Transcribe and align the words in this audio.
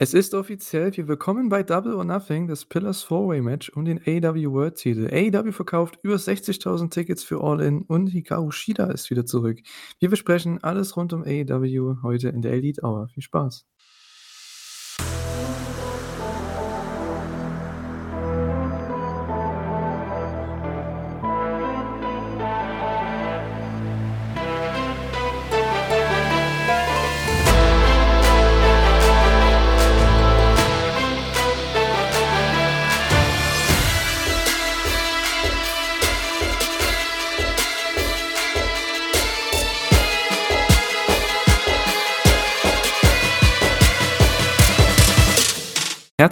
Es 0.00 0.14
ist 0.14 0.32
offiziell, 0.32 0.96
wir 0.96 1.08
willkommen 1.08 1.48
bei 1.48 1.64
Double 1.64 1.92
or 1.94 2.04
Nothing, 2.04 2.46
das 2.46 2.64
Pillars 2.64 3.02
Four-Way 3.02 3.40
Match 3.40 3.68
um 3.70 3.84
den 3.84 3.98
AEW 3.98 4.52
World 4.52 4.76
Titel. 4.76 5.08
AEW 5.12 5.50
verkauft 5.50 5.98
über 6.04 6.14
60.000 6.14 6.90
Tickets 6.90 7.24
für 7.24 7.42
All 7.42 7.60
In 7.60 7.82
und 7.82 8.06
Hikaru 8.06 8.52
Shida 8.52 8.92
ist 8.92 9.10
wieder 9.10 9.26
zurück. 9.26 9.58
Wir 9.98 10.08
besprechen 10.08 10.62
alles 10.62 10.96
rund 10.96 11.12
um 11.12 11.24
AEW 11.24 11.96
heute 12.04 12.28
in 12.28 12.42
der 12.42 12.52
Elite 12.52 12.84
Hour. 12.84 13.08
Viel 13.08 13.24
Spaß. 13.24 13.66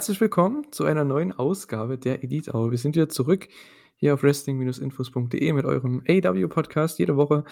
Herzlich 0.07 0.21
willkommen 0.21 0.71
zu 0.71 0.85
einer 0.85 1.03
neuen 1.03 1.33
Ausgabe 1.33 1.97
der 1.97 2.23
Elite 2.23 2.53
Hour. 2.53 2.71
Wir 2.71 2.77
sind 2.77 2.95
wieder 2.95 3.09
zurück 3.09 3.49
hier 3.97 4.13
auf 4.13 4.23
wrestling-infos.de 4.23 5.51
mit 5.51 5.65
eurem 5.65 6.01
AEW-Podcast 6.07 6.97
jede 6.97 7.17
Woche. 7.17 7.43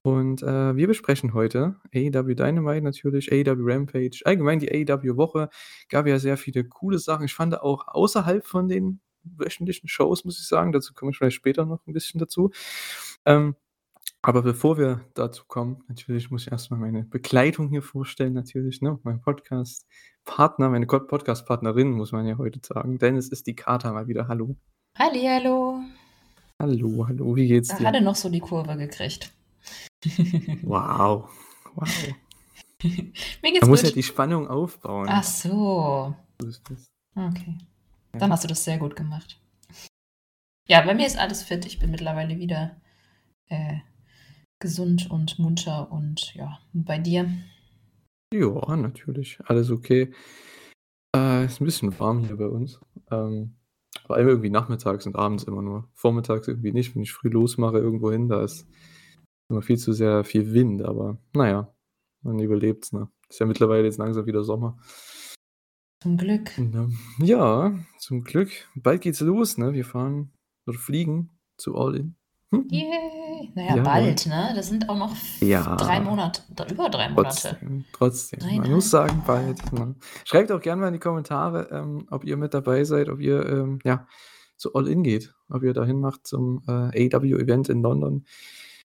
Und 0.00 0.42
äh, 0.42 0.74
wir 0.76 0.86
besprechen 0.86 1.34
heute 1.34 1.76
AEW 1.94 2.34
Dynamite 2.34 2.80
natürlich, 2.80 3.30
AEW 3.30 3.70
Rampage, 3.70 4.22
allgemein 4.24 4.60
die 4.60 4.72
AEW-Woche. 4.72 5.50
Gab 5.90 6.06
ja 6.06 6.18
sehr 6.18 6.38
viele 6.38 6.64
coole 6.64 6.98
Sachen. 6.98 7.26
Ich 7.26 7.34
fand 7.34 7.60
auch 7.60 7.86
außerhalb 7.88 8.46
von 8.46 8.66
den 8.66 9.00
wöchentlichen 9.22 9.90
Shows, 9.90 10.24
muss 10.24 10.40
ich 10.40 10.48
sagen, 10.48 10.72
dazu 10.72 10.94
komme 10.94 11.10
ich 11.10 11.18
vielleicht 11.18 11.36
später 11.36 11.66
noch 11.66 11.86
ein 11.86 11.92
bisschen 11.92 12.18
dazu. 12.18 12.50
Ähm, 13.26 13.56
aber 14.22 14.42
bevor 14.42 14.76
wir 14.76 15.00
dazu 15.14 15.44
kommen, 15.46 15.82
natürlich 15.88 16.30
muss 16.30 16.42
ich 16.46 16.52
erstmal 16.52 16.78
meine 16.78 17.04
Begleitung 17.04 17.68
hier 17.70 17.82
vorstellen, 17.82 18.34
natürlich, 18.34 18.82
ne? 18.82 18.98
Mein 19.02 19.20
Podcast-Partner, 19.20 20.68
meine 20.68 20.86
Podcast-Partnerin, 20.86 21.90
muss 21.92 22.12
man 22.12 22.26
ja 22.26 22.36
heute 22.36 22.60
sagen. 22.62 22.98
Denn 22.98 23.16
es 23.16 23.28
ist 23.28 23.46
die 23.46 23.56
Kata 23.56 23.92
mal 23.92 24.08
wieder. 24.08 24.28
Hallo. 24.28 24.56
Hallihallo. 24.98 25.80
Hallo, 26.60 27.06
hallo, 27.08 27.36
wie 27.36 27.48
geht's 27.48 27.68
Da 27.68 27.76
dir? 27.78 27.86
hat 27.86 27.94
er 27.94 28.02
noch 28.02 28.16
so 28.16 28.28
die 28.28 28.40
Kurve 28.40 28.76
gekriegt. 28.76 29.32
Wow. 30.62 31.30
Wow. 31.74 31.88
Mir 32.82 33.52
geht's 33.52 33.60
Man 33.60 33.70
muss 33.70 33.82
ja 33.82 33.90
die 33.90 34.02
Spannung 34.02 34.48
aufbauen. 34.48 35.06
Ach 35.08 35.22
so. 35.22 36.14
So 36.40 36.46
ist 36.46 36.62
das. 36.70 36.90
Okay. 37.14 37.58
Ja. 38.12 38.18
Dann 38.18 38.32
hast 38.32 38.44
du 38.44 38.48
das 38.48 38.64
sehr 38.64 38.78
gut 38.78 38.96
gemacht. 38.96 39.40
Ja, 40.66 40.82
bei 40.82 40.94
mir 40.94 41.06
ist 41.06 41.18
alles 41.18 41.42
fit. 41.42 41.66
Ich 41.66 41.78
bin 41.78 41.90
mittlerweile 41.90 42.38
wieder 42.38 42.76
äh, 43.48 43.78
gesund 44.60 45.10
und 45.10 45.38
munter 45.38 45.90
und 45.90 46.34
ja, 46.34 46.58
bei 46.72 46.98
dir? 46.98 47.28
Ja, 48.32 48.76
natürlich. 48.76 49.38
Alles 49.44 49.70
okay. 49.70 50.12
Äh, 51.16 51.46
ist 51.46 51.60
ein 51.60 51.64
bisschen 51.64 51.98
warm 51.98 52.24
hier 52.24 52.36
bei 52.36 52.46
uns. 52.46 52.80
Ähm, 53.10 53.56
vor 54.06 54.16
allem 54.16 54.28
irgendwie 54.28 54.50
nachmittags 54.50 55.06
und 55.06 55.16
abends 55.16 55.44
immer 55.44 55.62
nur. 55.62 55.88
Vormittags 55.94 56.46
irgendwie 56.46 56.72
nicht, 56.72 56.94
wenn 56.94 57.02
ich 57.02 57.12
früh 57.12 57.28
losmache 57.28 57.78
irgendwo 57.78 58.12
hin, 58.12 58.28
da 58.28 58.42
ist 58.42 58.68
immer 59.48 59.62
viel 59.62 59.78
zu 59.78 59.92
sehr 59.92 60.22
viel 60.24 60.52
Wind, 60.52 60.82
aber 60.82 61.18
naja, 61.34 61.74
man 62.22 62.38
überlebt's, 62.38 62.92
ne? 62.92 63.10
Ist 63.28 63.40
ja 63.40 63.46
mittlerweile 63.46 63.84
jetzt 63.84 63.98
langsam 63.98 64.26
wieder 64.26 64.44
Sommer. 64.44 64.78
Zum 66.02 66.16
Glück. 66.16 66.52
Und, 66.56 66.74
ähm, 66.74 66.98
ja, 67.18 67.78
zum 67.98 68.22
Glück. 68.22 68.50
Bald 68.74 69.02
geht's 69.02 69.20
los, 69.20 69.58
ne? 69.58 69.72
Wir 69.72 69.84
fahren 69.84 70.32
oder 70.66 70.78
fliegen 70.78 71.30
zu 71.58 71.76
All 71.76 71.96
In. 71.96 72.16
Hm? 72.52 72.66
Yay. 72.68 73.52
Naja, 73.54 73.70
Jawohl. 73.70 73.82
bald, 73.84 74.26
ne? 74.26 74.52
Das 74.56 74.68
sind 74.68 74.88
auch 74.88 74.96
noch 74.98 75.14
Ja. 75.40 75.76
drei 75.76 76.00
Monate, 76.00 76.42
über 76.70 76.88
drei 76.88 77.08
Monate. 77.08 77.30
Trotzdem, 77.58 77.84
trotzdem. 77.92 78.38
Man 78.40 78.48
Dreieinhalb. 78.48 78.74
muss 78.74 78.90
sagen, 78.90 79.22
bald. 79.26 79.72
Ne? 79.72 79.94
Schreibt 80.24 80.50
auch 80.50 80.60
gerne 80.60 80.80
mal 80.80 80.88
in 80.88 80.94
die 80.94 80.98
Kommentare, 80.98 81.68
ähm, 81.70 82.06
ob 82.10 82.24
ihr 82.24 82.36
mit 82.36 82.52
dabei 82.54 82.82
seid, 82.84 83.08
ob 83.08 83.20
ihr 83.20 83.46
ähm, 83.46 83.78
ja, 83.84 84.06
zu 84.56 84.74
All 84.74 84.88
In 84.88 85.02
geht, 85.04 85.32
ob 85.48 85.62
ihr 85.62 85.72
dahin 85.74 86.00
macht 86.00 86.26
zum 86.26 86.62
äh, 86.66 87.08
AW-Event 87.14 87.68
in 87.68 87.82
London. 87.82 88.24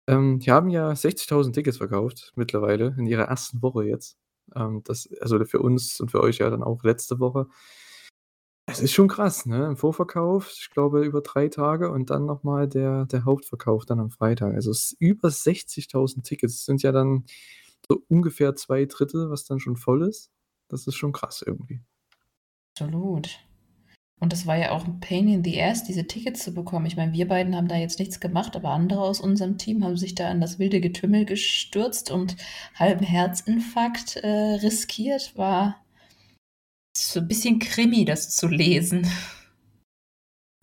Ähm, 0.08 0.40
die 0.40 0.52
haben 0.52 0.70
ja 0.70 0.92
60.000 0.96 1.52
Tickets 1.54 1.78
verkauft 1.78 2.34
mittlerweile 2.36 2.96
in 2.98 3.08
ihrer 3.08 3.24
ersten 3.24 3.62
Woche 3.64 3.86
jetzt. 3.86 4.18
Ähm, 4.56 4.82
das, 4.86 5.10
also 5.20 5.44
für 5.46 5.60
uns 5.60 6.00
und 6.00 6.12
für 6.12 6.22
euch 6.22 6.38
ja 6.38 6.50
dann 6.50 6.64
auch 6.64 6.84
letzte 6.84 7.20
Woche. 7.20 7.48
Es 8.70 8.82
ist 8.82 8.92
schon 8.92 9.08
krass, 9.08 9.46
ne? 9.46 9.66
Im 9.66 9.78
Vorverkauf, 9.78 10.52
ich 10.60 10.70
glaube, 10.70 11.06
über 11.06 11.22
drei 11.22 11.48
Tage 11.48 11.90
und 11.90 12.10
dann 12.10 12.26
nochmal 12.26 12.68
der, 12.68 13.06
der 13.06 13.24
Hauptverkauf 13.24 13.86
dann 13.86 14.02
am 14.02 14.10
Freitag. 14.10 14.54
Also 14.54 14.72
es 14.72 14.92
ist 14.92 14.98
über 15.00 15.30
60.000 15.30 16.24
Tickets. 16.24 16.56
Das 16.56 16.66
sind 16.66 16.84
ja 16.84 16.92
dann 16.92 17.24
so 17.88 18.04
ungefähr 18.10 18.56
zwei 18.56 18.86
Drittel, 18.86 19.30
was 19.30 19.46
dann 19.46 19.62
schon 19.62 19.78
voll 19.78 20.04
ist. 20.04 20.32
Das 20.68 20.86
ist 20.86 20.96
schon 20.96 21.14
krass 21.14 21.42
irgendwie. 21.48 21.80
Absolut. 22.74 23.40
Und 24.20 24.34
das 24.34 24.46
war 24.46 24.58
ja 24.58 24.72
auch 24.72 24.86
ein 24.86 25.00
Pain 25.00 25.30
in 25.30 25.44
the 25.46 25.62
Ass, 25.62 25.86
diese 25.86 26.06
Tickets 26.06 26.44
zu 26.44 26.54
bekommen. 26.54 26.88
Ich 26.88 26.98
meine, 26.98 27.14
wir 27.14 27.28
beiden 27.28 27.56
haben 27.56 27.70
da 27.70 27.78
jetzt 27.78 28.00
nichts 28.00 28.20
gemacht, 28.20 28.56
aber 28.58 28.72
andere 28.72 29.02
aus 29.02 29.22
unserem 29.22 29.58
Team 29.58 29.84
haben 29.84 29.96
sich 29.96 30.14
da 30.14 30.28
an 30.28 30.42
das 30.42 30.60
wilde 30.60 30.82
Getümmel 30.82 31.24
gestürzt 31.24 32.12
und 32.12 32.36
halben 32.76 33.06
Herzinfarkt 33.06 34.18
äh, 34.18 34.56
riskiert. 34.56 35.38
War 35.38 35.78
so 37.14 37.20
ein 37.20 37.28
bisschen 37.28 37.60
Krimi, 37.60 38.06
das 38.06 38.36
zu 38.36 38.48
lesen. 38.48 39.08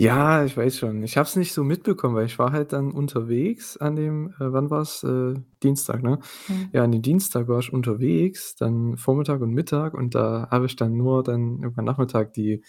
Ja, 0.00 0.44
ich 0.44 0.56
weiß 0.56 0.77
schon. 0.77 1.05
Ich 1.05 1.16
habe 1.16 1.28
es 1.28 1.37
nicht 1.37 1.53
so 1.53 1.62
mitbekommen, 1.62 2.16
weil 2.16 2.27
ich 2.27 2.38
war 2.38 2.50
halt 2.50 2.72
dann 2.72 2.91
unterwegs 2.91 3.77
an 3.77 3.94
dem, 3.94 4.31
äh, 4.41 4.53
wann 4.53 4.69
war's? 4.69 5.04
Äh, 5.04 5.34
Dienstag, 5.62 6.03
ne? 6.03 6.19
Hm. 6.47 6.71
Ja, 6.72 6.83
an 6.83 6.91
dem 6.91 7.03
Dienstag 7.03 7.47
war 7.47 7.60
ich 7.60 7.72
unterwegs, 7.72 8.56
dann 8.56 8.97
Vormittag 8.97 9.41
und 9.41 9.53
Mittag 9.53 9.94
und 9.94 10.16
da 10.16 10.49
habe 10.50 10.66
ich 10.66 10.75
dann 10.75 10.97
nur 10.97 11.22
dann 11.22 11.62
irgendwann 11.62 11.84
Nachmittag 11.84 12.33
die, 12.34 12.65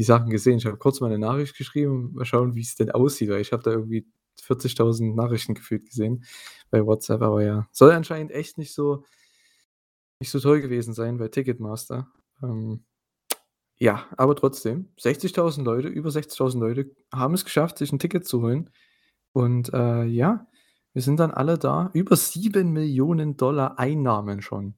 die 0.00 0.04
Sachen 0.04 0.30
gesehen. 0.30 0.58
Ich 0.58 0.66
habe 0.66 0.78
kurz 0.78 1.00
mal 1.00 1.06
eine 1.06 1.20
Nachricht 1.20 1.56
geschrieben, 1.56 2.10
mal 2.14 2.24
schauen, 2.24 2.56
wie 2.56 2.62
es 2.62 2.74
denn 2.74 2.90
aussieht, 2.90 3.30
weil 3.30 3.40
ich 3.40 3.52
habe 3.52 3.62
da 3.62 3.70
irgendwie 3.70 4.06
40.000 4.42 5.14
Nachrichten 5.14 5.54
gefühlt 5.54 5.86
gesehen 5.86 6.24
bei 6.70 6.84
WhatsApp, 6.84 7.22
aber 7.22 7.44
ja, 7.44 7.68
soll 7.70 7.92
anscheinend 7.92 8.32
echt 8.32 8.58
nicht 8.58 8.74
so 8.74 9.04
nicht 10.20 10.30
so 10.30 10.40
toll 10.40 10.60
gewesen 10.60 10.92
sein 10.94 11.18
bei 11.18 11.28
Ticketmaster. 11.28 12.08
Ähm, 12.42 12.84
ja, 13.80 14.06
aber 14.16 14.34
trotzdem, 14.34 14.88
60.000 15.00 15.62
Leute, 15.62 15.88
über 15.88 16.10
60.000 16.10 16.58
Leute 16.58 16.90
haben 17.14 17.34
es 17.34 17.44
geschafft, 17.44 17.78
sich 17.78 17.92
ein 17.92 17.98
Ticket 17.98 18.26
zu 18.26 18.42
holen. 18.42 18.70
Und 19.32 19.72
äh, 19.72 20.04
ja, 20.04 20.46
wir 20.94 21.02
sind 21.02 21.20
dann 21.20 21.30
alle 21.30 21.58
da. 21.58 21.90
Über 21.92 22.16
7 22.16 22.72
Millionen 22.72 23.36
Dollar 23.36 23.78
Einnahmen 23.78 24.42
schon. 24.42 24.74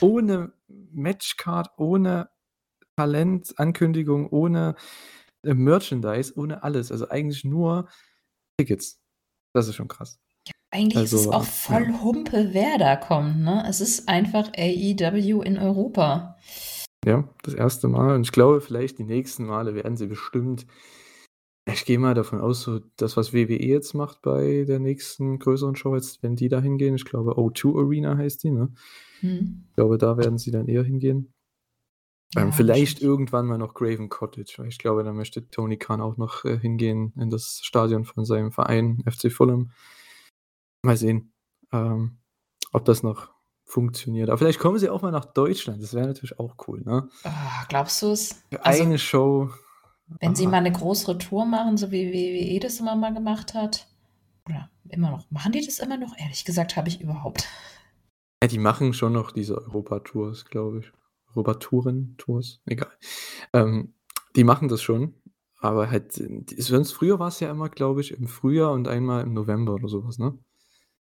Ohne 0.00 0.52
Matchcard, 0.92 1.70
ohne 1.76 2.30
Talentankündigung, 2.96 4.28
ohne 4.30 4.74
äh, 5.42 5.54
Merchandise, 5.54 6.32
ohne 6.36 6.64
alles. 6.64 6.90
Also 6.90 7.08
eigentlich 7.08 7.44
nur 7.44 7.88
Tickets. 8.58 9.00
Das 9.52 9.68
ist 9.68 9.76
schon 9.76 9.88
krass. 9.88 10.18
Eigentlich 10.70 11.04
ist 11.04 11.12
es 11.12 11.26
Also, 11.26 11.32
auch 11.32 11.44
voll 11.44 11.88
ja. 11.90 12.02
Humpe, 12.02 12.48
wer 12.52 12.78
da 12.78 12.96
kommt. 12.96 13.40
Ne? 13.40 13.64
Es 13.68 13.80
ist 13.80 14.08
einfach 14.08 14.50
AEW 14.56 15.42
in 15.42 15.58
Europa. 15.58 16.36
Ja, 17.06 17.28
das 17.44 17.54
erste 17.54 17.86
Mal. 17.86 18.16
Und 18.16 18.22
ich 18.22 18.32
glaube, 18.32 18.60
vielleicht 18.60 18.98
die 18.98 19.04
nächsten 19.04 19.46
Male 19.46 19.76
werden 19.76 19.96
sie 19.96 20.08
bestimmt. 20.08 20.66
Ich 21.64 21.84
gehe 21.84 22.00
mal 22.00 22.14
davon 22.14 22.40
aus, 22.40 22.62
so 22.62 22.80
das, 22.96 23.16
was 23.16 23.32
WWE 23.32 23.60
jetzt 23.62 23.94
macht 23.94 24.22
bei 24.22 24.64
der 24.66 24.80
nächsten 24.80 25.38
größeren 25.38 25.76
Show, 25.76 25.94
jetzt, 25.94 26.22
wenn 26.24 26.34
die 26.34 26.48
da 26.48 26.60
hingehen, 26.60 26.96
ich 26.96 27.04
glaube, 27.04 27.36
O2 27.38 27.78
Arena 27.78 28.16
heißt 28.16 28.42
die, 28.42 28.50
ne? 28.50 28.72
Hm. 29.20 29.66
Ich 29.68 29.74
glaube, 29.76 29.98
da 29.98 30.16
werden 30.18 30.38
sie 30.38 30.50
dann 30.50 30.66
eher 30.66 30.82
hingehen. 30.82 31.32
Ähm, 32.36 32.48
Ja, 32.48 32.52
vielleicht 32.52 32.96
wahrscheinlich. 32.96 33.02
irgendwann 33.02 33.46
mal 33.46 33.58
noch 33.58 33.74
Graven 33.74 34.08
Cottage, 34.08 34.54
weil 34.58 34.68
ich 34.68 34.78
glaube, 34.78 35.04
da 35.04 35.12
möchte 35.12 35.48
Tony 35.48 35.76
Khan 35.76 36.00
auch 36.00 36.16
noch 36.16 36.44
äh, 36.44 36.58
hingehen 36.58 37.12
in 37.16 37.30
das 37.30 37.60
Stadion 37.62 38.04
von 38.04 38.24
seinem 38.24 38.50
Verein, 38.50 39.02
FC 39.06 39.30
Fulham. 39.32 39.70
Mal 40.82 40.96
sehen, 40.96 41.32
ähm, 41.72 42.18
ob 42.72 42.84
das 42.84 43.02
noch 43.04 43.35
funktioniert. 43.66 44.30
Aber 44.30 44.38
vielleicht 44.38 44.60
kommen 44.60 44.78
sie 44.78 44.88
auch 44.88 45.02
mal 45.02 45.10
nach 45.10 45.26
Deutschland. 45.26 45.82
Das 45.82 45.92
wäre 45.92 46.06
natürlich 46.06 46.38
auch 46.38 46.54
cool, 46.66 46.82
ne? 46.82 47.08
Ah, 47.24 47.64
glaubst 47.68 48.00
du 48.00 48.12
es? 48.12 48.42
Also, 48.60 48.84
eine 48.84 48.98
Show. 48.98 49.50
wenn 50.20 50.34
sie 50.34 50.46
ah, 50.46 50.50
mal 50.50 50.58
eine 50.58 50.72
größere 50.72 51.18
Tour 51.18 51.44
machen, 51.44 51.76
so 51.76 51.90
wie 51.90 52.12
WWE 52.12 52.60
das 52.60 52.80
immer 52.80 52.94
mal 52.94 53.12
gemacht 53.12 53.54
hat, 53.54 53.88
oder 54.48 54.70
immer 54.88 55.10
noch, 55.10 55.30
machen 55.30 55.52
die 55.52 55.66
das 55.66 55.80
immer 55.80 55.98
noch? 55.98 56.16
Ehrlich 56.16 56.44
gesagt, 56.44 56.76
habe 56.76 56.88
ich 56.88 57.00
überhaupt. 57.02 57.46
Ja, 58.42 58.48
die 58.48 58.58
machen 58.58 58.92
schon 58.92 59.14
noch 59.14 59.32
diese 59.32 59.56
Europa-Tours, 59.56 60.44
glaube 60.44 60.80
ich. 60.80 60.92
Europa-Touren, 61.30 62.16
Tours, 62.18 62.60
egal. 62.66 62.92
Ähm, 63.54 63.94
die 64.36 64.44
machen 64.44 64.68
das 64.68 64.82
schon, 64.82 65.14
aber 65.58 65.90
halt, 65.90 66.12
sonst 66.58 66.92
früher 66.92 67.18
war 67.18 67.28
es 67.28 67.40
ja 67.40 67.50
immer, 67.50 67.70
glaube 67.70 68.02
ich, 68.02 68.10
im 68.10 68.28
Frühjahr 68.28 68.72
und 68.72 68.88
einmal 68.88 69.22
im 69.22 69.32
November 69.32 69.72
oder 69.72 69.88
sowas, 69.88 70.18
ne? 70.18 70.38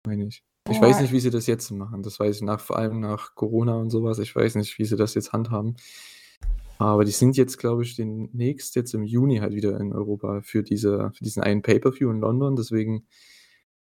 Meine 0.03 0.25
ich. 0.25 0.43
Ich 0.71 0.81
weiß 0.81 1.01
nicht, 1.01 1.11
wie 1.11 1.19
sie 1.19 1.29
das 1.29 1.47
jetzt 1.47 1.69
machen. 1.71 2.03
Das 2.03 2.19
weiß 2.19 2.37
ich 2.37 2.41
nach, 2.41 2.59
vor 2.59 2.77
allem 2.77 2.99
nach 2.99 3.35
Corona 3.35 3.75
und 3.75 3.89
sowas. 3.89 4.19
Ich 4.19 4.35
weiß 4.35 4.55
nicht, 4.55 4.77
wie 4.79 4.85
sie 4.85 4.95
das 4.95 5.13
jetzt 5.13 5.33
handhaben. 5.33 5.75
Aber 6.79 7.05
die 7.05 7.11
sind 7.11 7.37
jetzt, 7.37 7.57
glaube 7.57 7.83
ich, 7.83 7.95
demnächst 7.95 8.75
jetzt 8.75 8.93
im 8.93 9.03
Juni 9.03 9.37
halt 9.37 9.53
wieder 9.53 9.79
in 9.79 9.93
Europa 9.93 10.41
für 10.41 10.63
diese 10.63 11.11
für 11.13 11.23
diesen 11.23 11.43
einen 11.43 11.61
Pay-per-View 11.61 12.09
in 12.09 12.21
London. 12.21 12.55
Deswegen 12.55 13.05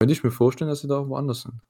könnte 0.00 0.12
ich 0.12 0.24
mir 0.24 0.32
vorstellen, 0.32 0.70
dass 0.70 0.80
sie 0.80 0.88
da 0.88 0.98
auch 0.98 1.08
woanders 1.08 1.42
sind. 1.42 1.60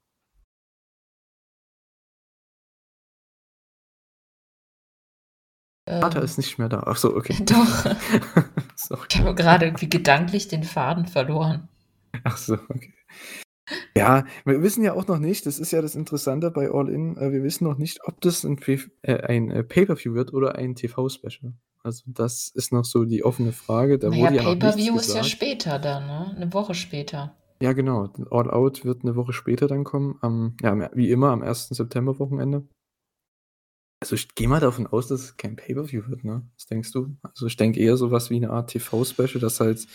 Vater 5.88 6.18
Ähm. 6.18 6.24
ist 6.24 6.38
nicht 6.38 6.58
mehr 6.58 6.68
da. 6.68 6.84
Ach 6.86 6.96
so, 6.96 7.14
okay. 7.16 7.36
Doch. 7.44 7.84
Ich 9.08 9.18
habe 9.18 9.34
gerade 9.34 9.66
irgendwie 9.66 9.88
gedanklich 9.90 10.48
den 10.48 10.64
Faden 10.64 11.06
verloren. 11.06 11.68
Ach 12.24 12.36
so, 12.36 12.54
okay. 12.54 12.92
Ja, 13.96 14.24
wir 14.44 14.62
wissen 14.62 14.84
ja 14.84 14.92
auch 14.94 15.06
noch 15.08 15.18
nicht, 15.18 15.46
das 15.46 15.58
ist 15.58 15.72
ja 15.72 15.82
das 15.82 15.96
Interessante 15.96 16.50
bei 16.52 16.70
All 16.70 16.88
In, 16.88 17.16
äh, 17.16 17.32
wir 17.32 17.42
wissen 17.42 17.64
noch 17.64 17.76
nicht, 17.76 18.00
ob 18.06 18.20
das 18.20 18.44
'n 18.44 18.56
P 18.56 18.78
äh, 19.02 19.14
ein, 19.22 19.50
äh, 19.50 19.64
Pay-per-View 19.64 20.14
wird 20.14 20.32
oder 20.32 20.54
ein 20.54 20.74
TV-Special. 20.76 21.52
Also, 21.82 22.02
das 22.06 22.50
ist 22.54 22.72
noch 22.72 22.84
so 22.84 23.04
die 23.04 23.24
offene 23.24 23.52
Frage. 23.52 23.98
Da 23.98 24.10
Na 24.10 24.16
ja, 24.16 24.30
Pay-per-View 24.30 24.98
ist 24.98 25.14
ja 25.14 25.22
später 25.24 25.78
dann, 25.78 26.06
ne? 26.06 26.34
'Ne 26.38 26.52
Woche 26.52 26.74
später. 26.74 27.36
Ja, 27.62 27.74
genau. 27.74 28.08
All 28.30 28.50
Out 28.50 28.84
wird 28.86 29.04
'ne 29.04 29.16
Woche 29.16 29.34
später 29.34 29.66
dann 29.66 29.84
kommen, 29.84 30.16
am 30.22 30.56
ja, 30.62 30.90
wie 30.94 31.10
immer 31.10 31.28
am 31.30 31.42
1. 31.42 31.74
September-Wochenende. 31.74 32.66
Also, 34.02 34.14
ich 34.14 34.34
gehe 34.34 34.48
mal 34.48 34.60
davon 34.60 34.86
aus, 34.86 35.08
dass 35.08 35.20
es 35.20 35.36
kein 35.36 35.56
Pay-per-View 35.56 36.08
wird, 36.08 36.24
ne? 36.24 36.42
Was 36.56 36.64
denkst 36.66 36.90
du? 36.92 37.16
Also, 37.22 37.46
ich 37.46 37.56
denke 37.58 37.80
eher 37.80 37.98
so 37.98 38.10
was 38.10 38.30
wie 38.30 38.40
'ne 38.40 38.48
Art 38.50 38.70
TV-Special, 38.70 39.40
dass 39.40 39.60
halt 39.60 39.86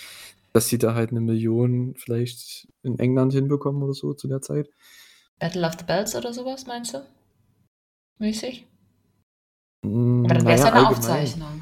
dass 0.56 0.70
sie 0.70 0.80
da 0.80 0.96
halt 0.96 1.12
'ne 1.14 1.22
Million 1.22 1.96
vielleicht 1.98 2.70
in 2.84 3.00
England 3.00 3.34
hinbekommen 3.34 3.84
oder 3.84 3.94
so 3.94 4.14
zu 4.16 4.28
der 4.30 4.42
Zeit. 4.42 4.70
Battle 5.42 5.66
of 5.66 5.76
the 5.78 5.84
Belts 5.84 6.16
oder 6.16 6.34
so 6.34 6.46
was, 6.46 6.66
meinst 6.66 6.94
du? 6.94 7.06
Mäßig? 8.20 8.66
Hm, 9.84 10.24
Aber 10.24 10.34
dann 10.34 10.48
na 10.48 10.50
wär's 10.50 10.64
ja, 10.64 10.64
ja 10.64 10.72
'ne 10.72 10.74
allgemein. 10.74 11.44
Aufzeichnung. 11.46 11.62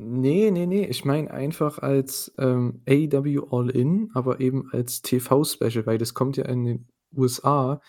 Ne, 0.00 0.50
ne, 0.50 0.66
ne, 0.66 0.88
ich 0.88 1.04
meine 1.04 1.30
einfach 1.30 1.78
als, 1.80 2.32
ähm, 2.38 2.82
AEW 2.88 3.48
All 3.52 3.70
In, 3.70 4.10
aber 4.14 4.40
eben 4.40 4.70
als 4.72 5.02
TV-Special, 5.02 5.86
weil 5.86 5.98
das 5.98 6.14
kommt 6.14 6.36
ja 6.38 6.44
in 6.46 6.64
den 6.64 6.88
USA 7.16 7.80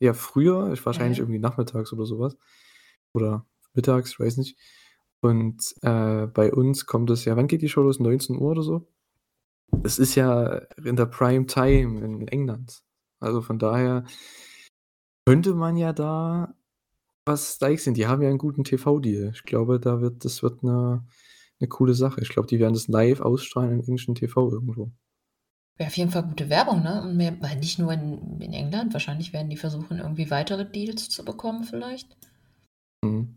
ja 0.00 0.14
früher, 0.14 0.74
wahrscheinlich 0.84 1.18
Mhm. 1.18 1.20
irgendwie 1.20 1.40
nachmittags 1.40 1.92
oder 1.92 2.06
so 2.06 2.18
was 2.20 2.36
oder 3.14 3.46
mittags, 3.74 4.12
ich 4.12 4.20
weiß 4.20 4.38
nicht. 4.38 4.58
Und, 5.22 5.74
äh, 5.82 6.26
bei 6.28 6.52
uns 6.54 6.86
kommt 6.86 7.10
das 7.10 7.24
ja 7.26 7.36
wann 7.36 7.48
geht 7.48 7.62
die 7.62 7.68
Show 7.70 7.82
los? 7.82 8.00
19:00 8.00 8.52
oder 8.52 8.62
so? 8.62 8.88
Das 9.72 9.98
ist 9.98 10.14
ja 10.14 10.58
in 10.84 10.96
der 10.96 11.06
Prime 11.06 11.46
Time 11.46 12.00
in 12.04 12.28
England. 12.28 12.82
Also, 13.20 13.42
von 13.42 13.58
daher 13.58 14.04
könnte 15.28 15.54
man 15.54 15.76
ja 15.76 15.92
da 15.92 16.54
was 17.26 17.58
deichseln. 17.58 17.94
Die 17.94 18.06
haben 18.08 18.22
ja 18.22 18.30
'n 18.30 18.38
guten 18.38 18.64
TV-Deal. 18.64 19.32
Ich 19.34 19.44
glaube, 19.44 19.80
da 19.80 20.00
wird 20.00 20.24
das 20.24 20.42
wird 20.42 20.62
'ne 20.64 21.04
'ne 21.60 21.68
coole 21.68 21.94
Sache. 21.94 22.20
Ich 22.22 22.30
glaube, 22.30 22.48
die 22.48 22.60
werden 22.60 22.74
das 22.74 22.88
live 22.88 23.20
ausstrahlen 23.20 23.72
im 23.72 23.80
englischen 23.80 24.14
TV 24.16 24.50
irgendwo. 24.52 24.92
Wäre 25.78 25.88
auf 25.88 25.96
jeden 25.98 26.10
Fall 26.10 26.22
gute 26.22 26.48
Werbung, 26.48 26.82
ne? 26.82 27.02
Und 27.02 27.16
mehr 27.18 27.36
weil 27.40 27.56
nicht 27.58 27.78
nur 27.78 27.92
in 27.92 28.40
in 28.40 28.54
England, 28.54 28.94
wahrscheinlich 28.94 29.34
werden 29.34 29.50
die 29.50 29.58
versuchen, 29.58 29.98
irgendwie 29.98 30.30
weitere 30.30 30.64
Deals 30.64 31.10
zu 31.10 31.22
bekommen 31.24 31.64
vielleicht. 31.64 32.16
Mhm. 33.04 33.36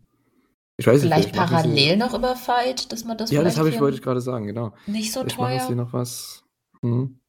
Ich 0.80 0.86
weiß 0.86 1.02
nicht, 1.02 1.12
Vielleicht 1.12 1.28
vielleicht 1.28 1.50
machen 1.50 1.62
sie 1.62 1.76
parallel 1.76 1.96
noch 1.98 2.14
über 2.14 2.34
FIGHT, 2.34 2.90
dass 2.90 3.04
man 3.04 3.18
das 3.18 3.30
Ja, 3.30 3.42
das 3.42 3.52
vielleicht 3.52 3.58
habe 3.58 3.68
ich 3.68 3.74
hier 3.74 3.82
wollte 3.82 3.98
ich 3.98 4.02
grade 4.02 4.22
sagen, 4.22 4.46
genau. 4.46 4.72
nicht 4.86 5.12
so 5.12 5.20
Vielleicht 5.20 5.38
machen 5.38 5.60
sie 5.60 5.66
teuer 5.66 5.76
noch 5.76 5.92
was 5.92 6.42
mhm. 6.80 7.20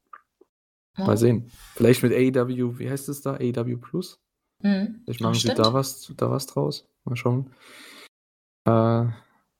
Ja. 0.97 1.05
Mal 1.05 1.17
sehen. 1.17 1.51
Vielleicht 1.75 2.01
mit 2.01 2.13
AEW 2.13 2.79
wie 2.79 2.89
heißt 2.89 3.09
es 3.09 3.21
da? 3.21 3.33
AEW 3.33 3.75
Plus? 3.75 4.21
Mhm. 4.61 5.01
Vielleicht 5.03 5.19
machen 5.19 5.35
sie 5.35 5.49
da 5.49 5.73
was 5.73 6.13
da 6.15 6.31
was 6.31 6.47
draus. 6.47 6.87
Mal 7.03 7.17
schauen. 7.17 7.53
Äh, 8.63 9.07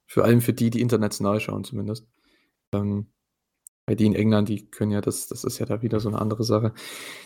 vor 0.08 0.24
allem 0.24 0.40
für 0.40 0.54
die, 0.54 0.70
die 0.70 0.80
international 0.80 1.42
schauen 1.42 1.66
zumindest. 1.66 2.08
Ähm, 2.74 3.08
weil 3.86 3.98
die 3.98 4.06
in 4.06 4.16
England, 4.16 4.48
die 4.48 4.68
können 4.68 4.92
ja 4.92 5.02
das 5.02 5.28
das 5.28 5.44
ist 5.44 5.60
ja 5.60 5.66
da 5.66 5.82
wieder 5.82 6.00
so 6.00 6.10
'ne 6.10 6.22
andere 6.22 6.46
Sache. 6.46 6.74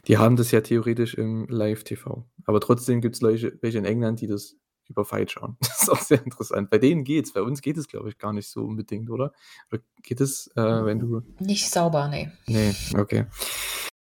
Die 0.08 0.18
haben 0.18 0.36
das 0.36 0.50
ja 0.50 0.62
theoretisch 0.62 1.14
im 1.14 1.46
Live-TV. 1.48 2.28
Aber 2.46 2.60
trotzdem 2.60 3.02
gibt's 3.02 3.22
Leuche 3.22 3.56
welche 3.62 3.78
in 3.78 3.86
England, 3.86 4.22
die 4.22 4.28
das 4.28 4.58
über 4.90 5.06
FIGHT 5.06 5.32
schauen. 5.32 5.58
Das 5.62 5.84
ist 5.84 5.90
auch 5.90 6.00
sehr 6.00 6.24
interessant. 6.24 6.70
Bei 6.70 6.78
denen 6.78 7.04
geht's. 7.04 7.34
Bei 7.34 7.42
uns 7.42 7.62
geht 7.62 7.78
es, 7.78 7.88
glaube 7.88 8.10
ich, 8.10 8.18
gar 8.18 8.34
nicht 8.34 8.48
so 8.48 8.64
unbedingt, 8.64 9.10
oder? 9.10 9.34
Oder 9.72 9.82
geht 10.04 10.22
es, 10.22 10.48
äh, 10.56 10.86
wenn 10.86 11.00
du 11.00 11.22
Nicht 11.40 11.70
sauber, 11.70 12.08
ne. 12.08 12.32
Ne, 12.48 12.76
okay. 12.98 13.26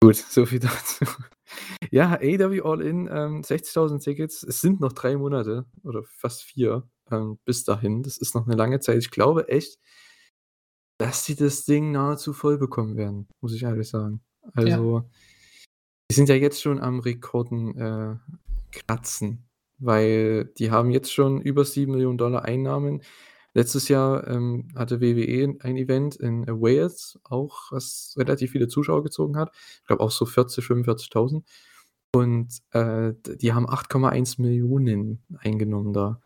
Gut, 0.01 0.17
so 0.17 0.47
viel 0.47 0.61
dazu. 0.61 1.05
Ja, 1.91 2.13
AEW 2.21 2.63
All 2.63 2.83
In, 2.83 3.09
ähm, 3.11 3.43
60.000 3.43 4.01
Tickets. 4.01 4.43
Es 4.43 4.61
sind 4.61 4.81
noch 4.81 4.93
3 4.93 5.17
Monate 5.17 5.65
oder 5.83 6.03
fast 6.05 6.43
4, 6.43 6.89
ähm, 7.11 7.39
bis 7.45 7.65
dahin. 7.65 8.03
Das 8.03 8.19
ist 8.19 8.35
noch 8.35 8.47
'ne 8.47 8.55
lange 8.55 8.81
Zeit. 8.81 8.99
Ich 8.99 9.11
glaube 9.11 9.49
echt, 9.49 9.79
dass 10.99 11.25
sie 11.25 11.37
das 11.37 11.65
Ding 11.65 11.93
nahezu 11.93 12.33
voll 12.33 12.59
bekommen 12.59 12.97
werden, 12.97 13.29
muss 13.41 13.55
ich 13.55 13.63
ehrlich 13.63 13.89
sagen. 13.89 14.21
Ja. 14.57 14.75
Also, 14.77 15.09
die 16.11 16.15
sind 16.15 16.29
ja 16.29 16.35
jetzt 16.35 16.61
schon 16.61 16.81
am 16.81 17.01
Rekorden, 17.01 17.77
äh, 17.79 18.17
kratzen, 18.73 19.48
weil 19.79 20.47
die 20.59 20.71
haben 20.71 20.91
jetzt 20.91 21.13
schon 21.13 21.41
über 21.41 21.65
7.000.000 21.65 22.45
Einnahmen. 22.45 23.03
Letztes 23.55 23.89
Jahr, 23.89 24.27
ähm, 24.29 24.69
hatte 24.77 25.01
WWE 25.01 25.57
ein 25.61 25.77
Event 25.77 26.17
in, 26.17 26.47
Wales, 26.49 27.19
auch 27.25 27.73
was 27.73 28.15
relativ 28.19 28.53
viele 28.53 28.69
Zuschauer 28.69 29.03
gezogen 29.05 29.37
hat. 29.37 29.53
Ich 29.81 29.87
glaube 29.87 30.03
auch 30.03 30.11
so 30.13 30.27
40, 30.27 30.65
45.000. 30.65 31.45
Und, 32.15 32.49
äh, 32.73 33.15
die 33.37 33.53
haben 33.53 33.69
8,1 33.69 35.23
eingenommen 35.41 35.93
da. 35.93 36.21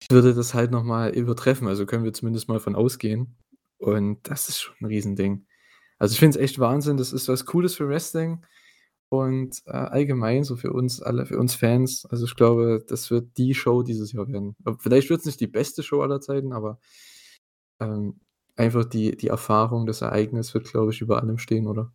Ich 0.00 0.10
würde 0.10 0.32
das 0.34 0.54
halt 0.54 0.70
noch 0.70 0.84
mal 0.84 1.10
übertreffen, 1.10 1.66
also 1.68 1.84
können 1.84 2.04
wir 2.04 2.12
zumindest 2.12 2.48
mal 2.48 2.60
von 2.60 2.74
ausgehen. 2.76 3.36
Und 3.78 4.18
das 4.28 4.48
ist 4.48 4.60
schon 4.60 4.74
'n 4.80 4.86
Riesending. 4.86 5.46
Also, 5.98 6.12
ich 6.14 6.20
finde 6.20 6.38
es 6.38 6.42
echt 6.44 6.58
Wahnsinn. 6.60 6.96
Das 6.96 7.12
ist 7.12 7.28
was 7.28 7.44
Cooles 7.46 7.74
für 7.74 7.88
Wrestling 7.88 8.44
und, 9.10 9.62
äh, 9.66 9.70
allgemein 9.72 10.44
so 10.44 10.56
für 10.56 10.72
uns 10.72 11.00
alle 11.02 11.26
für 11.26 11.38
uns 11.38 11.54
Fans. 11.54 12.06
Also, 12.10 12.26
ich 12.26 12.36
glaube, 12.36 12.84
das 12.88 13.10
wird 13.10 13.36
die 13.38 13.54
Show 13.54 13.82
dieses 13.82 14.12
Jahr 14.12 14.28
werden. 14.28 14.56
Vielleicht 14.78 15.10
wird's 15.10 15.24
nicht 15.26 15.40
die 15.40 15.46
beste 15.46 15.82
Show 15.82 16.02
aller 16.02 16.20
Zeiten, 16.20 16.52
aber, 16.52 16.78
ähm, 17.80 18.20
einfach 18.56 18.84
die 18.84 19.16
die 19.16 19.28
Erfahrung, 19.28 19.86
das 19.86 20.02
Ereignis 20.02 20.54
wird, 20.54 20.70
glaube 20.70 20.92
ich, 20.92 21.00
über 21.00 21.20
allem 21.22 21.38
stehen, 21.38 21.66
oder? 21.66 21.92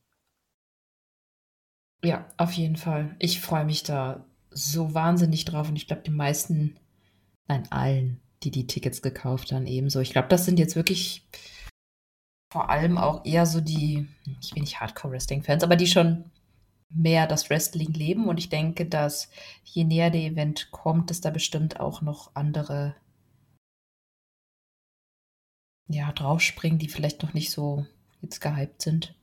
Ja, 2.04 2.28
auf 2.38 2.52
jeden 2.54 2.76
Fall. 2.76 3.16
Ich 3.20 3.40
freue 3.42 3.66
mich 3.66 3.84
da 3.84 4.26
so 4.52 4.94
wahnsinnig 4.94 5.46
drauf 5.46 5.70
und 5.70 5.76
ich 5.78 5.88
glaube, 5.88 6.04
die 6.04 6.12
meisten 6.12 6.78
nein, 7.48 7.64
allen, 7.72 8.20
die 8.44 8.52
die 8.52 8.68
Tickets 8.68 9.02
gekauft 9.02 9.52
haben, 9.52 9.68
ebenso. 9.68 10.00
Ich 10.00 10.12
glaube, 10.12 10.28
das 10.28 10.46
sind 10.46 10.60
jetzt 10.60 10.76
wirklich 10.76 11.28
vor 12.52 12.70
allem 12.70 12.98
auch 12.98 13.26
eher 13.26 13.46
so 13.46 13.62
die 13.62 14.08
ich 14.42 14.54
will 14.54 14.62
nicht 14.62 14.80
Hardcore-Wrestling-Fans, 14.80 15.64
aber 15.64 15.76
die 15.76 15.88
schon 15.88 16.26
mehr 16.96 17.28
das 17.28 17.50
Wrestling 17.50 17.94
leben 17.94 18.28
und 18.28 18.38
ich 18.38 18.50
denke, 18.50 18.86
dass 18.86 19.30
je 19.64 19.84
näher 19.84 20.10
der 20.12 20.22
Event 20.22 20.70
kommt, 20.72 21.10
dass 21.10 21.22
da 21.22 21.30
bestimmt 21.30 21.80
auch 21.80 22.02
noch 22.02 22.32
andere 22.36 22.96
ja, 25.88 26.12
draufspringen, 26.12 26.80
die 26.80 26.88
vielleicht 26.88 27.24
noch 27.24 27.34
nicht 27.34 27.52
so 27.52 27.86
jetzt 28.22 28.40
gehypt 28.42 28.82
sind. 28.82 29.16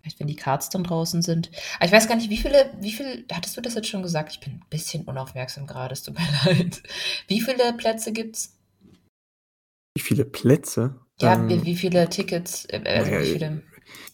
Vielleicht, 0.00 0.20
wenn 0.20 0.26
die 0.26 0.36
Cards 0.36 0.68
dann 0.68 0.84
draußen 0.84 1.22
sind. 1.22 1.50
Aber 1.76 1.86
ich 1.86 1.92
weiß 1.92 2.08
gar 2.08 2.16
nicht, 2.16 2.28
wie 2.30 2.36
viele 2.36 2.70
wie 2.80 2.92
viel 2.92 3.24
hattest 3.32 3.56
du 3.56 3.60
das 3.62 3.74
jetzt 3.74 3.88
schon 3.88 4.02
gesagt? 4.02 4.32
Ich 4.32 4.40
bin 4.40 4.54
'n 4.54 4.64
bisschen 4.68 5.04
unaufmerksam 5.04 5.66
grade, 5.66 5.94
es 5.94 6.02
tut 6.02 6.14
mir 6.18 6.26
leid. 6.44 6.82
Wie 7.26 7.40
viele 7.40 7.72
Plätze 7.72 8.12
gibt's? 8.12 8.58
Wie 9.96 10.02
viele 10.02 10.24
Plätze? 10.24 11.00
Ja, 11.20 11.48
wie 11.48 11.54
Ähm, 11.54 11.64
wie 11.64 11.76
viele 11.76 12.08
Tickets, 12.08 12.66
äh, 12.66 12.82
also 12.86 13.12
ja, 13.12 13.20
wie 13.20 13.24
viele 13.32 13.62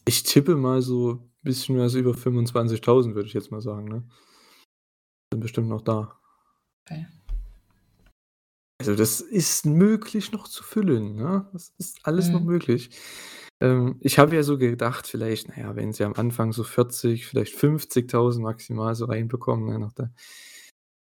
ich 0.07 0.23
tippe 0.23 0.55
mal 0.55 0.83
so 0.83 1.30
bisschen 1.43 1.79
was 1.79 1.95
über 1.95 2.13
25.000, 2.13 3.15
würde 3.15 3.29
ich 3.29 3.35
jetzt 3.35 3.51
mal 3.51 3.61
sagen, 3.61 3.87
ne? 3.87 4.03
Sind 5.33 5.41
bestimmt 5.41 5.69
noch 5.69 5.83
da. 5.83 6.19
Okay. 6.85 7.07
Also, 8.81 8.95
das 8.97 9.21
ist 9.21 9.67
möglich 9.67 10.33
noch 10.33 10.49
zu 10.49 10.63
füllen, 10.63 11.17
ne? 11.17 11.49
Das 11.53 11.73
ist 11.79 12.01
alles 12.05 12.31
noch 12.31 12.41
Mhm. 12.41 12.47
möglich. 12.47 12.91
Ähm, 13.63 13.97
ich 14.01 14.19
habe 14.19 14.35
ja 14.35 14.43
so 14.43 14.57
gedacht, 14.57 15.07
vielleicht, 15.07 15.49
na 15.49 15.59
ja, 15.59 15.77
wenn 15.77 15.93
sie 15.93 16.05
am 16.05 16.15
Anfang 16.15 16.53
so 16.53 16.65
40, 16.65 17.27
vielleicht 17.27 17.55
50.000 17.55 18.43
maximal 18.43 18.95
so 18.95 19.05
reinbekommen, 19.05 19.67
ne, 19.69 19.79
nach 19.79 19.93
der 19.93 20.13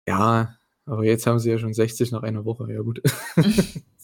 ja, 0.09 0.57
aber 0.85 1.03
jetzt 1.03 1.27
haben 1.27 1.37
sie 1.37 1.51
ja 1.51 1.57
schon 1.59 1.73
60 1.73 2.11
nach 2.11 2.23
einer 2.23 2.45
Woche, 2.45 2.71
ja 2.71 2.81
gut. 2.81 3.01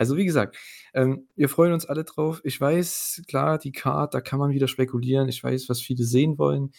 Also, 0.00 0.16
wie 0.16 0.24
gesagt, 0.24 0.56
ähm, 0.94 1.28
wir 1.36 1.50
freuen 1.50 1.74
uns 1.74 1.84
alle 1.84 2.04
drauf. 2.04 2.40
Ich 2.42 2.60
weiß, 2.60 3.22
klar, 3.28 3.58
die 3.58 3.72
Card, 3.72 4.14
da 4.14 4.20
kann 4.20 4.38
man 4.38 4.50
wieder 4.50 4.66
spekulieren. 4.66 5.28
Ich 5.28 5.44
weiß, 5.44 5.68
was 5.68 5.80
viele 5.80 6.04
sehen 6.04 6.38
wollen 6.38 6.72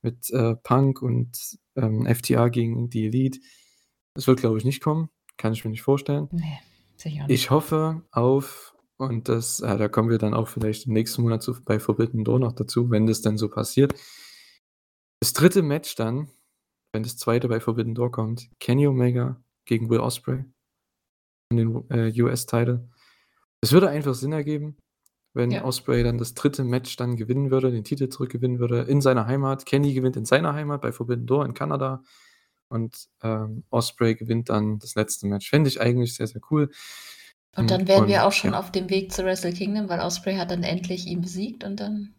mit, 0.00 0.30
äh, 0.30 0.54
Punk 0.54 1.02
und, 1.02 1.58
ähm, 1.74 2.06
FTR 2.06 2.50
gegen 2.50 2.88
die 2.88 3.06
Elite. 3.06 3.40
Das 4.14 4.28
wird, 4.28 4.40
glaube 4.40 4.58
ich, 4.58 4.64
nicht 4.64 4.80
kommen. 4.80 5.10
Kann 5.36 5.52
ich 5.52 5.64
mir 5.64 5.70
nicht 5.70 5.82
vorstellen. 5.82 6.28
Ne, 6.30 6.58
sicher 6.96 7.26
nicht. 7.26 7.30
Ich 7.30 7.50
hoffe 7.50 8.02
auf 8.12 8.76
und 8.96 9.28
das 9.28 9.60
äh, 9.60 9.76
da 9.76 9.88
kommen 9.88 10.10
wir 10.10 10.18
dann 10.18 10.34
auch 10.34 10.48
vielleicht 10.48 10.86
im 10.86 10.92
nächsten 10.92 11.22
Monat 11.22 11.42
zu 11.42 11.60
bei 11.64 11.80
Forbidden 11.80 12.24
Door 12.24 12.38
noch 12.38 12.52
dazu, 12.52 12.90
wenn 12.90 13.06
das 13.06 13.22
dann 13.22 13.38
so 13.38 13.48
passiert. 13.48 13.92
Das 15.20 15.32
3. 15.32 15.62
Match 15.62 15.96
dann 15.96 16.28
wenn 16.92 17.02
das 17.02 17.16
zweite 17.16 17.48
bei 17.48 17.60
Forbidden 17.60 17.94
Door 17.94 18.10
kommt, 18.10 18.48
Kenny 18.60 18.86
Omega 18.86 19.40
gegen 19.64 19.90
Will 19.90 20.00
Ospreay 20.00 20.38
in 20.38 20.54
den 21.56 21.84
äh, 21.90 22.22
US-Title. 22.22 22.88
Es 23.60 23.72
würde 23.72 23.88
einfach 23.88 24.14
Sinn 24.14 24.32
ergeben, 24.32 24.76
wenn 25.34 25.50
Ja. 25.50 25.64
Ospreay 25.64 26.02
dann 26.02 26.18
das 26.18 26.34
dritte 26.34 26.64
Match 26.64 26.96
dann 26.96 27.16
gewinnen 27.16 27.50
würde, 27.50 27.70
den 27.70 27.84
Titel 27.84 28.08
zurückgewinnen 28.08 28.58
würde 28.58 28.82
in 28.82 29.00
seiner 29.00 29.26
Heimat. 29.26 29.66
Kenny 29.66 29.94
gewinnt 29.94 30.16
in 30.16 30.24
seiner 30.24 30.54
Heimat 30.54 30.80
bei 30.80 30.92
Forbidden 30.92 31.26
Door 31.26 31.46
in 31.46 31.54
Kanada 31.54 32.02
und 32.68 33.08
ähm, 33.22 33.64
Ospreay 33.70 34.14
gewinnt 34.14 34.50
dann 34.50 34.78
das 34.78 34.94
letzte 34.94 35.26
Match. 35.26 35.48
Fände 35.48 35.68
ich 35.68 35.80
eigentlich 35.80 36.14
sehr, 36.14 36.26
sehr 36.26 36.42
cool. 36.50 36.70
Und 37.56 37.70
dann 37.70 37.88
wären 37.88 38.06
wir 38.06 38.18
Und, 38.18 38.22
auch 38.22 38.32
schon 38.32 38.52
ja. 38.52 38.58
auf 38.58 38.70
dem 38.70 38.90
Weg 38.90 39.12
zu 39.12 39.24
Wrestle 39.24 39.52
Kingdom, 39.52 39.88
weil 39.88 40.00
Osprey 40.00 40.36
hat 40.36 40.50
dann 40.50 40.62
endlich 40.62 41.06
ihn 41.06 41.22
besiegt 41.22 41.64
und 41.64 41.80
dann. 41.80 42.14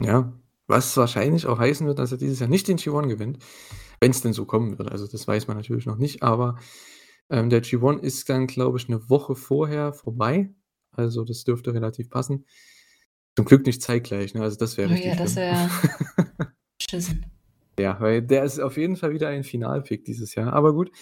Ja, 0.00 0.32
was 0.66 0.96
wahrscheinlich 0.96 1.46
auch 1.46 1.58
heißen 1.58 1.86
wird, 1.86 1.98
dass 1.98 2.10
er 2.10 2.18
dieses 2.18 2.40
Jahr 2.40 2.48
nicht 2.48 2.66
den 2.66 2.78
G1 2.78 3.06
gewinnt, 3.06 3.38
wenn 4.00 4.10
es 4.10 4.22
denn 4.22 4.32
so 4.32 4.46
kommen 4.46 4.78
wird. 4.78 4.90
Also 4.90 5.06
das 5.06 5.28
weiß 5.28 5.46
man 5.46 5.56
natürlich 5.56 5.86
noch 5.86 5.98
nicht, 5.98 6.22
aber 6.22 6.58
ähm, 7.32 7.48
der 7.50 7.62
G1 7.62 8.00
ist 8.00 8.28
dann, 8.28 8.46
glaube 8.46 8.78
ich, 8.78 8.88
eine 8.88 9.08
Woche 9.08 9.34
vorher 9.34 9.92
vorbei. 9.92 10.54
Also 10.92 11.24
das 11.24 11.44
dürfte 11.44 11.72
relativ 11.72 12.10
passen. 12.10 12.44
Zum 13.34 13.46
Glück 13.46 13.64
nicht 13.64 13.82
zeitgleich, 13.82 14.34
ne? 14.34 14.42
Also 14.42 14.58
das 14.58 14.76
wäre 14.76 14.90
Oh 14.90 14.92
richtig 14.92 15.12
ja, 15.12 15.18
das 15.18 15.36
wäre 15.36 15.70
Schissen. 16.80 17.24
ja, 17.78 17.98
weil 17.98 18.20
der 18.20 18.44
ist 18.44 18.60
auf 18.60 18.76
jeden 18.76 18.96
Fall 18.96 19.14
wieder 19.14 19.28
ein 19.28 19.44
Finalpick 19.44 20.04
dieses 20.04 20.34
Jahr. 20.34 20.52
Aber 20.52 20.74
gut, 20.74 20.92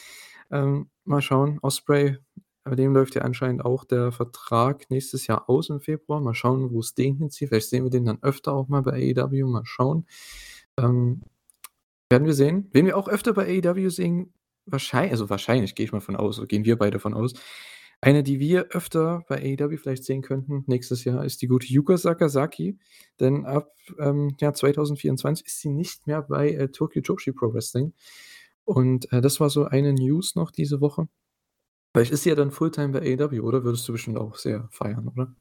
ähm, 0.52 0.88
mal 1.04 1.20
schauen. 1.20 1.58
Osprey, 1.62 2.18
bei 2.62 2.76
dem 2.76 2.94
läuft 2.94 3.16
ja 3.16 3.22
anscheinend 3.22 3.64
auch 3.64 3.84
der 3.84 4.12
Vertrag 4.12 4.88
nächstes 4.90 5.26
Jahr 5.26 5.50
aus 5.50 5.70
im 5.70 5.80
Februar. 5.80 6.20
Mal 6.20 6.34
schauen, 6.34 6.70
wo 6.70 6.78
es 6.78 6.94
den 6.94 7.16
hinzieht. 7.16 7.48
Vielleicht 7.48 7.70
sehen 7.70 7.82
wir 7.82 7.90
den 7.90 8.04
dann 8.04 8.22
öfter 8.22 8.52
auch 8.52 8.68
mal 8.68 8.82
bei 8.82 8.92
AEW. 9.16 9.46
Mal 9.46 9.64
schauen. 9.64 10.06
Ähm, 10.78 11.22
werden 12.08 12.26
wir 12.26 12.34
sehen. 12.34 12.68
Wen 12.72 12.86
wir 12.86 12.96
auch 12.96 13.08
öfter 13.08 13.32
bei 13.32 13.60
AEW 13.64 13.88
sehen, 13.90 14.32
wahrscheinlich, 14.66 15.12
also 15.12 15.30
wahrscheinlich 15.30 15.74
gehe 15.74 15.84
ich 15.84 15.92
mal 15.92 16.00
von 16.00 16.16
aus, 16.16 16.38
oder 16.38 16.46
gehen 16.46 16.64
wir 16.64 16.76
beide 16.76 16.98
von 16.98 17.14
aus. 17.14 17.34
Eine, 18.02 18.22
die 18.22 18.40
wir 18.40 18.68
öfter 18.70 19.24
bei 19.28 19.36
AEW 19.36 19.76
vielleicht 19.76 20.04
sehen 20.04 20.22
könnten 20.22 20.64
nächstes 20.66 21.04
Jahr, 21.04 21.24
ist 21.24 21.42
die 21.42 21.48
gute 21.48 21.66
Yuka 21.66 21.98
Sakazaki. 21.98 22.78
Denn 23.20 23.44
ab 23.44 23.72
ähm, 23.98 24.34
ja, 24.40 24.54
2024 24.54 25.46
ist 25.46 25.60
sie 25.60 25.68
nicht 25.68 26.06
mehr 26.06 26.22
bei 26.22 26.50
äh, 26.50 26.68
Tokyo 26.68 27.02
Joshi 27.02 27.32
Pro 27.32 27.52
Wrestling. 27.52 27.92
Und 28.64 29.12
äh, 29.12 29.20
das 29.20 29.38
war 29.38 29.50
so 29.50 29.64
eine 29.66 29.92
News 29.92 30.34
noch 30.34 30.50
diese 30.50 30.80
Woche. 30.80 31.08
Vielleicht 31.92 32.12
ist 32.12 32.22
sie 32.22 32.30
ja 32.30 32.36
dann 32.36 32.52
Fulltime 32.52 32.88
bei 32.88 33.00
AEW, 33.00 33.40
oder? 33.42 33.64
Würdest 33.64 33.86
du 33.86 33.92
bestimmt 33.92 34.16
auch 34.16 34.36
sehr 34.36 34.68
feiern, 34.70 35.08
oder? 35.08 35.34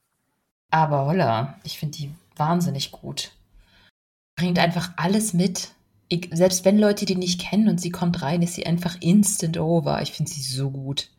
Aber 0.71 1.05
holla, 1.05 1.59
ich 1.63 1.79
finde 1.79 1.97
die 1.97 2.11
wahnsinnig 2.35 2.91
gut. 2.91 3.31
Bringt 4.35 4.59
einfach 4.59 4.91
alles 4.97 5.33
mit. 5.33 5.73
Ich, 6.09 6.29
selbst 6.33 6.65
wenn 6.65 6.79
Leute 6.79 7.05
die 7.05 7.15
nicht 7.15 7.39
kennen 7.39 7.69
und 7.69 7.79
sie 7.79 7.91
kommt 7.91 8.21
rein, 8.21 8.41
ist 8.41 8.55
sie 8.55 8.65
einfach 8.65 8.97
instant 8.99 9.59
over. 9.59 10.01
Ich 10.01 10.11
finde 10.11 10.31
sie 10.31 10.41
so 10.41 10.71
gut. 10.71 11.11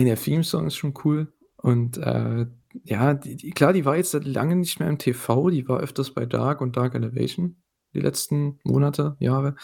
Der 0.00 0.16
Theme-Song 0.16 0.66
ist 0.66 0.76
schon 0.76 0.94
cool. 1.04 1.32
Und 1.56 1.98
äh, 1.98 2.46
ja, 2.82 3.14
die, 3.14 3.36
die, 3.36 3.50
klar, 3.50 3.72
die 3.72 3.84
war 3.84 3.96
jetzt 3.96 4.10
seit 4.10 4.24
lange 4.24 4.56
nicht 4.56 4.80
mehr 4.80 4.88
im 4.88 4.98
TV. 4.98 5.50
Die 5.50 5.68
war 5.68 5.80
öfters 5.80 6.12
bei 6.12 6.26
Dark 6.26 6.60
und 6.60 6.76
Dark 6.76 6.94
Elevation 6.94 7.56
die 7.94 8.00
letzten 8.00 8.58
Monate, 8.64 9.16
Jahre. 9.20 9.56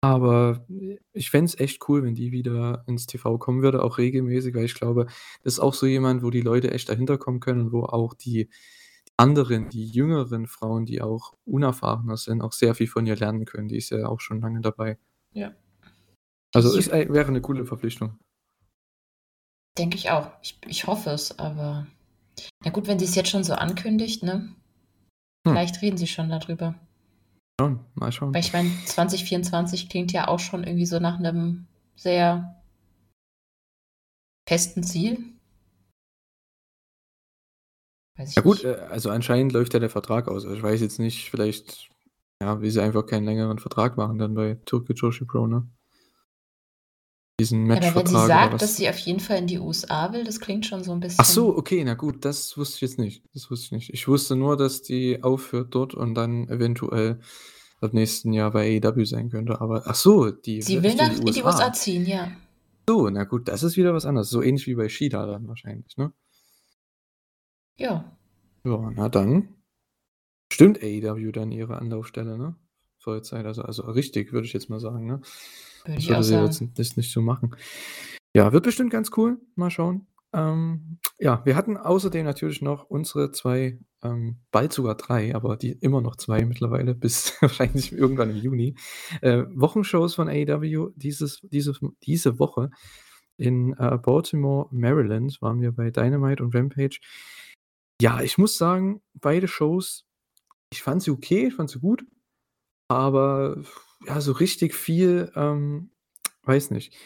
Aber 0.00 0.64
ich 1.12 1.30
fände 1.30 1.46
es 1.46 1.58
echt 1.58 1.88
cool, 1.88 2.04
wenn 2.04 2.14
die 2.14 2.30
wieder 2.30 2.84
ins 2.86 3.06
TV 3.06 3.36
kommen 3.36 3.62
würde, 3.62 3.82
auch 3.82 3.98
regelmäßig, 3.98 4.54
weil 4.54 4.64
ich 4.64 4.74
glaube, 4.74 5.06
das 5.42 5.54
ist 5.54 5.58
auch 5.58 5.74
so 5.74 5.86
jemand, 5.86 6.22
wo 6.22 6.30
die 6.30 6.40
Leute 6.40 6.70
echt 6.70 6.88
dahinter 6.88 7.18
kommen 7.18 7.40
können 7.40 7.62
und 7.62 7.72
wo 7.72 7.82
auch 7.82 8.14
die 8.14 8.48
anderen, 9.18 9.68
die 9.68 9.84
jüngeren 9.84 10.46
Frauen, 10.46 10.86
die 10.86 11.02
auch 11.02 11.34
unerfahrener 11.44 12.16
sind, 12.16 12.40
auch 12.40 12.52
sehr 12.52 12.74
viel 12.74 12.86
von 12.86 13.06
ihr 13.06 13.16
lernen 13.16 13.44
können. 13.44 13.68
Die 13.68 13.76
ist 13.76 13.90
ja 13.90 14.06
auch 14.06 14.20
schon 14.20 14.40
lange 14.40 14.60
dabei. 14.60 14.98
Ja. 15.32 15.52
Also 16.54 16.76
es 16.78 16.90
wäre 16.90 17.28
eine 17.28 17.40
coole 17.40 17.66
Verpflichtung. 17.66 18.18
Denke 19.76 19.96
ich 19.96 20.10
auch. 20.10 20.30
Ich, 20.42 20.58
ich 20.66 20.86
hoffe 20.86 21.10
es, 21.10 21.38
aber. 21.38 21.86
Na 22.64 22.70
gut, 22.70 22.86
wenn 22.86 22.98
sie 22.98 23.04
es 23.04 23.14
jetzt 23.14 23.30
schon 23.30 23.44
so 23.44 23.54
ankündigt, 23.54 24.22
ne? 24.22 24.54
Hm. 25.46 25.52
Vielleicht 25.52 25.82
reden 25.82 25.96
sie 25.96 26.06
schon 26.06 26.28
darüber. 26.30 26.74
Schauen, 27.60 27.80
mal 27.94 28.12
schauen. 28.12 28.32
Weil 28.32 28.40
ich 28.40 28.52
meine, 28.52 28.70
2024 28.86 29.88
klingt 29.88 30.12
ja 30.12 30.28
auch 30.28 30.38
schon 30.38 30.64
irgendwie 30.64 30.86
so 30.86 31.00
nach 31.00 31.18
einem 31.18 31.66
sehr 31.96 32.62
festen 34.48 34.84
Ziel. 34.84 35.37
Weiß 38.18 38.34
Ja 38.34 38.42
gut, 38.42 38.56
nicht. 38.56 38.64
äh, 38.64 38.80
also 38.90 39.10
anscheinend 39.10 39.52
läuft 39.52 39.72
ja 39.74 39.80
der 39.80 39.90
Vertrag 39.90 40.28
aus. 40.28 40.44
Also 40.44 40.56
ich 40.56 40.62
weiß 40.62 40.80
jetzt 40.80 40.98
nicht, 40.98 41.30
vielleicht 41.30 41.88
ja, 42.42 42.60
will 42.60 42.70
sie 42.70 42.82
einfach 42.82 43.06
keinen 43.06 43.24
längeren 43.24 43.58
Vertrag 43.58 43.96
machen 43.96 44.18
dann 44.18 44.34
bei 44.34 44.58
Tokyo 44.64 44.94
Joshi 44.94 45.24
Pro, 45.24 45.46
ne? 45.46 45.66
Diesen 47.40 47.66
Ja, 47.66 47.76
aber 47.76 47.94
wenn 47.94 48.06
sie 48.06 48.26
sagt, 48.26 48.60
dass 48.60 48.76
sie 48.76 48.88
auf 48.88 48.98
jeden 48.98 49.20
Fall 49.20 49.38
in 49.38 49.46
die 49.46 49.60
USA 49.60 50.12
will, 50.12 50.24
das 50.24 50.40
klingt 50.40 50.66
schon 50.66 50.82
so 50.82 50.90
ein 50.90 50.98
bisschen. 50.98 51.18
Ach 51.20 51.24
so, 51.24 51.56
okay, 51.56 51.84
na 51.84 51.94
gut, 51.94 52.24
das 52.24 52.58
wusste 52.58 52.76
ich 52.76 52.80
jetzt 52.80 52.98
nicht. 52.98 53.22
Das 53.32 53.48
wusste 53.48 53.66
ich 53.66 53.72
nicht. 53.72 53.94
Ich 53.94 54.08
wusste 54.08 54.34
nur, 54.34 54.56
dass 54.56 54.82
die 54.82 55.22
aufhört 55.22 55.72
dort 55.72 55.94
und 55.94 56.14
dann 56.14 56.48
eventuell 56.48 57.20
ab 57.80 57.94
nächsten 57.94 58.32
Jahr 58.32 58.50
bei 58.50 58.80
AEW 58.82 59.04
sein 59.04 59.30
könnte. 59.30 59.60
Aber 59.60 59.84
ach 59.86 59.94
so, 59.94 60.32
die 60.32 60.62
Sie 60.62 60.82
will 60.82 60.96
nach 60.96 61.16
in 61.16 61.26
die 61.26 61.42
USA 61.44 61.72
ziehen, 61.72 62.06
ja. 62.06 62.32
So, 62.88 63.08
na 63.08 63.22
gut, 63.22 63.46
das 63.46 63.62
ist 63.62 63.76
wieder 63.76 63.94
was 63.94 64.04
anderes. 64.04 64.30
So 64.30 64.42
ähnlich 64.42 64.66
wie 64.66 64.74
bei 64.74 64.88
Shida 64.88 65.24
dann 65.26 65.46
wahrscheinlich, 65.46 65.96
ne? 65.96 66.12
Ja. 67.78 68.16
Ja, 68.64 68.92
na 68.94 69.08
dann. 69.08 69.48
Stimmt 70.52 70.82
AEW 70.82 71.30
dann 71.32 71.52
ihre 71.52 71.78
Anlaufstelle, 71.78 72.36
ne? 72.38 72.56
Vollzeit, 72.98 73.46
also, 73.46 73.62
also 73.62 73.82
richtig, 73.84 74.32
würde 74.32 74.46
ich 74.46 74.52
jetzt 74.52 74.70
mal 74.70 74.80
sagen, 74.80 75.06
ne? 75.06 75.20
Würde 75.84 75.94
Das 75.94 75.96
ich 75.96 76.08
würde 76.08 76.18
auch 76.18 76.22
sie 76.22 76.34
jetzt 76.34 76.58
sagen. 76.58 76.72
das 76.74 76.96
nicht 76.96 77.12
so 77.12 77.22
machen. 77.22 77.54
Ja, 78.34 78.52
wird 78.52 78.64
bestimmt 78.64 78.90
ganz 78.90 79.10
cool. 79.16 79.38
Mal 79.54 79.70
schauen. 79.70 80.06
Ähm, 80.32 80.98
ja, 81.18 81.42
wir 81.44 81.56
hatten 81.56 81.76
außerdem 81.76 82.24
natürlich 82.24 82.60
noch 82.60 82.84
unsere 82.90 83.32
zwei, 83.32 83.78
ähm, 84.02 84.38
bald 84.50 84.72
sogar 84.72 84.96
drei, 84.96 85.34
aber 85.34 85.56
die 85.56 85.72
immer 85.72 86.00
noch 86.00 86.16
zwei 86.16 86.44
mittlerweile, 86.44 86.94
bis 86.96 87.40
wahrscheinlich 87.40 87.92
irgendwann 87.92 88.30
im 88.30 88.36
Juni, 88.36 88.74
äh, 89.22 89.44
Wochenshows 89.54 90.14
von 90.14 90.28
AEW. 90.28 90.90
Dieses, 90.96 91.40
diese, 91.42 91.74
diese 92.02 92.38
Woche 92.38 92.70
in 93.36 93.74
äh, 93.78 93.96
Baltimore, 93.98 94.68
Maryland, 94.72 95.40
waren 95.40 95.60
wir 95.60 95.72
bei 95.72 95.90
Dynamite 95.90 96.42
und 96.42 96.54
Rampage. 96.54 96.98
Ja, 98.00 98.22
ich 98.22 98.38
muss 98.38 98.58
sagen, 98.58 99.02
beide 99.14 99.48
Shows, 99.48 100.06
ich 100.72 100.82
fand 100.82 101.02
sie 101.02 101.10
okay, 101.10 101.48
ich 101.48 101.54
fand 101.54 101.70
sie 101.70 101.80
gut, 101.80 102.04
aber 102.88 103.62
ja, 104.06 104.20
so 104.20 104.32
richtig 104.32 104.74
viel, 104.74 105.32
ähm, 105.34 105.90
weiß 106.42 106.70
nicht. 106.70 106.96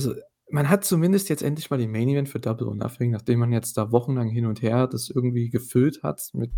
Also, 0.00 0.14
man 0.50 0.68
hat 0.68 0.84
zumindest 0.84 1.28
jetzt 1.28 1.42
endlich 1.42 1.70
mal 1.70 1.78
den 1.78 1.92
Main 1.92 2.08
Event 2.08 2.28
für 2.28 2.40
Double 2.40 2.68
or 2.68 2.74
Nothing, 2.74 3.10
nachdem 3.10 3.40
man 3.40 3.52
jetzt 3.52 3.76
da 3.76 3.92
wochenlang 3.92 4.28
hin 4.28 4.46
und 4.46 4.62
her 4.62 4.86
das 4.86 5.10
irgendwie 5.10 5.50
gefüllt 5.50 6.02
hat 6.02 6.30
mit 6.32 6.52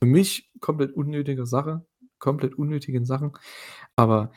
für 0.00 0.06
mich 0.06 0.50
komplett 0.60 0.92
unnötiger 0.92 1.46
Sache, 1.46 1.86
komplett 2.18 2.54
unnötigen 2.56 3.04
Sachen. 3.04 3.32
Aber 3.96 4.32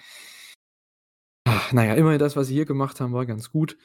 ach, 1.48 1.72
na 1.74 1.86
ja, 1.86 1.96
immerhin 1.96 2.20
das, 2.20 2.36
was 2.36 2.48
sie 2.48 2.54
hier 2.54 2.66
gemacht 2.66 3.02
haben, 3.02 3.14
war 3.14 3.26
ganz 3.26 3.52
gut. 3.52 3.78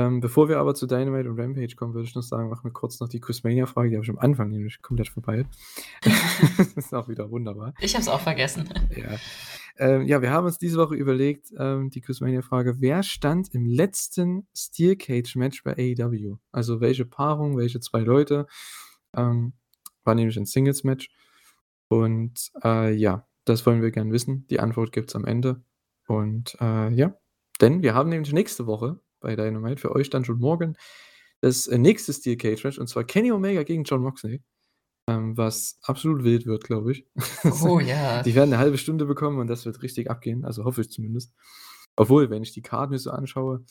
Ähm, 0.00 0.20
bevor 0.20 0.48
wir 0.48 0.58
aber 0.58 0.74
zu 0.74 0.86
Dynamite 0.86 1.28
und 1.28 1.38
Rampage 1.38 1.76
kommen, 1.76 1.92
würde 1.92 2.08
ich 2.08 2.14
noch 2.14 2.22
sagen, 2.22 2.48
machen 2.48 2.64
wir 2.64 2.72
kurz 2.72 3.00
noch 3.00 3.08
die 3.08 3.20
Quizmania-Frage, 3.20 3.90
die 3.90 3.96
habe 3.96 4.04
ich 4.04 4.10
am 4.10 4.18
Anfang 4.18 4.48
nämlich 4.48 4.80
komplett 4.80 5.08
vorbei. 5.08 5.44
das 6.02 6.68
ist 6.76 6.94
auch 6.94 7.08
wieder 7.08 7.30
wunderbar. 7.30 7.74
Ich 7.80 7.94
habe 7.94 8.02
es 8.02 8.08
auch 8.08 8.20
vergessen. 8.20 8.68
Ja. 8.96 9.18
Ähm, 9.76 10.06
ja, 10.06 10.22
wir 10.22 10.30
haben 10.30 10.46
uns 10.46 10.56
diese 10.56 10.78
Woche 10.78 10.94
überlegt, 10.94 11.52
ähm, 11.58 11.90
die 11.90 12.00
Quizmania-Frage, 12.00 12.80
wer 12.80 13.02
stand 13.02 13.54
im 13.54 13.66
letzten 13.66 14.48
Steel 14.56 14.96
Cage-Match 14.96 15.64
bei 15.64 15.72
AEW? 15.72 16.36
Also 16.50 16.80
welche 16.80 17.04
Paarung, 17.04 17.58
welche 17.58 17.80
zwei 17.80 18.00
Leute? 18.00 18.46
Ähm, 19.14 19.52
war 20.04 20.14
nämlich 20.14 20.38
ein 20.38 20.46
Singles-Match. 20.46 21.10
Und 21.88 22.52
äh, 22.64 22.94
ja, 22.94 23.26
das 23.44 23.66
wollen 23.66 23.82
wir 23.82 23.90
gern 23.90 24.12
wissen. 24.12 24.46
Die 24.48 24.60
Antwort 24.60 24.92
gibt 24.92 25.10
es 25.10 25.16
am 25.16 25.26
Ende. 25.26 25.62
Und 26.06 26.56
äh, 26.58 26.90
ja, 26.94 27.14
denn 27.60 27.82
wir 27.82 27.94
haben 27.94 28.08
nämlich 28.08 28.32
nächste 28.32 28.66
Woche 28.66 28.98
bei 29.20 29.36
Dynamite 29.36 29.80
für 29.80 29.94
euch 29.94 30.10
dann 30.10 30.24
schon 30.24 30.38
morgen 30.38 30.76
das 31.40 31.66
äh, 31.66 31.78
nächste 31.78 32.12
Steel 32.12 32.36
Cage 32.36 32.64
Match 32.64 32.78
und 32.78 32.88
zwar 32.88 33.04
Kenny 33.04 33.32
Omega 33.32 33.62
gegen 33.62 33.84
John 33.84 34.02
Moxley. 34.02 34.42
Ähm, 35.08 35.36
was 35.36 35.78
absolut 35.82 36.22
wild 36.24 36.46
wird, 36.46 36.64
glaube 36.64 36.92
ich. 36.92 37.06
Oh 37.62 37.80
ja. 37.80 38.22
Die 38.22 38.34
werden 38.34 38.52
eine 38.52 38.58
halbe 38.58 38.78
Stunde 38.78 39.06
bekommen 39.06 39.38
und 39.38 39.46
das 39.46 39.64
wird 39.64 39.82
richtig 39.82 40.10
abgehen. 40.10 40.44
Also 40.44 40.64
hoffe 40.64 40.82
ich 40.82 40.90
zumindest. 40.90 41.32
Obwohl, 41.96 42.30
wenn 42.30 42.42
ich 42.42 42.52
die 42.52 42.62
Karten 42.62 42.92
mir 42.92 42.98
so 42.98 43.10
anschaue, 43.10 43.64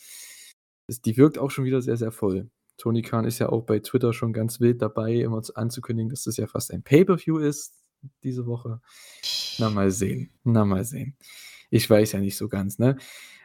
ist, 0.87 1.05
die 1.05 1.15
wirkt 1.17 1.37
auch 1.37 1.51
schon 1.51 1.65
wieder 1.65 1.81
sehr, 1.81 1.97
sehr 1.97 2.11
voll. 2.11 2.49
Tony 2.77 3.01
Khan 3.01 3.25
ist 3.25 3.39
ja 3.39 3.49
auch 3.49 3.63
bei 3.65 3.79
Twitter 3.79 4.13
schon 4.13 4.33
ganz 4.33 4.59
wild 4.59 4.81
dabei, 4.81 5.15
immer 5.15 5.41
zu- 5.41 5.55
anzukündigen, 5.55 6.09
dass 6.09 6.23
das 6.23 6.37
ja 6.37 6.47
fast 6.47 6.71
ein 6.73 6.81
Pay-Per-View 6.83 7.37
ist 7.37 7.75
diese 8.23 8.45
Woche. 8.45 8.81
Na, 9.59 9.69
mal 9.69 9.91
sehen. 9.91 10.31
Na, 10.43 10.65
mal 10.65 10.83
sehen. 10.85 11.15
Ich 11.69 11.89
weiß 11.89 12.13
ja 12.13 12.19
nicht 12.19 12.37
so 12.37 12.47
ganz, 12.49 12.79
ne? 12.79 12.97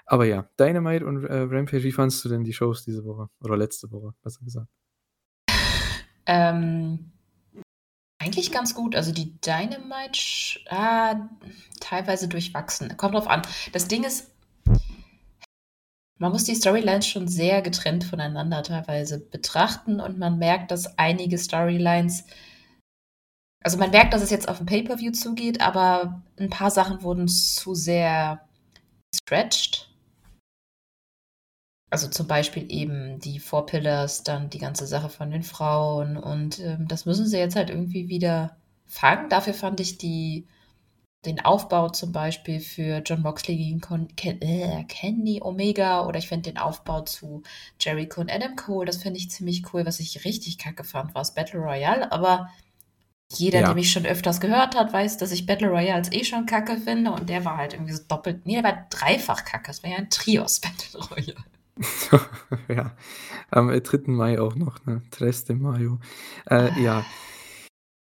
Aber 0.06 0.26
ja, 0.26 0.48
Dynamite 0.60 1.06
und 1.06 1.24
äh, 1.24 1.34
Rampage, 1.34 1.82
wie 1.82 1.92
fandest 1.92 2.24
du 2.24 2.28
denn 2.28 2.44
die 2.44 2.52
Shows 2.52 2.84
diese 2.84 3.04
Woche? 3.04 3.28
Oder 3.40 3.56
letzte 3.56 3.90
Woche, 3.90 4.12
besser 4.22 4.40
gesagt? 4.44 4.68
Ähm, 6.26 7.12
Eigentlich 8.24 8.52
ganz 8.52 8.74
gut. 8.74 8.96
Also 8.96 9.12
die 9.12 9.38
Dynamite, 9.40 10.60
ah, 10.70 11.28
teilweise 11.80 12.26
durchwachsen. 12.26 12.96
Kommt 12.96 13.14
drauf 13.14 13.28
an. 13.28 13.42
Das 13.72 13.86
Ding 13.86 14.02
ist, 14.02 14.30
man 16.18 16.32
muss 16.32 16.44
die 16.44 16.54
Storylines 16.54 17.06
schon 17.06 17.28
sehr 17.28 17.60
getrennt 17.60 18.02
voneinander 18.04 18.62
teilweise 18.62 19.20
betrachten 19.20 20.00
und 20.00 20.18
man 20.18 20.38
merkt, 20.38 20.70
dass 20.70 20.96
einige 20.96 21.36
Storylines, 21.36 22.24
also 23.62 23.76
man 23.76 23.90
merkt, 23.90 24.14
dass 24.14 24.22
es 24.22 24.30
jetzt 24.30 24.48
auf 24.48 24.58
ein 24.58 24.66
Pay-per-View 24.66 25.12
zugeht, 25.12 25.60
aber 25.60 26.22
ein 26.38 26.48
paar 26.48 26.70
Sachen 26.70 27.02
wurden 27.02 27.28
zu 27.28 27.74
sehr 27.74 28.48
stretched. 29.14 29.93
Also 31.90 32.08
zum 32.08 32.26
Beispiel 32.26 32.70
eben 32.70 33.20
die 33.20 33.38
Four 33.38 33.66
Pillars, 33.66 34.24
dann 34.24 34.50
die 34.50 34.58
ganze 34.58 34.86
Sache 34.86 35.08
von 35.08 35.30
den 35.30 35.44
Frauen 35.44 36.16
und 36.16 36.58
ähm, 36.58 36.88
das 36.88 37.06
müssen 37.06 37.26
sie 37.26 37.38
jetzt 37.38 37.56
halt 37.56 37.70
irgendwie 37.70 38.08
wieder 38.08 38.56
fangen. 38.86 39.28
Dafür 39.28 39.54
fand 39.54 39.80
ich 39.80 39.98
die 39.98 40.46
den 41.24 41.40
Aufbau 41.40 41.88
zum 41.88 42.12
Beispiel 42.12 42.60
für 42.60 43.02
John 43.04 43.22
Moxley 43.22 43.56
gegen 43.56 43.80
Con 43.80 44.08
Ken 44.16 44.40
äh, 44.42 44.84
Kenny 44.84 45.40
Omega 45.42 46.06
oder 46.06 46.18
ich 46.18 46.28
finde 46.28 46.50
den 46.50 46.58
Aufbau 46.58 47.02
zu 47.02 47.42
Jericho 47.80 48.20
und 48.20 48.30
Adam 48.30 48.56
Cole, 48.56 48.86
das 48.86 48.98
finde 48.98 49.18
ich 49.18 49.30
ziemlich 49.30 49.62
cool. 49.72 49.86
Was 49.86 50.00
ich 50.00 50.24
richtig 50.24 50.58
kacke 50.58 50.84
fand, 50.84 51.14
war 51.14 51.22
das 51.22 51.34
Battle 51.34 51.60
Royale, 51.60 52.10
aber 52.12 52.50
jeder, 53.32 53.60
ja. 53.60 53.66
der 53.66 53.74
mich 53.74 53.90
schon 53.90 54.06
öfters 54.06 54.40
gehört 54.40 54.76
hat, 54.76 54.92
weiß, 54.92 55.16
dass 55.16 55.32
ich 55.32 55.46
Battle 55.46 55.68
Royale 55.68 56.08
eh 56.12 56.24
schon 56.24 56.46
kacke 56.46 56.76
finde 56.76 57.12
und 57.12 57.28
der 57.28 57.44
war 57.44 57.56
halt 57.56 57.72
irgendwie 57.72 57.94
so 57.94 58.02
doppelt, 58.06 58.46
nee, 58.46 58.54
der 58.54 58.64
war 58.64 58.86
dreifach 58.90 59.44
kacke. 59.44 59.70
Es 59.70 59.82
war 59.82 59.90
ja 59.90 59.96
ein 59.96 60.10
Trios 60.10 60.60
Battle 60.60 61.00
Royale. 61.00 61.44
ja, 62.68 62.96
am 63.50 63.68
3. 63.68 64.02
Mai 64.06 64.40
auch 64.40 64.54
noch, 64.54 64.84
ne? 64.86 65.02
3. 65.10 65.54
Mayo. 65.54 65.98
Äh, 66.48 66.82
ja. 66.82 67.04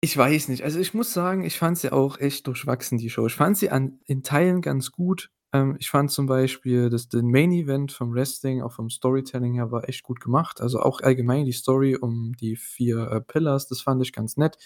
Ich 0.00 0.16
weiß 0.16 0.48
nicht. 0.48 0.64
Also, 0.64 0.78
ich 0.78 0.94
muss 0.94 1.12
sagen, 1.12 1.44
ich 1.44 1.58
fand 1.58 1.78
sie 1.78 1.92
auch 1.92 2.18
echt 2.18 2.46
durchwachsen, 2.46 2.98
die 2.98 3.10
Show. 3.10 3.26
Ich 3.26 3.34
fand 3.34 3.56
sie 3.56 3.70
an 3.70 4.00
in 4.06 4.22
Teilen 4.22 4.62
ganz 4.62 4.90
gut. 4.90 5.30
Ähm, 5.52 5.76
ich 5.78 5.90
fand 5.90 6.10
zum 6.10 6.26
Beispiel 6.26 6.90
das 6.90 7.08
den 7.08 7.30
Main 7.30 7.52
Event 7.52 7.92
vom 7.92 8.12
Wrestling, 8.14 8.62
auch 8.62 8.72
vom 8.72 8.90
Storytelling 8.90 9.54
her, 9.54 9.70
war 9.70 9.88
echt 9.88 10.02
gut 10.02 10.20
gemacht. 10.20 10.60
Also, 10.60 10.80
auch 10.80 11.00
allgemein 11.00 11.44
die 11.44 11.52
Story 11.52 11.96
um 11.96 12.32
die 12.36 12.56
vier 12.56 13.10
äh, 13.10 13.20
Pillars, 13.20 13.68
das 13.68 13.82
fand 13.82 14.02
ich 14.02 14.12
ganz 14.12 14.36
nett, 14.36 14.58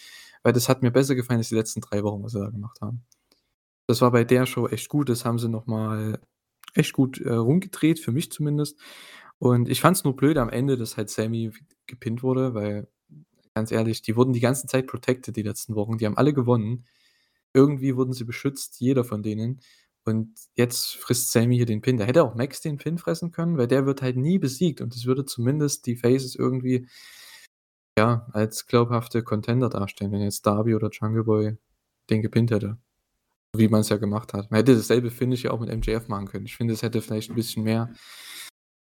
weil 0.42 0.52
das 0.52 0.68
hat 0.68 0.82
mir 0.82 0.90
besser 0.90 1.14
gefallen 1.14 1.38
als 1.38 1.48
die 1.48 1.56
letzten 1.56 1.80
drei 1.80 2.02
Wochen, 2.02 2.22
was 2.22 2.32
sie 2.32 2.40
da 2.40 2.48
gemacht 2.50 2.80
haben. 2.80 3.04
Das 3.86 4.00
war 4.00 4.12
bei 4.12 4.24
der 4.24 4.46
Show 4.46 4.66
echt 4.68 4.88
gut. 4.88 5.08
Das 5.08 5.24
haben 5.24 5.38
sie 5.38 5.48
noch 5.48 5.66
mal 6.74 6.80
echt 6.80 6.92
gut, 6.92 7.20
äh, 7.20 7.32
rumgedreht, 7.34 8.00
für 8.00 8.12
mich 8.12 8.30
zumindest. 8.32 8.78
Und 9.38 9.68
ich 9.68 9.80
fand 9.80 9.96
es 9.96 10.04
nur 10.04 10.16
blöd 10.16 10.38
am 10.38 10.48
Ende, 10.50 10.76
dass 10.76 10.96
halt 10.96 11.10
Sammy 11.10 11.52
gepinnt 11.86 12.22
wurde, 12.22 12.54
weil 12.54 12.88
ganz 13.54 13.70
ehrlich, 13.72 14.02
die 14.02 14.16
wurden 14.16 14.32
die 14.32 14.40
ganze 14.40 14.66
Zeit 14.66 14.86
protected 14.86 15.36
die 15.36 15.42
letzten 15.42 15.74
Wochen. 15.74 15.98
Die 15.98 16.06
haben 16.06 16.16
alle 16.16 16.32
gewonnen. 16.32 16.86
Irgendwie 17.52 17.96
wurden 17.96 18.12
sie 18.12 18.24
beschützt, 18.24 18.80
jeder 18.80 19.04
von 19.04 19.22
denen. 19.22 19.60
Und 20.04 20.34
jetzt 20.54 20.96
frisst 20.96 21.32
Sammy 21.32 21.56
hier 21.56 21.66
den 21.66 21.80
Pin. 21.80 21.96
Da 21.96 22.04
hätte 22.04 22.24
auch 22.24 22.34
Max 22.34 22.60
den 22.60 22.78
Pin 22.78 22.98
fressen 22.98 23.30
können, 23.32 23.56
weil 23.56 23.68
der 23.68 23.86
wird 23.86 24.02
halt 24.02 24.16
nie 24.16 24.38
besiegt. 24.38 24.80
Und 24.80 24.94
das 24.94 25.06
würde 25.06 25.24
zumindest 25.24 25.86
die 25.86 25.96
Faces 25.96 26.34
irgendwie 26.34 26.88
ja, 27.98 28.26
als 28.32 28.66
glaubhafte 28.66 29.22
Contender 29.22 29.68
darstellen, 29.68 30.12
wenn 30.12 30.20
jetzt 30.20 30.46
Darby 30.46 30.74
oder 30.74 30.90
Jungle 30.90 31.24
Boy 31.24 31.56
den 32.10 32.22
gepinnt 32.22 32.50
hätte. 32.50 32.78
Wie 33.54 33.68
man 33.68 33.80
es 33.80 33.88
ja 33.88 33.96
gemacht 33.96 34.32
hat. 34.32 34.50
Man 34.50 34.58
hätte 34.58 34.74
dasselbe, 34.74 35.10
finde 35.10 35.34
ich, 35.34 35.44
ja 35.44 35.50
auch 35.50 35.60
mit 35.60 35.74
MJF 35.74 36.08
machen 36.08 36.26
können. 36.26 36.46
Ich 36.46 36.56
finde, 36.56 36.74
es 36.74 36.82
hätte 36.82 37.00
vielleicht 37.02 37.30
ein 37.30 37.36
bisschen 37.36 37.62
mehr 37.62 37.92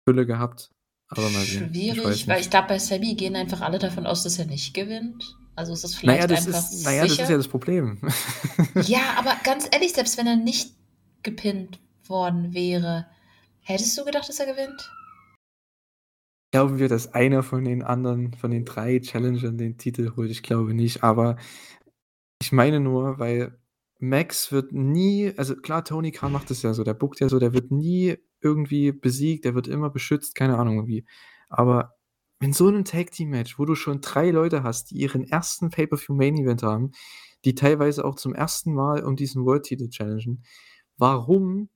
Fülle 0.08 0.26
gehabt. 0.26 0.72
Aber 1.10 1.30
mal 1.30 1.44
sehen. 1.44 1.70
Schwierig, 1.70 2.22
ich 2.22 2.28
weil 2.28 2.42
ich 2.42 2.50
glaube, 2.50 2.70
bei 2.70 2.80
Sammy 2.80 3.16
gehen 3.16 3.36
einfach 3.36 3.62
alle 3.62 3.80
davon 3.80 4.06
aus, 4.06 4.24
dass 4.24 4.40
er 4.40 4.46
nicht 4.46 4.74
gewinnt. 4.74 5.24
Also 5.56 5.74
ist 5.74 5.84
das 5.84 5.96
vielleicht 5.96 6.22
naja, 6.22 6.28
das 6.28 6.48
einfach 6.48 6.60
ist, 6.60 6.84
Naja, 6.84 7.04
sicher? 7.04 7.16
das 7.16 7.24
ist 7.24 7.30
ja 7.30 7.38
das 7.38 7.48
Problem. 7.48 8.00
ja, 8.84 9.16
aber 9.18 9.36
ganz 9.44 9.70
ehrlich, 9.72 9.94
selbst 9.94 10.18
wenn 10.18 10.28
er 10.28 10.36
nicht 10.36 10.74
gepinnt 11.24 11.80
worden 12.08 12.54
wäre, 12.54 13.08
hättest 13.62 13.98
du 13.98 14.04
gedacht, 14.04 14.28
dass 14.28 14.40
er 14.40 14.48
gewinnt? 14.48 14.92
Glauben 16.52 16.80
wir, 16.80 16.90
dass 16.90 17.14
einer 17.14 17.44
von 17.44 17.64
den 17.64 17.84
anderen, 17.84 18.34
von 18.34 18.52
den 18.52 18.66
drei 18.66 19.00
Challengern 19.00 19.58
den 19.58 19.78
Titel 19.78 20.14
holt? 20.16 20.32
Ich 20.32 20.44
glaube 20.44 20.74
nicht, 20.74 21.04
aber 21.04 21.38
ich 22.41 22.52
meine 22.52 22.80
nur, 22.80 23.20
weil 23.20 23.58
Max 23.99 24.51
wird 24.51 24.71
nie, 24.71 25.34
also 25.38 25.55
klar, 25.55 25.84
Tony 25.84 26.12
Khan 26.12 26.31
macht 26.31 26.49
das 26.49 26.62
ja 26.62 26.73
so, 26.73 26.84
der 26.84 26.93
buckt 26.93 27.19
ja 27.19 27.29
so, 27.29 27.39
der 27.39 27.53
wird 27.53 27.71
nie 27.71 28.17
irgendwie 28.41 28.91
besiegt, 28.91 29.45
der 29.45 29.55
wird 29.55 29.67
immer 29.67 29.89
beschützt, 29.89 30.36
keine 30.36 30.58
Ahnung 30.58 30.88
wie. 30.88 31.05
Aber 31.49 31.95
in 32.41 32.53
so 32.53 32.67
einem 32.67 32.84
Tag-Team-Match, 32.84 33.58
wo 33.58 33.65
du 33.65 33.75
schon 33.75 34.01
drei 34.01 34.31
Leute 34.31 34.63
hast, 34.63 34.91
die 34.91 34.97
ihren 34.97 35.23
ersten 35.23 35.69
Pay-Per-View-Main-Event 35.69 36.63
haben, 36.63 36.91
die 37.45 37.55
teilweise 37.55 38.03
auch 38.03 38.15
zum 38.15 38.34
ersten 38.34 38.73
Mal 38.73 39.03
um 39.03 39.15
diesen 39.15 39.45
World-Titel 39.45 39.89
challengen, 39.89 40.43
warum 40.97 41.69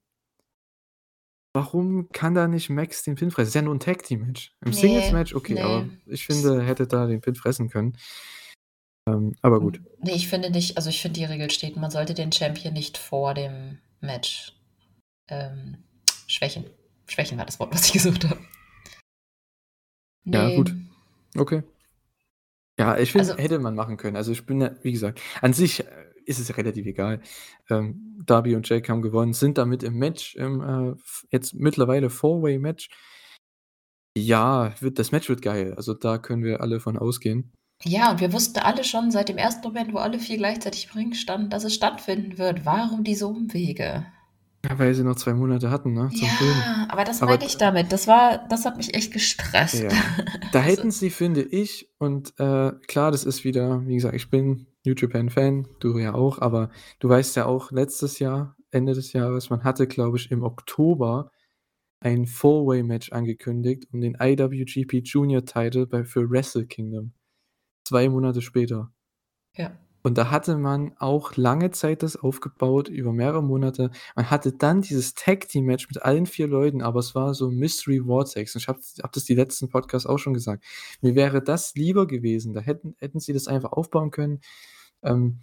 warum 1.53 2.10
kann 2.10 2.36
da 2.36 2.47
nicht 2.47 2.69
Max 2.69 3.03
den 3.03 3.15
Pin 3.15 3.32
fressen? 3.32 3.45
Das 3.45 3.49
ist 3.49 3.55
ja 3.55 3.62
nur 3.62 3.75
ein 3.75 3.79
Tag-Team-Match. 3.79 4.55
Im 4.62 4.71
nee, 4.71 4.77
Singles-Match, 4.77 5.34
okay, 5.34 5.55
nee. 5.55 5.62
aber 5.62 5.89
ich 6.05 6.25
finde, 6.25 6.58
er 6.58 6.63
hätte 6.63 6.88
da 6.88 7.08
den 7.08 7.21
Pin 7.21 7.36
fressen 7.36 7.69
können. 7.69 7.97
Ähm, 9.10 9.36
aber 9.41 9.60
gut. 9.60 9.82
Nee, 10.02 10.13
ich 10.13 10.28
finde 10.28 10.50
nicht, 10.50 10.78
also 10.78 10.89
ich 10.89 11.02
finde 11.02 11.19
die 11.19 11.26
Regel 11.26 11.50
steht, 11.50 11.76
man 11.76 11.91
sollte 11.91 12.13
den 12.13 12.32
Champion 12.32 12.74
nicht 12.74 12.98
vor 12.98 13.34
dem 13.34 13.80
Match 14.02 14.54
ähm, 15.28 15.78
schwächen. 16.28 16.65
Schwächen 17.08 17.38
war 17.38 17.45
das 17.45 17.60
Wort, 17.60 17.74
was 17.74 17.86
ich 17.88 17.93
gesucht 17.93 18.26
habe. 18.26 18.39
Nee. 20.24 20.38
Ja, 20.38 20.56
gut. 20.56 20.76
Okay. 21.36 21.63
Ja, 22.78 22.98
ich 22.98 23.12
finde, 23.12 23.32
also, 23.32 23.41
hätte 23.41 23.60
man 23.60 23.76
machen 23.76 23.98
können. 23.98 24.15
Also 24.15 24.32
ich 24.32 24.45
bin 24.45 24.62
ja, 24.62 24.72
wie 24.84 24.91
gesagt, 24.91 25.22
an 25.41 25.54
sich 25.54 25.82
äh, 25.82 25.86
ist 26.26 26.39
es 26.39 26.56
relativ 26.56 26.86
egal. 26.86 27.22
Ähm, 27.69 28.24
Darby 28.26 28.56
und 28.56 28.69
Jake 28.69 28.89
haben 28.89 29.02
gewonnen, 29.02 29.34
sind 29.34 29.58
damit 29.58 29.84
im 29.84 29.95
Match, 29.95 30.36
im 30.36 30.62
äh, 30.62 30.95
jetzt 31.32 31.56
mittlerweile 31.56 32.10
Four-Way-Match. 32.10 32.89
Ja, 34.15 34.74
wird, 34.80 35.00
das 35.00 35.12
Match 35.12 35.28
wird 35.30 35.41
geil. 35.41 35.74
Also 35.76 35.93
da 35.93 36.17
können 36.17 36.43
wir 36.43 36.62
alle 36.62 36.80
von 36.80 36.98
ausgehen. 36.98 37.52
Ja, 37.84 38.12
und 38.12 38.20
wir 38.20 38.34
wussten 38.34 38.60
alle 38.60 38.84
schon 38.84 39.10
seit 39.10 39.30
dem 39.30 39.38
ersten 39.38 39.65
Moment, 39.65 39.94
wo 39.94 39.98
alle 39.98 40.20
vier 40.20 40.38
gleichzeitig 40.38 40.89
im 40.92 41.00
Ring 41.00 41.13
standen, 41.13 41.50
dass 41.50 41.63
es 41.63 41.74
stattfinden 41.74 42.38
wird. 42.38 42.65
Warum 42.65 43.04
diese 43.04 43.28
Umwege? 43.28 44.06
Ja, 44.65 44.78
weil 44.78 44.94
sie 44.94 45.06
noch 45.06 45.15
zwei 45.15 45.34
Monate 45.34 45.72
hatten, 45.72 45.94
ne? 45.94 46.10
Zum 46.10 46.28
ja, 46.28 46.34
Film. 46.34 46.89
aber 46.89 47.06
das 47.06 47.22
meine 47.22 47.46
ich 47.46 47.56
damit. 47.56 47.94
Das 47.94 48.08
war, 48.08 48.46
das 48.50 48.65
hat 48.65 48.76
mich 48.76 48.94
echt 48.94 49.13
gestresst. 49.13 49.84
Ja. 49.84 49.89
Da 50.52 50.62
also, 50.62 50.72
hätten 50.72 50.92
sie, 50.92 51.12
finde 51.12 51.44
ich, 51.44 51.92
und 52.00 52.34
äh, 52.39 52.72
klar, 52.88 53.12
das 53.12 53.24
ist 53.24 53.44
wieder, 53.44 53.86
wie 53.86 53.94
gesagt, 53.94 54.15
ich 54.15 54.32
bin 54.32 54.65
New 54.84 54.96
Japan-Fan, 54.98 55.68
du 55.80 56.00
ja 56.00 56.15
auch, 56.15 56.39
aber 56.39 56.72
du 57.00 57.08
weißt 57.08 57.36
ja 57.36 57.46
auch, 57.46 57.72
letztes 57.72 58.18
Jahr, 58.18 58.56
Ende 58.72 58.94
des 58.94 59.13
Jahres, 59.13 59.52
man 59.52 59.63
hatte, 59.63 59.86
glaube 59.86 60.18
ich, 60.18 60.32
im 60.32 60.42
Oktober 60.42 61.30
ein 62.00 62.26
Four-Way-Match 62.26 63.12
angekündigt 63.12 63.86
um 63.92 64.02
den 64.02 64.18
IWGP 64.20 65.04
Junior 65.04 65.46
Title 65.46 65.86
bei, 65.86 66.04
für 66.04 66.28
Wrestle 66.30 66.65
Kingdom 66.65 67.13
zwei 67.89 68.08
Monate 68.08 68.41
später. 68.41 68.91
Ja. 69.56 69.71
Und 70.02 70.17
da 70.17 70.32
hatte 70.32 70.58
man 70.58 70.95
auch 70.97 71.36
lange 71.36 71.71
Zeit 71.71 72.04
das 72.04 72.15
aufgebaut, 72.15 72.88
über 72.88 73.12
mehrere 73.12 73.43
Monate. 73.43 73.91
Man 74.15 74.30
hatte 74.30 74.54
dann 74.54 74.82
dieses 74.82 75.13
Tag-Team-Match 75.13 75.89
mit 75.89 76.02
allen 76.04 76.25
vier 76.25 76.47
Leuten, 76.47 76.82
aber 76.82 76.99
es 76.99 77.15
war 77.15 77.34
so 77.34 77.49
Mystery 77.49 77.99
Vortex. 78.06 78.56
Und 78.56 78.62
ich 78.62 78.67
habe 78.69 78.80
hab 79.02 79.12
das 79.12 79.25
die 79.25 79.36
letzten 79.36 79.69
Podcasts 79.69 80.08
auch 80.08 80.19
schon 80.19 80.34
gesagt. 80.34 80.63
Mir 81.02 81.15
wäre 81.15 81.41
das 81.41 81.73
lieber 81.75 82.08
gewesen. 82.08 82.54
Da 82.54 82.62
hätten, 82.62 82.95
hätten 82.99 83.19
sie 83.19 83.34
das 83.34 83.47
einfach 83.47 83.73
aufbauen 83.73 84.12
können. 84.12 84.39
Ähm, 85.04 85.39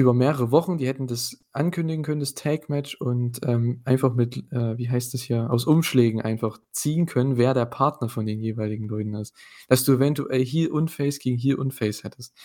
über 0.00 0.14
mehrere 0.14 0.50
Wochen. 0.50 0.78
Die 0.78 0.86
hätten 0.86 1.06
das 1.06 1.44
ankündigen 1.52 2.02
können, 2.02 2.20
das 2.20 2.34
Tag-Match, 2.34 2.96
und 2.96 3.40
ähm, 3.46 3.82
einfach 3.84 4.14
mit, 4.14 4.36
äh, 4.52 4.76
wie 4.78 4.90
heißt 4.90 5.14
das 5.14 5.22
hier, 5.22 5.50
aus 5.50 5.66
Umschlägen 5.66 6.20
einfach 6.20 6.58
ziehen 6.72 7.06
können, 7.06 7.36
wer 7.36 7.54
der 7.54 7.66
Partner 7.66 8.08
von 8.08 8.26
den 8.26 8.40
jeweiligen 8.40 8.88
Leuten 8.88 9.14
ist. 9.14 9.34
Dass 9.68 9.84
du 9.84 9.92
eventuell 9.94 10.44
hier 10.44 10.72
und 10.72 10.90
Face 10.90 11.18
gegen 11.18 11.36
hier 11.36 11.58
und 11.58 11.72
Face 11.74 12.04
hättest. 12.04 12.36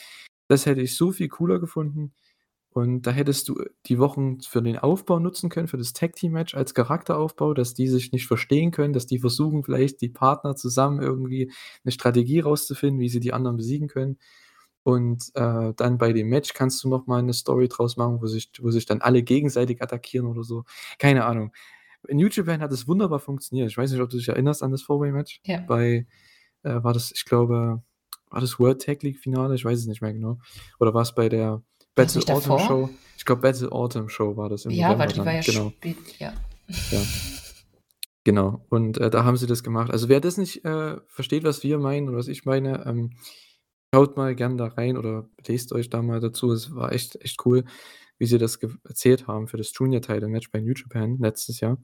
Das 0.48 0.66
hätte 0.66 0.82
ich 0.82 0.96
so 0.96 1.12
viel 1.12 1.28
cooler 1.30 1.60
gefunden. 1.60 2.14
Und 2.76 3.04
da 3.08 3.12
hättest 3.12 3.48
du 3.48 3.64
die 3.86 4.00
Wochen 4.00 4.42
für 4.42 4.62
den 4.62 4.78
Aufbau 4.78 5.20
nutzen 5.20 5.50
können, 5.50 5.70
für 5.70 5.78
das 5.78 5.94
Tag-Team-Match 5.94 6.56
als 6.56 6.74
Charakteraufbau, 6.74 7.54
dass 7.54 7.74
die 7.74 7.88
sich 7.88 8.12
nicht 8.12 8.28
verstehen 8.28 8.72
können, 8.72 8.92
dass 8.92 9.06
die 9.06 9.20
versuchen, 9.20 9.64
vielleicht 9.64 10.02
die 10.02 10.10
Partner 10.10 10.58
zusammen 10.58 11.02
irgendwie 11.02 11.54
eine 11.86 11.94
Strategie 11.94 12.42
rauszufinden, 12.42 13.00
wie 13.00 13.08
sie 13.08 13.22
die 13.22 13.32
anderen 13.32 13.56
besiegen 13.56 13.88
können. 13.88 14.18
Und 14.86 15.32
äh, 15.34 15.74
dann 15.76 15.98
bei 15.98 16.14
dem 16.14 16.30
Match 16.30 16.54
kannst 16.54 16.84
du 16.84 16.90
noch 16.90 17.08
mal 17.08 17.24
'ne 17.24 17.34
Story 17.34 17.68
draus 17.68 17.98
machen, 17.98 18.22
wo 18.22 18.28
sich 18.28 18.52
wo 18.62 18.70
sich 18.70 18.86
dann 18.86 19.02
alle 19.02 19.24
gegenseitig 19.24 19.82
attackieren 19.82 20.28
oder 20.28 20.44
so. 20.44 20.64
Keine 21.00 21.26
Ahnung. 21.26 21.52
In 22.08 22.18
New 22.18 22.28
Japan 22.28 22.62
hat 22.62 22.72
es 22.72 22.88
wunderbar 22.88 23.18
funktioniert. 23.20 23.68
Ich 23.72 23.78
weiß 23.78 23.92
nicht, 23.92 24.00
ob 24.00 24.12
du 24.12 24.18
dich 24.18 24.28
erinnerst 24.30 24.62
an 24.62 24.70
das 24.70 24.84
Four-Way-Match 24.84 25.42
Ja. 25.44 25.62
bei 25.68 26.06
äh, 26.62 26.84
war 26.84 26.94
das 26.94 27.12
ich 27.16 27.26
glaube 27.26 27.82
war 28.30 28.42
das 28.42 28.60
World 28.60 28.80
Tag 28.86 29.02
League 29.02 29.18
Finale? 29.18 29.56
Ich 29.56 29.66
weiß 29.66 29.80
es 29.80 29.88
nicht 29.88 30.02
mehr 30.04 30.14
genau. 30.14 30.38
Oder 30.80 30.94
war 30.94 31.02
es 31.02 31.16
bei 31.16 31.30
der 31.30 31.64
Battle 31.96 32.22
Autumn 32.32 32.60
Show? 32.60 32.90
Ich 33.18 33.26
glaube, 33.26 33.42
Battle 33.42 33.72
Autumn 33.72 34.08
Show 34.10 34.38
war 34.38 34.50
das 34.50 34.66
im 34.66 34.72
Ja, 34.72 35.00
weil 35.00 35.08
die 35.08 35.18
war 35.18 35.34
ja 35.34 35.42
Genau. 35.42 35.72
spät, 35.72 35.98
ja. 36.20 36.32
Ja. 36.92 37.02
Genau. 38.24 38.66
Und, 38.70 38.98
äh, 39.00 39.10
da 39.10 39.24
haben 39.24 39.38
sie 39.38 39.48
das 39.48 39.64
gemacht. 39.64 39.90
Also, 39.92 40.10
wer 40.10 40.20
das 40.20 40.38
nicht, 40.38 40.64
äh, 40.66 40.98
versteht, 41.08 41.44
was 41.44 41.64
wir 41.64 41.78
meinen 41.80 42.10
oder 42.10 42.18
was 42.20 42.28
ich 42.28 42.46
meine, 42.46 42.86
ähm 42.86 43.12
schaut 43.96 44.18
mal 44.18 44.36
gern 44.36 44.58
da 44.58 44.68
rein 44.68 44.98
oder 44.98 45.30
lest 45.48 45.72
euch 45.72 45.90
da 45.90 46.02
mal 46.02 46.20
dazu. 46.20 46.52
Es 46.52 46.76
war 46.76 46.92
echt 46.92 47.16
echt 47.24 47.46
cool, 47.46 47.64
wie 48.18 48.26
sie 48.26 48.38
das 48.38 48.60
erzählt 48.84 49.28
haben 49.28 49.48
für 49.48 49.56
das 49.56 49.72
Junior-Title-Match 49.74 50.52
bei 50.52 50.60
New 50.60 50.74
Japan 50.74 51.18
letztes 51.18 51.62
Jahr. 51.62 51.78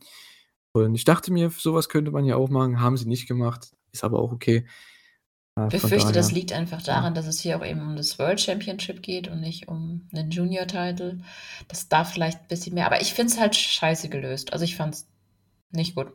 Und 0.73 0.93
ich 0.93 1.05
dachte 1.05 1.31
mir, 1.31 1.49
sowas 1.51 1.87
könnte 1.87 2.11
man 2.11 2.25
ja 2.25 2.35
auch 2.35 2.49
machen, 2.49 2.81
haben 2.81 2.97
sie 2.97 3.07
nicht 3.07 3.29
gemacht, 3.29 3.71
ist 3.93 4.03
aber 4.03 4.19
auch 4.19 4.33
okay. 4.33 4.67
Äh, 5.55 5.67
Befürchte, 5.67 6.11
das 6.11 6.33
liegt 6.33 6.51
einfach 6.51 6.81
daran, 6.81 7.13
dass 7.13 7.27
es 7.27 7.39
hier 7.39 7.57
auch 7.57 7.65
eben 7.65 7.79
um 7.79 7.95
das 7.95 8.19
World 8.19 8.41
Championship 8.41 9.01
geht 9.01 9.29
und 9.29 9.39
nicht 9.39 9.69
um 9.69 10.09
einen 10.13 10.31
Junior-Title. 10.31 11.21
Das 11.69 11.87
darf 11.87 12.11
vielleicht 12.11 12.41
ein 12.41 12.47
bisschen 12.49 12.73
mehr, 12.73 12.87
aber 12.87 12.99
ich 12.99 13.13
finde 13.13 13.31
es 13.31 13.39
halt 13.39 13.55
scheiße 13.55 14.09
gelöst. 14.09 14.51
Also 14.51 14.65
ich 14.65 14.75
fand 14.75 14.95
es 14.95 15.07
nicht 15.71 15.95
gut. 15.95 16.11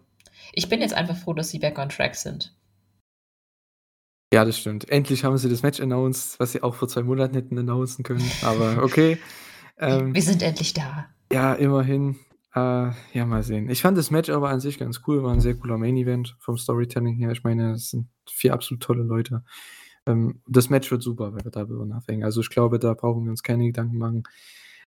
Ich 0.52 0.68
bin 0.68 0.82
jetzt 0.82 0.94
einfach 0.94 1.16
froh, 1.16 1.32
dass 1.32 1.48
sie 1.48 1.58
back 1.58 1.78
on 1.78 1.88
track 1.88 2.16
sind. 2.16 2.54
Ja, 4.36 4.44
das 4.44 4.58
stimmt. 4.58 4.86
Endlich 4.90 5.24
haben 5.24 5.38
sie 5.38 5.48
das 5.48 5.62
Match 5.62 5.80
announced, 5.80 6.38
was 6.38 6.52
sie 6.52 6.62
auch 6.62 6.74
vor 6.74 6.88
zwei 6.88 7.02
Monaten 7.02 7.32
hätten 7.32 7.58
announcen 7.58 8.04
können. 8.04 8.30
Aber 8.42 8.82
okay. 8.82 9.16
ähm, 9.78 10.14
Wir 10.14 10.20
sind 10.20 10.42
endlich 10.42 10.74
da. 10.74 11.06
Ja, 11.32 11.54
immerhin. 11.54 12.16
Äh, 12.54 12.90
ja, 13.14 13.24
mal 13.24 13.42
sehen. 13.42 13.70
Ich 13.70 13.80
fand 13.80 13.96
das 13.96 14.10
Match 14.10 14.28
aber 14.28 14.50
an 14.50 14.60
sich 14.60 14.78
ganz 14.78 15.00
cool, 15.06 15.22
war 15.22 15.32
ein 15.32 15.40
sehr 15.40 15.54
cooler 15.54 15.78
Main-Event 15.78 16.36
vom 16.38 16.58
Storytelling 16.58 17.14
her. 17.14 17.30
Ich 17.32 17.44
meine, 17.44 17.72
es 17.72 17.88
sind 17.92 18.08
vier 18.28 18.52
absolut 18.52 18.82
tolle 18.82 19.04
Leute. 19.04 19.42
Ähm, 20.04 20.42
das 20.46 20.68
Match 20.68 20.90
wird 20.90 21.02
super, 21.02 21.34
wenn 21.34 21.42
wir 21.42 21.50
darüber 21.50 21.86
nachdenken. 21.86 22.22
Also 22.22 22.42
ich 22.42 22.50
glaube, 22.50 22.78
da 22.78 22.92
brauchen 22.92 23.24
wir 23.24 23.30
uns 23.30 23.42
keine 23.42 23.64
Gedanken 23.64 23.96
machen. 23.96 24.24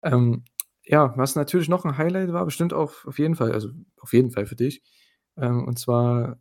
Ähm, 0.03 0.45
ja, 0.85 1.13
was 1.19 1.37
natürlich 1.37 1.69
noch 1.69 1.85
ein 1.85 1.99
Highlight 1.99 2.33
war, 2.33 2.47
bestimmt 2.47 2.73
auch 2.73 3.05
auf 3.05 3.19
jeden 3.19 3.35
Fall, 3.35 3.53
also 3.53 3.69
auf 4.01 4.15
jeden 4.15 4.31
Fall 4.31 4.47
für 4.47 4.57
dich. 4.57 4.83
Ähm, 5.37 5.67
und 5.67 5.79
zwar, 5.79 6.39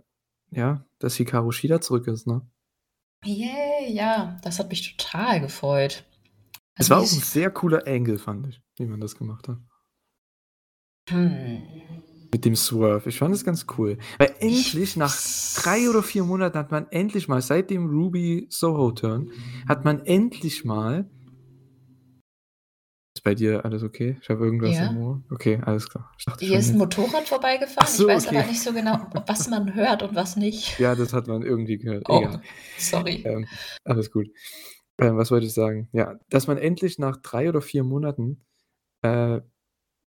ja, 0.52 0.86
dass 1.00 1.18
Hikaru 1.18 1.52
Shida 1.52 1.82
zurück 1.82 2.08
ist, 2.08 2.28
ne? 2.28 2.44
Yay, 3.24 3.94
ja, 3.94 4.40
das 4.44 4.60
hat 4.60 4.70
mich 4.70 4.96
total 4.96 5.42
gefreut. 5.42 6.04
Es 6.76 6.90
also 6.90 6.96
war 6.96 6.98
auch 7.00 7.14
ein 7.14 7.20
sehr 7.20 7.52
cooler 7.52 7.88
Angle, 7.88 8.18
fand 8.18 8.48
ich, 8.48 8.62
wie 8.78 8.86
man 8.86 9.00
das 9.00 9.16
gemacht 9.16 9.48
hat. 9.48 9.58
Hm. 11.10 11.62
Mit 12.32 12.46
dem 12.46 12.56
Swerve. 12.56 13.10
Ich 13.10 13.20
fand 13.20 13.36
es 13.36 13.46
ganz 13.46 13.68
cool. 13.78 13.98
Weil 14.18 14.34
endlich 14.40 14.96
nach 14.96 15.16
drei 15.56 15.88
oder 15.88 16.02
vier 16.02 16.24
Monaten 16.24 16.58
hat 16.58 16.72
man 16.72 16.88
endlich 16.90 17.28
mal, 17.28 17.42
seit 17.42 17.70
dem 17.70 17.86
Ruby 17.86 18.48
Soho 18.50 18.92
Turn, 18.92 19.32
hat 19.68 19.86
man 19.86 20.04
endlich 20.06 20.66
mal. 20.66 21.10
Ist 23.24 23.30
bei 23.30 23.36
dir 23.36 23.64
alles 23.64 23.84
okay? 23.84 24.18
Ich 24.22 24.30
habe 24.30 24.44
irgendwas 24.44 24.76
ja. 24.76 24.90
im 24.90 24.98
Ohr. 24.98 25.24
Okay, 25.32 25.62
alles 25.66 25.90
klar. 25.90 26.12
Hier 26.40 26.60
ist 26.60 26.72
ein 26.72 26.78
Motorrad 26.78 27.26
vorbeigefahren. 27.26 27.88
So, 27.88 28.10
ich 28.10 28.16
weiß 28.16 28.28
okay. 28.28 28.38
aber 28.38 28.48
nicht 28.48 28.62
so 28.62 28.74
genau, 28.74 29.00
was 29.28 29.48
man 29.48 29.74
hört 29.74 30.04
und 30.04 30.14
was 30.14 30.36
nicht. 30.36 30.78
Ja, 30.78 30.94
das 30.94 31.14
hat 31.14 31.28
man 31.28 31.42
irgendwie 31.42 31.78
gehört. 31.78 32.04
Oh, 32.10 32.20
Egal. 32.20 32.42
sorry. 32.78 33.24
Ähm, 33.26 33.48
alles 33.86 34.12
gut. 34.12 34.28
Ähm, 35.00 35.16
was 35.16 35.32
wollte 35.32 35.46
ich 35.46 35.54
sagen? 35.54 35.88
Ja, 35.94 36.20
dass 36.30 36.48
man 36.48 36.58
endlich 36.58 37.00
nach 37.00 37.16
drei 37.16 37.48
oder 37.48 37.62
vier 37.62 37.86
Monaten 37.86 38.44
äh, 39.04 39.40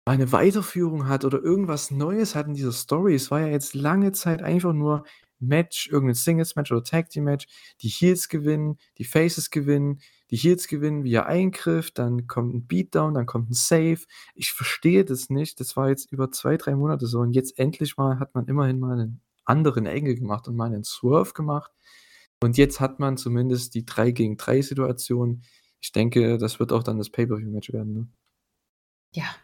eine 0.05 0.31
Weiterführung 0.31 1.07
hat 1.07 1.23
oder 1.23 1.39
irgendwas 1.39 1.91
Neues 1.91 2.33
hat 2.33 2.47
in 2.47 2.55
dieser 2.55 2.71
Story. 2.71 3.13
Es 3.13 3.29
war 3.29 3.41
ja 3.41 3.47
jetzt 3.47 3.75
lange 3.75 4.11
Zeit 4.13 4.41
einfach 4.41 4.73
nur 4.73 5.05
Match, 5.39 5.87
irgendein 5.87 6.15
Singles-Match 6.15 6.71
oder 6.71 6.83
Tag-Team-Match. 6.83 7.45
Die 7.81 7.89
Heels 7.89 8.27
gewinnen, 8.27 8.79
die 8.97 9.03
Faces 9.03 9.51
gewinnen, 9.51 10.01
die 10.33 10.37
Heels 10.39 10.67
gewinnen 10.67 11.03
via 11.03 11.27
Eingriff, 11.27 11.91
dann 11.91 12.25
kommt 12.25 12.55
ein 12.55 12.65
Beatdown, 12.65 13.13
dann 13.13 13.27
kommt 13.27 13.51
ein 13.51 13.53
Save. 13.53 13.99
Ich 14.33 14.51
verstehe 14.51 15.05
das 15.05 15.29
nicht. 15.29 15.59
Das 15.59 15.77
war 15.77 15.89
jetzt 15.89 16.11
über 16.11 16.31
zwei, 16.31 16.57
drei 16.57 16.73
Monate 16.75 17.05
so. 17.05 17.19
Und 17.19 17.33
jetzt 17.33 17.59
endlich 17.59 17.97
mal 17.97 18.17
hat 18.17 18.33
man 18.33 18.47
immerhin 18.47 18.79
mal 18.79 18.93
einen 18.93 19.21
anderen 19.45 19.85
Engel 19.85 20.15
gemacht 20.15 20.47
und 20.47 20.55
mal 20.55 20.65
einen 20.65 20.83
Swerve 20.83 21.33
gemacht. 21.33 21.71
Und 22.41 22.57
jetzt 22.57 22.79
hat 22.79 22.99
man 22.99 23.15
zumindest 23.15 23.75
die 23.75 23.85
3 23.85 24.09
gegen 24.09 24.35
3 24.35 24.63
Situation. 24.63 25.43
Ich 25.79 25.91
denke, 25.91 26.39
das 26.39 26.59
wird 26.59 26.73
auch 26.73 26.81
dann 26.81 26.97
das 26.97 27.11
Pay-Per-View-Match 27.11 27.71
werden. 27.71 27.93
Ne? 27.93 28.07
Ja, 29.13 29.35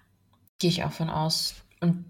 Gehe 0.60 0.70
ich 0.70 0.84
auch 0.84 0.92
von 0.92 1.10
aus. 1.10 1.56
Und 1.82 2.06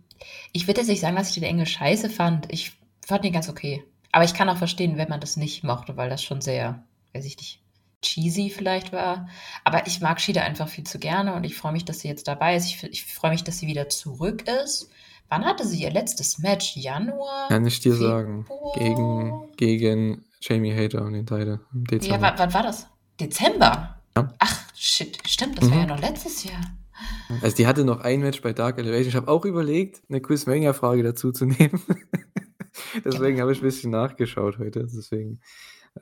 ich 0.51 0.67
würde 0.67 0.81
jetzt 0.81 0.87
nicht 0.87 1.01
sagen, 1.01 1.17
dass 1.17 1.29
ich 1.29 1.35
den 1.35 1.43
Engel 1.43 1.67
scheiße 1.67 2.09
fand. 2.09 2.49
Ich 2.51 2.77
fand 3.05 3.23
ihn 3.25 3.33
ganz 3.33 3.47
okay. 3.47 3.83
Aber 4.11 4.23
ich 4.23 4.33
kann 4.33 4.49
auch 4.49 4.57
verstehen, 4.57 4.97
wenn 4.97 5.09
man 5.09 5.19
das 5.19 5.37
nicht 5.37 5.63
mochte, 5.63 5.95
weil 5.95 6.09
das 6.09 6.23
schon 6.23 6.41
sehr, 6.41 6.83
weiß 7.13 7.25
ich 7.25 7.37
nicht, 7.37 7.61
cheesy 8.01 8.49
vielleicht 8.49 8.91
war. 8.91 9.27
Aber 9.63 9.87
ich 9.87 10.01
mag 10.01 10.19
Shida 10.21 10.41
einfach 10.41 10.67
viel 10.67 10.83
zu 10.83 10.99
gerne 10.99 11.33
und 11.35 11.43
ich 11.43 11.55
freue 11.55 11.71
mich, 11.71 11.85
dass 11.85 11.99
sie 11.99 12.07
jetzt 12.07 12.27
dabei 12.27 12.55
ist. 12.55 12.65
Ich, 12.65 12.83
ich 12.83 13.05
freue 13.05 13.31
mich, 13.31 13.43
dass 13.43 13.59
sie 13.59 13.67
wieder 13.67 13.89
zurück 13.89 14.45
ist. 14.63 14.89
Wann 15.29 15.45
hatte 15.45 15.65
sie 15.65 15.83
ihr 15.83 15.91
letztes 15.91 16.39
Match? 16.39 16.75
Januar? 16.75 17.49
Kann 17.49 17.65
ich 17.65 17.79
dir 17.79 17.93
Februar? 17.93 18.09
sagen. 18.09 18.47
Gegen, 18.75 19.51
gegen 19.57 20.25
Jamie 20.41 20.75
Hater 20.75 21.03
und 21.05 21.13
den 21.13 21.27
Teile 21.27 21.59
im 21.73 21.85
Dezember. 21.85 22.27
Ja, 22.27 22.33
wann 22.37 22.53
war 22.53 22.63
das? 22.63 22.87
Dezember? 23.19 24.01
Ja. 24.15 24.33
Ach, 24.39 24.59
shit. 24.73 25.19
Stimmt, 25.27 25.59
das 25.59 25.65
mhm. 25.65 25.71
war 25.71 25.79
ja 25.79 25.85
noch 25.85 26.01
letztes 26.01 26.43
Jahr. 26.43 26.61
Also 27.41 27.55
die 27.55 27.67
hatte 27.67 27.85
noch 27.85 28.01
ein 28.01 28.21
Match 28.21 28.41
bei 28.41 28.53
Dark 28.53 28.77
Elevation. 28.77 29.07
Ich 29.09 29.15
habe 29.15 29.27
auch 29.27 29.45
überlegt, 29.45 30.01
eine 30.09 30.19
Quizmania-Frage 30.19 31.03
dazu 31.03 31.31
zu 31.31 31.45
nehmen. 31.45 31.81
Deswegen 33.05 33.39
habe 33.39 33.51
ich 33.51 33.59
ein 33.59 33.63
bisschen 33.63 33.91
nachgeschaut 33.91 34.57
heute. 34.57 34.81
Deswegen, 34.83 35.41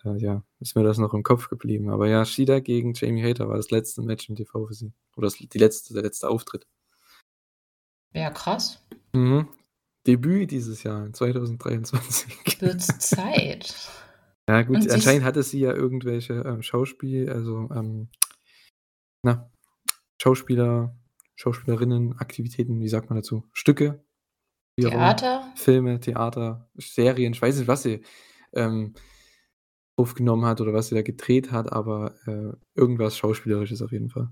äh, 0.04 0.18
ja, 0.18 0.44
ist 0.60 0.76
mir 0.76 0.84
das 0.84 0.98
noch 0.98 1.14
im 1.14 1.24
Kopf 1.24 1.50
geblieben. 1.50 1.90
Aber 1.90 2.08
ja, 2.08 2.26
Shida 2.26 2.60
gegen 2.60 2.94
Jamie 2.94 3.24
Hater 3.24 3.48
war 3.48 3.58
das 3.58 3.72
letzte 3.72 4.02
Match 4.02 4.30
im 4.30 4.36
TV 4.36 4.66
für 4.66 4.74
sie. 4.74 4.94
Oder 5.16 5.28
das, 5.28 5.36
die 5.36 5.58
letzte, 5.58 5.94
der 5.94 6.04
letzte 6.04 6.30
Auftritt. 6.30 6.68
Ja, 8.14 8.30
krass. 8.32 8.86
Mhm. 9.14 9.48
Debüt 10.06 10.52
dieses 10.52 10.84
Jahr, 10.84 11.12
2023. 11.12 12.62
Wird's 12.62 12.88
Zeit. 13.00 13.76
ja, 14.48 14.62
gut, 14.64 14.78
Und 14.78 14.92
anscheinend 14.92 15.26
hatte 15.26 15.44
sie 15.44 15.60
ja 15.60 15.74
irgendwelche 15.74 16.34
ähm, 16.34 16.62
Schauspiel, 16.62 17.30
also, 17.30 17.70
ähm, 17.74 18.10
na, 19.24 19.52
Schauspieler, 20.22 20.96
Schauspielerinnen, 21.36 22.18
Aktivitäten, 22.20 22.80
wie 22.80 22.88
sagt 22.88 23.10
man 23.10 23.18
dazu? 23.18 23.44
Stücke? 23.54 24.04
Theater? 24.80 25.52
Filme, 25.56 26.00
Theater, 26.00 26.70
Serien, 26.76 27.34
ich 27.34 27.42
weiß 27.42 27.58
nicht, 27.58 27.68
was 27.68 27.84
sie 27.84 28.04
ähm, 28.54 28.94
aufgenommen 29.98 30.46
hat 30.46 30.62
oder 30.62 30.74
was 30.74 30.88
sie 30.88 30.96
da 30.96 31.02
gedreht 31.02 31.52
hat, 31.52 31.74
aber 31.74 32.14
äh, 32.28 32.54
irgendwas 32.76 33.18
Schauspielerisches 33.18 33.82
auf 33.82 33.92
jeden 33.92 34.10
Fall. 34.10 34.30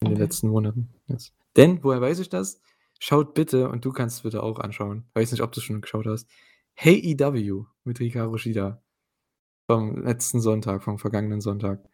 In 0.00 0.08
okay. 0.08 0.14
den 0.14 0.22
letzten 0.22 0.48
Monaten. 0.48 0.88
Jetzt. 1.06 1.34
Denn, 1.56 1.84
woher 1.84 2.00
weiß 2.00 2.18
ich 2.18 2.30
das? 2.30 2.60
Schaut 2.98 3.34
bitte, 3.34 3.68
und 3.68 3.84
du 3.84 3.92
kannst 3.92 4.16
es 4.16 4.22
bitte 4.22 4.42
auch 4.42 4.58
anschauen. 4.58 5.04
Weiß 5.14 5.30
nicht, 5.30 5.42
ob 5.42 5.52
du 5.52 5.60
schon 5.60 5.80
geschaut 5.80 6.06
hast. 6.06 6.28
Hey 6.74 6.98
EW 6.98 7.64
mit 7.84 8.00
Rika 8.00 8.30
Shida. 8.38 8.82
Vom 9.66 10.02
letzten 10.02 10.40
Sonntag, 10.40 10.82
vom 10.82 10.98
vergangenen 10.98 11.40
Sonntag. 11.40 11.84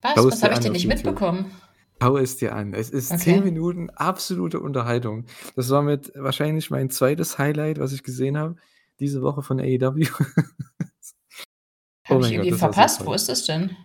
Was? 0.00 0.16
Was 0.16 0.42
habe 0.42 0.54
ich 0.54 0.60
denn 0.60 0.72
nicht 0.72 0.84
YouTube. 0.84 1.04
mitbekommen? 1.04 1.50
Schau 2.00 2.16
es 2.18 2.36
dir 2.36 2.54
an. 2.54 2.72
Es 2.74 2.90
ist 2.90 3.10
okay. 3.10 3.36
10 3.36 3.44
Minuten 3.44 3.90
absolute 3.90 4.60
Unterhaltung. 4.60 5.24
Das 5.56 5.70
war 5.70 5.82
mit 5.82 6.12
wahrscheinlich 6.14 6.70
mein 6.70 6.90
zweites 6.90 7.38
Highlight, 7.38 7.78
was 7.78 7.92
ich 7.92 8.02
gesehen 8.02 8.36
habe, 8.36 8.56
diese 9.00 9.22
Woche 9.22 9.42
von 9.42 9.58
AEW. 9.58 10.06
Habe 12.08 12.20
oh 12.20 12.24
ich 12.24 12.32
irgendwie 12.32 12.50
Gott, 12.50 12.58
verpasst? 12.58 13.04
Wo 13.04 13.12
ist 13.12 13.28
das 13.28 13.44
denn? 13.44 13.76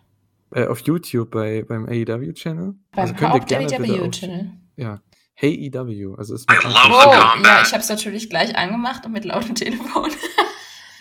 Äh, 0.54 0.68
auf 0.68 0.80
YouTube 0.82 1.32
bei, 1.32 1.64
beim 1.64 1.86
AEW-Channel. 1.86 2.76
Beim 2.92 3.10
also 3.10 3.16
Haupt-AEW-Channel? 3.20 4.52
Ja. 4.76 5.02
Hey 5.34 5.56
EW. 5.56 6.16
Also 6.18 6.36
ist 6.36 6.48
mit 6.48 6.60
oh, 6.64 6.70
ja, 6.70 7.62
ich 7.64 7.72
habe 7.72 7.82
es 7.82 7.90
natürlich 7.90 8.30
gleich 8.30 8.56
angemacht 8.56 9.06
und 9.06 9.12
mit 9.12 9.26
lautem 9.26 9.56
Telefon. 9.56 10.12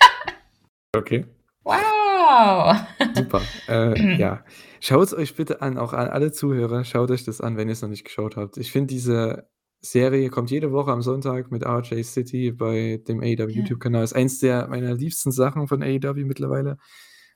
okay. 0.96 1.26
Wow. 1.62 2.76
Super. 3.14 3.42
Äh, 3.68 4.16
ja. 4.16 4.42
Schaut 4.80 5.08
es 5.08 5.14
euch 5.14 5.34
bitte 5.34 5.60
an, 5.60 5.76
auch 5.76 5.92
an 5.92 6.08
alle 6.08 6.32
Zuhörer, 6.32 6.84
schaut 6.84 7.10
euch 7.10 7.24
das 7.24 7.42
an, 7.42 7.58
wenn 7.58 7.68
ihr 7.68 7.72
es 7.72 7.82
noch 7.82 7.90
nicht 7.90 8.04
geschaut 8.04 8.36
habt. 8.36 8.56
Ich 8.56 8.72
finde, 8.72 8.86
diese 8.94 9.50
Serie 9.82 10.30
kommt 10.30 10.50
jede 10.50 10.72
Woche 10.72 10.90
am 10.90 11.02
Sonntag 11.02 11.50
mit 11.50 11.66
RJ 11.66 12.02
City 12.02 12.52
bei 12.52 13.02
dem 13.06 13.20
AEW 13.20 13.48
ja. 13.50 13.56
YouTube-Kanal. 13.60 14.04
Ist 14.04 14.14
eins 14.14 14.38
der 14.38 14.68
meiner 14.68 14.94
liebsten 14.94 15.32
Sachen 15.32 15.68
von 15.68 15.82
AEW 15.82 16.24
mittlerweile. 16.24 16.78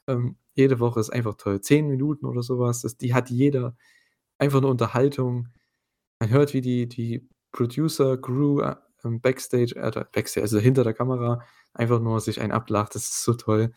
Ähm, 0.06 0.36
jede 0.54 0.80
Woche 0.80 1.00
ist 1.00 1.10
einfach 1.10 1.34
toll. 1.34 1.60
Zehn 1.60 1.88
Minuten 1.88 2.26
oder 2.26 2.42
sowas. 2.42 2.82
Das, 2.82 2.96
die 2.96 3.14
hat 3.14 3.30
jeder 3.30 3.76
einfach 4.38 4.58
eine 4.58 4.68
Unterhaltung. 4.68 5.48
Man 6.20 6.30
hört, 6.30 6.54
wie 6.54 6.60
die, 6.60 6.88
die 6.88 7.28
Producer, 7.52 8.16
Crew 8.16 8.60
äh, 8.60 8.76
Backstage, 9.02 9.76
äh, 9.76 9.90
Backstage, 10.12 10.42
also 10.42 10.58
hinter 10.58 10.84
der 10.84 10.94
Kamera, 10.94 11.42
einfach 11.72 12.00
nur 12.00 12.20
sich 12.20 12.40
ein 12.40 12.52
ablacht. 12.52 12.94
Das 12.94 13.04
ist 13.04 13.22
so 13.22 13.34
toll. 13.34 13.72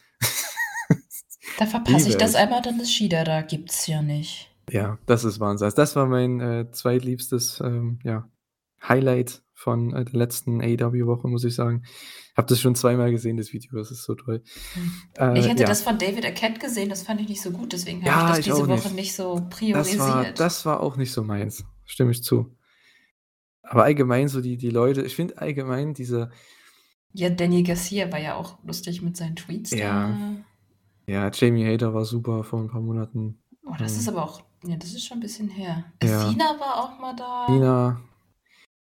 Da 1.57 1.65
verpasse 1.65 2.09
ich 2.09 2.17
das 2.17 2.35
einmal, 2.35 2.61
dann 2.61 2.79
ist 2.79 2.93
Shida 2.93 3.23
da, 3.23 3.41
gibt's 3.41 3.87
ja 3.87 4.01
nicht. 4.01 4.51
Ja, 4.69 4.97
das 5.05 5.23
ist 5.23 5.39
Wahnsinn. 5.39 5.65
Also 5.65 5.75
das 5.75 5.95
war 5.95 6.07
mein 6.07 6.39
äh, 6.39 6.71
zweitliebstes 6.71 7.61
ähm, 7.61 7.99
ja, 8.03 8.29
Highlight 8.87 9.43
von 9.57 9.91
äh, 9.93 10.05
der 10.05 10.13
letzten 10.13 10.61
AEW-Woche, 10.61 11.27
muss 11.27 11.43
ich 11.43 11.55
sagen. 11.55 11.81
Ich 11.83 12.37
habe 12.37 12.47
das 12.47 12.61
schon 12.61 12.75
zweimal 12.75 13.09
gesehen, 13.09 13.37
das 13.37 13.51
Video, 13.51 13.75
das 13.75 13.89
ist 13.89 14.03
so 14.03 14.13
toll. 14.13 14.43
Hm. 14.73 14.91
Äh, 15.17 15.39
ich 15.39 15.49
hatte 15.49 15.63
ja. 15.63 15.67
das 15.67 15.81
von 15.81 15.97
David 15.97 16.25
Arquette 16.25 16.59
gesehen, 16.59 16.89
das 16.89 17.01
fand 17.01 17.19
ich 17.21 17.27
nicht 17.27 17.41
so 17.41 17.49
gut, 17.49 17.73
deswegen 17.73 18.01
habe 18.01 18.07
ja, 18.07 18.21
ich 18.21 18.29
das 18.29 18.39
ich 18.39 18.45
diese 18.45 18.67
Woche 18.67 18.87
nicht. 18.89 18.93
nicht. 18.93 19.15
so 19.15 19.47
priorisiert. 19.49 19.99
Das 19.99 20.07
war, 20.07 20.23
das 20.33 20.65
war 20.67 20.79
auch 20.81 20.95
nicht 20.95 21.11
so 21.11 21.23
meins, 21.23 21.65
stimme 21.85 22.11
ich 22.11 22.21
zu. 22.21 22.55
Aber 23.63 23.83
allgemein 23.83 24.27
so 24.27 24.41
die, 24.41 24.57
die 24.57 24.69
Leute, 24.69 25.01
ich 25.01 25.15
finde 25.15 25.39
allgemein 25.39 25.95
diese. 25.95 26.29
Ja, 27.13 27.31
Danny 27.31 27.63
Garcia 27.63 28.11
war 28.11 28.19
ja 28.19 28.35
auch 28.35 28.63
lustig 28.63 29.01
mit 29.01 29.17
seinen 29.17 29.35
Tweets. 29.35 29.71
Ja. 29.71 30.09
Da. 31.07 31.11
Ja, 31.11 31.31
Jamie 31.33 31.65
Hader 31.65 31.95
war 31.95 32.05
super 32.05 32.43
vor 32.43 32.59
'n 32.59 32.67
paar 32.67 32.81
Monaten. 32.81 33.41
Oh, 33.65 33.73
das 33.79 33.97
ist 33.97 34.07
Ähm 34.07 34.17
aber 34.17 34.25
auch 34.25 34.41
ja, 34.63 34.75
das 34.75 34.93
ist 34.93 35.05
schon 35.05 35.17
'n 35.17 35.21
bisschen 35.21 35.49
her. 35.49 35.85
Ja. 36.03 36.27
Athena 36.27 36.55
war 36.59 36.83
auch 36.83 36.99
mal 36.99 37.15
da. 37.15 37.45
Athena, 37.45 38.01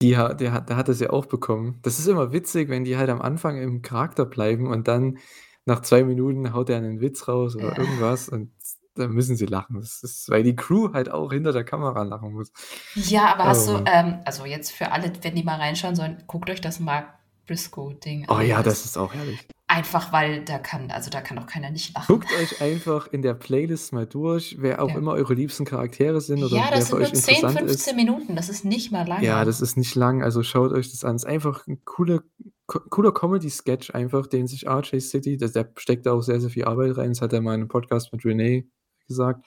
die 0.03 0.17
ha 0.17 0.33
der 0.35 0.53
hat 0.53 0.69
der 0.71 0.77
hat 0.77 0.89
das 0.89 1.01
ja 1.01 1.11
auch 1.11 1.27
bekommen. 1.27 1.79
Das 1.83 1.99
ist 1.99 2.07
immer 2.09 2.33
witzig, 2.33 2.69
wenn 2.71 2.85
die 2.85 2.97
halt 2.97 3.11
am 3.11 3.21
Anfang 3.23 3.59
im 3.61 3.83
Charakter 3.83 4.25
bleiben 4.27 4.67
und 4.69 4.89
dann 4.89 5.19
nach 5.67 5.83
2 5.83 6.05
Minuten 6.05 6.53
haut 6.55 6.69
der 6.71 6.81
'nen 6.81 7.01
Witz 7.01 7.29
raus 7.29 7.55
oder 7.57 7.77
Ja. 7.77 7.77
irgendwas 7.77 8.29
und 8.29 8.53
dann 8.95 9.13
müssen 9.13 9.37
sie 9.37 9.47
lachen. 9.47 9.77
Das 9.77 10.03
ist 10.03 10.31
weil 10.31 10.43
die 10.43 10.57
Crew 10.57 10.93
halt 10.95 11.11
auch 11.11 11.33
hinter 11.33 11.53
der 11.53 11.65
Kamera 11.65 12.03
lachen 12.03 12.33
muss. 12.33 12.51
Ja, 12.97 13.33
aber 13.33 13.47
hast 13.47 13.67
Oh 13.67 13.69
du, 13.69 13.79
Mann. 13.79 13.87
ähm 13.87 14.21
also 14.25 14.45
jetzt 14.47 14.73
für 14.73 14.91
alle, 14.91 15.13
wenn 15.23 15.37
die 15.37 15.45
mal 15.45 15.57
reinschauen 15.61 15.95
sollen, 15.95 16.25
guckt 16.27 16.51
euch 16.51 16.61
das 16.61 16.81
Mark 16.81 17.15
Briscoe-Ding 17.51 18.27
Oh 18.29 18.39
ja, 18.41 18.63
das 18.63 18.85
ist 18.85 18.97
auch 18.97 19.13
herrlich. 19.13 19.49
einfach, 19.67 20.13
weil 20.13 20.45
da 20.45 20.59
kann 20.59 20.91
also, 20.91 21.11
da 21.11 21.21
kann 21.21 21.37
doch 21.37 21.47
keiner 21.47 21.71
nicht 21.71 21.95
lachen. 21.95 22.15
Guckt 22.15 22.33
euch 22.33 22.61
einfach 22.61 23.09
in 23.09 23.23
der 23.23 23.35
Playlist 23.35 23.93
mal 23.93 24.07
durch, 24.07 24.57
wer 24.61 24.83
auch 24.83 24.89
Ja. 24.91 24.97
immer 24.99 25.13
eure 25.13 25.35
liebsten 25.35 25.65
Charaktere 25.65 26.21
sind 26.21 26.45
oder 26.45 26.57
Ja, 26.57 26.69
wer 26.71 26.77
für 26.79 26.83
sind 26.87 26.99
euch 26.99 27.13
nur 27.13 27.23
10, 27.23 27.35
interessant 27.37 27.59
15 27.59 27.95
ist. 27.95 27.97
Minuten, 27.97 28.37
das 28.37 28.49
ist 28.49 28.65
nicht 28.65 28.93
mal 28.93 29.07
lange. 29.07 29.25
Ja, 29.27 29.45
das 29.45 29.61
ist 29.61 29.77
nicht 29.77 29.95
lang, 29.97 30.23
also 30.23 30.43
schaut 30.45 30.73
euch 30.73 30.91
das 30.91 31.05
an. 31.05 31.17
Ist 31.17 31.25
einfach 31.27 31.67
'n 31.67 31.85
coole 31.85 32.23
co 32.67 32.79
cooler 32.89 33.13
Comedy-Sketch 33.13 33.95
einfach, 33.95 34.27
den 34.29 34.47
sich 34.47 34.69
RJ 34.69 35.01
City 35.01 35.37
der 35.37 35.49
der 35.49 35.73
steckt 35.77 36.07
da 36.07 36.13
auch 36.13 36.23
sehr, 36.23 36.41
sehr 36.41 36.51
viel 36.51 36.65
Arbeit 36.65 36.97
rein. 36.97 37.11
Das 37.11 37.21
hat 37.23 37.33
er 37.33 37.41
mal 37.41 37.55
in 37.55 37.61
'nem 37.61 37.69
Podcast 37.69 38.13
mit 38.13 38.23
René 38.23 38.67
gesagt. 39.09 39.45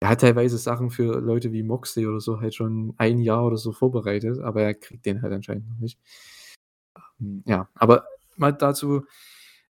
Er 0.00 0.10
hat 0.10 0.20
teilweise 0.20 0.58
Sachen 0.58 0.90
für 0.90 1.20
Leute 1.20 1.52
wie 1.52 1.62
Moxley 1.62 2.06
oder 2.06 2.20
so 2.20 2.40
halt 2.40 2.54
schon 2.54 2.94
1 2.98 3.20
Jahr 3.20 3.44
oder 3.46 3.56
so 3.56 3.72
vorbereitet, 3.72 4.38
aber 4.40 4.62
er 4.62 4.74
kriegt 4.74 5.06
den 5.06 5.22
halt 5.22 5.32
anscheinend 5.32 5.68
noch 5.70 5.78
nicht. 5.78 5.98
Ja, 7.46 7.68
aber 7.74 8.06
mal 8.36 8.52
dazu 8.52 9.04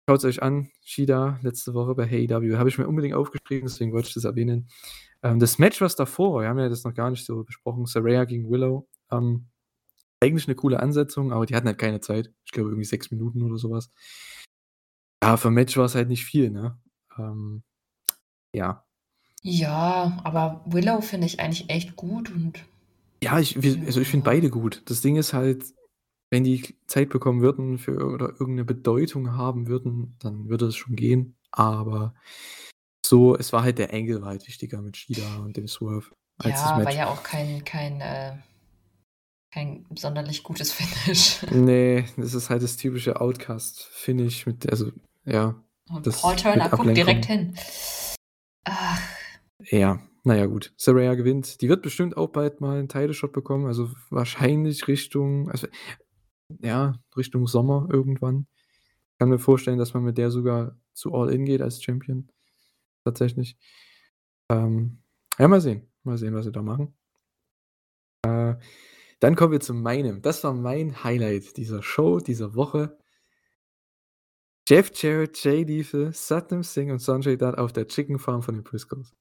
schaut's 0.09 0.25
euch 0.25 0.43
an, 0.43 0.71
Shida 0.85 1.39
letzte 1.43 1.75
Woche 1.75 1.95
bei 1.95 2.05
AEW, 2.05 2.57
habe 2.59 2.69
ich 2.69 2.79
mir 2.79 2.89
unbedingt 2.89 3.15
aufgeschrieben, 3.15 3.69
deswegen 3.69 3.93
wollte 3.93 4.09
ich 4.09 4.15
das 4.15 4.25
erwähnen. 4.25 4.69
Ähm, 5.23 5.39
das 5.41 5.59
Match, 5.59 5.81
was 5.81 5.97
davor 5.97 6.35
war 6.35 6.43
wir 6.43 6.49
haben 6.51 6.59
ja 6.59 6.69
das 6.69 6.85
noch 6.85 6.95
gar 6.95 7.11
nicht 7.11 7.27
so 7.27 7.45
besprochen, 7.45 7.87
Saraya 7.87 8.25
gegen 8.25 8.51
Willow, 8.51 8.89
ähm, 9.13 9.49
eigentlich 10.23 10.49
'ne 10.49 10.55
coole 10.57 10.81
Ansetzung, 10.81 11.33
aber 11.33 11.47
die 11.47 11.57
hatten 11.57 11.69
halt 11.69 11.79
keine 11.79 12.01
Zeit. 12.01 12.33
Ich 12.47 12.53
glaube 12.53 12.71
irgendwie 12.71 12.87
6 12.87 13.11
Minuten 13.13 13.43
oder 13.43 13.59
so 13.59 13.71
was. 13.71 13.89
Ja, 15.23 15.37
für 15.37 15.49
'n 15.49 15.55
Match 15.55 15.77
war's 15.77 15.95
halt 15.95 16.09
nicht 16.09 16.25
viel, 16.25 16.51
ne? 16.51 16.79
Ähm, 17.19 17.63
ja. 18.55 18.85
Ja, 19.43 20.19
aber 20.25 20.63
Willow 20.67 21.01
finde 21.01 21.27
ich 21.27 21.41
eigentlich 21.41 21.71
echt 21.71 21.97
gut 21.97 22.31
und 22.31 22.65
Ja, 23.23 23.39
ich 23.41 23.57
also, 23.57 24.01
ich 24.01 24.09
finde 24.09 24.25
beide 24.25 24.49
gut. 24.51 24.83
Das 24.87 25.01
Ding 25.01 25.17
ist 25.17 25.33
halt, 25.33 25.65
wenn 26.31 26.45
die 26.45 26.77
Zeit 26.87 27.09
bekommen 27.11 27.41
würden 27.43 27.79
für 27.79 28.05
oder 28.07 28.29
irgend 28.41 28.57
'ne 28.57 28.65
Bedeutung 28.65 29.33
haben 29.37 29.69
würden, 29.69 30.17
dann 30.21 30.49
würde 30.49 30.67
es 30.67 30.77
schon 30.77 30.97
gehen. 30.97 31.37
Aber 31.53 32.15
so 33.07 33.37
es 33.37 33.53
war 33.53 33.63
halt 33.65 33.79
der 33.79 33.93
Angle 33.95 34.23
war 34.23 34.31
halt 34.31 34.47
wichtiger 34.49 34.83
mit 34.83 34.97
Shida 34.99 35.39
und 35.39 35.57
dem 35.57 35.69
Swerve 35.69 36.11
als 36.39 36.63
das 36.63 36.73
Ja, 36.73 36.77
war 36.77 36.79
Match. 36.85 36.97
ja 36.97 37.07
auch 37.09 37.23
kein 37.25 37.65
kein, 37.65 38.01
äh 38.01 38.37
kein 39.53 39.87
sonderlich 39.97 40.43
gutes 40.43 40.73
Finish. 40.75 41.41
Ne, 41.51 42.05
das 42.17 42.35
ist 42.35 42.51
halt 42.51 42.63
das 42.63 42.77
typische 42.77 43.21
Outcast-Finish 43.21 44.47
mit 44.47 44.69
also, 44.71 44.93
ja, 45.25 45.63
Und 45.91 46.07
das 46.07 46.21
Paul 46.21 46.37
Turner 46.37 46.69
guckt 46.69 46.97
direkt 46.97 47.25
hin. 47.27 47.55
Ach. 48.67 49.01
Ja, 49.71 50.01
na 50.25 50.37
ja, 50.37 50.47
gut. 50.47 50.73
Saraya 50.77 51.15
gewinnt. 51.15 51.61
Die 51.61 51.69
wird 51.69 51.83
bestimmt 51.83 52.17
auch 52.17 52.29
bald 52.29 52.61
mal 52.61 52.79
'n 52.79 52.89
Title 52.89 53.15
Shot 53.15 53.33
bekommen, 53.33 53.67
also 53.67 53.91
wahrscheinlich 54.11 54.87
Richtung 54.89 55.51
also, 55.51 55.67
ja, 56.61 56.95
Richtung 57.17 57.47
Sommer 57.47 57.89
irgendwann. 57.91 58.47
Kann 59.19 59.31
mir 59.31 59.39
vorstellen, 59.39 59.79
dass 59.79 59.95
man 59.95 60.05
mit 60.05 60.19
der 60.19 60.31
sogar 60.31 60.77
zu 60.95 61.13
All 61.15 61.31
In 61.31 61.45
geht 61.45 61.63
als 61.63 61.83
Champion, 61.83 62.29
tatsächlich. 63.05 63.57
Ähm, 64.51 65.03
ja, 65.39 65.49
mal 65.49 65.61
sehen. 65.61 65.91
Mal 66.05 66.19
sehen, 66.19 66.35
was 66.35 66.45
sie 66.47 66.53
da 66.53 66.63
machen. 66.63 66.95
Äh, 68.23 68.57
dann 69.21 69.35
kommen 69.37 69.53
wir 69.53 69.61
zu 69.61 69.75
meinem 69.75 70.23
das 70.23 70.45
war 70.45 70.55
mein 70.55 71.03
Highlight 71.03 71.57
dieser 71.57 71.83
Show, 71.83 72.21
dieser 72.21 72.55
Woche. 72.55 72.99
Jeff 74.69 74.91
Jarrett, 74.95 75.43
Jay 75.43 75.65
Lethal, 75.65 76.13
Satnam 76.13 76.63
Singh 76.63 76.93
und 76.93 76.99
Sanjay 77.01 77.37
Dutt 77.39 77.57
auf 77.57 77.73
der 77.73 77.89
Chicken 77.89 78.19
Farm 78.19 78.43
von 78.43 78.55
den 78.55 78.65
Briscoes. 78.65 79.15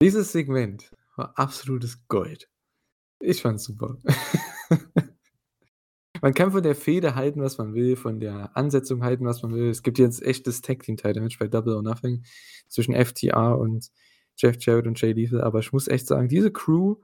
Dieses 0.00 0.32
Segment 0.32 0.90
war 1.16 1.38
absolutes 1.38 2.08
Gold. 2.08 2.48
Ich 3.20 3.42
fand's 3.42 3.64
super. 3.64 3.98
Man 6.22 6.34
kann 6.34 6.52
von 6.52 6.62
der 6.62 6.76
Fehde 6.76 7.16
halten, 7.16 7.42
was 7.42 7.58
man 7.58 7.74
will, 7.74 7.96
von 7.96 8.20
der 8.20 8.56
Ansetzung 8.56 9.02
halten, 9.02 9.24
was 9.26 9.42
man 9.42 9.52
will. 9.54 9.68
Es 9.68 9.82
gibt 9.82 9.98
jetzt 9.98 10.22
echt 10.22 10.46
das 10.46 10.60
Tag 10.60 10.84
Team 10.84 10.96
Title 10.96 11.20
Match 11.20 11.36
bei 11.36 11.48
Double 11.48 11.74
or 11.74 11.82
Nothing 11.82 12.22
zwischen 12.68 12.94
FTR 12.94 13.58
und 13.58 13.90
Jeff 14.36 14.56
Jarrett 14.64 14.86
und 14.86 15.00
Jay 15.00 15.12
Lethal, 15.12 15.40
aber 15.42 15.58
ich 15.58 15.72
muss 15.72 15.88
echt 15.88 16.06
sagen, 16.06 16.28
diese 16.28 16.52
Crew 16.52 16.94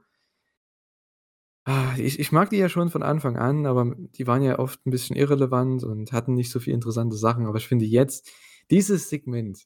ah, 1.65 1.93
ich 1.97 2.19
ich 2.19 2.31
mag 2.31 2.49
die 2.49 2.57
ja 2.57 2.69
schon 2.69 2.89
von 2.89 3.03
Anfang 3.03 3.37
an, 3.37 3.65
aber 3.65 3.93
die 3.97 4.27
waren 4.27 4.41
ja 4.43 4.59
oft 4.59 4.79
'n 4.85 4.91
bisschen 4.91 5.15
irrelevant 5.15 5.83
und 5.83 6.11
hatten 6.11 6.33
nicht 6.35 6.51
so 6.51 6.59
viel 6.59 6.73
interessante 6.73 7.15
Sachen. 7.17 7.45
Aber 7.45 7.57
ich 7.57 7.67
finde 7.67 7.85
jetzt, 7.85 8.29
dieses 8.71 9.09
Segment 9.09 9.65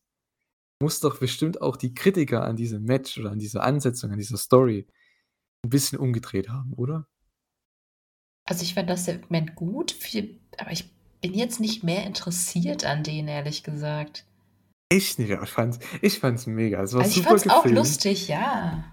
muss 0.81 0.99
doch 1.01 1.19
bestimmt 1.19 1.61
auch 1.61 1.77
die 1.77 1.93
Kritiker 1.95 2.43
an 2.45 2.57
diesem 2.57 2.83
Match 2.85 3.17
oder 3.19 3.31
an 3.31 3.39
dieser 3.39 3.63
Ansetzung, 3.63 4.11
an 4.11 4.19
dieser 4.19 4.37
Story 4.37 4.87
'n 5.65 5.69
bisschen 5.69 5.99
umgedreht 5.99 6.49
haben, 6.49 6.73
oder? 6.75 7.07
Also, 8.45 8.63
ich 8.63 8.73
fand 8.73 8.89
das 8.89 9.05
Segment 9.05 9.55
gut, 9.55 9.91
viel 9.91 10.39
aber 10.57 10.71
ich 10.71 10.89
bin 11.21 11.33
jetzt 11.33 11.59
nicht 11.59 11.83
mehr 11.83 12.05
interessiert 12.05 12.85
an 12.85 13.03
denen, 13.03 13.27
ehrlich 13.27 13.63
gesagt. 13.63 14.25
Echt 14.89 15.17
nicht? 15.17 15.31
Ich 15.31 15.49
fand's 15.49 15.79
ich 16.01 16.19
fand's 16.19 16.45
mega. 16.45 16.83
Es 16.83 16.93
war 16.93 17.01
Also, 17.01 17.11
ich 17.11 17.17
super 17.17 17.29
fand's 17.29 17.49
auch 17.49 17.63
gefilmt. 17.63 17.77
lustig, 17.77 18.27
ja. 18.27 18.83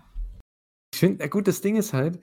Ich 0.94 1.00
finde 1.00 1.18
na 1.20 1.26
gut, 1.26 1.48
das 1.48 1.60
Ding 1.60 1.76
ist 1.76 1.92
halt, 1.92 2.20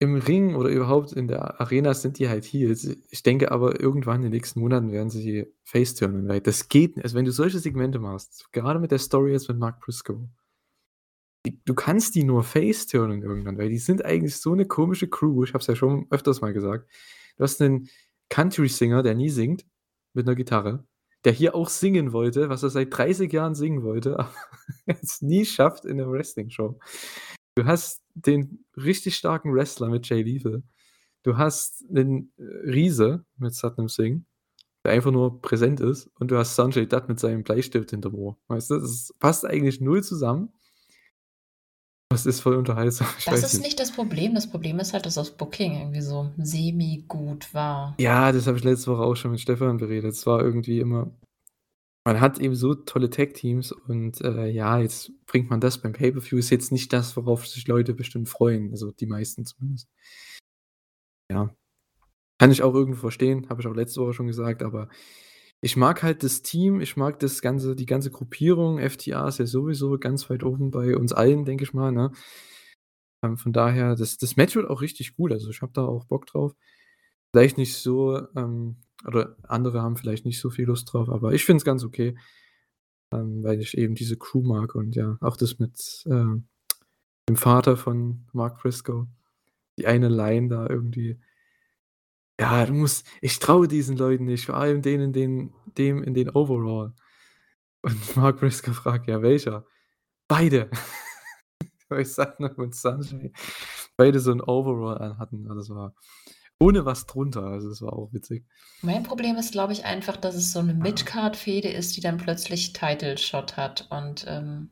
im 0.00 0.16
Ring 0.16 0.54
oder 0.54 0.68
überhaupt 0.68 1.12
in 1.12 1.28
der 1.28 1.60
Arena 1.60 1.94
sind 1.94 2.18
die 2.18 2.28
halt 2.28 2.44
Heels. 2.44 2.96
Ich 3.10 3.22
denke 3.22 3.50
aber, 3.50 3.80
irgendwann 3.80 4.16
in 4.16 4.22
den 4.22 4.32
nächsten 4.32 4.60
Monaten 4.60 4.92
werden 4.92 5.10
sie 5.10 5.46
face 5.64 5.94
turnen, 5.94 6.28
weil 6.28 6.40
das 6.40 6.68
geht 6.68 7.02
also, 7.02 7.16
wenn 7.16 7.24
du 7.24 7.32
solche 7.32 7.58
Segmente 7.58 7.98
machst, 7.98 8.52
gerade 8.52 8.80
mit 8.80 8.90
der 8.90 8.98
Story 8.98 9.32
jetzt 9.32 9.48
mit 9.48 9.58
Mark 9.58 9.80
Briscoe 9.80 10.28
du 11.64 11.74
kannst 11.74 12.14
die 12.14 12.24
nur 12.24 12.42
face 12.44 12.86
turnen 12.86 13.22
irgendwann, 13.22 13.58
weil 13.58 13.68
die 13.70 13.78
sind 13.78 14.04
eigentlich 14.04 14.36
so 14.36 14.54
'ne 14.54 14.66
komische 14.66 15.08
Crew. 15.08 15.44
Ich 15.44 15.50
habe 15.54 15.60
es 15.62 15.66
ja 15.68 15.76
schon 15.76 16.06
öfters 16.10 16.40
mal 16.40 16.52
gesagt. 16.52 16.88
Du 17.36 17.44
hast 17.44 17.60
'nen 17.60 17.88
Country-Singer, 18.30 19.02
der 19.02 19.14
nie 19.14 19.30
singt, 19.30 19.66
mit 20.14 20.26
'ner 20.26 20.34
Gitarre, 20.36 20.84
der 21.24 21.32
hier 21.32 21.54
auch 21.54 21.68
singen 21.68 22.12
wollte, 22.12 22.48
was 22.48 22.62
er 22.62 22.70
seit 22.70 22.96
30 22.96 23.32
Jahren 23.32 23.54
singen 23.54 23.82
wollte, 23.82 24.18
aber 24.18 24.32
es 24.86 25.22
nie 25.22 25.44
schafft 25.46 25.84
in 25.84 25.96
'ner 25.98 26.10
Wrestling-Show. 26.10 26.78
Du 27.56 27.64
hast 27.66 28.02
den 28.14 28.64
richtig 28.76 29.16
starken 29.16 29.54
Wrestler 29.54 29.88
mit 29.90 30.08
Jay 30.08 30.22
Lethal. 30.22 30.62
Du 31.24 31.38
hast 31.38 31.84
'nen, 31.90 32.32
äh, 32.38 32.44
Riese 32.70 33.24
mit 33.38 33.54
Satnam 33.54 33.88
Singh, 33.88 34.24
der 34.84 34.92
einfach 34.94 35.12
nur 35.12 35.42
präsent 35.42 35.80
ist 35.80 36.08
und 36.20 36.30
du 36.32 36.38
hast 36.38 36.56
Sanjay 36.56 36.86
Dutt 36.88 37.08
mit 37.08 37.20
seinem 37.20 37.44
Bleistift 37.44 37.90
hinterm 37.92 38.14
Ohr. 38.16 38.38
Weißt 38.48 38.70
du, 38.72 38.80
das 38.80 39.14
passt 39.20 39.46
eigentlich 39.46 39.80
null 39.82 40.02
zusammen. 40.04 40.52
Das 42.10 42.26
ist 42.26 42.40
voll 42.40 42.56
unterhaltsam, 42.56 43.08
ich 43.18 43.24
Das 43.24 43.42
ist 43.42 43.54
nicht. 43.54 43.64
nicht 43.64 43.80
das 43.80 43.92
Problem. 43.92 44.34
Das 44.34 44.48
Problem 44.48 44.78
ist 44.78 44.92
halt, 44.92 45.06
dass 45.06 45.14
das 45.14 45.30
Booking 45.36 45.72
irgendwie 45.78 46.00
so 46.00 46.30
semi-gut 46.36 47.52
war. 47.52 47.94
Ja, 47.98 48.30
das 48.30 48.46
habe 48.46 48.58
ich 48.58 48.64
letzte 48.64 48.92
Woche 48.92 49.02
auch 49.02 49.16
schon 49.16 49.32
mit 49.32 49.40
Stefan 49.40 49.78
beredet. 49.78 50.12
Es 50.12 50.26
war 50.26 50.40
irgendwie 50.40 50.80
immer 50.80 51.10
man 52.06 52.20
hat 52.20 52.38
eben 52.38 52.54
so 52.54 52.74
tolle 52.74 53.08
Tag-Teams 53.08 53.72
und, 53.72 54.20
äh, 54.20 54.46
ja, 54.48 54.78
jetzt 54.78 55.10
bringt 55.26 55.48
man 55.48 55.60
das 55.60 55.80
beim 55.80 55.94
Pay-per-View. 55.94 56.38
Ist 56.38 56.50
jetzt 56.50 56.70
nicht 56.70 56.92
das, 56.92 57.16
worauf 57.16 57.46
sich 57.46 57.66
Leute 57.66 57.94
bestimmt 57.94 58.28
freuen, 58.28 58.70
also 58.70 58.92
die 58.92 59.06
meisten 59.06 59.46
zumindest. 59.46 59.88
Ja. 61.32 61.54
Kann 62.38 62.50
ich 62.50 62.62
auch 62.62 62.74
irgendwo 62.74 63.00
verstehen, 63.00 63.48
habe 63.48 63.62
ich 63.62 63.66
auch 63.66 63.74
letzte 63.74 64.02
Woche 64.02 64.12
schon 64.12 64.26
gesagt, 64.26 64.62
aber 64.62 64.90
ich 65.64 65.76
mag 65.76 66.02
halt 66.02 66.22
das 66.22 66.42
Team, 66.42 66.82
ich 66.82 66.98
mag 66.98 67.18
das 67.20 67.40
ganze 67.40 67.74
die 67.74 67.86
ganze 67.86 68.10
Gruppierung. 68.10 68.78
FTR 68.78 69.26
ist 69.28 69.38
ja 69.38 69.46
sowieso 69.46 69.98
ganz 69.98 70.28
weit 70.28 70.44
oben 70.44 70.70
bei 70.70 70.94
uns 70.94 71.14
allen, 71.14 71.46
denke 71.46 71.64
ich 71.64 71.72
mal, 71.72 71.90
ne? 71.90 72.12
Ähm, 73.22 73.38
von 73.38 73.52
daher, 73.54 73.96
das 73.96 74.18
das 74.18 74.36
Match 74.36 74.56
wird 74.56 74.68
auch 74.68 74.82
richtig 74.82 75.16
gut. 75.16 75.32
Also, 75.32 75.48
ich 75.50 75.62
habe 75.62 75.72
da 75.72 75.82
auch 75.86 76.04
Bock 76.04 76.26
drauf. 76.26 76.54
Vielleicht 77.32 77.58
nicht 77.58 77.76
so, 77.76 78.20
ähm 78.36 78.76
oder 79.06 79.36
andere 79.44 79.82
haben 79.82 79.96
vielleicht 79.96 80.26
nicht 80.26 80.40
so 80.40 80.50
viel 80.50 80.66
Lust 80.66 80.92
drauf, 80.92 81.08
aber 81.10 81.32
ich 81.34 81.44
finde 81.44 81.58
es 81.58 81.64
ganz 81.64 81.84
okay, 81.84 82.16
ähm, 83.12 83.42
weil 83.42 83.60
ich 83.60 83.76
eben 83.78 83.94
diese 83.94 84.16
Crew 84.18 84.42
mag 84.42 84.74
und 84.74 84.94
ja, 84.96 85.18
auch 85.20 85.36
das 85.36 85.58
mit, 85.58 86.04
äh, 86.06 86.36
dem 87.28 87.36
Vater 87.36 87.76
von 87.76 88.26
Mark 88.32 88.60
Briscoe. 88.62 89.06
Die 89.78 89.86
eine 89.86 90.08
Line 90.08 90.48
da 90.48 90.68
irgendwie 90.68 91.18
„Ja, 92.40 92.66
du 92.66 92.74
musst 92.74 93.06
ich 93.20 93.38
traue 93.38 93.68
diesen 93.68 93.96
Leuten 93.96 94.24
nicht, 94.24 94.46
vor 94.46 94.56
allem 94.56 94.82
denen 94.82 95.12
den 95.12 95.52
dem 95.78 96.02
in 96.02 96.14
den 96.14 96.30
Overall.“ 96.30 96.92
Und 97.82 98.16
Mark 98.16 98.40
Briscoe 98.40 98.72
fragt: 98.74 99.06
„Ja, 99.08 99.22
welcher?“ 99.22 99.66
„Beide.“ 100.28 100.70
Weil 101.88 102.04
Satnam 102.06 102.54
und 102.56 102.74
Sanjay 102.74 103.32
beide 103.96 104.20
so 104.20 104.32
'n 104.32 104.40
Overall 104.40 104.98
anhatten. 104.98 105.46
Also, 105.48 105.60
das 105.60 105.70
war 105.70 105.94
ohne 106.58 106.84
was 106.84 107.06
drunter. 107.06 107.44
Also 107.44 107.68
das 107.68 107.82
war 107.82 107.92
auch 107.92 108.12
witzig. 108.12 108.46
Mein 108.82 109.02
Problem 109.02 109.36
ist, 109.36 109.52
glaube 109.52 109.72
ich, 109.72 109.84
einfach, 109.84 110.16
dass 110.16 110.34
es 110.34 110.52
so 110.52 110.60
eine 110.60 110.74
Midcard-Fehde 110.74 111.68
ist, 111.68 111.96
die 111.96 112.00
dann 112.00 112.16
plötzlich 112.18 112.72
Title-Shot 112.72 113.56
hat. 113.56 113.86
Und 113.90 114.24
ähm, 114.28 114.70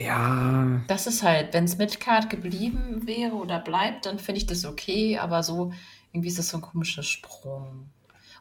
Ja, 0.00 0.82
das 0.88 1.06
ist 1.06 1.22
halt, 1.22 1.54
wenn 1.54 1.64
es 1.64 1.78
Midcard 1.78 2.28
geblieben 2.28 3.06
wäre 3.06 3.34
oder 3.34 3.60
bleibt, 3.60 4.06
dann 4.06 4.18
finde 4.18 4.38
ich 4.40 4.46
das 4.46 4.64
okay, 4.64 5.18
aber 5.18 5.42
so 5.42 5.72
irgendwie 6.12 6.28
ist 6.28 6.38
das 6.38 6.48
so 6.48 6.58
ein 6.58 6.62
komischer 6.62 7.02
Sprung. 7.02 7.90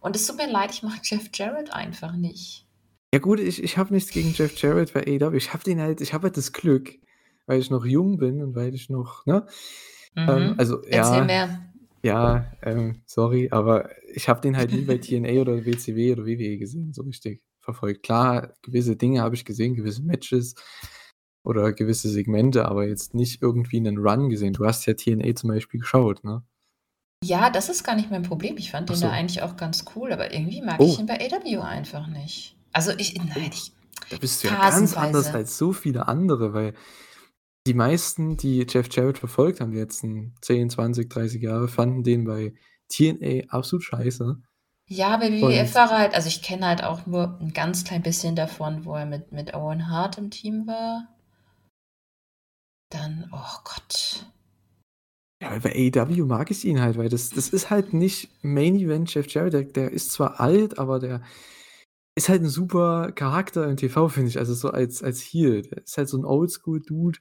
Und 0.02 0.16
es 0.16 0.26
tut 0.28 0.38
mir 0.38 0.50
leid, 0.52 0.72
ich 0.72 0.84
mag 0.84 1.00
Jeff 1.04 1.30
Jarrett 1.34 1.72
einfach 1.74 2.14
nicht. 2.16 2.66
ja 3.14 3.20
gut, 3.20 3.40
ich, 3.40 3.64
ich 3.64 3.78
habe 3.78 3.94
nichts 3.94 4.12
gegen 4.12 4.34
Jeff 4.34 4.56
Jarrett 4.62 4.94
bei 4.94 5.02
AEW. 5.06 5.36
Ich 5.36 5.54
habe 5.54 5.64
den 5.64 5.80
halt, 5.80 6.02
ich 6.02 6.14
habe 6.14 6.24
halt 6.26 6.38
das 6.38 6.54
Glück, 6.54 6.98
weil 7.46 7.60
ich 7.60 7.70
noch 7.70 7.86
jung 7.86 8.18
bin 8.18 8.42
und 8.42 8.56
weil 8.56 8.74
ich 8.74 8.90
noch, 8.90 9.26
ne? 9.26 9.46
Ähm, 10.16 10.50
Mhm. 10.50 10.56
also 10.58 10.82
Erzähl 10.84 11.20
ja, 11.20 11.24
mehr. 11.26 11.74
ja, 12.04 12.52
ähm, 12.64 13.02
sorry, 13.06 13.50
aber 13.52 13.90
ich 14.14 14.28
habe 14.28 14.42
den 14.42 14.58
halt 14.58 14.72
nie 14.74 14.82
bei 14.82 14.98
TNA 14.98 15.42
oder 15.42 15.66
WCW 15.66 16.12
oder 16.14 16.26
WWE 16.26 16.58
gesehen, 16.58 16.94
so 16.94 17.04
richtig 17.04 17.42
verfolgt. 17.62 18.04
Klar, 18.04 18.54
gewisse 18.62 18.96
Dinge 18.98 19.22
habe 19.22 19.36
ich 19.36 19.46
gesehen, 19.46 19.76
gewisse 19.76 20.02
Matches 20.04 20.56
oder 21.44 21.74
gewisse 21.74 22.10
Segmente, 22.10 22.66
aber 22.66 22.88
jetzt 22.88 23.14
nicht 23.14 23.42
irgendwie 23.42 23.78
einen 23.78 23.98
Run 24.00 24.30
gesehen. 24.30 24.54
Du 24.54 24.66
hast 24.66 24.86
ja 24.86 24.94
TNA 24.96 25.36
zum 25.36 25.50
Beispiel 25.50 25.80
geschaut, 25.80 26.24
ne? 26.24 26.44
Ja, 27.24 27.50
das 27.50 27.70
ist 27.70 27.84
gar 27.84 27.96
nicht 27.96 28.10
mein 28.10 28.24
Problem. 28.24 28.58
Ich 28.58 28.72
fand 28.72 28.90
Ach 28.90 28.96
den 28.96 29.02
da 29.02 29.12
eigentlich 29.12 29.42
auch 29.44 29.56
ganz 29.56 29.86
cool, 29.96 30.12
aber 30.12 30.34
irgendwie 30.34 30.62
mag 30.62 30.80
Oh. 30.80 30.86
ich 30.86 31.00
ihn 31.00 31.06
bei 31.06 31.20
AW 31.20 31.62
einfach 31.62 32.08
nicht. 32.08 32.56
Also 32.74 32.92
ich, 32.98 33.16
nein, 33.16 33.52
ich, 33.52 33.72
Da 34.10 34.18
bist 34.18 34.44
du 34.44 34.48
ja 34.48 34.56
ganz 34.56 34.96
anders 34.98 35.28
als 35.34 35.58
so 35.58 35.72
viele 35.74 36.08
andere, 36.08 36.54
weil 36.54 36.74
die 37.68 37.76
meisten, 37.76 38.38
die 38.38 38.66
Jeff 38.68 38.88
Jarrett 38.92 39.20
verfolgt 39.20 39.62
haben, 39.62 39.72
die 39.72 39.78
letzten 39.78 40.34
10, 40.42 40.72
20, 40.72 41.10
30 41.10 41.42
Jahre, 41.44 41.68
fanden 41.68 42.04
den 42.04 42.26
bei 42.26 42.54
TNA 42.90 43.50
absolut 43.50 43.84
scheiße. 43.84 44.42
Ja, 44.88 45.16
bei 45.18 45.32
WWF 45.32 45.76
war 45.76 45.92
er 45.92 45.98
halt, 46.00 46.16
also 46.16 46.28
ich 46.28 46.42
kenne 46.42 46.66
halt 46.66 46.84
auch 46.84 47.06
nur 47.06 47.38
ein 47.40 47.54
ganz 47.54 47.84
klein 47.84 48.02
bisschen 48.02 48.36
davon, 48.36 48.84
wo 48.84 48.96
er 48.96 49.06
mit, 49.06 49.32
mit 49.32 49.54
Owen 49.54 49.90
Hart 49.90 50.18
im 50.18 50.32
Team 50.32 50.66
war. 50.68 51.08
Dann, 52.90 53.30
oh 53.32 53.60
Gott. 53.64 54.26
Ja, 55.42 55.58
bei 55.58 55.92
AEW 55.92 56.26
mag 56.26 56.52
ich 56.52 56.66
ihn 56.66 56.80
halt, 56.82 56.98
weil 56.98 57.10
das, 57.10 57.32
das 57.32 57.50
ist 57.50 57.72
halt 57.72 57.94
nicht 57.94 58.30
Main 58.44 58.76
Event 58.76 59.12
Jeff 59.12 59.28
Jarrett, 59.28 59.54
der, 59.54 59.64
der 59.64 59.92
ist 59.92 60.12
zwar 60.12 60.40
alt, 60.40 60.78
aber 60.78 61.00
der 61.00 61.24
ist 62.16 62.30
halt 62.30 62.44
ein 62.44 62.50
super 62.50 63.12
Charakter 63.12 63.68
im 63.68 63.76
TV, 63.76 64.08
finde 64.10 64.30
ich, 64.30 64.38
also 64.38 64.54
so 64.54 64.70
als, 64.70 65.02
als 65.02 65.22
Heel. 65.22 65.64
Der 65.64 65.80
ist 65.84 65.98
halt 65.98 66.10
so 66.10 66.18
ein 66.18 66.26
Oldschool-Dude, 66.26 67.20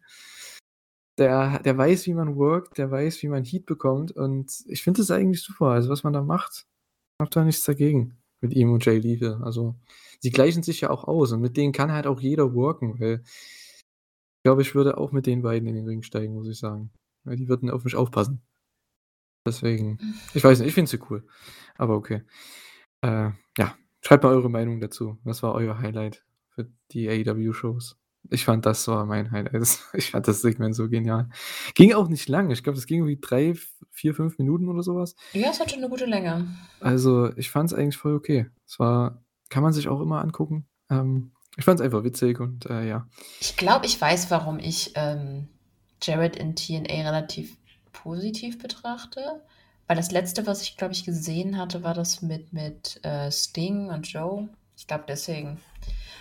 der, 1.18 1.60
der 1.60 1.78
weiß, 1.78 2.06
wie 2.06 2.14
man 2.14 2.36
workt, 2.36 2.76
der 2.76 2.90
weiß, 2.90 3.22
wie 3.22 3.28
man 3.28 3.44
Heat 3.44 3.64
bekommt 3.64 4.12
und 4.12 4.52
ich 4.66 4.82
finde 4.82 5.00
das 5.00 5.10
eigentlich 5.10 5.42
super, 5.42 5.68
also 5.68 5.88
was 5.88 6.04
man 6.04 6.12
da 6.12 6.22
macht, 6.22 6.66
habe 7.20 7.30
da 7.30 7.42
nichts 7.42 7.64
dagegen 7.64 8.18
mit 8.42 8.52
ihm 8.52 8.72
und 8.72 8.84
Jay 8.84 8.98
Lethal, 8.98 9.42
also 9.42 9.76
sie 10.20 10.30
gleichen 10.30 10.62
sich 10.62 10.82
ja 10.82 10.90
auch 10.90 11.04
aus 11.04 11.32
und 11.32 11.40
mit 11.40 11.56
denen 11.56 11.72
kann 11.72 11.92
halt 11.92 12.06
auch 12.06 12.20
jeder 12.20 12.54
worken, 12.54 13.00
weil 13.00 13.22
ich 13.24 14.44
glaube, 14.44 14.62
ich 14.62 14.74
würde 14.74 14.98
auch 14.98 15.12
mit 15.12 15.26
den 15.26 15.42
beiden 15.42 15.68
in 15.68 15.74
den 15.74 15.86
Ring 15.86 16.02
steigen, 16.02 16.34
muss 16.34 16.48
ich 16.48 16.58
sagen. 16.58 16.90
Weil 17.24 17.36
die 17.36 17.48
würden 17.48 17.70
auf 17.70 17.84
mich 17.84 17.96
aufpassen. 17.96 18.42
Deswegen, 19.46 19.98
ich 20.34 20.44
weiß 20.44 20.58
nicht, 20.58 20.68
ich 20.68 20.74
finde 20.74 20.90
sie 20.90 21.00
cool. 21.10 21.26
Aber 21.76 21.96
okay. 21.96 22.22
Äh, 23.02 23.30
ja, 23.56 23.74
schreibt 24.00 24.24
mal 24.24 24.34
eure 24.34 24.50
Meinung 24.50 24.80
dazu. 24.80 25.18
Was 25.24 25.42
war 25.42 25.54
euer 25.54 25.78
Highlight 25.78 26.24
für 26.50 26.68
die 26.90 27.08
AEW-Shows? 27.08 27.96
Ich 28.28 28.44
fand, 28.44 28.66
das 28.66 28.86
war 28.86 29.06
mein 29.06 29.30
Highlight. 29.30 29.54
Ich 29.94 30.10
fand 30.10 30.28
das 30.28 30.42
Segment 30.42 30.74
so 30.74 30.88
genial. 30.88 31.28
Ging 31.74 31.94
auch 31.94 32.08
nicht 32.08 32.28
lang. 32.28 32.50
Ich 32.50 32.62
glaube, 32.62 32.78
es 32.78 32.86
ging 32.86 32.98
irgendwie 32.98 33.18
drei, 33.20 33.54
vier, 33.90 34.14
fünf 34.14 34.38
Minuten 34.38 34.68
oder 34.68 34.82
sowas. 34.82 35.14
Ja, 35.32 35.50
es 35.50 35.60
hatte 35.60 35.76
eine 35.76 35.88
gute 35.88 36.04
Länge. 36.04 36.48
Also, 36.80 37.34
ich 37.36 37.50
fand 37.50 37.72
es 37.72 37.78
eigentlich 37.78 37.96
voll 37.96 38.14
okay. 38.14 38.46
Es 38.66 38.78
war, 38.78 39.24
kann 39.48 39.62
man 39.62 39.72
sich 39.72 39.88
auch 39.88 40.00
immer 40.00 40.20
angucken. 40.22 40.66
Ähm, 40.90 41.32
ich 41.56 41.64
fand 41.64 41.80
es 41.80 41.84
einfach 41.84 42.04
witzig 42.04 42.40
und 42.40 42.66
äh, 42.66 42.88
ja. 42.88 43.08
Ich 43.40 43.56
glaube, 43.56 43.86
ich 43.86 44.00
weiß, 44.00 44.30
warum 44.30 44.58
ich 44.58 44.92
ähm, 44.94 45.48
Jared 46.02 46.36
in 46.36 46.56
TNA 46.56 47.02
relativ 47.08 47.56
positiv 47.92 48.58
betrachte. 48.58 49.42
Weil 49.86 49.96
das 49.96 50.12
letzte, 50.12 50.46
was 50.46 50.62
ich, 50.62 50.76
glaube 50.76 50.92
ich, 50.94 51.04
gesehen 51.04 51.58
hatte, 51.58 51.82
war 51.82 51.94
das 51.94 52.22
mit, 52.22 52.52
mit 52.52 53.04
äh, 53.04 53.30
Sting 53.32 53.88
und 53.88 54.06
Joe. 54.06 54.48
Ich 54.76 54.86
glaube 54.86 55.04
deswegen. 55.08 55.60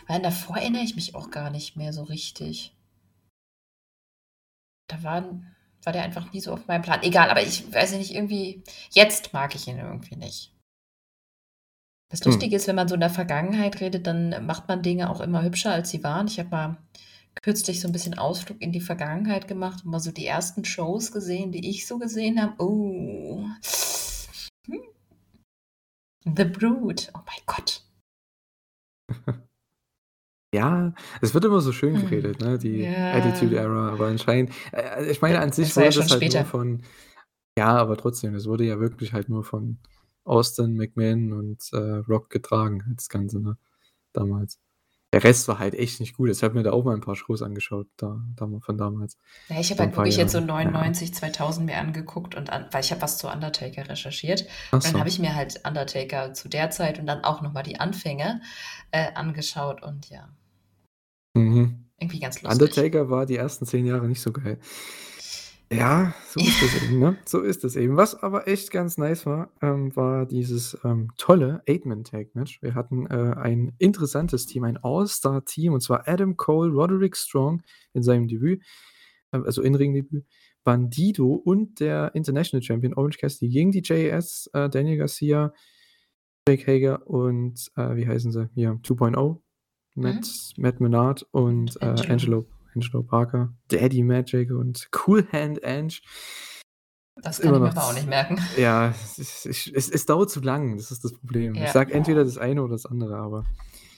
Weil 0.08 0.22
davor 0.22 0.58
erinnere 0.58 0.82
ich 0.82 0.96
mich 0.96 1.14
auch 1.14 1.30
gar 1.30 1.52
nicht 1.52 1.76
mehr 1.76 1.94
so 1.94 2.04
richtig. 2.04 2.76
Da 4.88 5.04
war, 5.04 5.24
war 5.84 5.94
der 5.94 6.02
einfach 6.02 6.34
nie 6.34 6.40
so 6.40 6.52
auf 6.52 6.66
meinem 6.66 6.82
Plan. 6.82 7.04
Egal, 7.04 7.30
aber 7.30 7.44
ich 7.44 7.72
weiß 7.72 7.94
nicht, 7.94 8.16
irgendwie. 8.16 8.64
Jetzt 8.90 9.34
mag 9.34 9.54
ich 9.54 9.68
ihn 9.68 9.78
irgendwie 9.78 10.16
nicht. 10.16 10.52
Das 12.12 12.22
Hm. 12.22 12.32
Lustige 12.32 12.56
ist, 12.56 12.68
wenn 12.68 12.76
man 12.76 12.88
so 12.88 12.96
in 12.96 13.02
der 13.02 13.12
Vergangenheit 13.12 13.80
redet, 13.82 14.08
dann 14.08 14.46
macht 14.48 14.68
man 14.68 14.82
Dinge 14.82 15.12
auch 15.12 15.22
immer 15.22 15.44
hübscher, 15.44 15.72
als 15.72 15.92
sie 15.92 16.04
waren. 16.04 16.28
Ich 16.28 16.40
habe 16.40 16.50
mal 16.50 16.78
kürzlich 17.42 17.80
so 17.82 17.88
ein 17.88 17.92
bisschen 17.94 18.18
Ausflug 18.18 18.62
in 18.62 18.72
die 18.72 18.82
Vergangenheit 18.82 19.48
gemacht 19.48 19.86
und 19.86 19.92
mal 19.92 20.00
so 20.00 20.12
die 20.12 20.26
ersten 20.26 20.66
Shows 20.66 21.12
gesehen, 21.12 21.52
die 21.52 21.70
ich 21.70 21.88
so 21.88 21.98
gesehen 21.98 22.42
habe. 22.42 22.54
Oh. 22.64 23.46
Hm. 24.68 24.82
The 26.38 26.46
Brood. 26.46 27.12
Oh 27.16 27.20
mein 27.26 27.44
Gott. 27.46 27.84
Ja, 30.54 30.96
es 31.22 31.34
wird 31.36 31.46
immer 31.46 31.62
so 31.62 31.72
schön 31.72 31.94
Hm. 31.96 32.02
geredet, 32.10 32.40
ne? 32.42 32.58
Die 32.58 32.80
Ja. 32.82 33.12
Attitude 33.14 33.56
Era, 33.56 33.90
aber 33.92 34.08
anscheinend, 34.08 34.52
äh, 34.72 35.12
ich 35.12 35.22
meine, 35.22 35.40
an 35.42 35.52
sich 35.52 35.68
Das 35.68 35.78
war 35.78 35.84
ja 35.84 35.90
wurde 35.92 36.00
das 36.08 36.12
halt 36.12 36.34
nur 36.34 36.46
von, 36.46 36.84
ja, 37.58 37.78
aber 37.78 37.98
trotzdem, 37.98 38.36
es 38.36 38.48
wurde 38.48 38.66
ja 38.66 38.80
wirklich 38.80 39.14
halt 39.14 39.30
nur 39.30 39.44
von 39.44 39.80
Austin, 40.24 40.76
McMahon 40.76 41.34
und 41.34 41.70
äh, 41.74 41.78
Rock 42.10 42.30
getragen, 42.32 42.84
das 42.96 43.10
Ganze, 43.10 43.40
ne? 43.42 43.58
Damals. 44.14 44.60
Der 45.12 45.24
Rest 45.24 45.48
war 45.48 45.58
halt 45.58 45.74
echt 45.74 46.00
nicht 46.00 46.16
gut. 46.16 46.30
Ich 46.30 46.44
habe 46.44 46.54
mir 46.54 46.64
da 46.64 46.72
auch 46.72 46.84
mal 46.84 46.94
ein 46.94 47.02
paar 47.02 47.16
Shows 47.16 47.42
angeschaut, 47.42 47.88
da, 47.98 48.22
da 48.36 48.48
von 48.60 48.78
damals. 48.78 49.18
Ja, 49.50 49.60
ich 49.60 49.72
habe 49.72 49.82
halt 49.84 49.96
wirklich 49.96 50.18
jetzt 50.18 50.32
so 50.34 50.38
Jahren. 50.38 50.48
99, 50.48 51.14
2000 51.16 51.66
mir 51.66 51.78
angeguckt 51.78 52.36
und 52.36 52.52
an, 52.52 52.68
weil 52.72 52.84
ich 52.84 52.92
habe 52.92 53.02
was 53.02 53.18
zu 53.18 53.28
Undertaker 53.28 53.90
recherchiert. 53.90 54.46
Ach 54.68 54.74
Und 54.74 54.86
dann 54.86 54.92
so. 54.94 55.00
habe 55.00 55.10
ich 55.10 55.18
mir 55.18 55.34
halt 55.36 55.62
Undertaker 55.66 56.34
zu 56.34 56.48
der 56.48 56.70
Zeit 56.70 57.00
und 57.00 57.08
dann 57.08 57.24
auch 57.24 57.42
nochmal 57.42 57.64
die 57.64 57.80
Anfänge 57.80 58.42
äh, 58.92 59.12
angeschaut 59.14 59.82
und 59.82 60.10
ja, 60.10 60.30
Mhm. 61.36 61.86
irgendwie 62.00 62.20
ganz 62.20 62.42
lustig. 62.42 62.62
Undertaker 62.62 63.10
war 63.10 63.26
die 63.26 63.36
ersten 63.38 63.66
zehn 63.66 63.86
Jahre 63.86 64.08
nicht 64.08 64.22
so 64.22 64.32
geil. 64.32 64.60
Ja, 65.72 66.16
so 66.28 66.40
ist 66.40 66.64
das 66.64 66.84
eben, 66.84 67.00
ne? 67.00 67.18
So 67.26 67.42
ist 67.42 67.64
das 67.64 67.76
eben. 67.76 67.96
Was 67.96 68.16
aber 68.16 68.48
echt 68.48 68.72
ganz 68.72 68.98
nice 68.98 69.28
war, 69.28 69.52
ähm, 69.62 69.96
war 69.96 70.26
dieses 70.26 70.76
ähm, 70.84 71.12
tolle 71.18 71.62
Eight-Man-Tag-Match. 71.68 72.64
Wir 72.64 72.74
hatten 72.74 73.06
äh, 73.06 73.36
ein 73.38 73.74
interessantes 73.78 74.48
Team, 74.48 74.64
ein 74.64 74.80
All-Star-Team, 74.82 75.74
und 75.74 75.82
zwar 75.82 76.08
Adam 76.08 76.38
Cole, 76.38 76.72
Roderick 76.72 77.16
Strong 77.16 77.62
in 77.94 78.02
seinem 78.02 78.28
Debüt, 78.28 78.64
ähm, 79.32 79.44
also 79.46 79.62
In-Ring-Debüt, 79.62 80.26
Bandido 80.64 81.34
und 81.34 81.80
der 81.80 82.16
International 82.16 82.64
Champion 82.64 82.96
Orange 82.96 83.20
Cassidy 83.20 83.50
gegen 83.52 83.72
die 83.72 83.82
JS, 83.82 84.50
äh, 84.54 84.70
Daniel 84.70 84.98
Garcia, 84.98 85.54
Jake 86.48 86.66
Hager 86.66 87.08
und 87.08 87.72
äh, 87.76 87.96
wie 87.96 88.08
heißen 88.08 88.32
sie? 88.32 88.50
Hier, 88.56 88.80
2.0, 88.84 89.40
Matt, 89.94 90.54
Matt 90.58 90.80
Menard 90.80 91.28
und 91.32 91.76
Und 91.76 91.82
äh, 91.82 92.12
Angelo. 92.12 92.48
Angelo, 92.76 93.04
Parker, 93.04 93.54
Daddy 93.70 94.04
Magic 94.04 94.52
und 94.52 94.88
Cool 94.96 95.28
Hand 95.32 95.64
Ange. 95.64 96.00
Das 97.22 97.42
kann 97.42 97.54
ich 97.54 97.60
mir 97.60 97.78
auch 97.78 97.94
nicht 97.94 98.08
merken. 98.08 98.40
Ja, 98.58 98.94
es, 99.18 99.46
ich, 99.46 99.74
es, 99.76 99.90
es 99.90 100.06
dauert 100.06 100.30
zu 100.30 100.40
lang, 100.40 100.78
das 100.78 100.92
ist 100.92 101.04
das 101.04 101.14
Problem. 101.14 101.56
Ja. 101.56 101.66
Ich 101.66 101.72
sage 101.72 101.94
entweder 101.94 102.24
das 102.24 102.38
eine 102.38 102.64
oder 102.64 102.74
das 102.74 102.86
andere, 102.86 103.18
aber 103.18 103.46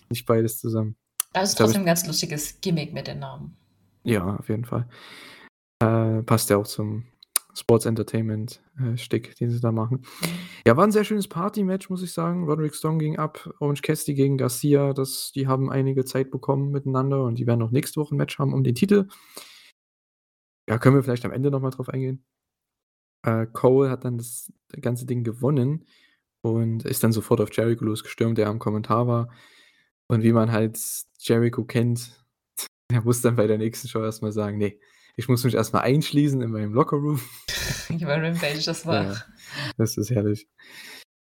nicht 0.09 0.25
beides 0.25 0.59
zusammen. 0.59 0.95
Aber 1.33 1.43
es 1.43 1.51
ist 1.51 1.57
trotzdem 1.57 1.83
ein 1.83 1.85
ganz 1.85 2.05
lustiges 2.05 2.59
Gimmick 2.61 2.93
mit 2.93 3.07
den 3.07 3.19
Namen. 3.19 3.55
Ja, 4.03 4.35
auf 4.37 4.49
jeden 4.49 4.65
Fall. 4.65 4.87
Äh, 5.81 6.23
passt 6.23 6.49
ja 6.49 6.57
auch 6.57 6.67
zum 6.67 7.05
Sports 7.53 7.85
Entertainment 7.85 8.61
äh, 8.79 8.97
Stick, 8.97 9.35
den 9.35 9.49
sie 9.49 9.59
da 9.59 9.71
machen. 9.71 10.03
Ja, 10.65 10.77
war 10.77 10.85
ein 10.85 10.91
sehr 10.91 11.03
schönes 11.03 11.27
Party-Match, 11.27 11.89
muss 11.89 12.03
ich 12.03 12.13
sagen. 12.13 12.45
Roderick 12.45 12.75
Strong 12.75 12.99
ging 12.99 13.17
ab, 13.17 13.53
Orange 13.59 13.81
Cassidy 13.81 14.13
gegen 14.13 14.37
Garcia. 14.37 14.93
Das, 14.93 15.31
die 15.33 15.47
haben 15.47 15.71
einige 15.71 16.05
Zeit 16.05 16.31
bekommen 16.31 16.71
miteinander 16.71 17.23
und 17.23 17.39
die 17.39 17.47
werden 17.47 17.61
auch 17.61 17.71
nächste 17.71 17.99
Woche 17.99 18.15
ein 18.15 18.17
Match 18.17 18.39
haben 18.39 18.53
um 18.53 18.63
den 18.63 18.75
Titel. 18.75 19.07
Ja, 20.69 20.77
können 20.77 20.95
wir 20.95 21.03
vielleicht 21.03 21.25
am 21.25 21.31
Ende 21.31 21.51
nochmal 21.51 21.71
drauf 21.71 21.89
eingehen. 21.89 22.23
Äh, 23.23 23.47
Cole 23.47 23.89
hat 23.89 24.05
dann 24.05 24.17
das 24.17 24.51
ganze 24.81 25.05
Ding 25.05 25.23
gewonnen 25.23 25.85
und 26.41 26.85
ist 26.85 27.03
dann 27.03 27.11
sofort 27.11 27.41
auf 27.41 27.55
Jericho 27.55 27.85
losgestürmt, 27.85 28.37
der 28.37 28.47
am 28.47 28.59
Kommentar 28.59 29.07
war. 29.07 29.29
Und 30.07 30.23
wie 30.23 30.33
man 30.33 30.51
halt 30.51 30.79
Jericho 31.19 31.63
kennt, 31.65 32.25
er 32.91 33.01
muss 33.03 33.21
dann 33.21 33.35
bei 33.35 33.47
der 33.47 33.57
nächsten 33.57 33.87
Show 33.87 34.03
erstmal 34.03 34.31
sagen, 34.31 34.57
nee, 34.57 34.79
ich 35.15 35.27
muss 35.27 35.43
mich 35.43 35.53
erstmal 35.53 35.83
einschließen 35.83 36.41
in 36.41 36.51
meinem 36.51 36.73
Lockerroom. 36.73 37.19
Ich 37.89 38.05
war 38.05 38.21
Rampage, 38.21 38.63
das 38.63 38.85
war. 38.85 39.03
Ja, 39.03 39.23
das 39.77 39.97
ist 39.97 40.11
herrlich. 40.11 40.47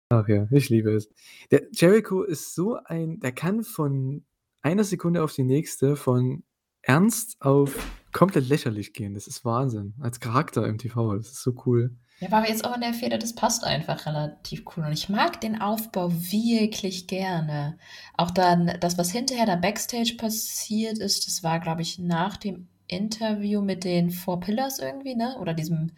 Ach 0.09 0.27
ja, 0.27 0.47
ich 0.51 0.69
liebe 0.69 0.91
es. 0.91 1.09
Der 1.51 1.63
Jericho 1.71 2.23
ist 2.23 2.55
so 2.55 2.77
ein, 2.86 3.19
der 3.19 3.33
kann 3.33 3.63
von 3.63 4.25
einer 4.61 4.83
Sekunde 4.83 5.23
auf 5.23 5.33
die 5.33 5.43
nächste 5.43 5.95
von 5.95 6.43
ernst 6.81 7.38
auf 7.39 7.75
komplett 8.11 8.47
lächerlich 8.47 8.93
gehen. 8.93 9.13
Das 9.13 9.27
ist 9.27 9.43
Wahnsinn. 9.43 9.93
Als 9.99 10.19
Charakter 10.19 10.65
im 10.65 10.77
TV, 10.77 11.15
das 11.17 11.27
ist 11.27 11.43
so 11.43 11.53
cool. 11.65 11.95
Ja, 12.19 12.31
war 12.31 12.39
aber 12.39 12.49
jetzt 12.49 12.63
auch 12.63 12.73
in 12.73 12.81
der 12.81 12.93
Feder, 12.93 13.17
das 13.17 13.36
passt 13.36 13.65
einfach 13.65 14.05
relativ 14.05 14.63
cool. 14.75 14.86
Und 14.86 14.93
ich 14.93 15.09
mag 15.09 15.41
den 15.41 15.59
Aufbau 15.61 16.11
wirklich 16.11 17.07
gerne. 17.07 17.77
Auch 18.15 18.31
dann, 18.31 18.77
das, 18.79 18.97
was 18.97 19.11
hinterher 19.11 19.45
da 19.45 19.57
Backstage 19.57 20.15
passiert 20.17 20.97
ist, 20.97 21.27
das 21.27 21.43
war, 21.43 21.59
glaube 21.59 21.81
ich, 21.81 21.99
nach 21.99 22.38
dem 22.38 22.69
Interview 22.88 23.61
mit 23.61 23.83
den 23.83 24.09
Four 24.09 24.39
Pillars 24.39 24.79
irgendwie, 24.79 25.15
ne? 25.15 25.38
Oder 25.39 25.53
diesem 25.53 25.91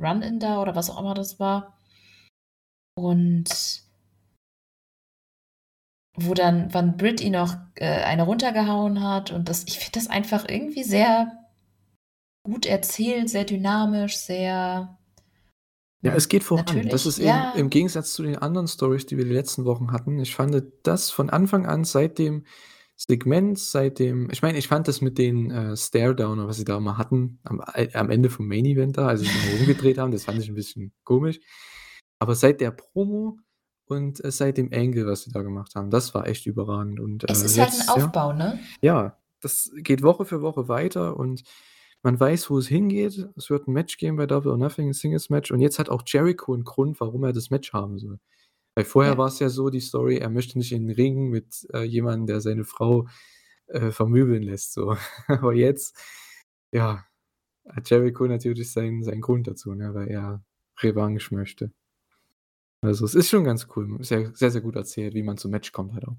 Run-In 0.00 0.38
da 0.40 0.62
oder 0.62 0.74
was 0.74 0.90
auch 0.90 1.00
immer 1.00 1.14
das 1.14 1.38
war. 1.38 1.76
Und 2.96 3.82
wo 6.16 6.34
dann 6.34 6.72
Van 6.72 6.96
Brit 6.96 7.20
ihn 7.20 7.32
noch 7.32 7.56
äh, 7.76 7.86
eine 7.86 8.24
runtergehauen 8.24 9.02
hat. 9.02 9.30
Und 9.30 9.48
das, 9.48 9.64
ich 9.66 9.78
finde 9.78 9.98
das 9.98 10.08
einfach 10.08 10.48
irgendwie 10.48 10.82
sehr 10.82 11.32
gut 12.44 12.66
erzählt, 12.66 13.28
sehr 13.28 13.44
dynamisch, 13.44 14.16
sehr. 14.16 14.98
Ja, 16.02 16.14
es 16.14 16.28
geht 16.28 16.42
voran. 16.42 16.64
Natürlich, 16.66 16.90
Das 16.90 17.06
ist 17.06 17.18
ja. 17.18 17.50
eben 17.50 17.60
im 17.60 17.70
Gegensatz 17.70 18.14
zu 18.14 18.22
den 18.22 18.36
anderen 18.36 18.68
Stories, 18.68 19.06
die 19.06 19.18
wir 19.18 19.24
die 19.24 19.34
letzten 19.34 19.66
Wochen 19.66 19.92
hatten. 19.92 20.18
Ich 20.18 20.34
fand 20.34 20.62
das 20.82 21.10
von 21.10 21.28
Anfang 21.28 21.66
an, 21.66 21.84
seit 21.84 22.18
dem 22.18 22.44
Segment, 23.08 23.58
seit 23.58 23.98
dem, 23.98 24.28
ich 24.30 24.42
meine, 24.42 24.58
ich 24.58 24.68
fand 24.68 24.86
das 24.86 25.00
mit 25.00 25.16
den 25.16 25.50
äh, 25.50 25.74
Stare-Downer, 25.74 26.46
was 26.46 26.58
sie 26.58 26.64
da 26.64 26.78
mal 26.80 26.98
hatten, 26.98 27.38
am, 27.44 27.62
äh, 27.72 27.88
am 27.94 28.10
Ende 28.10 28.28
vom 28.28 28.46
Main 28.46 28.66
Event 28.66 28.98
da, 28.98 29.08
als 29.08 29.20
sie 29.20 29.26
sich 29.26 29.34
mal 29.36 29.56
rumgedreht 29.58 29.96
haben, 29.96 30.12
das 30.12 30.24
fand 30.24 30.38
ich 30.38 30.48
ein 30.48 30.54
bisschen 30.54 30.92
komisch. 31.02 31.40
Aber 32.18 32.34
seit 32.34 32.60
der 32.60 32.72
Promo 32.72 33.38
und 33.86 34.22
äh, 34.22 34.30
seit 34.30 34.58
dem 34.58 34.70
Angle, 34.72 35.06
was 35.06 35.22
sie 35.22 35.30
da 35.30 35.40
gemacht 35.40 35.74
haben, 35.76 35.90
das 35.90 36.14
war 36.14 36.26
echt 36.26 36.44
überragend. 36.44 37.00
Und 37.00 37.24
Es 37.28 37.42
äh, 37.42 37.46
ist 37.46 37.58
halt 37.58 37.70
ein 37.70 37.78
jetzt, 37.78 37.88
ja, 37.88 37.94
Aufbau, 37.94 38.32
ne? 38.34 38.58
ja, 38.82 39.16
das 39.40 39.72
geht 39.76 40.02
Woche 40.02 40.26
für 40.26 40.42
Woche 40.42 40.68
weiter 40.68 41.16
und 41.16 41.42
man 42.02 42.20
weiß, 42.20 42.50
wo 42.50 42.58
es 42.58 42.68
hingeht. 42.68 43.28
Es 43.36 43.48
wird 43.48 43.66
ein 43.66 43.72
Match 43.72 43.96
geben 43.96 44.18
bei 44.18 44.26
Double 44.26 44.52
or 44.52 44.58
Nothing, 44.58 44.88
ein 44.88 44.92
Singles-Match. 44.92 45.50
Und 45.50 45.60
jetzt 45.60 45.78
hat 45.78 45.88
auch 45.88 46.02
Jericho 46.06 46.52
einen 46.52 46.64
Grund, 46.64 47.00
warum 47.00 47.24
er 47.24 47.32
das 47.32 47.48
Match 47.48 47.72
haben 47.72 47.98
soll. 47.98 48.18
Weil 48.80 48.84
vorher 48.86 49.12
Ja. 49.12 49.18
war 49.18 49.28
es 49.28 49.38
ja 49.40 49.50
so, 49.50 49.68
die 49.68 49.80
Story, 49.80 50.16
er 50.16 50.30
möchte 50.30 50.56
nicht 50.56 50.72
in 50.72 50.86
den 50.86 50.94
Ring 50.96 51.28
mit 51.28 51.66
äh, 51.74 51.82
jemandem, 51.82 52.26
der 52.26 52.40
seine 52.40 52.64
Frau 52.64 53.06
äh, 53.66 53.90
vermöbeln 53.90 54.42
lässt. 54.42 54.72
So. 54.72 54.96
Aber 55.28 55.52
jetzt, 55.54 55.94
ja, 56.72 57.04
hat 57.68 57.90
Jericho 57.90 58.26
natürlich 58.26 58.72
seinen, 58.72 59.02
seinen 59.02 59.20
Grund 59.20 59.46
dazu, 59.46 59.74
ne, 59.74 59.92
weil 59.92 60.08
er 60.08 60.42
Revanche 60.78 61.34
möchte. 61.34 61.72
Also 62.82 63.04
es 63.04 63.14
ist 63.14 63.28
schon 63.28 63.44
ganz 63.44 63.68
cool. 63.76 64.02
Sehr, 64.02 64.34
sehr, 64.34 64.50
sehr 64.50 64.62
gut 64.62 64.76
erzählt, 64.76 65.12
wie 65.12 65.22
man 65.22 65.36
zum 65.36 65.50
Match 65.50 65.72
kommt 65.72 65.92
halt 65.92 66.08
auch. 66.08 66.16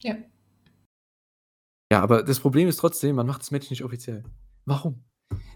Ja. 0.00 0.16
Ja, 1.92 2.00
aber 2.00 2.24
das 2.24 2.40
Problem 2.40 2.66
ist 2.66 2.78
trotzdem, 2.78 3.14
man 3.14 3.28
macht 3.28 3.42
das 3.42 3.52
Match 3.52 3.70
nicht 3.70 3.84
offiziell. 3.84 4.24
Warum? 4.64 5.04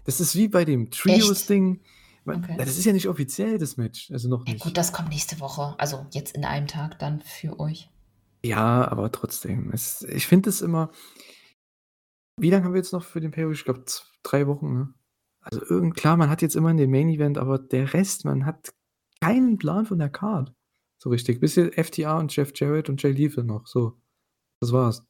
Das 0.05 0.21
ist 0.21 0.33
wie 0.37 0.47
bei 0.47 0.63
dem? 0.63 0.91
Trios-Ding. 0.91 1.81
Man- 2.27 2.43
Okay. 2.43 2.55
Das 2.57 2.77
ist 2.77 2.85
ja 2.85 2.93
nicht 2.93 3.07
offiziell, 3.07 3.57
das 3.57 3.77
Match. 3.77 4.11
Also 4.11 4.29
noch 4.29 4.45
Ja, 4.45 4.53
nicht. 4.53 4.63
gut, 4.63 4.77
das 4.77 4.91
kommt 4.93 5.09
nächste 5.09 5.39
Woche. 5.39 5.75
Also 5.79 6.05
jetzt 6.11 6.35
in 6.35 6.45
einem 6.45 6.67
Tag 6.67 6.99
dann 6.99 7.21
für 7.21 7.59
euch. 7.59 7.89
Ja, 8.45 8.87
aber 8.87 9.11
trotzdem. 9.11 9.71
Es, 9.71 10.03
ich 10.03 10.27
finde 10.27 10.49
es 10.49 10.61
immer. 10.61 10.91
Wie 12.39 12.49
lange 12.51 12.65
haben 12.65 12.73
wir 12.73 12.79
jetzt 12.79 12.93
noch 12.93 13.03
für 13.03 13.19
den 13.19 13.31
Pay 13.31 13.51
Ich 13.51 13.63
glaube, 13.65 13.83
drei 14.23 14.45
Wochen, 14.47 14.73
ne? 14.73 14.93
Also 15.41 15.65
irgend, 15.65 15.95
klar, 15.95 16.17
man 16.17 16.29
hat 16.29 16.41
jetzt 16.41 16.55
immer 16.55 16.73
den 16.73 16.91
Main 16.91 17.09
Event, 17.09 17.37
aber 17.37 17.57
der 17.57 17.93
Rest, 17.93 18.25
man 18.25 18.45
hat 18.45 18.73
keinen 19.21 19.57
Plan 19.57 19.85
von 19.85 19.97
der 19.97 20.09
Card. 20.09 20.53
So 21.01 21.09
richtig. 21.09 21.39
Bisschen 21.39 21.71
FTA 21.71 22.19
und 22.19 22.35
Jeff 22.35 22.51
Jarrett 22.55 22.89
und 22.89 23.01
Jay 23.01 23.11
Lethal 23.11 23.43
noch. 23.43 23.65
So. 23.65 23.99
Das 24.61 24.71
war's. 24.71 25.03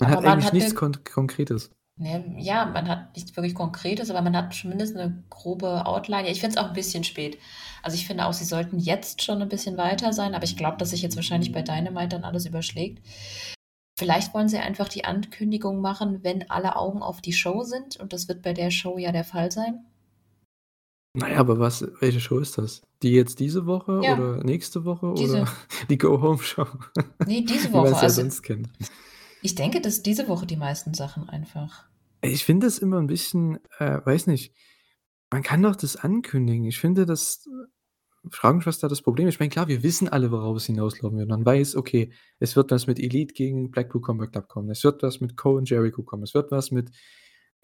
Man 0.00 0.08
Aber 0.08 0.16
hat 0.16 0.22
man 0.24 0.32
eigentlich 0.32 0.46
hat 0.46 0.52
nichts 0.54 0.74
Kon 0.74 1.04
Konkretes. 1.04 1.70
Ne, 2.02 2.34
ja, 2.38 2.64
man 2.64 2.88
hat 2.88 3.14
nichts 3.14 3.36
wirklich 3.36 3.54
Konkretes, 3.54 4.08
aber 4.10 4.22
man 4.22 4.34
hat 4.34 4.54
zumindest 4.54 4.96
eine 4.96 5.22
grobe 5.28 5.84
Outline. 5.84 6.24
Ja, 6.24 6.32
ich 6.32 6.40
finde 6.40 6.56
es 6.56 6.62
auch 6.62 6.68
ein 6.68 6.72
bisschen 6.74 7.04
spät. 7.04 7.36
Also 7.82 7.94
ich 7.94 8.06
finde 8.06 8.24
auch, 8.24 8.32
sie 8.32 8.46
sollten 8.46 8.78
jetzt 8.78 9.20
schon 9.22 9.42
ein 9.42 9.50
bisschen 9.50 9.76
weiter 9.76 10.14
sein, 10.14 10.34
aber 10.34 10.44
ich 10.44 10.56
glaube, 10.56 10.78
dass 10.78 10.90
sich 10.90 11.02
jetzt 11.02 11.16
wahrscheinlich 11.16 11.52
bei 11.52 11.60
Dynamite 11.60 12.08
dann 12.08 12.24
alles 12.24 12.46
überschlägt. 12.46 13.02
Vielleicht 13.98 14.32
wollen 14.32 14.48
sie 14.48 14.56
einfach 14.56 14.88
die 14.88 15.04
Ankündigung 15.04 15.82
machen, 15.82 16.20
wenn 16.24 16.48
alle 16.48 16.76
Augen 16.76 17.02
auf 17.02 17.20
die 17.20 17.34
Show 17.34 17.64
sind 17.64 17.98
und 17.98 18.14
das 18.14 18.28
wird 18.28 18.40
bei 18.40 18.54
der 18.54 18.70
Show 18.70 18.96
ja 18.96 19.12
der 19.12 19.24
Fall 19.24 19.52
sein. 19.52 19.84
Naja, 21.14 21.38
aber 21.40 21.58
was, 21.58 21.86
welche 22.00 22.20
Show 22.20 22.38
ist 22.38 22.56
das? 22.56 22.80
Die 23.02 23.10
jetzt 23.10 23.40
diese 23.40 23.66
Woche 23.66 24.00
Ja. 24.02 24.14
oder 24.14 24.42
nächste 24.42 24.86
Woche 24.86 25.12
Diese. 25.18 25.42
oder 25.42 25.52
die 25.90 25.98
Go-Home-Show? 25.98 26.64
Nee, 27.26 27.42
diese 27.42 27.68
Wie 27.68 27.72
man 27.72 27.82
Woche. 27.82 27.88
es 27.90 27.96
ja 27.96 28.02
Also 28.04 28.20
sonst 28.22 28.42
kennt. 28.42 28.70
ich 29.42 29.54
denke, 29.54 29.82
dass 29.82 30.02
diese 30.02 30.28
Woche 30.28 30.46
die 30.46 30.56
meisten 30.56 30.94
Sachen 30.94 31.28
einfach. 31.28 31.89
Ich 32.22 32.44
finde 32.44 32.66
das 32.66 32.78
immer 32.78 32.98
ein 32.98 33.06
bisschen, 33.06 33.58
äh, 33.78 34.00
weiß 34.04 34.26
nicht, 34.26 34.54
man 35.30 35.42
kann 35.42 35.62
doch 35.62 35.76
das 35.76 35.96
ankündigen. 35.96 36.66
Ich 36.66 36.78
finde 36.78 37.06
das, 37.06 37.48
fragen 38.30 38.58
mich, 38.58 38.66
was 38.66 38.78
da 38.78 38.88
das 38.88 39.02
Problem 39.02 39.28
ist. 39.28 39.34
Ich 39.34 39.40
meine, 39.40 39.50
klar, 39.50 39.68
wir 39.68 39.82
wissen 39.82 40.08
alle, 40.08 40.30
worauf 40.30 40.56
es 40.56 40.66
hinauslaufen 40.66 41.18
wird. 41.18 41.28
Man 41.28 41.46
weiß, 41.46 41.76
okay, 41.76 42.12
es 42.38 42.56
wird 42.56 42.70
was 42.70 42.86
mit 42.86 42.98
Elite 42.98 43.32
gegen 43.32 43.70
Blackpool 43.70 44.00
Combat 44.00 44.32
Club 44.32 44.48
kommen. 44.48 44.70
Es 44.70 44.84
wird 44.84 45.02
was 45.02 45.20
mit 45.20 45.36
Cole 45.36 45.58
und 45.58 45.70
Jericho 45.70 46.02
kommen. 46.02 46.24
Es 46.24 46.34
wird 46.34 46.50
was 46.50 46.70
mit 46.70 46.90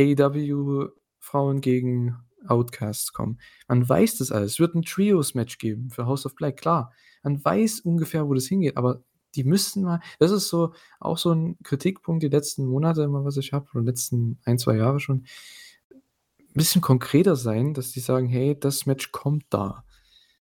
AEW 0.00 0.88
Frauen 1.20 1.60
gegen 1.60 2.16
Outcasts 2.46 3.12
kommen. 3.12 3.38
Man 3.68 3.86
weiß 3.86 4.18
das 4.18 4.32
alles. 4.32 4.52
Es 4.52 4.60
wird 4.60 4.74
ein 4.74 4.82
Trios-Match 4.82 5.58
geben 5.58 5.90
für 5.90 6.06
House 6.06 6.24
of 6.24 6.34
Black, 6.36 6.56
klar. 6.56 6.92
Man 7.22 7.44
weiß 7.44 7.80
ungefähr, 7.80 8.28
wo 8.28 8.34
das 8.34 8.46
hingeht, 8.46 8.76
aber 8.76 9.02
die 9.36 9.44
müssten 9.44 9.82
mal, 9.82 10.00
das 10.18 10.30
ist 10.30 10.48
so 10.48 10.72
auch 11.00 11.18
so 11.18 11.32
ein 11.32 11.56
Kritikpunkt 11.62 12.22
die 12.22 12.28
letzten 12.28 12.66
Monate 12.66 13.02
immer, 13.02 13.24
was 13.24 13.36
ich 13.36 13.52
habe, 13.52 13.66
oder 13.74 13.84
letzten 13.84 14.38
ein, 14.44 14.58
zwei 14.58 14.76
Jahre 14.76 15.00
schon, 15.00 15.24
ein 15.92 16.54
bisschen 16.54 16.80
konkreter 16.80 17.36
sein, 17.36 17.74
dass 17.74 17.92
die 17.92 18.00
sagen, 18.00 18.28
hey, 18.28 18.58
das 18.58 18.86
Match 18.86 19.12
kommt 19.12 19.44
da. 19.50 19.84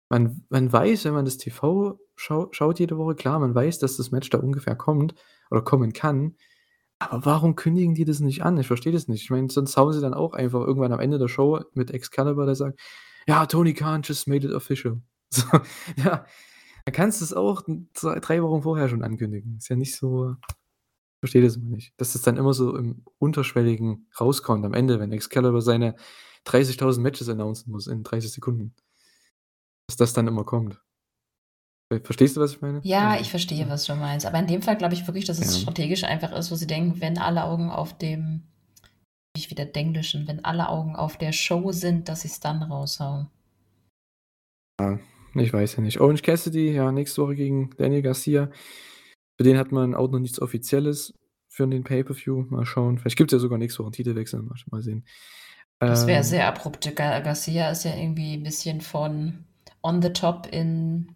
Man, 0.09 0.45
man 0.49 0.71
weiß, 0.71 1.05
wenn 1.05 1.13
man 1.13 1.25
das 1.25 1.37
TV 1.37 1.99
schau, 2.15 2.49
schaut 2.51 2.79
jede 2.79 2.97
Woche, 2.97 3.15
klar, 3.15 3.39
man 3.39 3.55
weiß, 3.55 3.79
dass 3.79 3.97
das 3.97 4.11
Match 4.11 4.29
da 4.29 4.37
ungefähr 4.37 4.75
kommt 4.75 5.15
oder 5.49 5.61
kommen 5.61 5.93
kann. 5.93 6.35
Aber 6.99 7.25
warum 7.25 7.55
kündigen 7.55 7.95
die 7.95 8.05
das 8.05 8.19
nicht 8.19 8.43
an? 8.43 8.57
Ich 8.57 8.67
verstehe 8.67 8.93
das 8.93 9.07
nicht. 9.07 9.23
Ich 9.23 9.29
meine, 9.29 9.49
sonst 9.49 9.75
hauen 9.75 9.93
sie 9.93 10.01
dann 10.01 10.13
auch 10.13 10.33
einfach 10.33 10.61
irgendwann 10.61 10.93
am 10.93 10.99
Ende 10.99 11.19
der 11.19 11.27
Show 11.27 11.61
mit 11.73 11.91
Excalibur, 11.91 12.45
der 12.45 12.55
sagt, 12.55 12.79
ja, 13.27 13.45
Tony 13.45 13.73
Khan 13.73 14.01
just 14.03 14.27
made 14.27 14.47
it 14.47 14.53
official. 14.53 15.01
So, 15.33 15.47
ja, 15.97 16.27
dann 16.85 16.93
kannst 16.93 17.21
du 17.21 17.25
es 17.25 17.33
auch 17.33 17.63
zwei, 17.93 18.19
drei 18.19 18.43
Wochen 18.43 18.63
vorher 18.63 18.89
schon 18.89 19.03
ankündigen. 19.03 19.57
Ist 19.57 19.69
ja 19.69 19.75
nicht 19.75 19.95
so. 19.95 20.31
Ich 20.31 21.19
verstehe 21.29 21.41
das 21.43 21.55
immer 21.55 21.69
nicht. 21.75 21.93
Dass 21.97 22.15
es 22.15 22.21
dann 22.21 22.37
immer 22.37 22.53
so 22.53 22.75
im 22.75 23.03
Unterschwelligen 23.17 24.07
rauskommt 24.19 24.65
am 24.65 24.73
Ende, 24.73 24.99
wenn 24.99 25.13
Excalibur 25.13 25.61
seine 25.61 25.95
30.000 26.45 26.99
Matches 26.99 27.29
announcen 27.29 27.71
muss 27.71 27.87
in 27.87 28.03
30 28.03 28.31
Sekunden. 28.31 28.75
Dass 29.87 29.95
das 29.95 30.13
dann 30.13 30.27
immer 30.27 30.43
kommt. 30.43 30.81
Verstehst 32.03 32.35
du, 32.35 32.41
was 32.41 32.53
ich 32.53 32.61
meine? 32.61 32.81
Ja, 32.83 33.11
Also, 33.11 33.21
ich 33.21 33.29
verstehe, 33.29 33.69
was 33.69 33.85
du 33.85 33.95
meinst. 33.95 34.25
Aber 34.25 34.39
in 34.39 34.47
dem 34.47 34.61
Fall 34.61 34.75
glaube 34.77 34.95
ich 34.95 35.05
wirklich, 35.07 35.25
dass 35.25 35.39
es 35.39 35.53
Ja. 35.55 35.61
strategisch 35.61 36.03
einfach 36.03 36.31
ist, 36.31 36.51
wo 36.51 36.55
sie 36.55 36.67
denken, 36.67 36.99
wenn 36.99 37.17
alle 37.17 37.43
Augen 37.43 37.69
auf 37.69 37.97
dem, 37.97 38.43
ich 39.37 39.49
wieder 39.51 39.65
Denglischen, 39.65 40.27
wenn 40.27 40.43
alle 40.43 40.69
Augen 40.69 40.95
auf 40.95 41.17
der 41.17 41.31
Show 41.31 41.71
sind, 41.71 42.09
dass 42.09 42.21
sie 42.21 42.29
es 42.29 42.39
dann 42.39 42.63
raushauen. 42.63 43.29
Ja, 44.81 44.99
ich 45.35 45.51
weiß 45.53 45.75
ja 45.77 45.81
nicht. 45.81 45.99
Orange 45.99 46.21
Cassidy, 46.21 46.71
ja, 46.71 46.91
nächste 46.91 47.21
Woche 47.21 47.35
gegen 47.35 47.71
Daniel 47.77 48.01
Garcia. 48.01 48.49
Für 49.37 49.43
den 49.43 49.57
hat 49.57 49.71
man 49.71 49.95
auch 49.95 50.09
noch 50.11 50.19
nichts 50.19 50.41
Offizielles 50.41 51.13
für 51.49 51.67
den 51.67 51.83
Pay-Per-View. 51.83 52.45
Mal 52.49 52.65
schauen. 52.65 52.97
Vielleicht 52.99 53.17
gibt 53.17 53.31
es 53.31 53.37
ja 53.37 53.39
sogar 53.39 53.57
nächste 53.57 53.79
Woche 53.79 53.87
einen 53.87 53.93
Titelwechsel. 53.93 54.41
Mal, 54.71 54.81
sehen. 54.81 55.05
Das 55.79 56.07
wäre 56.07 56.19
Ähm, 56.19 56.23
sehr 56.23 56.47
abrupt. 56.47 56.95
Gar 56.95 57.21
Garcia 57.21 57.69
ist 57.71 57.83
ja 57.83 57.95
irgendwie 57.95 58.33
ein 58.35 58.43
bisschen 58.43 58.81
von 58.81 59.45
on 59.81 60.01
the 60.01 60.13
top 60.13 60.47
in 60.51 61.13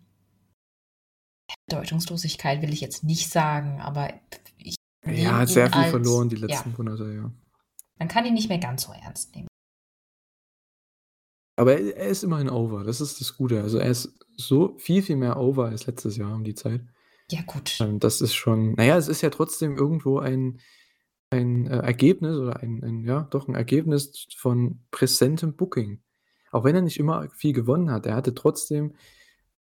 Bedeutungslosigkeit, 1.69 2.61
will 2.61 2.73
ich 2.73 2.81
jetzt 2.81 3.03
nicht 3.03 3.29
sagen, 3.29 3.79
aber 3.81 4.13
ich 4.57 4.75
Ja, 5.05 5.37
hat 5.39 5.49
sehr 5.49 5.67
viel 5.71 5.81
als- 5.81 5.91
verloren 5.91 6.29
die 6.29 6.35
ja, 6.37 6.47
letzten 6.47 6.73
Monate, 6.77 7.13
ja. 7.13 7.31
man 7.99 8.07
kann 8.07 8.25
ihn 8.25 8.33
nicht 8.33 8.49
mehr 8.49 8.57
ganz 8.57 8.83
so 8.83 8.91
ernst 8.93 9.35
nehmen. 9.35 9.47
Aber 11.57 11.73
er, 11.73 11.97
er 11.97 12.07
ist 12.07 12.23
immerhin 12.23 12.49
over. 12.49 12.85
Das 12.85 13.01
ist 13.01 13.19
das 13.19 13.35
Gute. 13.35 13.61
Also 13.61 13.79
er 13.79 13.89
ist 13.89 14.13
so 14.37 14.75
viel, 14.77 15.01
viel 15.01 15.17
mehr 15.17 15.37
over 15.37 15.65
als 15.65 15.87
letztes 15.87 16.15
Jahr 16.15 16.33
um 16.33 16.43
die 16.43 16.55
Zeit. 16.55 16.81
Ja, 17.29 17.41
gut. 17.45 17.77
Ähm, 17.81 17.99
das 17.99 18.21
ist 18.21 18.35
schon, 18.35 18.73
naja, 18.75 18.95
es 18.95 19.09
ist 19.09 19.21
ja 19.21 19.29
trotzdem 19.29 19.75
irgendwo 19.75 20.19
ein, 20.19 20.59
ein 21.29 21.67
äh, 21.67 21.79
Ergebnis 21.79 22.37
oder 22.37 22.61
ein, 22.61 22.81
ein, 22.83 23.03
ja, 23.03 23.27
doch 23.31 23.47
ein 23.47 23.55
Ergebnis 23.55 24.27
von 24.37 24.79
präsentem 24.91 25.55
Booking. 25.55 26.01
Auch 26.51 26.63
wenn 26.63 26.75
er 26.75 26.81
nicht 26.81 26.99
immer 26.99 27.27
viel 27.35 27.51
gewonnen 27.51 27.91
hat, 27.91 28.05
er 28.05 28.15
hatte 28.15 28.33
trotzdem 28.33 28.93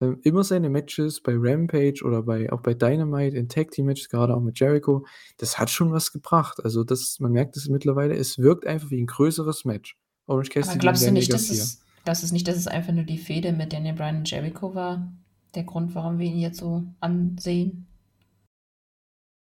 ähm, 0.01 0.21
immer 0.23 0.45
seine 0.45 0.69
Matches 0.69 1.21
bei 1.23 1.33
Rampage 1.35 2.05
oder 2.05 2.23
bei, 2.23 2.53
auch 2.53 2.61
bei 2.61 2.75
Dynamite 2.75 3.37
in 3.37 3.49
Tag 3.49 3.71
Team 3.71 3.87
Matches, 3.87 4.11
gerade 4.11 4.35
auch 4.35 4.41
mit 4.43 4.61
Jericho. 4.61 5.07
Das 5.39 5.59
hat 5.59 5.71
schon 5.71 5.93
was 5.93 6.13
gebracht. 6.13 6.63
Also 6.63 6.85
das, 6.85 7.19
man 7.19 7.33
merkt 7.33 7.57
es 7.57 7.69
mittlerweile, 7.69 8.15
es 8.15 8.39
wirkt 8.39 8.67
einfach 8.67 8.91
wie 8.91 9.01
ein 9.01 9.07
größeres 9.07 9.65
Match. 9.65 9.97
Orange 10.27 10.51
Aber 10.51 10.61
Cassidy 10.61 10.79
glaubst 10.79 11.07
du 11.07 11.13
nicht, 11.13 11.33
dass 11.33 11.51
es, 11.51 11.81
glaubst 12.07 12.23
du 12.23 12.33
nicht, 12.33 12.47
dass 12.47 12.57
es 12.57 12.69
einfach 12.69 12.93
nur 12.93 13.05
die 13.05 13.19
Fehde 13.19 13.53
mit 13.53 13.73
Daniel 13.73 13.95
Bryan 13.95 14.19
und 14.19 14.31
Jericho 14.31 14.75
war? 14.75 15.13
Der 15.55 15.65
Grund, 15.65 15.95
warum 15.95 16.19
wir 16.19 16.27
ihn 16.27 16.39
jetzt 16.39 16.59
so 16.59 16.85
ansehen? 17.01 17.87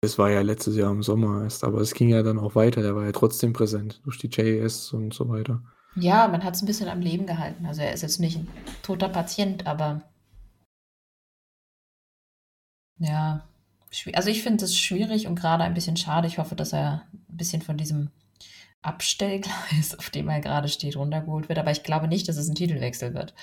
Das 0.01 0.17
war 0.17 0.31
ja 0.31 0.41
letztes 0.41 0.75
Jahr 0.75 0.91
im 0.91 1.03
Sommer 1.03 1.43
erst, 1.43 1.63
aber 1.63 1.81
es 1.81 1.93
ging 1.93 2.09
ja 2.09 2.23
dann 2.23 2.39
auch 2.39 2.55
weiter. 2.55 2.81
Der 2.81 2.95
war 2.95 3.05
ja 3.05 3.11
trotzdem 3.11 3.53
präsent 3.53 4.01
durch 4.05 4.17
die 4.17 4.27
JS 4.27 4.91
und 4.93 5.13
so 5.13 5.29
weiter. 5.29 5.61
Ja, 5.95 6.27
man 6.27 6.43
hat 6.43 6.55
es 6.55 6.63
ein 6.63 6.65
bisschen 6.65 6.89
am 6.89 6.99
Leben 7.01 7.27
gehalten. 7.27 7.65
Also 7.67 7.81
er 7.81 7.93
ist 7.93 8.01
jetzt 8.01 8.19
nicht 8.19 8.37
ein 8.37 8.47
toter 8.81 9.09
Patient, 9.09 9.67
aber 9.67 10.01
ja, 12.97 13.47
also 14.13 14.29
ich 14.29 14.41
finde 14.41 14.65
es 14.65 14.75
schwierig 14.75 15.27
und 15.27 15.35
gerade 15.35 15.63
ein 15.63 15.75
bisschen 15.75 15.97
schade. 15.97 16.27
Ich 16.27 16.39
hoffe, 16.39 16.55
dass 16.55 16.73
er 16.73 17.03
ein 17.29 17.37
bisschen 17.37 17.61
von 17.61 17.77
diesem 17.77 18.09
Abstellgleis, 18.81 19.97
auf 19.97 20.09
dem 20.09 20.29
er 20.29 20.39
gerade 20.39 20.67
steht, 20.67 20.95
runtergeholt 20.95 21.49
wird. 21.49 21.59
Aber 21.59 21.71
ich 21.71 21.83
glaube 21.83 22.07
nicht, 22.07 22.27
dass 22.27 22.37
es 22.37 22.47
ein 22.47 22.55
Titelwechsel 22.55 23.13
wird. 23.13 23.33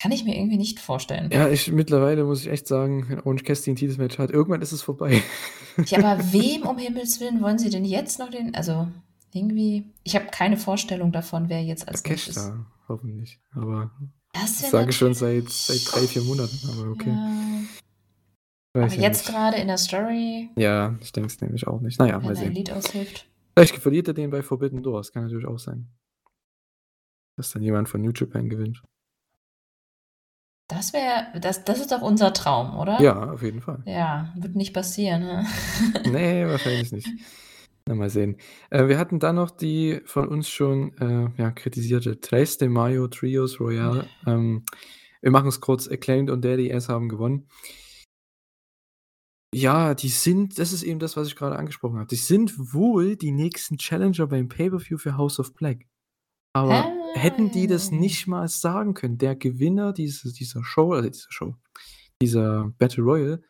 Kann 0.00 0.12
ich 0.12 0.24
mir 0.24 0.36
irgendwie 0.36 0.56
nicht 0.56 0.80
vorstellen. 0.80 1.30
Ja, 1.32 1.48
ich 1.48 1.70
mittlerweile 1.70 2.24
muss 2.24 2.42
ich 2.42 2.48
echt 2.48 2.66
sagen, 2.66 3.08
wenn 3.08 3.20
Orange 3.20 3.44
Cassidy 3.44 3.72
ein 3.72 3.76
Titelmatch 3.76 4.18
hat, 4.18 4.30
irgendwann 4.30 4.62
ist 4.62 4.72
es 4.72 4.82
vorbei. 4.82 5.22
Ja, 5.86 5.98
aber 5.98 6.32
wem 6.32 6.62
um 6.68 6.78
Himmels 6.78 7.18
Willen 7.18 7.40
wollen 7.40 7.58
sie 7.58 7.68
denn 7.68 7.84
jetzt 7.84 8.20
noch 8.20 8.30
den, 8.30 8.54
also 8.54 8.86
irgendwie, 9.32 9.92
ich 10.04 10.14
habe 10.14 10.26
keine 10.26 10.56
Vorstellung 10.56 11.10
davon, 11.10 11.48
wer 11.48 11.64
jetzt 11.64 11.88
als 11.88 12.04
Cash 12.04 12.28
ist. 12.28 12.36
Da, 12.36 12.64
hoffentlich. 12.86 13.40
Aber 13.56 13.90
das, 14.32 14.60
das 14.60 14.70
sage 14.70 14.90
ich 14.90 14.96
schon 14.96 15.14
seit, 15.14 15.48
seit 15.48 15.80
drei, 15.90 16.06
vier 16.06 16.22
Monaten, 16.22 16.56
aber 16.68 16.92
okay. 16.92 17.10
Ja. 17.10 18.84
Aber 18.84 18.94
ja 18.94 19.02
jetzt 19.02 19.26
gerade 19.26 19.56
in 19.56 19.66
der 19.66 19.78
Story. 19.78 20.50
Ja, 20.54 20.94
ich 21.00 21.10
denke 21.10 21.28
es 21.28 21.40
nämlich 21.40 21.66
auch 21.66 21.80
nicht. 21.80 21.98
Naja, 21.98 22.20
mal 22.20 22.36
sehen. 22.36 22.52
Lied 22.52 22.70
aushilft. 22.70 23.26
Vielleicht 23.54 23.76
verliert 23.76 24.08
er 24.08 24.14
den 24.14 24.30
bei 24.30 24.42
Forbidden 24.42 24.82
Doors, 24.82 25.12
kann 25.12 25.24
natürlich 25.24 25.46
auch 25.46 25.58
sein. 25.58 25.88
Dass 27.36 27.50
dann 27.50 27.62
jemand 27.62 27.88
von 27.88 28.02
New 28.02 28.12
Japan 28.12 28.48
gewinnt. 28.48 28.82
Das 30.68 30.92
wäre, 30.92 31.38
das, 31.40 31.64
das 31.64 31.78
ist 31.78 31.92
doch 31.92 32.00
unser 32.00 32.32
Traum, 32.32 32.76
oder? 32.78 33.00
Ja, 33.00 33.32
auf 33.32 33.42
jeden 33.42 33.60
Fall. 33.60 33.82
Ja, 33.84 34.32
wird 34.36 34.56
nicht 34.56 34.72
passieren. 34.72 35.22
Ne? 35.22 35.46
nee, 36.10 36.46
wahrscheinlich 36.46 36.90
nicht. 36.90 37.08
Na, 37.86 37.94
mal 37.94 38.08
sehen. 38.08 38.36
Äh, 38.70 38.88
wir 38.88 38.98
hatten 38.98 39.18
dann 39.18 39.36
noch 39.36 39.50
die 39.50 40.00
von 40.06 40.26
uns 40.26 40.48
schon 40.48 40.96
äh, 40.98 41.28
ja, 41.40 41.50
kritisierte 41.50 42.18
Tres 42.18 42.56
de 42.56 42.68
Mayo 42.68 43.08
Trios 43.08 43.60
Royale. 43.60 44.06
Ähm, 44.26 44.64
wir 45.20 45.30
machen 45.30 45.48
es 45.48 45.60
kurz. 45.60 45.86
Acclaimed 45.86 46.30
und 46.30 46.42
Daddy 46.44 46.70
S 46.70 46.88
haben 46.88 47.10
gewonnen. 47.10 47.46
Ja, 49.54 49.94
die 49.94 50.08
sind, 50.08 50.58
das 50.58 50.72
ist 50.72 50.82
eben 50.82 50.98
das, 50.98 51.16
was 51.16 51.28
ich 51.28 51.36
gerade 51.36 51.56
angesprochen 51.56 51.98
habe. 51.98 52.08
Die 52.08 52.16
sind 52.16 52.74
wohl 52.74 53.16
die 53.16 53.30
nächsten 53.30 53.78
Challenger 53.78 54.26
beim 54.26 54.48
Pay-Per-View 54.48 54.98
für 54.98 55.16
House 55.16 55.38
of 55.38 55.54
Black. 55.54 55.86
Aber 56.52 56.84
Hä? 56.84 57.18
hätten 57.18 57.50
die 57.50 57.66
das 57.66 57.90
nicht 57.90 58.26
mal 58.26 58.48
sagen 58.48 58.94
können, 58.94 59.18
der 59.18 59.36
Gewinner 59.36 59.92
dieses, 59.92 60.32
dieser 60.34 60.64
Show, 60.64 60.92
also 60.92 61.08
dieser 61.08 61.30
Show, 61.32 61.56
dieser 62.22 62.72
Battle 62.78 63.02
Royale, 63.02 63.42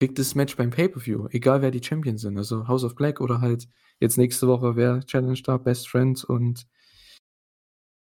kriegt 0.00 0.18
das 0.18 0.34
Match 0.34 0.56
beim 0.56 0.70
Pay-Per-View, 0.70 1.28
egal 1.30 1.62
wer 1.62 1.70
die 1.70 1.82
Champions 1.82 2.22
sind. 2.22 2.36
Also 2.36 2.66
House 2.66 2.82
of 2.84 2.94
Black 2.96 3.20
oder 3.20 3.40
halt 3.40 3.68
jetzt 4.00 4.18
nächste 4.18 4.48
Woche 4.48 4.74
wer 4.74 5.00
Challenge 5.06 5.40
da, 5.44 5.58
Best 5.58 5.88
Friends 5.88 6.24
und 6.24 6.66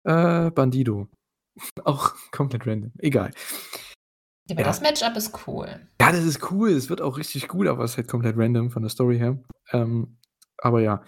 äh, 0.04 0.50
Bandido. 0.50 1.08
Auch 1.84 2.14
komplett 2.30 2.66
random. 2.66 2.92
Egal. 2.98 3.32
Ja, 4.50 4.56
aber 4.56 4.62
ja. 4.62 4.66
das 4.68 4.80
Matchup 4.80 5.16
ist 5.16 5.46
cool. 5.46 5.68
Ja, 6.00 6.12
das 6.12 6.24
ist 6.24 6.50
cool. 6.50 6.70
Es 6.70 6.90
wird 6.90 7.00
auch 7.00 7.18
richtig 7.18 7.48
gut, 7.48 7.66
aber 7.66 7.84
es 7.84 7.92
ist 7.92 7.96
halt 7.96 8.08
komplett 8.08 8.36
random 8.36 8.70
von 8.70 8.82
der 8.82 8.90
Story 8.90 9.18
her. 9.18 9.38
Ähm, 9.72 10.18
aber 10.58 10.80
ja, 10.80 11.02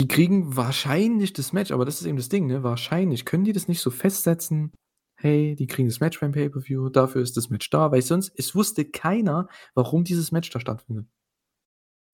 die 0.00 0.08
kriegen 0.08 0.56
wahrscheinlich 0.56 1.32
das 1.32 1.52
Match, 1.52 1.70
aber 1.70 1.84
das 1.84 2.00
ist 2.00 2.06
eben 2.06 2.16
das 2.16 2.28
Ding, 2.28 2.46
ne? 2.46 2.62
Wahrscheinlich 2.62 3.24
können 3.24 3.44
die 3.44 3.52
das 3.52 3.68
nicht 3.68 3.80
so 3.80 3.90
festsetzen. 3.90 4.72
Hey, 5.16 5.54
die 5.54 5.66
kriegen 5.66 5.88
das 5.88 6.00
Match 6.00 6.18
beim 6.18 6.32
Pay-Per-View, 6.32 6.88
dafür 6.88 7.20
ist 7.20 7.36
das 7.36 7.50
Match 7.50 7.68
da, 7.68 7.92
weil 7.92 8.00
sonst, 8.00 8.32
es 8.36 8.54
wusste 8.54 8.86
keiner, 8.86 9.48
warum 9.74 10.02
dieses 10.02 10.32
Match 10.32 10.48
da 10.48 10.60
stattfindet. 10.60 11.06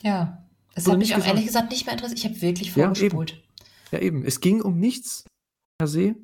Ja, 0.03 0.49
es 0.75 0.89
hat 0.89 0.99
mich 0.99 1.13
auch 1.13 1.19
gesagt. 1.19 1.33
ehrlich 1.33 1.47
gesagt 1.47 1.71
nicht 1.71 1.87
mehr 1.87 1.95
interessiert. 1.95 2.19
Ich 2.19 2.25
habe 2.25 2.43
wirklich 2.43 2.73
vorgespult. 2.73 3.31
Ja 3.31 3.37
eben. 3.37 3.45
ja, 3.93 3.99
eben. 4.01 4.25
Es 4.25 4.41
ging 4.41 4.61
um 4.61 4.79
nichts 4.79 5.25
per 5.79 5.87
se. 5.87 6.17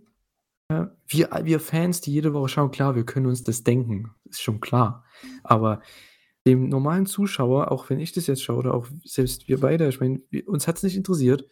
Ja, 0.73 0.97
wir, 1.07 1.29
wir 1.45 1.61
Fans, 1.61 2.01
die 2.01 2.13
jede 2.13 2.33
Woche 2.33 2.49
schauen, 2.49 2.71
klar, 2.71 2.95
wir 2.95 3.05
können 3.05 3.27
uns 3.27 3.45
das 3.45 3.63
denken. 3.63 4.15
Ist 4.25 4.41
schon 4.41 4.61
klar. 4.61 5.05
Aber 5.45 5.83
dem 6.47 6.71
normalen 6.71 7.05
Zuschauer, 7.05 7.71
auch 7.71 7.91
wenn 7.91 8.01
ich 8.01 8.13
das 8.13 8.27
jetzt 8.27 8.43
schaue, 8.43 8.57
oder 8.57 8.75
auch 8.75 8.87
selbst 9.05 9.49
wir 9.49 9.61
beide, 9.61 9.87
ich 9.87 10.01
meine, 10.01 10.23
uns 10.47 10.67
hat 10.67 10.77
es 10.77 10.83
nicht 10.83 10.97
interessiert. 10.97 11.47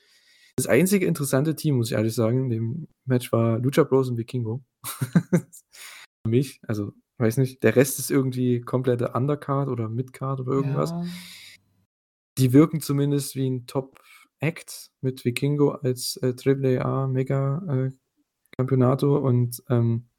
Das 0.57 0.67
einzige 0.67 1.05
interessante 1.05 1.55
Team, 1.55 1.77
muss 1.77 1.91
ich 1.91 1.97
ehrlich 1.97 2.15
sagen, 2.15 2.45
in 2.45 2.51
dem 2.51 2.89
Match 3.05 3.31
war 3.31 3.59
Lucha 3.59 3.85
Bros 3.85 4.09
und 4.09 4.17
Vikingo. 4.17 4.65
Für 4.85 6.29
mich, 6.29 6.61
also, 6.67 6.93
weiß 7.19 7.37
nicht, 7.37 7.63
der 7.63 7.77
Rest 7.77 7.99
ist 7.99 8.11
irgendwie 8.11 8.63
komplette 8.63 9.13
Undercard 9.13 9.69
oder 9.69 9.91
Midcard 9.91 10.41
oder 10.41 10.53
irgendwas. 10.53 10.91
Ja. 10.91 11.05
Die 12.39 12.55
wirken 12.55 12.81
zumindest 12.81 13.37
wie 13.37 13.51
ein 13.51 13.67
Top-Act 13.67 14.93
mit 15.03 15.27
Vikingo 15.27 15.73
als 15.73 16.17
äh, 16.23 16.35
AAA 16.35 17.07
Mega 17.07 17.63
äh, 17.69 17.91
Campeonato 18.57 19.17
und 19.17 19.63
ähm, 19.69 20.11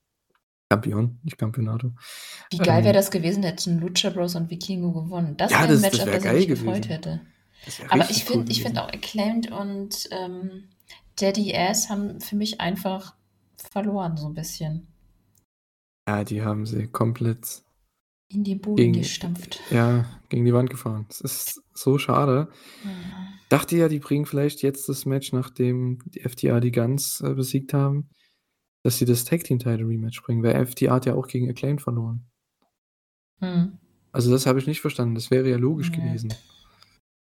Campion, 0.71 1.19
nicht 1.23 1.37
Campeonato. 1.37 1.91
Wie 2.49 2.57
geil 2.57 2.79
ähm, 2.79 2.85
wäre 2.85 2.93
das 2.93 3.11
gewesen, 3.11 3.43
hätten 3.43 3.79
Lucha 3.81 4.09
Bros 4.09 4.35
und 4.35 4.49
Vikingo 4.49 4.93
gewonnen. 4.93 5.35
Das 5.35 5.51
ja, 5.51 5.63
wäre 5.63 5.73
ein 5.73 5.81
Matchup, 5.81 6.05
das, 6.05 6.23
das 6.23 6.33
ich 6.33 6.47
mich 6.47 6.47
gefreut 6.47 6.87
hätte. 6.87 7.19
Aber 7.89 8.09
ich 8.09 8.23
finde 8.23 8.53
cool 8.53 8.61
find 8.61 8.79
auch 8.79 8.87
Acclaimed 8.87 9.51
und 9.51 10.07
ähm, 10.11 10.69
Daddy 11.19 11.53
Ass 11.55 11.89
haben 11.89 12.21
für 12.21 12.37
mich 12.37 12.61
einfach 12.61 13.15
verloren, 13.57 14.15
so 14.15 14.27
ein 14.27 14.33
bisschen. 14.33 14.87
Ja, 16.07 16.23
die 16.23 16.41
haben 16.41 16.65
sie 16.65 16.87
komplett 16.87 17.63
in 18.29 18.45
die 18.45 18.55
Boden 18.55 18.93
gestampft. 18.93 19.59
Ja, 19.71 20.05
gegen 20.29 20.45
die 20.45 20.53
Wand 20.53 20.69
gefahren. 20.69 21.05
Es 21.09 21.19
ist 21.19 21.61
so 21.73 21.97
schade. 21.97 22.47
Mhm. 22.85 22.89
Dachte 23.49 23.75
ja, 23.75 23.89
die 23.89 23.99
bringen 23.99 24.25
vielleicht 24.25 24.61
jetzt 24.61 24.87
das 24.87 25.05
Match, 25.05 25.33
nachdem 25.33 25.99
die 26.05 26.21
FTA 26.21 26.61
die 26.61 26.71
Guns 26.71 27.19
äh, 27.19 27.33
besiegt 27.33 27.73
haben 27.73 28.09
dass 28.83 28.97
sie 28.97 29.05
das 29.05 29.25
Tag 29.25 29.43
Team 29.43 29.59
Title 29.59 29.87
Rematch 29.87 30.21
bringen, 30.23 30.43
weil 30.43 30.65
FTA 30.65 30.95
hat 30.95 31.05
ja 31.05 31.15
auch 31.15 31.27
gegen 31.27 31.49
Acclaim 31.49 31.77
verloren. 31.77 32.25
Hm. 33.39 33.77
Also 34.11 34.31
das 34.31 34.45
habe 34.45 34.59
ich 34.59 34.67
nicht 34.67 34.81
verstanden. 34.81 35.15
Das 35.15 35.31
wäre 35.31 35.49
ja 35.49 35.57
logisch 35.57 35.91
nee. 35.91 35.97
gewesen. 35.97 36.33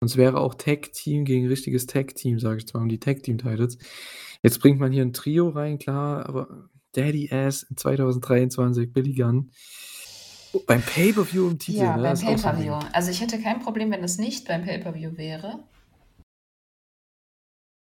Und 0.00 0.10
es 0.10 0.16
wäre 0.16 0.40
auch 0.40 0.54
Tag 0.54 0.92
Team 0.92 1.24
gegen 1.24 1.46
richtiges 1.48 1.86
Tag 1.86 2.14
Team, 2.14 2.38
sage 2.38 2.58
ich 2.58 2.66
zwar, 2.66 2.82
um 2.82 2.88
die 2.88 3.00
Tag 3.00 3.22
Team 3.22 3.38
Titles. 3.38 3.78
Jetzt 4.42 4.60
bringt 4.60 4.78
man 4.78 4.92
hier 4.92 5.02
ein 5.02 5.12
Trio 5.12 5.48
rein, 5.48 5.78
klar, 5.78 6.26
aber 6.26 6.68
Daddy 6.92 7.30
Ass 7.32 7.66
2023, 7.74 8.92
Billy 8.92 9.14
Gunn. 9.14 9.50
Beim 10.66 10.82
Pay-Per-View 10.82 11.50
im 11.50 11.58
Titel. 11.58 11.78
Ja, 11.78 11.96
ne? 11.96 12.02
beim 12.02 12.18
Pay-Per-View. 12.18 12.78
Also 12.92 13.10
ich 13.10 13.20
hätte 13.20 13.40
kein 13.40 13.60
Problem, 13.60 13.90
wenn 13.90 14.04
es 14.04 14.18
nicht 14.18 14.46
beim 14.46 14.64
Pay-Per-View 14.64 15.16
wäre. 15.16 15.64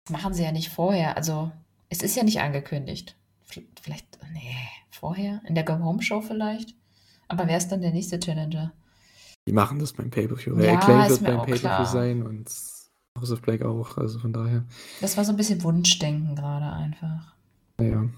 Das 0.04 0.12
machen 0.12 0.34
sie 0.34 0.42
ja 0.42 0.52
nicht 0.52 0.70
vorher. 0.70 1.16
Also 1.16 1.52
es 1.88 2.02
ist 2.02 2.16
ja 2.16 2.24
nicht 2.24 2.40
angekündigt. 2.40 3.16
Vielleicht, 3.48 4.18
nee, 4.32 4.54
vorher? 4.90 5.40
In 5.46 5.54
der 5.54 5.64
Go-Home-Show 5.64 6.20
vielleicht? 6.20 6.74
Aber 7.28 7.46
wer 7.46 7.56
ist 7.56 7.68
dann 7.68 7.80
der 7.80 7.92
nächste 7.92 8.20
Challenger? 8.20 8.72
Die 9.46 9.52
machen 9.52 9.78
das 9.78 9.92
beim 9.94 10.10
Pay-Per-View. 10.10 10.58
Ja, 10.60 10.76
Clay 10.76 11.08
wird 11.08 11.24
beim 11.24 11.42
Pay-Per-View 11.42 11.86
sein 11.86 12.22
und 12.22 12.50
House 13.18 13.32
of 13.32 13.40
Black 13.42 13.62
auch, 13.62 13.96
also 13.96 14.18
von 14.18 14.32
daher. 14.32 14.64
Das 15.00 15.16
war 15.16 15.24
so 15.24 15.32
ein 15.32 15.36
bisschen 15.36 15.62
Wunschdenken 15.62 16.34
gerade 16.34 16.70
einfach. 16.70 17.34
Naja. 17.78 18.08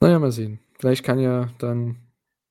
Naja, 0.00 0.18
mal 0.18 0.32
sehen. 0.32 0.60
Vielleicht 0.78 1.04
kann 1.04 1.18
ja 1.18 1.48
dann 1.58 1.96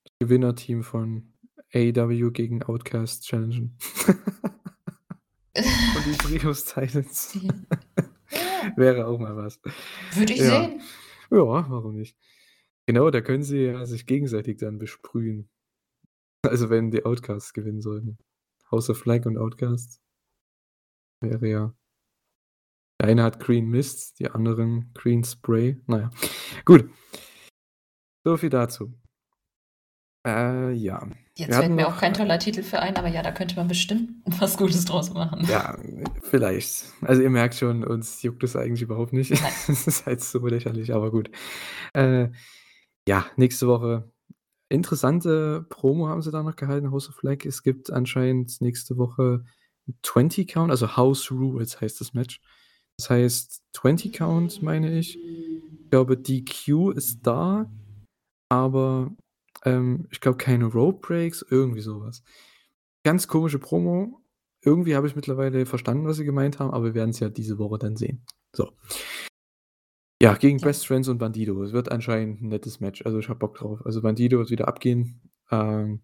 das 0.04 0.12
Gewinnerteam 0.20 0.82
von 0.82 1.32
AEW 1.72 2.30
gegen 2.32 2.62
Outcast 2.62 3.24
challengen. 3.24 3.76
und 5.56 6.06
die 6.06 6.16
Trios 6.18 6.64
Titans. 6.64 7.38
Wäre 8.76 9.06
auch 9.06 9.18
mal 9.18 9.36
was. 9.36 9.60
Würde 10.14 10.32
ich 10.32 10.40
ja. 10.40 10.62
sehen. 10.62 10.80
Ja, 11.30 11.70
warum 11.70 11.94
nicht? 11.94 12.16
Genau, 12.86 13.10
da 13.10 13.20
können 13.20 13.42
sie 13.42 13.66
ja 13.66 13.86
sich 13.86 14.06
gegenseitig 14.06 14.58
dann 14.58 14.78
besprühen. 14.78 15.48
Also 16.42 16.70
wenn 16.70 16.90
die 16.90 17.04
Outcasts 17.04 17.52
gewinnen 17.52 17.80
sollten. 17.80 18.18
House 18.70 18.90
of 18.90 18.98
Flag 18.98 19.26
und 19.26 19.38
Outcasts. 19.38 20.00
Wäre 21.20 21.48
ja. 21.48 21.74
Der 23.00 23.08
eine 23.08 23.22
hat 23.22 23.40
Green 23.40 23.68
Mist, 23.68 24.18
die 24.18 24.30
anderen 24.30 24.92
Green 24.94 25.24
Spray. 25.24 25.80
Naja, 25.86 26.10
gut. 26.64 26.90
So 28.24 28.36
viel 28.36 28.50
dazu. 28.50 28.92
Äh, 30.26 30.72
ja. 30.72 31.06
Jetzt 31.34 31.56
fällt 31.56 31.72
mir 31.72 31.88
auch 31.88 31.98
kein 31.98 32.12
toller 32.12 32.38
Titel 32.38 32.62
für 32.62 32.80
ein, 32.80 32.96
aber 32.96 33.08
ja, 33.08 33.22
da 33.22 33.32
könnte 33.32 33.56
man 33.56 33.68
bestimmt 33.68 34.10
was 34.40 34.58
Gutes 34.58 34.84
draus 34.84 35.12
machen. 35.14 35.46
Ja, 35.48 35.78
vielleicht. 36.22 36.84
Also 37.00 37.22
ihr 37.22 37.30
merkt 37.30 37.54
schon, 37.54 37.84
uns 37.84 38.22
juckt 38.22 38.44
es 38.44 38.56
eigentlich 38.56 38.82
überhaupt 38.82 39.12
nicht. 39.12 39.30
Es 39.68 39.86
ist 39.86 40.06
halt 40.06 40.20
so 40.20 40.46
lächerlich, 40.46 40.92
aber 40.92 41.10
gut. 41.10 41.30
Äh, 41.94 42.28
ja, 43.08 43.26
nächste 43.36 43.66
Woche. 43.66 44.10
Interessante 44.68 45.66
Promo 45.68 46.08
haben 46.08 46.22
sie 46.22 46.30
da 46.30 46.42
noch 46.42 46.56
gehalten, 46.56 46.90
House 46.90 47.08
of 47.08 47.16
Flag. 47.16 47.44
Es 47.44 47.62
gibt 47.62 47.90
anscheinend 47.90 48.60
nächste 48.60 48.98
Woche 48.98 49.44
20 50.02 50.46
Count, 50.48 50.70
also 50.70 50.96
House 50.96 51.30
Rules 51.30 51.80
heißt 51.80 52.00
das 52.00 52.12
Match. 52.14 52.40
Das 52.98 53.10
heißt 53.10 53.62
20 53.72 54.12
Count, 54.12 54.62
meine 54.62 54.98
ich. 54.98 55.18
Ich 55.18 55.90
glaube, 55.90 56.16
DQ 56.16 56.90
ist 56.90 57.20
da, 57.22 57.70
aber 58.48 59.10
ähm, 59.64 60.06
ich 60.10 60.20
glaube 60.20 60.38
keine 60.38 60.66
Rope 60.66 61.06
Breaks, 61.06 61.44
irgendwie 61.48 61.80
sowas. 61.80 62.22
ganz 63.04 63.28
komische 63.28 63.58
Promo. 63.58 64.20
Irgendwie 64.62 64.94
habe 64.94 65.06
ich 65.06 65.16
mittlerweile 65.16 65.64
verstanden, 65.64 66.06
was 66.06 66.18
sie 66.18 66.24
gemeint 66.26 66.58
haben, 66.58 66.70
aber 66.72 66.84
wir 66.86 66.94
werden 66.94 67.10
es 67.10 67.20
ja 67.20 67.30
diese 67.30 67.58
Woche 67.58 67.78
dann 67.78 67.96
sehen. 67.96 68.26
So. 68.54 68.72
Ja, 70.22 70.34
gegen 70.34 70.58
Ja. 70.58 70.66
Best 70.66 70.86
Friends 70.86 71.08
und 71.08 71.16
Bandido. 71.18 71.62
Es 71.62 71.72
wird 71.72 71.90
anscheinend 71.90 72.42
ein 72.42 72.48
nettes 72.48 72.78
Match. 72.80 73.02
Also 73.06 73.18
ich 73.18 73.28
habe 73.30 73.38
Bock 73.38 73.54
drauf. 73.56 73.80
Also 73.86 74.02
Bandido 74.02 74.38
wird 74.38 74.50
wieder 74.50 74.68
abgehen. 74.68 75.22
Ähm, 75.50 76.02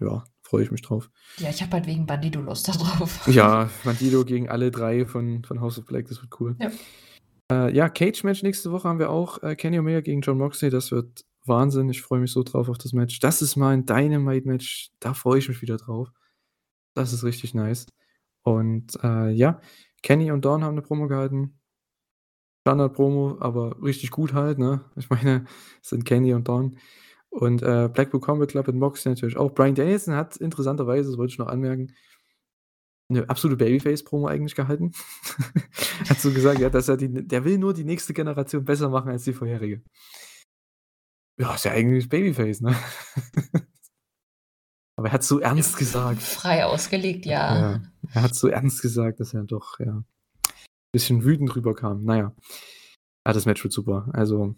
ja, 0.00 0.24
freue 0.40 0.62
ich 0.62 0.70
mich 0.70 0.80
drauf. 0.80 1.10
Ja, 1.36 1.50
ich 1.50 1.60
habe 1.60 1.72
halt 1.72 1.86
wegen 1.86 2.06
Bandido 2.06 2.40
Lust 2.40 2.68
da 2.68 2.72
drauf. 2.72 3.26
Ja, 3.30 3.68
Bandido 3.84 4.24
gegen 4.24 4.48
alle 4.48 4.70
drei 4.70 5.04
von, 5.04 5.44
von 5.44 5.60
House 5.60 5.78
of 5.78 5.84
Black, 5.84 6.08
das 6.08 6.22
wird 6.22 6.40
cool. 6.40 6.56
Ja. 6.58 6.70
Äh, 7.52 7.76
ja, 7.76 7.90
Cage-Match 7.90 8.42
nächste 8.42 8.72
Woche 8.72 8.88
haben 8.88 8.98
wir 8.98 9.10
auch. 9.10 9.42
Äh, 9.42 9.56
Kenny 9.56 9.78
Omega 9.78 10.00
gegen 10.00 10.22
John 10.22 10.38
Moxley, 10.38 10.70
das 10.70 10.90
wird 10.90 11.26
Wahnsinn. 11.46 11.90
Ich 11.90 12.02
freue 12.02 12.20
mich 12.20 12.32
so 12.32 12.42
drauf 12.42 12.68
auf 12.68 12.78
das 12.78 12.92
Match. 12.92 13.20
Das 13.20 13.42
ist 13.42 13.56
mal 13.56 13.70
ein 13.70 13.86
Dynamite-Match, 13.86 14.90
da 15.00 15.14
freue 15.14 15.38
ich 15.38 15.48
mich 15.48 15.62
wieder 15.62 15.76
drauf. 15.76 16.10
Das 16.94 17.12
ist 17.12 17.24
richtig 17.24 17.54
nice. 17.54 17.86
Und 18.42 18.98
äh, 19.02 19.30
ja, 19.30 19.60
Kenny 20.02 20.32
und 20.32 20.44
Dawn 20.44 20.64
haben 20.64 20.72
eine 20.72 20.82
Promo 20.82 21.08
gehalten. 21.08 21.58
Standard-Promo, 22.62 23.38
aber 23.40 23.82
richtig 23.82 24.10
gut 24.10 24.34
halt, 24.34 24.58
ne? 24.58 24.84
Ich 24.96 25.08
meine, 25.10 25.46
es 25.82 25.90
sind 25.90 26.04
Kenny 26.04 26.34
und 26.34 26.48
Dawn. 26.48 26.76
Und 27.30 27.62
äh, 27.62 27.88
Blackpool 27.92 28.20
Combat 28.20 28.50
Club 28.50 28.68
und 28.68 28.78
Moxley 28.78 29.12
natürlich 29.12 29.36
auch. 29.36 29.54
Brian 29.54 29.74
Danielson 29.74 30.14
hat 30.14 30.36
interessanterweise, 30.36 31.10
das 31.10 31.18
wollte 31.18 31.32
ich 31.32 31.38
noch 31.38 31.46
anmerken, 31.46 31.94
eine 33.08 33.28
absolute 33.28 33.56
Babyface-Promo 33.56 34.26
eigentlich 34.26 34.54
gehalten. 34.54 34.92
hat 36.08 36.20
so 36.20 36.32
gesagt, 36.32 36.60
ja, 36.60 36.70
dass 36.70 36.88
er 36.88 36.96
die, 36.96 37.26
der 37.26 37.44
will 37.44 37.58
nur 37.58 37.74
die 37.74 37.84
nächste 37.84 38.14
Generation 38.14 38.64
besser 38.64 38.88
machen 38.88 39.10
als 39.10 39.24
die 39.24 39.32
vorherige. 39.32 39.82
Ja, 41.40 41.54
ist 41.54 41.64
ja 41.64 41.72
eigentlich 41.72 42.08
Babyface, 42.10 42.60
ne? 42.60 42.76
Aber 44.96 45.08
er 45.08 45.12
hat 45.14 45.24
so 45.24 45.38
ernst 45.40 45.78
gesagt. 45.78 46.20
Frei 46.20 46.66
ausgelegt, 46.66 47.24
ja. 47.24 47.58
Ja, 47.58 47.82
er 48.12 48.22
hat 48.22 48.34
so 48.34 48.48
ernst 48.48 48.82
gesagt, 48.82 49.20
dass 49.20 49.32
er 49.32 49.44
doch, 49.44 49.80
ja, 49.80 49.96
ein 49.96 50.04
bisschen 50.92 51.24
wütend 51.24 51.56
rüberkam. 51.56 52.04
Naja. 52.04 52.36
Ah, 53.24 53.32
das 53.32 53.46
Match 53.46 53.64
wird 53.64 53.72
super. 53.72 54.10
Also, 54.12 54.54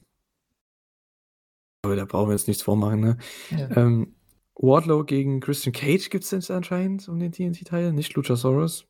aber 1.85 1.95
da 1.95 2.05
brauchen 2.05 2.31
wir 2.31 2.35
jetzt 2.35 2.49
nichts 2.49 2.65
vormachen, 2.65 2.99
ne? 2.99 3.19
Nö. 3.51 3.69
Ähm, 3.77 4.17
Wardlow 4.57 5.05
gegen 5.05 5.39
Christian 5.39 5.73
Cage 5.73 6.11
gibt 6.11 6.25
es 6.25 6.33
jetzt 6.33 6.51
anscheinend 6.51 7.09
um 7.09 7.21
den 7.21 7.31
TNT-Teil, 7.31 7.93
nicht 7.93 8.15
Luchasaurus. 8.15 8.89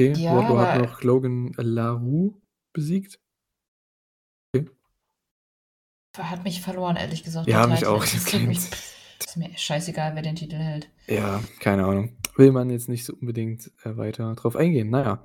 Okay, 0.00 0.12
Ja, 0.12 0.36
Wardlow 0.36 0.58
hat 0.58 0.80
noch 0.80 1.02
Logan 1.02 1.52
LaRue 1.56 2.40
besiegt. 2.72 3.18
Hat 6.16 6.44
mich 6.44 6.60
verloren, 6.60 6.96
ehrlich 6.96 7.22
gesagt. 7.22 7.48
Ja, 7.48 7.66
mich 7.66 7.80
Titel. 7.80 7.90
auch. 7.90 8.04
Das 8.04 8.32
mich. 8.32 8.58
Ist 8.58 9.36
mir 9.36 9.50
scheißegal, 9.56 10.14
wer 10.14 10.22
den 10.22 10.36
Titel 10.36 10.56
hält. 10.56 10.88
Ja, 11.08 11.42
keine 11.60 11.84
Ahnung. 11.84 12.16
Will 12.36 12.52
man 12.52 12.70
jetzt 12.70 12.88
nicht 12.88 13.04
so 13.04 13.14
unbedingt 13.14 13.70
äh, 13.84 13.96
weiter 13.96 14.32
drauf 14.34 14.56
eingehen. 14.56 14.90
Naja. 14.90 15.24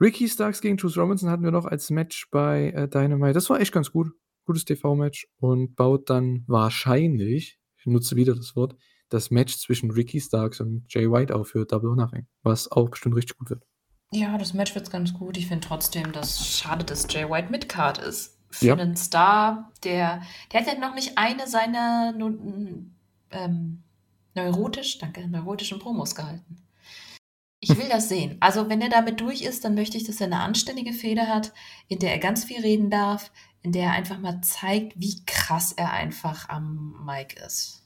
Ricky 0.00 0.28
Starks 0.28 0.60
gegen 0.60 0.76
Juice 0.76 0.96
Robinson 0.96 1.30
hatten 1.30 1.44
wir 1.44 1.50
noch 1.50 1.64
als 1.64 1.90
Match 1.90 2.28
bei 2.30 2.70
äh, 2.70 2.88
Dynamite. 2.88 3.34
Das 3.34 3.48
war 3.48 3.60
echt 3.60 3.72
ganz 3.72 3.90
gut. 3.92 4.08
Gutes 4.44 4.64
TV-Match 4.64 5.28
und 5.40 5.76
baut 5.76 6.08
dann 6.08 6.44
wahrscheinlich, 6.46 7.58
ich 7.76 7.86
nutze 7.86 8.16
wieder 8.16 8.34
das 8.34 8.56
Wort, 8.56 8.76
das 9.08 9.30
Match 9.30 9.56
zwischen 9.58 9.90
Ricky 9.90 10.20
Starks 10.20 10.60
und 10.60 10.84
Jay 10.88 11.10
White 11.10 11.34
auf 11.34 11.48
für 11.48 11.64
Double 11.66 11.90
or 11.90 11.96
Nothing. 11.96 12.26
Was 12.42 12.70
auch 12.70 12.88
bestimmt 12.88 13.14
richtig 13.16 13.36
gut 13.38 13.50
wird. 13.50 13.64
Ja, 14.10 14.38
das 14.38 14.54
Match 14.54 14.74
wird 14.74 14.90
ganz 14.90 15.12
gut. 15.12 15.36
Ich 15.36 15.48
finde 15.48 15.66
trotzdem, 15.66 16.12
dass 16.12 16.46
schade, 16.46 16.84
dass 16.84 17.06
Jay 17.10 17.28
White 17.28 17.50
Midcard 17.50 17.98
ist. 17.98 18.37
Für 18.50 18.66
Ja. 18.66 18.72
einen 18.74 18.96
Star, 18.96 19.70
der, 19.84 20.22
der 20.52 20.60
hat 20.60 20.66
ja 20.66 20.78
noch 20.78 20.94
nicht 20.94 21.18
eine 21.18 21.46
seiner 21.46 22.14
ähm, 23.30 23.82
neurotisch, 24.34 24.98
danke, 24.98 25.26
neurotischen 25.28 25.78
Promos 25.78 26.14
gehalten. 26.14 26.56
Ich 27.60 27.76
will 27.76 27.88
das 27.88 28.08
sehen. 28.08 28.36
Also, 28.40 28.68
wenn 28.68 28.80
er 28.80 28.88
damit 28.88 29.20
durch 29.20 29.42
ist, 29.42 29.64
dann 29.64 29.74
möchte 29.74 29.96
ich, 29.96 30.04
dass 30.04 30.20
er 30.20 30.28
eine 30.28 30.40
anständige 30.40 30.92
Feder 30.92 31.26
hat, 31.26 31.52
in 31.88 31.98
der 31.98 32.12
er 32.12 32.18
ganz 32.18 32.44
viel 32.44 32.60
reden 32.60 32.88
darf, 32.88 33.32
in 33.62 33.72
der 33.72 33.86
er 33.86 33.92
einfach 33.92 34.18
mal 34.18 34.40
zeigt, 34.42 34.92
wie 34.96 35.24
krass 35.26 35.72
er 35.72 35.92
einfach 35.92 36.48
am 36.48 37.04
Mic 37.04 37.34
ist. 37.44 37.82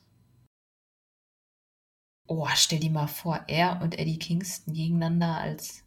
Oh, 2.28 2.46
stell 2.54 2.80
dir 2.80 2.90
mal 2.90 3.08
vor, 3.08 3.40
er 3.48 3.80
und 3.82 3.98
Eddie 3.98 4.18
Kingston 4.18 4.74
gegeneinander 4.74 5.38
als 5.38 5.82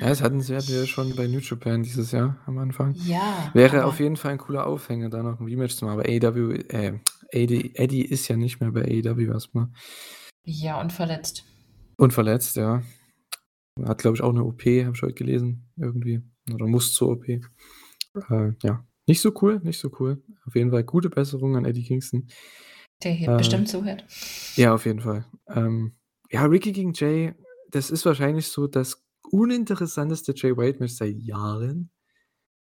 Ja, 0.00 0.08
das 0.08 0.22
hatten 0.22 0.40
sie 0.40 0.56
hatten 0.56 0.68
wir 0.68 0.86
schon 0.86 1.14
bei 1.14 1.26
New 1.26 1.38
Japan 1.40 1.82
dieses 1.82 2.10
Jahr 2.12 2.38
am 2.46 2.58
Anfang. 2.58 2.94
Ja. 3.04 3.50
Wäre 3.52 3.84
auf 3.84 4.00
jeden 4.00 4.16
Fall 4.16 4.32
ein 4.32 4.38
cooler 4.38 4.66
Aufhänger, 4.66 5.10
da 5.10 5.22
noch 5.22 5.38
ein 5.40 5.44
Rematch 5.46 5.76
zu 5.76 5.84
machen. 5.84 6.00
Aber 6.00 6.08
AEW, 6.08 6.52
äh, 6.68 6.98
Eddie, 7.30 7.74
Eddie 7.74 8.02
ist 8.04 8.28
ja 8.28 8.36
nicht 8.36 8.60
mehr 8.60 8.70
bei 8.70 8.82
AEW 8.82 9.30
erstmal. 9.30 9.68
Ja, 10.44 10.80
und 10.80 10.92
verletzt. 10.92 11.44
Und 11.96 12.12
verletzt, 12.12 12.56
ja. 12.56 12.82
Hat, 13.84 13.98
glaube 13.98 14.16
ich, 14.16 14.22
auch 14.22 14.30
eine 14.30 14.44
OP, 14.44 14.62
habe 14.62 14.92
ich 14.94 15.02
heute 15.02 15.14
gelesen, 15.14 15.68
irgendwie. 15.76 16.22
Oder 16.52 16.66
muss 16.66 16.92
zur 16.94 17.10
OP. 17.10 17.28
Äh, 17.28 17.40
ja, 18.62 18.84
nicht 19.06 19.20
so 19.20 19.32
cool, 19.42 19.60
nicht 19.62 19.78
so 19.80 19.90
cool. 19.98 20.22
Auf 20.46 20.54
jeden 20.54 20.70
Fall 20.70 20.84
gute 20.84 21.10
Besserung 21.10 21.56
an 21.56 21.64
Eddie 21.64 21.84
Kingston. 21.84 22.28
Der 23.02 23.12
hier 23.12 23.28
Äh, 23.28 23.36
bestimmt 23.36 23.68
zuhört. 23.68 24.04
Ja, 24.56 24.74
auf 24.74 24.86
jeden 24.86 25.00
Fall. 25.00 25.26
Ähm, 25.48 25.92
ja, 26.30 26.44
Ricky 26.44 26.72
gegen 26.72 26.92
Jay, 26.94 27.34
das 27.70 27.90
ist 27.90 28.06
wahrscheinlich 28.06 28.48
so 28.48 28.66
das 28.66 29.03
uninteressanteste 29.34 30.32
Jay 30.36 30.56
White-Match 30.56 30.94
seit 30.94 31.16
Jahren. 31.18 31.90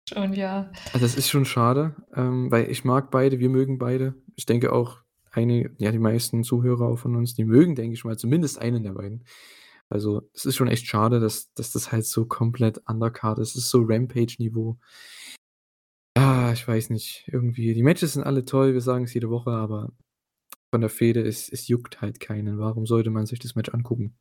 Schon, 0.07 0.34
ja. 0.34 0.72
Also 0.93 1.05
das 1.05 1.16
ist 1.16 1.30
schon 1.30 1.45
schade, 1.45 1.95
ähm, 2.14 2.51
weil 2.51 2.70
ich 2.70 2.84
mag 2.86 3.09
beide, 3.12 3.39
wir 3.39 3.49
mögen 3.49 3.80
beide. 3.80 4.16
Ich 4.36 4.45
denke 4.45 4.72
auch 4.72 4.97
einige, 5.32 5.76
ja, 5.80 5.91
die 5.91 5.99
meisten 5.99 6.43
Zuhörer 6.43 6.88
auch 6.88 6.99
von 6.99 7.16
uns, 7.16 7.34
die 7.34 7.45
mögen, 7.45 7.76
denke 7.76 7.95
ich 7.95 8.03
mal, 8.03 8.18
zumindest 8.18 8.59
einen 8.59 8.84
der 8.84 8.93
beiden. 8.93 9.26
Also 9.89 10.30
es 10.34 10.45
ist 10.45 10.55
schon 10.55 10.68
echt 10.68 10.86
schade, 10.86 11.20
dass, 11.20 11.51
dass 11.53 11.72
das 11.72 11.91
halt 11.91 12.05
so 12.05 12.26
komplett 12.26 12.82
undercard 12.88 13.39
ist. 13.39 13.55
Es 13.55 13.64
ist 13.64 13.70
so 13.70 13.84
Rampage-Niveau. 13.84 14.78
Ah, 16.16 16.51
ich 16.53 16.68
weiß 16.68 16.91
nicht. 16.91 17.26
Irgendwie, 17.28 17.74
die 17.74 17.84
Matches 17.84 18.14
sind 18.14 18.24
alle 18.24 18.45
toll, 18.45 18.74
wir 18.74 18.82
sagen 18.82 19.05
es 19.05 19.14
jede 19.14 19.30
Woche, 19.30 19.51
aber 19.51 19.91
von 20.70 20.82
der 20.82 20.89
Fehde, 20.89 21.22
es, 21.22 21.49
es 21.49 21.68
juckt 21.68 22.01
halt 22.01 22.20
keinen. 22.20 22.59
Warum 22.59 22.86
sollte 22.86 23.09
man 23.09 23.26
sich 23.26 23.39
das 23.39 23.55
Match 23.55 23.70
angucken? 23.70 24.18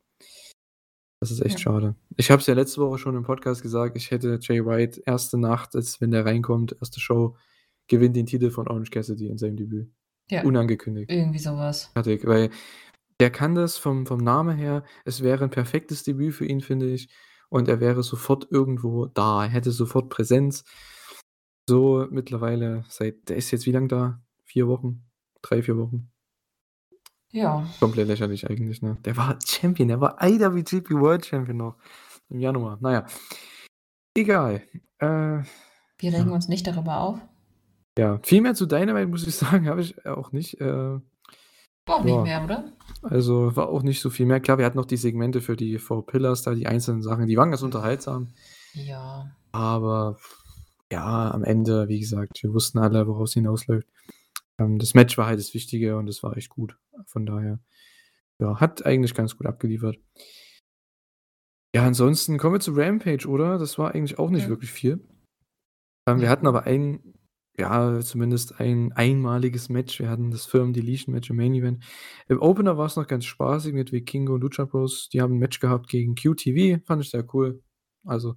Das 1.21 1.29
ist 1.31 1.39
echt 1.41 1.59
Ja. 1.59 1.59
schade. 1.59 1.95
Ich 2.17 2.31
habe 2.31 2.41
es 2.41 2.47
ja 2.47 2.55
letzte 2.55 2.81
Woche 2.81 2.97
schon 2.97 3.15
im 3.15 3.23
Podcast 3.23 3.61
gesagt, 3.61 3.95
ich 3.95 4.09
hätte 4.11 4.39
Jay 4.41 4.65
White 4.65 5.03
erste 5.05 5.37
Nacht, 5.37 5.75
als 5.75 6.01
wenn 6.01 6.11
der 6.11 6.25
reinkommt, 6.25 6.75
erste 6.81 6.99
Show, 6.99 7.37
gewinnt 7.87 8.15
den 8.15 8.25
Titel 8.25 8.49
von 8.49 8.67
Orange 8.67 8.89
Cassidy 8.89 9.27
in 9.27 9.37
seinem 9.37 9.55
Debüt. 9.55 9.91
Ja, 10.31 10.43
Unangekündigt. 10.43 11.11
irgendwie 11.11 11.39
sowas. 11.39 11.91
Fertig, 11.93 12.25
weil 12.25 12.49
der 13.19 13.29
kann 13.29 13.53
das 13.53 13.77
vom, 13.77 14.05
vom 14.07 14.19
Namen 14.19 14.57
her, 14.57 14.83
es 15.05 15.21
wäre 15.21 15.43
ein 15.43 15.49
perfektes 15.51 16.03
Debüt 16.03 16.33
für 16.33 16.45
ihn, 16.45 16.61
finde 16.61 16.91
ich. 16.91 17.07
Und 17.49 17.67
er 17.67 17.79
wäre 17.81 18.01
sofort 18.01 18.47
irgendwo 18.49 19.05
da, 19.05 19.43
er 19.43 19.49
hätte 19.49 19.71
sofort 19.71 20.09
Präsenz. 20.09 20.63
So 21.69 22.07
mittlerweile, 22.09 22.83
seit, 22.89 23.29
der 23.29 23.35
ist 23.37 23.51
jetzt 23.51 23.65
wie 23.67 23.71
lange 23.71 23.89
da? 23.89 24.21
Vier 24.45 24.67
Wochen? 24.67 25.03
Drei, 25.43 25.61
vier 25.61 25.77
Wochen? 25.77 26.09
Ja. 27.31 27.65
Komplett 27.79 28.07
lächerlich 28.07 28.49
eigentlich, 28.49 28.81
ne? 28.81 28.97
Der 29.05 29.15
war 29.17 29.37
Champion, 29.45 29.87
der 29.87 30.01
war 30.01 30.17
IWGP 30.21 30.91
World 30.91 31.25
Champion 31.25 31.57
noch 31.57 31.75
im 32.29 32.39
Januar. 32.39 32.77
Naja, 32.81 33.05
egal. 34.17 34.61
Äh, 34.99 35.43
Wir 35.99 36.13
regen 36.13 36.29
Ja. 36.29 36.33
uns 36.33 36.47
nicht 36.47 36.65
darüber 36.67 36.99
auf. 37.01 37.19
ja, 37.97 38.19
viel 38.23 38.41
mehr 38.41 38.53
zu 38.55 38.65
Dynamite 38.65 39.07
muss 39.07 39.27
ich 39.27 39.35
sagen, 39.35 39.67
habe 39.69 39.81
ich 39.81 40.05
auch 40.05 40.31
nicht. 40.31 40.59
Äh, 40.61 40.99
Ja. 41.87 42.03
nicht 42.03 42.23
mehr, 42.23 42.43
oder? 42.43 42.71
Also 43.03 43.55
war 43.55 43.69
auch 43.69 43.81
nicht 43.83 44.01
so 44.01 44.09
viel 44.09 44.25
mehr. 44.25 44.39
Klar, 44.39 44.57
wir 44.57 44.65
hatten 44.65 44.77
noch 44.77 44.85
die 44.85 44.97
Segmente 44.97 45.41
für 45.41 45.55
die 45.55 45.77
Four 45.79 46.05
Pillars, 46.05 46.43
da 46.43 46.53
die 46.53 46.67
einzelnen 46.67 47.01
Sachen, 47.01 47.27
die 47.27 47.37
waren 47.37 47.49
ganz 47.49 47.63
unterhaltsam. 47.63 48.27
Ja. 48.73 49.31
Aber 49.51 50.17
ja, 50.91 51.31
am 51.31 51.43
Ende, 51.43 51.87
wie 51.87 51.99
gesagt, 51.99 52.43
wir 52.43 52.53
wussten 52.53 52.77
alle, 52.79 53.07
woraus 53.07 53.29
es 53.31 53.33
hinausläuft. 53.35 53.87
Ähm, 54.59 54.79
das 54.79 54.93
Match 54.93 55.17
war 55.17 55.27
halt 55.27 55.39
das 55.39 55.53
Wichtige 55.53 55.97
und 55.97 56.07
es 56.07 56.23
war 56.23 56.37
echt 56.37 56.49
gut. 56.49 56.77
Von 57.05 57.25
daher, 57.25 57.59
ja, 58.39 58.59
hat 58.59 58.85
eigentlich 58.85 59.13
ganz 59.13 59.37
gut 59.37 59.47
abgeliefert. 59.47 59.97
Ja, 61.73 61.85
ansonsten 61.85 62.37
kommen 62.37 62.55
wir 62.55 62.59
zu 62.59 62.73
Rampage, 62.73 63.27
oder? 63.27 63.57
Das 63.57 63.77
war 63.77 63.93
eigentlich 63.95 64.19
auch 64.19 64.29
nicht 64.29 64.45
Mhm. 64.45 64.49
wirklich 64.49 64.71
viel. 64.71 64.99
Ähm, 66.07 66.17
wir 66.19 66.25
Ja. 66.25 66.29
hatten 66.29 66.47
aber 66.47 66.63
ein, 66.63 66.99
ja, 67.57 67.99
zumindest 68.01 68.59
ein 68.59 68.91
einmaliges 68.93 69.69
Match. 69.69 69.99
Wir 69.99 70.09
hatten 70.09 70.31
das 70.31 70.45
Firmen 70.45 70.73
Deletion 70.73 71.13
Match 71.13 71.29
im 71.29 71.37
Main 71.37 71.53
Event. 71.53 71.83
Im 72.27 72.41
Opener 72.41 72.77
war 72.77 72.87
es 72.87 72.95
noch 72.95 73.07
ganz 73.07 73.25
spaßig 73.25 73.73
mit 73.73 73.91
Vikingo 73.91 74.33
und 74.35 74.41
Lucha 74.41 74.65
Bros. 74.65 75.09
Die 75.09 75.21
haben 75.21 75.35
ein 75.35 75.39
Match 75.39 75.59
gehabt 75.59 75.87
gegen 75.89 76.15
QTV. 76.15 76.81
Fand 76.85 77.03
ich 77.03 77.09
sehr 77.11 77.25
cool. 77.33 77.61
Also, 78.05 78.35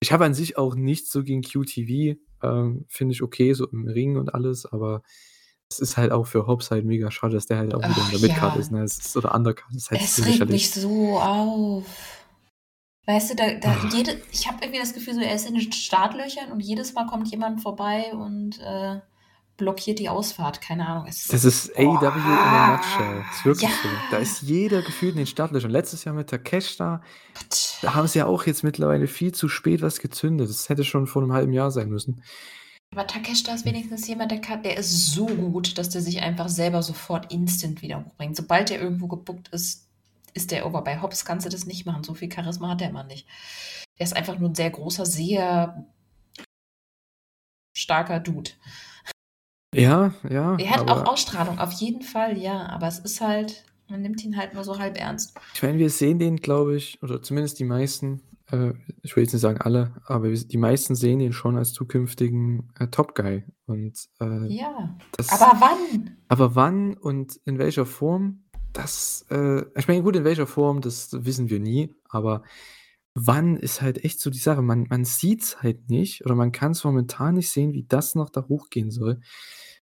ich 0.00 0.12
habe 0.12 0.24
an 0.24 0.34
sich 0.34 0.56
auch 0.58 0.74
nichts 0.74 1.10
so 1.12 1.22
gegen 1.22 1.42
QTV. 1.42 2.16
Ähm, 2.42 2.86
Finde 2.88 3.12
ich 3.12 3.22
okay, 3.22 3.52
so 3.54 3.68
im 3.68 3.86
Ring 3.86 4.16
und 4.16 4.34
alles, 4.34 4.66
aber 4.66 5.02
es 5.74 5.90
ist 5.90 5.96
halt 5.96 6.12
auch 6.12 6.26
für 6.26 6.46
Hobbs 6.46 6.70
halt 6.70 6.84
mega 6.84 7.10
schade, 7.10 7.34
dass 7.34 7.46
der 7.46 7.58
halt 7.58 7.74
auch 7.74 7.80
wieder 7.80 7.94
Ach, 7.98 8.12
in 8.12 8.20
der 8.20 8.28
Midcard 8.28 8.54
ja. 8.54 8.60
ist, 8.60 8.70
ne? 8.72 8.82
Es 8.82 8.98
ist, 8.98 9.16
oder 9.16 9.34
Undercard. 9.34 9.68
Das 9.72 9.82
ist 9.84 9.90
halt 9.90 10.00
Es 10.02 10.24
regt 10.26 10.48
mich 10.50 10.70
so 10.70 11.18
auf. 11.18 11.84
Weißt 13.06 13.30
du, 13.30 13.34
da, 13.36 13.52
da 13.60 13.76
Ach. 13.78 13.92
jede, 13.92 14.16
ich 14.32 14.46
habe 14.46 14.58
irgendwie 14.62 14.80
das 14.80 14.94
Gefühl, 14.94 15.14
so 15.14 15.20
er 15.20 15.34
ist 15.34 15.46
in 15.46 15.54
den 15.54 15.72
Startlöchern 15.72 16.50
und 16.52 16.60
jedes 16.60 16.94
Mal 16.94 17.06
kommt 17.06 17.30
jemand 17.30 17.60
vorbei 17.60 18.12
und 18.14 18.58
äh, 18.60 19.00
blockiert 19.58 19.98
die 19.98 20.08
Ausfahrt, 20.08 20.60
keine 20.62 20.86
Ahnung. 20.88 21.06
Es 21.06 21.26
Das 21.28 21.44
ist 21.44 21.70
AEW 21.76 21.84
in 21.84 22.22
a 22.24 22.76
nutshell. 22.76 23.24
Ist 23.30 23.44
wirklich 23.44 23.70
so. 23.70 23.88
Da 24.10 24.16
Ja. 24.16 24.22
ist 24.22 24.42
jeder 24.42 24.80
gefühlt 24.82 25.12
in 25.12 25.18
den 25.18 25.26
Startlöchern. 25.26 25.70
Letztes 25.70 26.04
Jahr 26.04 26.14
mit 26.14 26.30
Takesh 26.30 26.76
da, 26.78 27.02
da 27.82 27.94
haben 27.94 28.08
sie 28.08 28.20
ja 28.20 28.26
auch 28.26 28.46
jetzt 28.46 28.64
mittlerweile 28.64 29.06
viel 29.06 29.32
zu 29.32 29.48
spät 29.50 29.82
was 29.82 30.00
gezündet. 30.00 30.48
Das 30.48 30.68
hätte 30.70 30.82
schon 30.84 31.06
vor 31.06 31.20
'nem 31.22 31.32
halben 31.32 31.52
Jahr 31.52 31.70
sein 31.70 31.90
müssen. 31.90 32.22
Aber 32.94 33.08
Takeshita 33.08 33.52
ist 33.52 33.64
wenigstens 33.64 34.06
jemand, 34.06 34.30
der 34.30 34.40
kann 34.40 34.62
der 34.62 34.76
ist 34.76 35.10
so 35.12 35.26
gut, 35.26 35.78
dass 35.78 35.88
der 35.88 36.00
sich 36.00 36.22
einfach 36.22 36.48
selber 36.48 36.80
sofort 36.80 37.32
instant 37.32 37.82
wieder 37.82 38.04
hochbringt. 38.04 38.36
Sobald 38.36 38.70
der 38.70 38.80
irgendwo 38.80 39.08
gebuckt 39.08 39.48
ist, 39.48 39.88
ist 40.32 40.52
der 40.52 40.64
over. 40.64 40.82
Bei 40.82 41.02
Hobbs 41.02 41.24
kannst 41.24 41.44
du 41.44 41.50
das 41.50 41.66
nicht 41.66 41.86
machen. 41.86 42.04
So 42.04 42.14
viel 42.14 42.32
Charisma 42.32 42.68
hat 42.68 42.80
der 42.80 42.92
Mann 42.92 43.08
nicht. 43.08 43.26
Der 43.98 44.04
ist 44.04 44.14
einfach 44.14 44.38
nur 44.38 44.48
'n 44.48 44.54
sehr 44.54 44.70
großer, 44.70 45.06
sehr 45.06 45.84
starker 47.76 48.20
Dude. 48.20 48.52
Ja, 49.74 50.14
ja, 50.30 50.56
Er 50.56 50.70
hat 50.70 50.88
auch 50.88 51.04
Ausstrahlung, 51.06 51.58
auf 51.58 51.72
jeden 51.72 52.02
Fall, 52.02 52.38
ja, 52.38 52.66
aber 52.66 52.86
es 52.86 53.00
ist 53.00 53.20
halt 53.20 53.64
man 53.88 54.02
nimmt 54.02 54.24
ihn 54.24 54.36
halt 54.36 54.54
nur 54.54 54.64
so 54.64 54.78
halb 54.78 54.98
ernst. 54.98 55.38
Ich 55.54 55.62
meine, 55.62 55.78
wir 55.78 55.90
sehen 55.90 56.18
den, 56.18 56.36
glaube 56.36 56.76
ich 56.76 57.02
oder 57.02 57.22
zumindest 57.22 57.58
die 57.58 57.64
meisten, 57.64 58.22
äh, 58.50 58.72
ich 59.02 59.16
will 59.16 59.22
jetzt 59.24 59.32
nicht 59.32 59.42
sagen 59.42 59.60
alle, 59.60 59.94
aber 60.04 60.30
die 60.30 60.56
meisten 60.56 60.94
sehen 60.94 61.20
ihn 61.20 61.32
schon 61.32 61.56
als 61.56 61.72
zukünftigen, 61.72 62.70
äh, 62.78 62.88
Top 62.88 63.14
Guy 63.14 63.44
und, 63.66 64.08
äh, 64.20 64.46
Ja, 64.54 64.96
das 65.16 65.28
aber 65.30 65.60
wann? 65.60 66.16
aber 66.28 66.54
wann 66.54 66.94
und 66.94 67.36
in 67.44 67.58
welcher 67.58 67.86
Form, 67.86 68.44
das, 68.72 69.24
äh 69.30 69.64
ich 69.76 69.88
meine, 69.88 70.02
gut, 70.02 70.16
in 70.16 70.24
welcher 70.24 70.46
Form, 70.46 70.80
das 70.80 71.24
wissen 71.24 71.48
wir 71.48 71.60
nie, 71.60 71.94
aber 72.08 72.42
wann 73.14 73.56
ist 73.56 73.80
halt 73.80 74.04
echt 74.04 74.20
so 74.20 74.28
die 74.30 74.38
Sache. 74.38 74.60
Man 74.62 74.86
man 74.90 75.04
sieht's 75.04 75.62
halt 75.62 75.88
nicht 75.88 76.24
oder 76.26 76.34
man 76.34 76.50
kann's 76.52 76.82
momentan 76.84 77.34
nicht 77.36 77.50
sehen, 77.50 77.72
wie 77.72 77.84
das 77.84 78.14
noch 78.16 78.30
da 78.30 78.46
hochgehen 78.48 78.90
soll, 78.90 79.20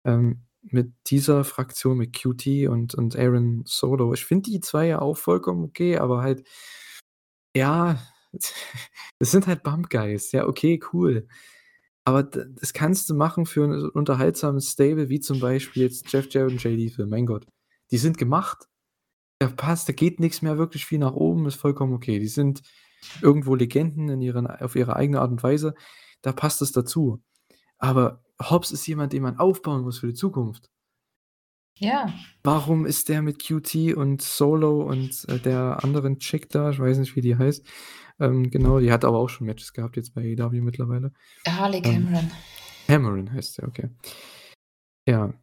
ähm, 0.03 0.41
mit 0.64 0.91
dieser 1.07 1.43
Fraktion 1.45 1.97
mit 1.97 2.14
QT 2.14 2.68
und 2.70 2.93
und 2.95 3.16
Aaron 3.18 3.64
Solo. 3.66 4.14
Ich 4.14 4.26
finde 4.26 4.51
die 4.51 4.59
2 4.59 4.88
ja 4.88 4.99
auch 5.01 5.18
vollkommen 5.18 5.64
okay, 5.64 5.97
aber 5.97 6.22
halt 6.22 6.43
ja, 7.55 7.97
das 9.19 9.32
sind 9.32 9.47
halt 9.47 9.63
Bump 9.63 9.89
Guys. 9.89 10.32
Ja, 10.32 10.47
okay, 10.47 10.79
cool. 10.93 11.27
Aber 12.05 12.23
das 12.23 12.73
kannst 12.73 13.09
du 13.09 13.15
machen 13.15 13.45
für 13.45 13.65
'n 13.65 13.89
unterhaltsames 13.91 14.71
Stable, 14.71 15.09
wie 15.09 15.19
zum 15.21 15.39
Beispiel 15.39 15.84
jetzt 15.84 16.11
Jeff 16.13 16.27
Jarrett 16.34 16.53
und 16.53 16.63
Jay 16.63 16.75
Lethal. 16.75 17.07
Mein 17.07 17.25
Gott, 17.27 17.47
die 17.91 17.97
sind 17.99 18.17
gemacht. 18.17 18.67
Da 19.39 19.49
passt 19.49 19.89
da 19.89 19.93
geht 19.93 20.19
nix 20.21 20.41
mehr 20.43 20.57
wirklich 20.59 20.86
viel 20.86 20.99
nach 20.99 21.13
oben, 21.15 21.47
ist 21.47 21.55
vollkommen 21.57 21.93
okay. 21.93 22.19
Die 22.19 22.29
sind 22.29 22.63
irgendwo 23.23 23.55
Legenden 23.55 24.09
in 24.09 24.21
ihren 24.21 24.47
auf 24.47 24.75
ihre 24.77 24.95
eigene 24.97 25.21
Art 25.21 25.32
und 25.32 25.43
Weise. 25.43 25.75
Da 26.23 26.34
passt 26.34 26.61
es 26.63 26.73
dazu. 26.73 27.23
Aber 27.79 28.23
Hobbs 28.41 28.71
ist 28.73 28.88
jemand, 28.88 29.13
den 29.13 29.23
man 29.23 29.39
aufbauen 29.39 29.84
muss 29.84 29.99
für 29.99 30.07
die 30.09 30.15
Zukunft. 30.15 30.70
Ja. 31.78 32.13
Warum 32.43 32.86
ist 32.86 33.09
der 33.09 33.22
mit 33.22 33.39
QT 33.43 33.95
und 33.95 34.22
Solo 34.22 34.84
und, 34.84 35.28
äh, 35.30 35.39
der 35.39 35.84
anderen 35.84 36.19
Chick 36.19 36.49
da, 36.49 36.69
ich 36.69 36.80
weiß 36.80 36.99
nicht, 36.99 37.15
wie 37.15 37.22
die 37.22 37.38
heißt, 37.38 37.65
ähm, 38.19 38.51
genau, 38.51 38.80
die 38.80 38.91
hat 38.91 39.03
aber 39.03 39.17
auch 39.17 39.30
schon 39.30 39.47
Matches 39.47 39.74
gehabt 39.74 39.97
jetzt 39.97 40.13
bei 40.13 40.36
AEW 40.38 40.61
mittlerweile. 40.61 41.11
Harley 41.47 41.82
Ähm, 41.84 42.05
Cameron. 42.05 42.32
Cameron 42.88 43.34
heißt 43.34 43.55
sie, 43.55 43.63
okay. 43.63 43.89
Ja. 45.07 45.34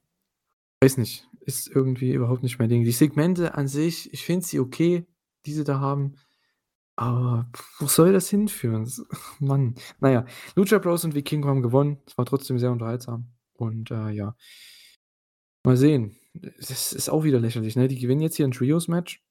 Weiß 0.81 0.97
nicht, 0.97 1.29
ist 1.41 1.68
irgendwie 1.68 2.12
überhaupt 2.12 2.45
nicht 2.45 2.59
mein 2.61 2.68
Ding. 2.68 2.85
Die 2.85 2.93
Segmente 2.93 3.55
an 3.55 3.66
sich, 3.66 4.12
ich 4.12 4.24
finde 4.24 4.47
sie 4.47 4.61
okay, 4.61 5.07
die 5.45 5.53
sie 5.53 5.64
da 5.64 5.81
haben, 5.81 6.14
aber 6.95 7.51
wo 7.79 7.87
soll 7.87 8.12
das 8.12 8.29
hinführen? 8.29 8.85
Das 8.85 9.03
Mann. 9.41 9.74
Na 10.01 10.11
ja, 10.11 10.24
Lucha 10.57 10.79
Bros 10.79 11.05
und 11.05 11.14
Vikingo 11.14 11.49
haben 11.49 11.62
gewonnen. 11.62 11.99
Es 12.07 12.18
war 12.18 12.26
trotzdem 12.26 12.59
sehr 12.59 12.70
unterhaltsam 12.70 13.33
und, 13.55 13.91
äh, 13.91 14.11
ja. 14.11 14.37
Mal 15.69 15.77
sehen. 15.77 16.16
Das 16.33 16.95
ist 16.95 17.11
auch 17.11 17.25
wieder 17.25 17.41
lächerlich, 17.41 17.77
ne? 17.77 17.89
Die 17.89 17.99
gewinnen 17.99 18.23
jetzt 18.23 18.37
hier 18.37 18.47
'n 18.47 18.53
Trios-Match. 18.53 19.23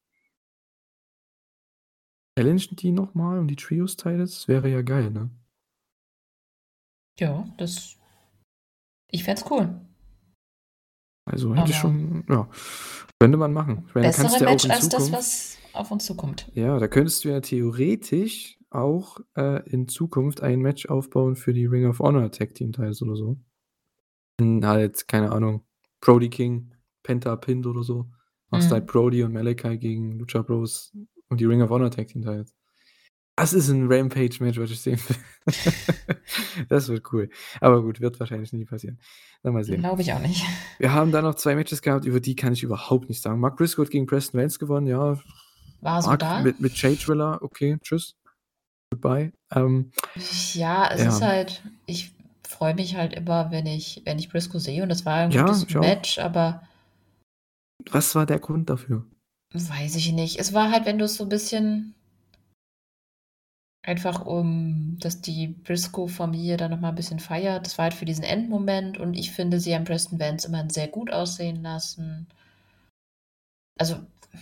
Challengen 2.37 2.75
die 2.75 2.91
noch 2.91 3.15
mal 3.15 3.39
um 3.39 3.47
die 3.47 3.55
Trios-Titles? 3.55 4.47
Wäre 4.47 4.69
ja 4.69 4.83
geil, 4.83 5.09
ne? 5.09 5.31
Ja, 7.19 7.51
das 7.57 7.97
ich 9.09 9.23
fände 9.23 9.41
es 9.41 9.49
cool. 9.49 9.81
Also, 11.25 11.55
hätte 11.55 11.71
ich 11.71 11.77
schon 11.77 12.23
ja, 12.29 12.47
könnte 13.19 13.37
man 13.39 13.51
machen. 13.51 13.85
Ich 13.87 13.95
meine, 13.95 14.07
bessere 14.07 14.37
ja 14.37 14.45
Match 14.45 14.65
in 14.65 14.71
als 14.71 14.89
das, 14.89 15.05
Zukunft 15.05 15.13
was 15.13 15.57
auf 15.73 15.89
uns 15.89 16.05
zukommt. 16.05 16.51
ja, 16.53 16.77
da 16.77 16.87
könntest 16.87 17.25
du 17.25 17.29
ja 17.29 17.41
theoretisch 17.41 18.59
auch, 18.69 19.19
äh, 19.35 19.67
in 19.71 19.87
Zukunft 19.87 20.43
ein 20.43 20.59
Match 20.59 20.85
aufbauen 20.85 21.35
für 21.35 21.53
die 21.53 21.65
Ring 21.65 21.87
of 21.87 21.97
Honor 21.97 22.31
Tag 22.31 22.53
Team 22.53 22.73
Titles 22.73 23.01
oder 23.01 23.15
so. 23.15 23.37
Wenn 24.37 24.63
halt, 24.67 25.07
keine 25.07 25.31
Ahnung, 25.31 25.66
Brody 26.07 26.29
King, 26.29 26.71
Penta 27.03 27.35
pinnt 27.35 27.65
oder 27.67 27.83
so. 27.83 28.09
Machst 28.49 28.71
halt 28.71 28.85
Mhm. 28.85 28.87
Brody 28.87 29.23
und 29.23 29.33
Malachi 29.33 29.77
gegen 29.77 30.17
Lucha 30.17 30.41
Bros 30.41 30.95
und 31.27 31.41
die 31.41 31.45
Ring 31.45 31.61
of 31.61 31.69
Honor 31.69 31.91
Tag 31.91 32.07
Team 32.07 32.21
Titles. 32.21 32.55
Das 33.35 33.51
ist 33.53 33.69
'n 33.69 33.87
Rampage-Match, 33.91 34.57
was 34.57 34.71
ich 34.71 34.79
sehen 34.79 34.99
will. 35.07 35.17
Das 36.69 36.87
wird 36.87 37.11
cool. 37.13 37.29
Aber 37.61 37.81
gut, 37.83 37.99
wird 38.01 38.19
wahrscheinlich 38.19 38.51
nie 38.53 38.65
passieren. 38.65 38.99
Na, 39.43 39.51
mal 39.51 39.63
sehen. 39.63 39.81
Glaube 39.81 40.01
ich 40.01 40.11
auch 40.13 40.19
nicht. 40.19 40.43
Wir 40.79 40.93
haben 40.93 41.11
dann 41.11 41.23
noch 41.25 41.35
2 41.35 41.55
Matches 41.55 41.81
gehabt, 41.81 42.05
über 42.05 42.19
die 42.21 42.35
kann 42.35 42.53
ich 42.53 42.63
überhaupt 42.63 43.09
nichts 43.09 43.23
sagen. 43.23 43.39
Mark 43.39 43.57
Briscoe 43.57 43.85
gegen 43.85 44.05
Preston 44.07 44.39
Vance 44.41 44.57
gewonnen, 44.59 44.87
ja. 44.87 45.19
War 45.81 46.01
so 46.01 46.07
Mark 46.09 46.19
da? 46.19 46.41
mit 46.41 46.59
mit 46.61 46.73
Jay 46.81 46.95
Driller, 46.95 47.39
okay, 47.41 47.77
tschüss. 47.81 48.15
Goodbye. 48.91 49.33
Ähm, 49.51 49.91
Ja, 50.53 50.89
es 50.91 51.01
ist 51.01 51.19
ja. 51.21 51.27
halt 51.27 51.61
ich 51.85 52.13
freue 52.47 52.73
mich 52.75 52.95
halt 52.95 53.13
immer, 53.13 53.51
wenn 53.51 53.65
ich 53.65 54.01
wenn 54.05 54.19
ich 54.19 54.29
Briscoe 54.29 54.59
sehe 54.59 54.83
und 54.83 54.89
das 54.89 55.05
war 55.05 55.15
ein 55.17 55.31
Ja, 55.31 55.35
gutes 55.35 55.67
ich 55.67 55.77
auch. 55.77 56.03
Match, 56.03 56.19
aber 56.19 56.61
Was 57.91 58.15
war 58.15 58.25
der 58.25 58.39
Grund 58.39 58.69
dafür? 58.69 59.05
weiß 59.53 59.95
ich 59.95 60.11
nicht. 60.11 60.39
Es 60.39 60.53
war 60.53 60.71
halt, 60.71 60.85
wenn 60.85 60.99
du's 60.99 61.15
so 61.15 61.23
'n 61.23 61.29
bisschen 61.29 61.95
einfach 63.85 64.25
um 64.25 64.97
dass 64.99 65.21
die 65.21 65.47
Briscoe-Familie 65.49 66.57
da 66.57 66.67
noch 66.67 66.79
mal 66.79 66.89
'n 66.89 66.95
bisschen 66.95 67.19
feiert. 67.19 67.65
Das 67.65 67.77
war 67.77 67.83
halt 67.83 67.93
für 67.93 68.05
diesen 68.05 68.23
Endmoment 68.23 68.97
und 68.97 69.13
ich 69.13 69.31
finde, 69.31 69.59
sie 69.59 69.75
haben 69.75 69.85
Preston 69.85 70.19
Vance 70.19 70.47
immerhin 70.47 70.69
sehr 70.71 70.87
gut 70.87 71.11
aussehen 71.13 71.61
lassen. 71.61 72.27
Also, 73.79 73.95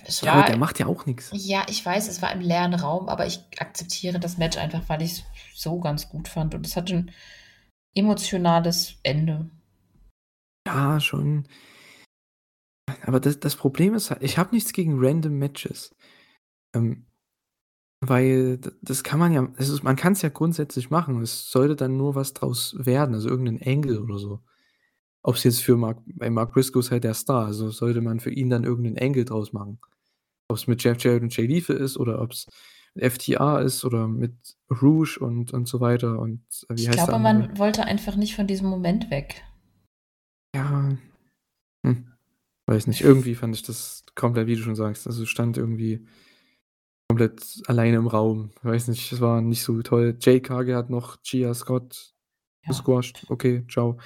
es 0.06 0.24
Ja, 0.24 0.44
war 0.44 0.44
der 0.44 0.56
macht 0.58 0.80
ja 0.80 0.86
auch 0.88 1.06
nix. 1.06 1.38
ja, 1.38 1.66
ich 1.70 1.86
weiß, 1.86 2.08
es 2.10 2.22
war 2.22 2.32
im 2.34 2.42
leeren 2.42 2.74
Raum, 2.76 3.10
aber 3.10 3.28
ich 3.28 3.42
akzeptiere 3.60 4.20
das 4.20 4.38
Match 4.38 4.58
einfach, 4.58 4.84
weil 4.90 5.02
ich's 5.02 5.24
so 5.56 5.80
ganz 5.80 6.10
gut 6.10 6.28
fand 6.30 6.56
und 6.56 6.66
es 6.68 6.76
hatte 6.78 6.94
'n 6.96 7.12
emotionales 7.96 9.00
Ende. 9.04 9.50
Ja, 10.68 11.00
schon. 11.00 11.48
Aber 13.04 13.20
das 13.20 13.40
das 13.40 13.56
Problem 13.56 13.94
ist 13.96 14.12
halt, 14.12 14.24
ich 14.24 14.38
habe 14.38 14.54
nichts 14.54 14.74
gegen 14.74 14.94
random 14.98 15.38
Matches. 15.38 15.96
Ähm, 16.76 17.06
weil 18.02 18.60
das 18.82 19.04
kann 19.04 19.20
man 19.20 19.34
ja 19.34 19.48
es 19.58 19.70
ist 19.70 19.84
man 19.84 19.96
kann's 19.98 20.22
ja 20.24 20.30
grundsätzlich 20.30 20.90
machen. 20.92 21.22
Es 21.22 21.52
sollte 21.52 21.76
dann 21.78 21.98
nur 21.98 22.16
was 22.16 22.34
draus 22.34 22.76
werden, 22.80 23.16
also 23.16 23.30
irgend 23.30 23.46
'nen 23.54 23.62
Angle 23.66 24.02
oder 24.02 24.20
so. 24.20 24.42
Ob's 25.24 25.44
jetzt 25.44 25.62
für 25.64 25.78
Mark 25.78 26.00
bei 26.08 26.30
Mark 26.32 26.54
Briscoe 26.54 26.80
ist 26.82 26.92
halt 26.92 27.04
der 27.06 27.16
Star, 27.16 27.48
also 27.48 27.72
sollte 27.72 28.02
man 28.02 28.20
für 28.22 28.32
ihn 28.32 28.50
dann 28.52 28.64
irgend 28.66 28.86
'nen 28.86 29.00
Angle 29.00 29.26
draus 29.26 29.54
machen. 29.54 29.80
Ob's 30.50 30.68
mit 30.68 30.84
Jeff 30.84 31.02
Jarrett 31.04 31.24
und 31.24 31.36
Jay 31.38 31.48
Lethal 31.48 31.78
ist 31.78 31.98
oder 31.98 32.22
ob's 32.22 32.48
FTR 32.98 33.62
ist 33.62 33.84
oder 33.86 34.08
mit 34.08 34.34
Rouge 34.82 35.18
und 35.20 35.54
und 35.54 35.68
so 35.68 35.80
weiter 35.82 36.20
und, 36.20 36.42
äh, 36.70 36.76
wie 36.76 36.82
Ich 36.82 36.90
heißt 36.90 37.08
glaube, 37.08 37.20
man 37.20 37.58
wollte 37.58 37.84
einfach 37.86 38.16
nicht 38.16 38.36
von 38.36 38.48
diesem 38.48 38.68
Moment 38.70 39.10
weg. 39.12 39.44
Ja, 40.56 40.98
hm, 41.86 42.14
weiß 42.68 42.88
nicht. 42.88 43.02
Irgendwie 43.02 43.36
fand 43.36 43.56
ich 43.56 43.64
das 43.64 44.04
komplett, 44.16 44.48
wie 44.48 44.56
du 44.56 44.62
schon 44.62 44.76
sagst 44.76 45.08
also, 45.08 45.26
stand 45.26 45.58
irgendwie 45.58 46.08
komplett 47.10 47.62
alleine 47.68 47.98
im 47.98 48.08
Raum. 48.08 48.52
Weiß 48.64 48.88
nicht, 48.88 49.12
es 49.12 49.22
war 49.22 49.42
nicht 49.42 49.62
so 49.64 49.82
toll. 49.82 50.18
Jade 50.20 50.42
Cargill 50.42 50.76
hat 50.76 50.90
noch 50.90 51.18
Gia 51.22 51.54
Scott 51.54 52.14
Ja. 52.64 52.70
gesquasht. 52.70 53.26
Okay, 53.30 53.64
tschau. 53.68 53.98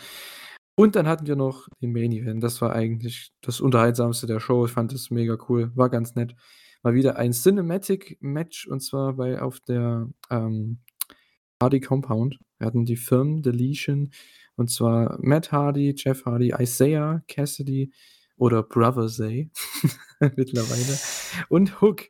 Und 0.75 0.95
dann 0.95 1.07
hatten 1.07 1.27
wir 1.27 1.35
noch 1.35 1.67
den 1.81 1.91
Main 1.91 2.11
Event. 2.11 2.41
Das 2.41 2.61
war 2.61 2.73
eigentlich 2.73 3.33
das 3.41 3.59
Unterhaltsamste 3.61 4.27
der 4.27 4.39
Show. 4.39 4.65
Ich 4.65 4.71
fand 4.71 4.93
das 4.93 5.09
mega 5.11 5.37
cool, 5.49 5.71
war 5.75 5.89
ganz 5.89 6.15
nett. 6.15 6.35
Mal 6.83 6.93
wieder 6.93 7.17
ein 7.17 7.31
Cinematic 7.33 8.17
Match 8.21 8.67
und 8.67 8.81
zwar 8.81 9.13
bei 9.13 9.41
auf 9.41 9.59
der, 9.59 10.09
ähm, 10.29 10.79
Hardy 11.61 11.81
Compound. 11.81 12.39
Wir 12.57 12.67
hatten 12.67 12.85
die 12.85 12.95
Firmen 12.95 13.41
Deletion 13.41 14.11
und 14.55 14.69
zwar 14.69 15.17
Matt 15.21 15.51
Hardy, 15.51 15.93
Jeff 15.97 16.25
Hardy, 16.25 16.53
Isaiah 16.57 17.21
Cassidy 17.27 17.91
oder 18.37 18.63
Brother 18.63 19.07
Zay 19.07 19.49
mittlerweile 20.35 20.97
und 21.49 21.81
Hook 21.81 22.03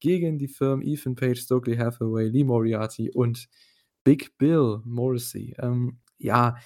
gegen 0.00 0.38
die 0.38 0.48
Firmen 0.48 0.86
Ethan 0.86 1.14
Page, 1.14 1.40
Stokely 1.40 1.76
Hathaway, 1.76 2.28
Lee 2.28 2.44
Moriarty 2.44 3.10
und 3.10 3.48
Big 4.04 4.36
Bill 4.38 4.80
Morrissey. 4.84 5.54
Ähm, 5.58 5.98
ja, 6.18 6.56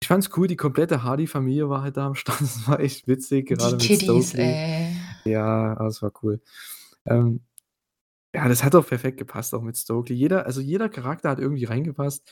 ich 0.00 0.08
fand's 0.08 0.30
cool, 0.36 0.46
die 0.46 0.56
komplette 0.56 1.02
Hardy-Familie 1.02 1.68
war 1.68 1.82
halt 1.82 1.96
da 1.96 2.06
am 2.06 2.14
Start. 2.14 2.40
Das 2.40 2.68
war 2.68 2.80
echt 2.80 3.08
witzig, 3.08 3.48
Die 3.48 3.54
gerade 3.54 3.76
mit 3.76 3.82
Kiddies, 3.84 4.28
Stokely. 4.30 4.42
ey. 4.48 4.96
Ja, 5.30 5.74
das 5.76 6.02
war 6.02 6.12
cool. 6.22 6.40
Ähm, 7.06 7.40
ja, 8.34 8.48
das 8.48 8.64
hat 8.64 8.74
auch 8.74 8.86
perfekt 8.86 9.18
gepasst, 9.18 9.54
auch 9.54 9.62
mit 9.62 9.76
Stokely. 9.76 10.14
Jeder 10.16 10.46
also, 10.46 10.60
jeder 10.60 10.88
Charakter 10.88 11.30
hat 11.30 11.38
irgendwie 11.40 11.64
reingepasst. 11.64 12.30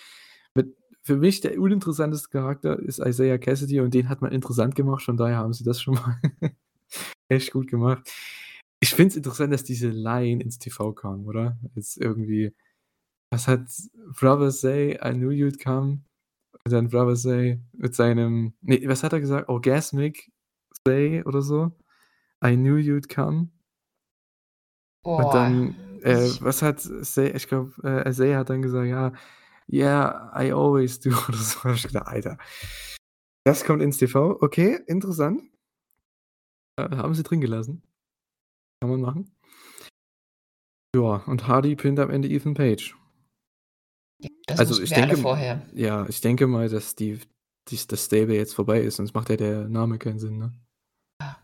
Mit 0.55 0.77
für 1.03 1.17
mich 1.17 1.41
der 1.41 1.59
uninteressanteste 1.61 2.31
Charakter 2.31 2.79
ist 2.79 2.99
Isaiah 2.99 3.39
Cassidy 3.39 3.81
und 3.81 3.95
den 3.95 4.09
hat 4.09 4.23
man 4.23 4.33
interessant 4.33 4.75
gemacht, 4.75 5.05
von 5.05 5.17
daher 5.17 5.39
haben 5.39 5.53
sie 5.53 5.65
das 5.65 5.81
schon 5.81 5.95
mal 5.95 6.21
echt 7.29 7.53
gut 7.53 7.69
gemacht. 7.69 8.11
Ich 8.81 8.91
finde 8.95 9.11
es 9.11 9.17
interessant, 9.17 9.53
dass 9.53 9.65
diese 9.65 9.89
Line 9.89 10.43
ins 10.43 10.59
TV 10.59 10.93
kam, 10.93 11.27
oder? 11.27 11.59
Jetzt 11.75 11.97
irgendwie 11.99 12.55
was 13.31 13.49
hat 13.49 13.69
Brother 14.19 14.51
Say, 14.51 14.99
I 15.03 15.13
knew 15.13 15.31
you'd 15.31 15.63
come? 15.63 16.05
Und 16.65 16.73
dann 16.73 16.89
Brother 16.89 17.17
Say 17.17 17.61
mit 17.73 17.95
seinem 17.95 18.55
ne, 18.63 18.83
was 18.87 19.03
hat 19.03 19.13
er 19.13 19.21
gesagt? 19.21 19.49
Orgasmic 19.49 20.31
Say 20.87 21.23
oder 21.25 21.43
so? 21.43 21.73
I 22.45 22.55
knew 22.57 22.77
you'd 22.77 23.09
come. 23.09 23.51
Und 25.05 25.33
dann, 25.33 26.01
äh, 26.03 26.31
was 26.41 26.63
hat 26.63 26.81
Say 26.81 27.31
ich 27.31 27.49
glaube, 27.49 27.73
äh, 27.83 28.13
Say 28.13 28.35
hat 28.35 28.51
dann 28.51 28.63
gesagt, 28.63 28.89
ja, 28.89 29.13
yeah, 29.71 30.33
I 30.37 30.53
always 30.53 31.01
do 31.01 31.11
oder 31.29 31.39
so. 31.39 31.65
Habe 31.65 31.75
ich 31.75 31.85
gedacht: 31.87 32.07
„Alter, 32.09 32.39
das 33.45 33.65
kommt 33.65 33.83
ins 33.83 33.99
TV. 33.99 34.39
Okay, 34.41 34.81
interessant.“ 34.87 35.43
Äh, 36.79 36.97
haben 36.97 37.15
sie 37.15 37.23
drin 37.23 37.41
gelassen. 37.41 37.83
Kann 38.81 38.91
man 38.91 39.01
machen. 39.01 39.35
Ja, 40.95 41.23
und 41.27 41.47
Hardy 41.47 41.77
pinnt 41.77 41.99
am 41.99 42.11
Ende 42.11 42.29
Ethan 42.29 42.55
Page. 42.55 42.97
Das 44.47 44.61
Also, 44.61 44.81
ich 44.83 44.93
denke 44.93 45.17
vorher. 45.17 45.67
ja, 45.75 46.07
ich 46.09 46.21
denke 46.21 46.47
mal, 46.47 46.69
dass 46.69 46.95
die 46.95 47.21
dies 47.69 47.87
das 47.89 48.05
Stable 48.05 48.35
jetzt 48.37 48.55
vorbei 48.55 48.81
ist, 48.81 48.97
sonst 48.97 49.13
macht 49.13 49.29
ja 49.29 49.37
der 49.37 49.69
Name 49.69 49.99
keinen 49.99 50.19
Sinn, 50.21 50.39
ne? 50.39 50.53
Ja. 51.21 51.37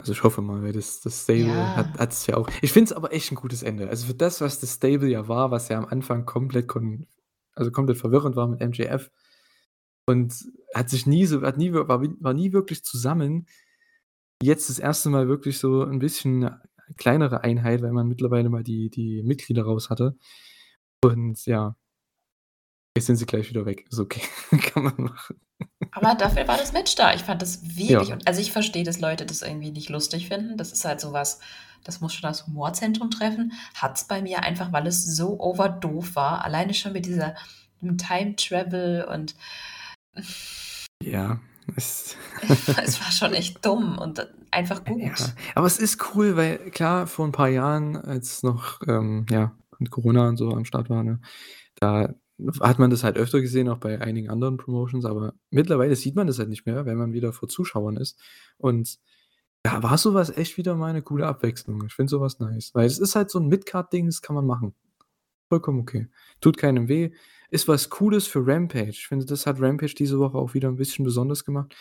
Also, 0.00 0.12
ich 0.12 0.22
hoffe 0.22 0.40
mal, 0.40 0.62
weil 0.62 0.72
das 0.72 1.00
das 1.02 1.24
Stable 1.24 1.66
Ja. 1.66 1.76
hat 1.76 1.98
hat's 1.98 2.26
ja 2.26 2.36
auch 2.36 2.48
ich 2.62 2.72
finde 2.72 2.86
es 2.90 2.92
aber 2.96 3.12
echt 3.12 3.30
'n 3.32 3.34
gutes 3.34 3.62
Ende. 3.62 3.88
Also, 3.88 4.06
für 4.06 4.14
das, 4.14 4.40
was 4.40 4.58
das 4.58 4.74
Stable 4.74 5.08
ja 5.08 5.28
war, 5.28 5.50
was 5.50 5.68
ja 5.68 5.78
am 5.78 5.84
Anfang 5.86 6.24
komplett 6.24 6.68
kon 6.68 7.06
also, 7.54 7.70
komplett 7.70 7.98
verwirrend 7.98 8.34
war 8.36 8.48
mit 8.48 8.60
MJF 8.62 9.10
und 10.06 10.34
hat 10.74 10.90
sich 10.90 11.06
nie 11.06 11.26
so 11.26 11.42
hat 11.42 11.58
nie 11.58 11.72
war 11.74 11.88
war 12.02 12.34
nie 12.34 12.52
wirklich 12.52 12.84
zusammen. 12.84 13.46
Jetzt 14.42 14.70
das 14.70 14.78
erste 14.80 15.10
Mal 15.10 15.28
wirklich 15.28 15.58
so 15.58 15.82
'n 15.84 15.98
bisschen 16.00 16.50
kleinere 16.98 17.44
Einheit, 17.44 17.82
weil 17.82 17.92
man 17.92 18.08
mittlerweile 18.08 18.50
mal 18.50 18.64
die 18.64 18.90
die 18.90 19.22
Mitglieder 19.24 19.64
raus 19.64 19.90
hatte. 19.90 20.16
Und 21.04 21.46
ja. 21.46 21.76
Jetzt 22.96 23.06
sind 23.06 23.16
sie 23.16 23.26
gleich 23.26 23.48
wieder 23.50 23.66
weg. 23.66 23.86
Ist 23.90 24.00
okay. 24.00 24.20
Kann 24.72 24.82
man 24.84 24.94
machen. 24.96 25.40
Aber 25.92 26.14
dafür 26.14 26.46
war 26.48 26.56
das 26.56 26.72
Match 26.72 26.94
da. 26.94 27.14
Ich 27.14 27.22
fand 27.22 27.42
das 27.42 27.60
Ja. 27.64 28.00
wirklich 28.00 28.12
und 28.12 28.26
also, 28.28 28.40
ich 28.40 28.52
verstehe, 28.52 28.84
dass 28.84 29.00
Leute 29.00 29.26
das 29.26 29.42
irgendwie 29.42 29.70
nicht 29.72 29.88
lustig 29.88 30.28
finden. 30.28 30.56
Das 30.56 30.72
ist 30.72 30.84
halt 30.84 31.00
so 31.00 31.12
was 31.12 31.40
das 31.84 32.00
muss 32.02 32.12
schon 32.12 32.28
das 32.28 32.46
Humorzentrum 32.46 33.10
treffen. 33.10 33.52
Hat's 33.74 34.04
bei 34.04 34.20
mir 34.20 34.42
einfach, 34.42 34.70
weil 34.70 34.86
es 34.86 35.02
so 35.16 35.40
overdoof 35.40 36.14
war. 36.14 36.44
Alleine 36.44 36.74
schon 36.74 36.92
mit 36.92 37.06
dieser 37.06 37.34
Time 37.98 38.36
Travel 38.36 39.04
und 39.04 39.34
Ja, 41.02 41.40
es 41.76 42.16
es 42.84 43.00
war 43.00 43.10
schon 43.12 43.32
echt 43.34 43.64
dumm 43.64 43.98
und 43.98 44.26
einfach 44.50 44.84
gut. 44.84 45.00
Ja, 45.02 45.14
aber 45.54 45.66
es 45.66 45.78
ist 45.78 46.14
cool, 46.14 46.36
weil 46.36 46.70
klar, 46.70 47.06
vor 47.06 47.26
'n 47.26 47.32
paar 47.32 47.48
Jahren, 47.48 47.96
als 47.96 48.42
noch, 48.42 48.80
ähm, 48.86 49.26
ja, 49.30 49.56
mit 49.78 49.90
Corona 49.90 50.28
und 50.28 50.36
so 50.36 50.50
am 50.50 50.64
Start 50.66 50.90
war, 50.90 51.02
ne, 51.04 51.20
da 51.76 52.14
hat 52.60 52.78
man 52.78 52.90
das 52.90 53.04
halt 53.04 53.16
öfter 53.18 53.40
gesehen, 53.40 53.68
auch 53.68 53.78
bei 53.78 54.00
einigen 54.00 54.30
anderen 54.30 54.56
Promotions, 54.58 55.04
aber 55.04 55.34
mittlerweile 55.50 55.96
sieht 55.96 56.16
man 56.16 56.26
das 56.26 56.38
halt 56.38 56.48
nicht 56.50 56.66
mehr, 56.66 56.86
wenn 56.86 56.98
man 56.98 57.12
wieder 57.12 57.32
vor 57.32 57.48
Zuschauern 57.48 57.96
ist. 57.96 58.18
Und 58.58 58.98
da 59.64 59.82
war 59.82 59.98
so 59.98 60.14
was 60.14 60.36
echt 60.36 60.58
wieder 60.58 60.76
mal 60.76 60.92
'ne 60.94 61.02
coole 61.02 61.26
Abwechslung. 61.26 61.84
Ich 61.86 61.94
finde 61.94 62.10
so 62.10 62.20
was 62.20 62.40
nice, 62.40 62.72
weil 62.74 62.86
es 62.86 62.98
ist 63.00 63.16
halt 63.16 63.30
so 63.30 63.38
'n 63.40 63.48
Midcard-Ding, 63.48 64.06
das 64.06 64.22
kann 64.22 64.36
man 64.36 64.46
machen. 64.46 64.74
Vollkommen 65.50 65.80
okay. 65.80 66.08
Tut 66.42 66.58
keinem 66.58 66.88
weh. 66.88 67.12
Ist 67.50 67.68
was 67.68 67.90
Cooles 67.90 68.26
für 68.28 68.46
Rampage. 68.46 68.90
Ich 68.90 69.08
finde, 69.08 69.26
das 69.26 69.46
hat 69.46 69.60
Rampage 69.62 69.94
diese 69.96 70.18
Woche 70.20 70.38
auch 70.38 70.54
wieder 70.54 70.68
'n 70.70 70.76
bisschen 70.76 71.04
besonders 71.06 71.44
gemacht. 71.46 71.74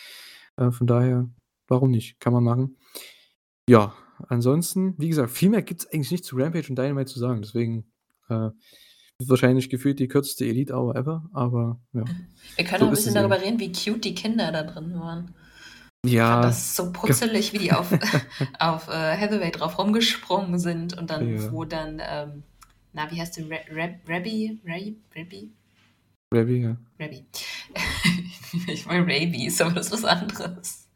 Äh, 0.57 0.71
von 0.71 0.87
daher, 0.87 1.29
warum 1.69 1.91
nicht? 1.91 2.19
Kann 2.21 2.33
man 2.33 2.43
machen. 2.45 2.77
Ja, 3.69 3.93
ansonsten, 4.29 4.95
wie 4.99 5.09
gesagt, 5.09 5.31
viel 5.31 5.49
mehr 5.51 5.63
gibt's 5.63 5.87
eigentlich 5.87 6.11
nicht 6.11 6.25
zu 6.25 6.37
Rampage 6.37 6.69
und 6.69 6.77
Dynamite 6.79 7.11
zu 7.13 7.19
sagen. 7.19 7.41
Deswegen, 7.43 7.85
äh, 8.29 8.51
wahrscheinlich 9.27 9.69
gefühlt 9.69 9.99
die 9.99 10.07
kürzeste 10.07 10.45
Elite 10.45 10.73
Hour 10.73 10.95
ever, 10.95 11.29
aber 11.33 11.79
ja. 11.93 12.03
Wir 12.55 12.65
können 12.65 12.79
So 12.79 12.85
auch 12.85 12.89
'n 12.89 12.93
ist 12.93 12.99
bisschen 12.99 13.15
darüber 13.15 13.41
reden, 13.41 13.59
wie 13.59 13.71
cute 13.71 14.01
die 14.05 14.15
Kinder 14.15 14.51
da 14.51 14.63
drin 14.63 14.97
waren. 14.99 15.33
Ich 16.05 16.13
Ja. 16.13 16.31
fand 16.33 16.45
das 16.45 16.75
so 16.75 16.91
putzelig, 16.93 17.51
wie 17.53 17.57
die 17.59 17.71
auf 17.73 17.91
auf, 18.59 18.87
äh, 18.87 19.17
Hathaway 19.17 19.51
drauf 19.51 19.77
rumgesprungen 19.77 20.59
sind 20.59 20.97
und 20.97 21.09
dann 21.09 21.35
Ja. 21.35 21.51
wo 21.51 21.65
dann, 21.65 22.01
ähm 22.07 22.43
na, 22.93 23.11
wie 23.11 23.21
heißt 23.21 23.35
sie? 23.35 23.43
Ra 23.43 23.57
Rab 23.71 23.91
Rabby? 24.07 24.59
Ray 24.65 24.95
Rabby? 25.15 25.51
Rabby, 26.33 26.61
ja. 26.63 26.77
Rabby. 26.99 27.25
Ich 28.67 28.87
meine 28.87 29.03
Rabies, 29.03 29.61
aber 29.61 29.73
das 29.73 29.87
ist 29.87 29.91
was 29.91 30.05
anderes. 30.05 30.87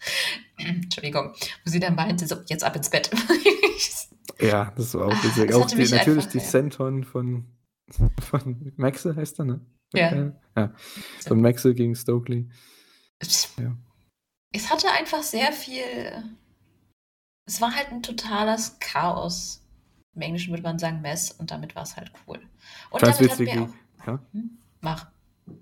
Entschuldigung. 0.57 1.33
Wo 1.63 1.69
sie 1.71 1.79
dann 1.79 1.93
meinte, 1.95 2.25
so: 2.25 2.37
„Jetzt 2.47 2.63
ab 2.63 2.75
ins 2.75 2.89
Bett.“ 2.89 3.11
Ja, 4.41 4.73
das 4.75 4.93
war 4.95 5.05
auch 5.07 5.11
Ah, 5.11 5.23
witzig. 5.23 5.47
das 5.49 5.55
Auch 5.57 5.67
die 5.67 5.75
natürlich 5.75 5.93
einfach 5.93 6.31
die 6.31 6.37
ja. 6.39 6.43
Senton 6.43 7.03
von 7.03 7.45
von 8.21 8.71
Maxel 8.77 9.15
heißt 9.15 9.39
er, 9.39 9.45
ne? 9.45 9.61
Ja. 9.93 10.31
Ja. 10.55 10.73
Von 11.27 11.41
Maxel 11.41 11.73
gegen 11.73 11.95
Stokely. 11.95 12.49
Ja. 13.59 13.77
Es 14.55 14.69
hatte 14.71 14.87
einfach 14.91 15.23
sehr 15.23 15.51
viel 15.51 16.35
es 17.47 17.59
war 17.61 17.75
halt 17.75 17.91
'n 17.91 18.01
totales 18.03 18.77
Chaos. 18.79 19.61
Im 20.15 20.21
Englischen 20.21 20.51
würde 20.51 20.63
man 20.63 20.79
sagen 20.79 21.01
Mess 21.01 21.31
und 21.31 21.51
damit 21.51 21.75
war's 21.75 21.97
halt 21.97 22.11
cool. 22.27 22.39
Und 22.89 23.01
Fand's 23.01 23.19
damit 23.19 23.21
witzig, 23.21 23.47
wir 23.47 23.53
wie 23.53 23.59
auch 23.61 23.73
ja? 24.05 24.19
hm, 24.31 24.57
mach. 24.81 25.07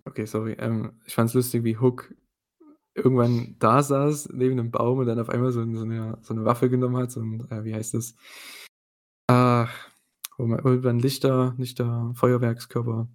Okay, 0.08 0.26
sorry. 0.26 0.54
Ähm, 0.60 0.94
ich 1.06 1.14
fand's 1.16 1.34
lustig, 1.34 1.64
wie 1.64 1.78
Hook 1.78 2.14
irgendwann 2.96 3.56
da 3.60 3.84
saß 3.84 4.30
neben 4.34 4.56
'nem 4.56 4.72
Baum 4.72 5.00
und 5.00 5.08
dann 5.08 5.20
auf 5.20 5.30
einmal 5.30 5.52
so 5.52 5.62
so 5.76 5.86
'ne 5.86 6.18
so 6.22 6.34
'ne 6.34 6.46
Waffe 6.46 6.70
genommen 6.70 6.98
hat, 6.98 7.16
'n 7.18 7.48
äh, 7.52 7.64
wie 7.66 7.76
heißt 7.76 7.94
das? 7.96 8.14
Ach, 9.30 9.91
wo 10.38 10.46
man 10.48 10.64
wo 10.64 10.70
man 10.70 11.00
Lichter 11.00 11.54
Lichter 11.58 12.12
Feuerwerkskörper 12.16 13.08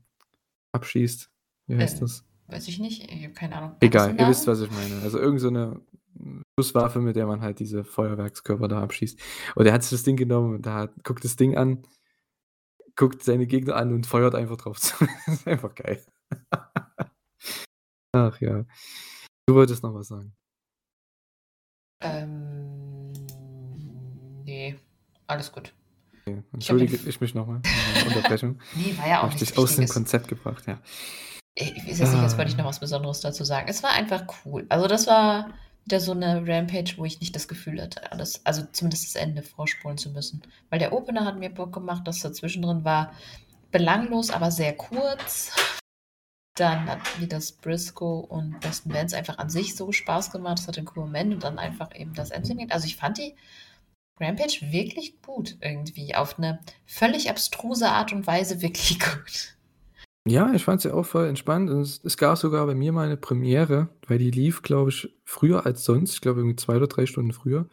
abschießt. 0.72 1.30
Wie 1.66 1.76
heißt 1.76 1.94
Ähm, 1.94 2.00
das? 2.00 2.24
weiß 2.48 2.68
ich 2.68 2.78
nicht. 2.78 3.10
Ich 3.10 3.24
habe 3.24 3.34
keine 3.34 3.56
Ahnung. 3.56 3.76
Egal, 3.80 4.18
ihr 4.18 4.28
wisst, 4.28 4.46
was 4.46 4.60
ich 4.60 4.70
meine. 4.70 5.02
Also 5.02 5.18
irgend 5.18 5.40
so 5.40 5.50
'ne 5.50 5.80
Schusswaffe, 6.58 7.00
mit 7.00 7.16
der 7.16 7.26
man 7.26 7.40
halt 7.42 7.58
diese 7.58 7.84
Feuerwerkskörper 7.84 8.68
da 8.68 8.82
abschießt. 8.82 9.18
Und 9.56 9.66
er 9.66 9.72
hat 9.72 9.82
sich 9.82 9.90
das 9.90 10.02
Ding 10.04 10.16
genommen 10.16 10.54
und 10.56 10.66
da 10.66 10.86
guckt 11.04 11.24
das 11.24 11.36
Ding 11.36 11.56
an, 11.56 11.86
guckt 12.96 13.22
seine 13.22 13.46
Gegner 13.46 13.76
an 13.76 13.92
und 13.92 14.06
feuert 14.06 14.34
einfach 14.34 14.56
drauf 14.56 14.80
zu. 14.80 14.94
Das 15.26 15.34
ist 15.40 15.46
einfach 15.48 15.74
geil. 15.74 16.02
Ach 18.12 18.40
ja. 18.40 18.64
Du 19.46 19.54
wolltest 19.54 19.82
noch 19.82 19.94
was 19.94 20.08
sagen. 20.08 20.34
Ähm, 22.00 23.12
ne, 24.44 24.78
alles 25.26 25.52
gut. 25.52 25.72
Okay, 26.28 26.38
Ich 26.48 26.54
entschuldige 26.54 26.98
den 26.98 27.08
ich 27.08 27.20
mich 27.20 27.34
noch 27.34 27.46
mal 27.46 27.60
für 27.62 28.04
meine 28.04 28.06
Unterbrechung. 28.16 28.58
Ne, 28.74 28.98
war 28.98 29.08
ja 29.08 29.18
auch 29.18 29.22
Habe 29.24 29.34
ich 29.34 29.40
nichts 29.40 29.54
dich 29.54 29.58
aus 29.58 29.76
dem. 29.76 29.88
Konzept 29.88 30.26
gebracht, 30.28 30.64
ja. 30.66 30.78
Ich 31.54 31.76
weiß 31.86 31.98
jetzt 32.00 32.12
nicht, 32.12 32.22
jetzt 32.22 32.36
wollte 32.36 32.50
ich 32.50 32.56
noch 32.56 32.64
Ah. 32.64 32.68
was 32.68 32.80
Besonderes 32.80 33.20
dazu 33.20 33.44
sagen. 33.44 33.66
Es 33.68 33.82
war 33.82 33.90
einfach 33.92 34.24
cool. 34.44 34.66
Also, 34.68 34.88
das 34.88 35.06
war 35.06 35.50
wieder 35.84 36.00
so 36.00 36.14
'ne 36.14 36.42
Rampage, 36.44 36.94
wo 36.96 37.04
ich 37.04 37.20
nicht 37.20 37.34
das 37.36 37.46
Gefühl 37.46 37.80
hatte, 37.80 38.10
alles 38.10 38.44
also, 38.44 38.64
zumindest 38.72 39.06
das 39.06 39.22
Ende 39.22 39.42
vorspulen 39.42 39.98
zu 39.98 40.10
müssen. 40.10 40.42
Weil 40.68 40.80
der 40.80 40.92
Opener 40.92 41.24
hat 41.24 41.38
mir 41.38 41.48
Bock 41.48 41.72
gemacht, 41.72 42.02
das 42.06 42.18
dazwischen 42.20 42.62
drin 42.62 42.84
war 42.84 43.12
belanglos, 43.70 44.30
aber 44.30 44.50
sehr 44.50 44.76
kurz. 44.76 45.52
Dann 46.56 46.86
hat 46.86 47.00
mir 47.20 47.28
das 47.28 47.52
Briscoe 47.52 48.20
und 48.28 48.58
Best 48.60 48.86
in 48.86 48.92
Bands 48.92 49.14
einfach 49.14 49.38
an 49.38 49.48
sich 49.50 49.76
so 49.76 49.92
Spaß 49.92 50.32
gemacht. 50.32 50.58
Es 50.58 50.66
hatte 50.68 50.80
'n 50.80 50.86
coolen 50.86 51.06
Moment 51.06 51.34
und 51.34 51.44
dann 51.44 51.58
einfach 51.60 51.94
eben 51.94 52.14
das 52.14 52.30
Ending. 52.32 52.70
Also, 52.72 52.86
ich 52.86 52.96
fand 52.96 53.18
die 53.18 53.34
Rampage 54.20 54.60
wirklich 54.72 55.20
gut 55.22 55.56
irgendwie 55.60 56.14
auf 56.14 56.38
'ne 56.38 56.60
völlig 56.86 57.28
abstruse 57.30 57.88
Art 57.90 58.12
und 58.12 58.26
Weise 58.26 58.62
wirklich 58.62 58.98
gut. 59.00 59.56
Ja, 60.28 60.52
ich 60.54 60.64
fand 60.64 60.80
sie 60.80 60.92
auch 60.92 61.06
voll 61.06 61.26
entspannt 61.28 61.70
und 61.70 61.80
es 61.82 62.00
es 62.02 62.16
gab 62.16 62.36
sogar 62.36 62.66
bei 62.66 62.74
mir 62.74 62.90
mal 62.92 63.08
'ne 63.08 63.16
Premiere, 63.16 63.90
weil 64.08 64.18
die 64.18 64.32
lief, 64.32 64.62
glaube 64.62 64.90
ich, 64.90 65.14
früher 65.24 65.64
als 65.66 65.84
sonst. 65.84 66.14
Ich 66.14 66.20
glaube 66.20 66.40
irgendwie 66.40 66.56
2 66.56 66.76
oder 66.76 66.88
3 66.88 67.06
Stunden 67.06 67.32
früher. 67.32 67.68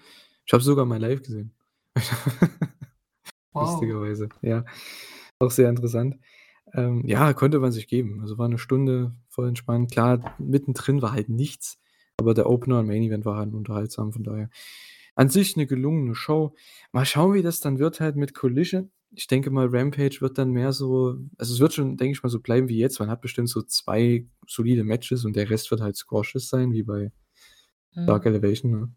Ich 0.46 0.54
habe 0.54 0.62
sogar 0.64 0.86
mal 0.86 1.00
live 1.02 1.24
gesehen. 1.24 1.52
Wow. 3.54 3.62
Lustigerweise, 3.62 4.32
ja. 4.42 4.66
Auch 5.40 5.52
sehr 5.52 5.70
interessant. 5.70 6.18
Ähm, 6.74 7.04
ja, 7.08 7.34
konnte 7.34 7.60
man 7.60 7.72
sich 7.74 7.88
geben. 7.88 8.22
Also, 8.22 8.38
war 8.40 8.50
'ne 8.50 8.58
Stunde 8.60 9.14
voll 9.30 9.50
entspannt. 9.50 9.92
Klar, 9.92 10.26
mittendrin 10.38 11.02
war 11.04 11.14
halt 11.14 11.30
nichts, 11.30 11.80
aber 12.20 12.34
der 12.36 12.50
Opener 12.50 12.80
und 12.82 12.88
Main 12.88 13.04
Event 13.04 13.26
war 13.26 13.38
halt 13.38 13.54
unterhaltsam, 13.56 14.14
von 14.14 14.24
daher 14.24 14.50
an 15.16 15.30
sich 15.30 15.56
'ne 15.58 15.68
gelungene 15.68 16.16
Show. 16.16 16.56
Mal 16.94 17.06
schauen, 17.06 17.34
wie 17.36 17.42
das 17.44 17.60
dann 17.62 17.80
wird 17.80 18.00
halt 18.00 18.16
mit 18.18 18.34
Collision. 18.36 18.92
Ich 19.16 19.28
denke 19.28 19.52
mal, 19.52 19.68
Rampage 19.70 20.22
wird 20.22 20.38
dann 20.40 20.52
mehr 20.52 20.74
so 20.74 21.18
also, 21.38 21.54
es 21.56 21.60
wird 21.60 21.74
schon, 21.74 21.98
denke 21.98 22.14
ich 22.18 22.24
mal, 22.24 22.30
so 22.30 22.40
bleiben 22.42 22.70
wie 22.70 22.78
jetzt. 22.80 23.00
Man 23.00 23.10
hat 23.12 23.22
bestimmt 23.22 23.50
so 23.50 23.62
2 23.64 24.28
solide 24.48 24.84
Matches 24.84 25.26
und 25.26 25.36
der 25.36 25.50
Rest 25.50 25.72
wird 25.72 25.82
halt 25.82 25.96
Squashes 25.98 26.50
sein, 26.50 26.72
wie 26.74 26.84
bei 26.84 27.12
Dark 28.06 28.26
Mhm. 28.26 28.30
Elevation, 28.36 28.72
ne? 28.72 28.94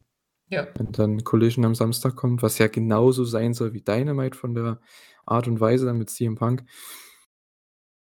Ja. 0.51 0.69
Wenn 0.77 0.93
dann 0.93 1.25
Collision 1.25 1.65
am 1.67 1.75
Samstag 1.77 2.17
kommt, 2.17 2.43
was 2.43 2.59
ja 2.59 2.69
genauso 2.69 3.25
sein 3.25 3.55
soll 3.55 3.73
wie 3.75 3.83
Dynamite 3.83 4.37
von 4.39 4.55
der 4.55 4.81
Art 5.27 5.49
und 5.49 5.61
Weise 5.61 5.87
dann 5.87 5.99
mit 5.99 6.11
CM 6.11 6.37
Punk. 6.37 6.65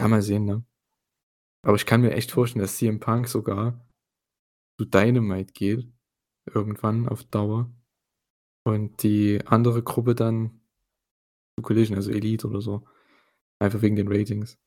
Ja, 0.02 0.08
mal 0.08 0.22
sehen, 0.22 0.46
ne? 0.46 0.64
Aber 1.64 1.76
ich 1.78 1.86
kann 1.86 2.02
mir 2.02 2.12
echt 2.14 2.32
vorstellen, 2.32 2.62
dass 2.62 2.78
CM 2.78 3.00
Punk 3.00 3.28
sogar 3.28 3.80
zu 4.80 4.86
Dynamite 4.86 5.54
geht, 5.54 5.88
irgendwann 6.54 7.08
auf 7.10 7.24
Dauer. 7.26 7.72
Und 8.66 9.04
die 9.04 9.42
andere 9.46 9.84
Gruppe 9.84 10.16
dann 10.16 10.62
zu 11.58 11.64
Collision, 11.64 11.98
also 11.98 12.12
Elite 12.12 12.48
oder 12.48 12.62
so. 12.62 12.86
Einfach 13.60 13.82
wegen 13.82 13.96
den 13.96 14.08
Ratings. 14.08 14.58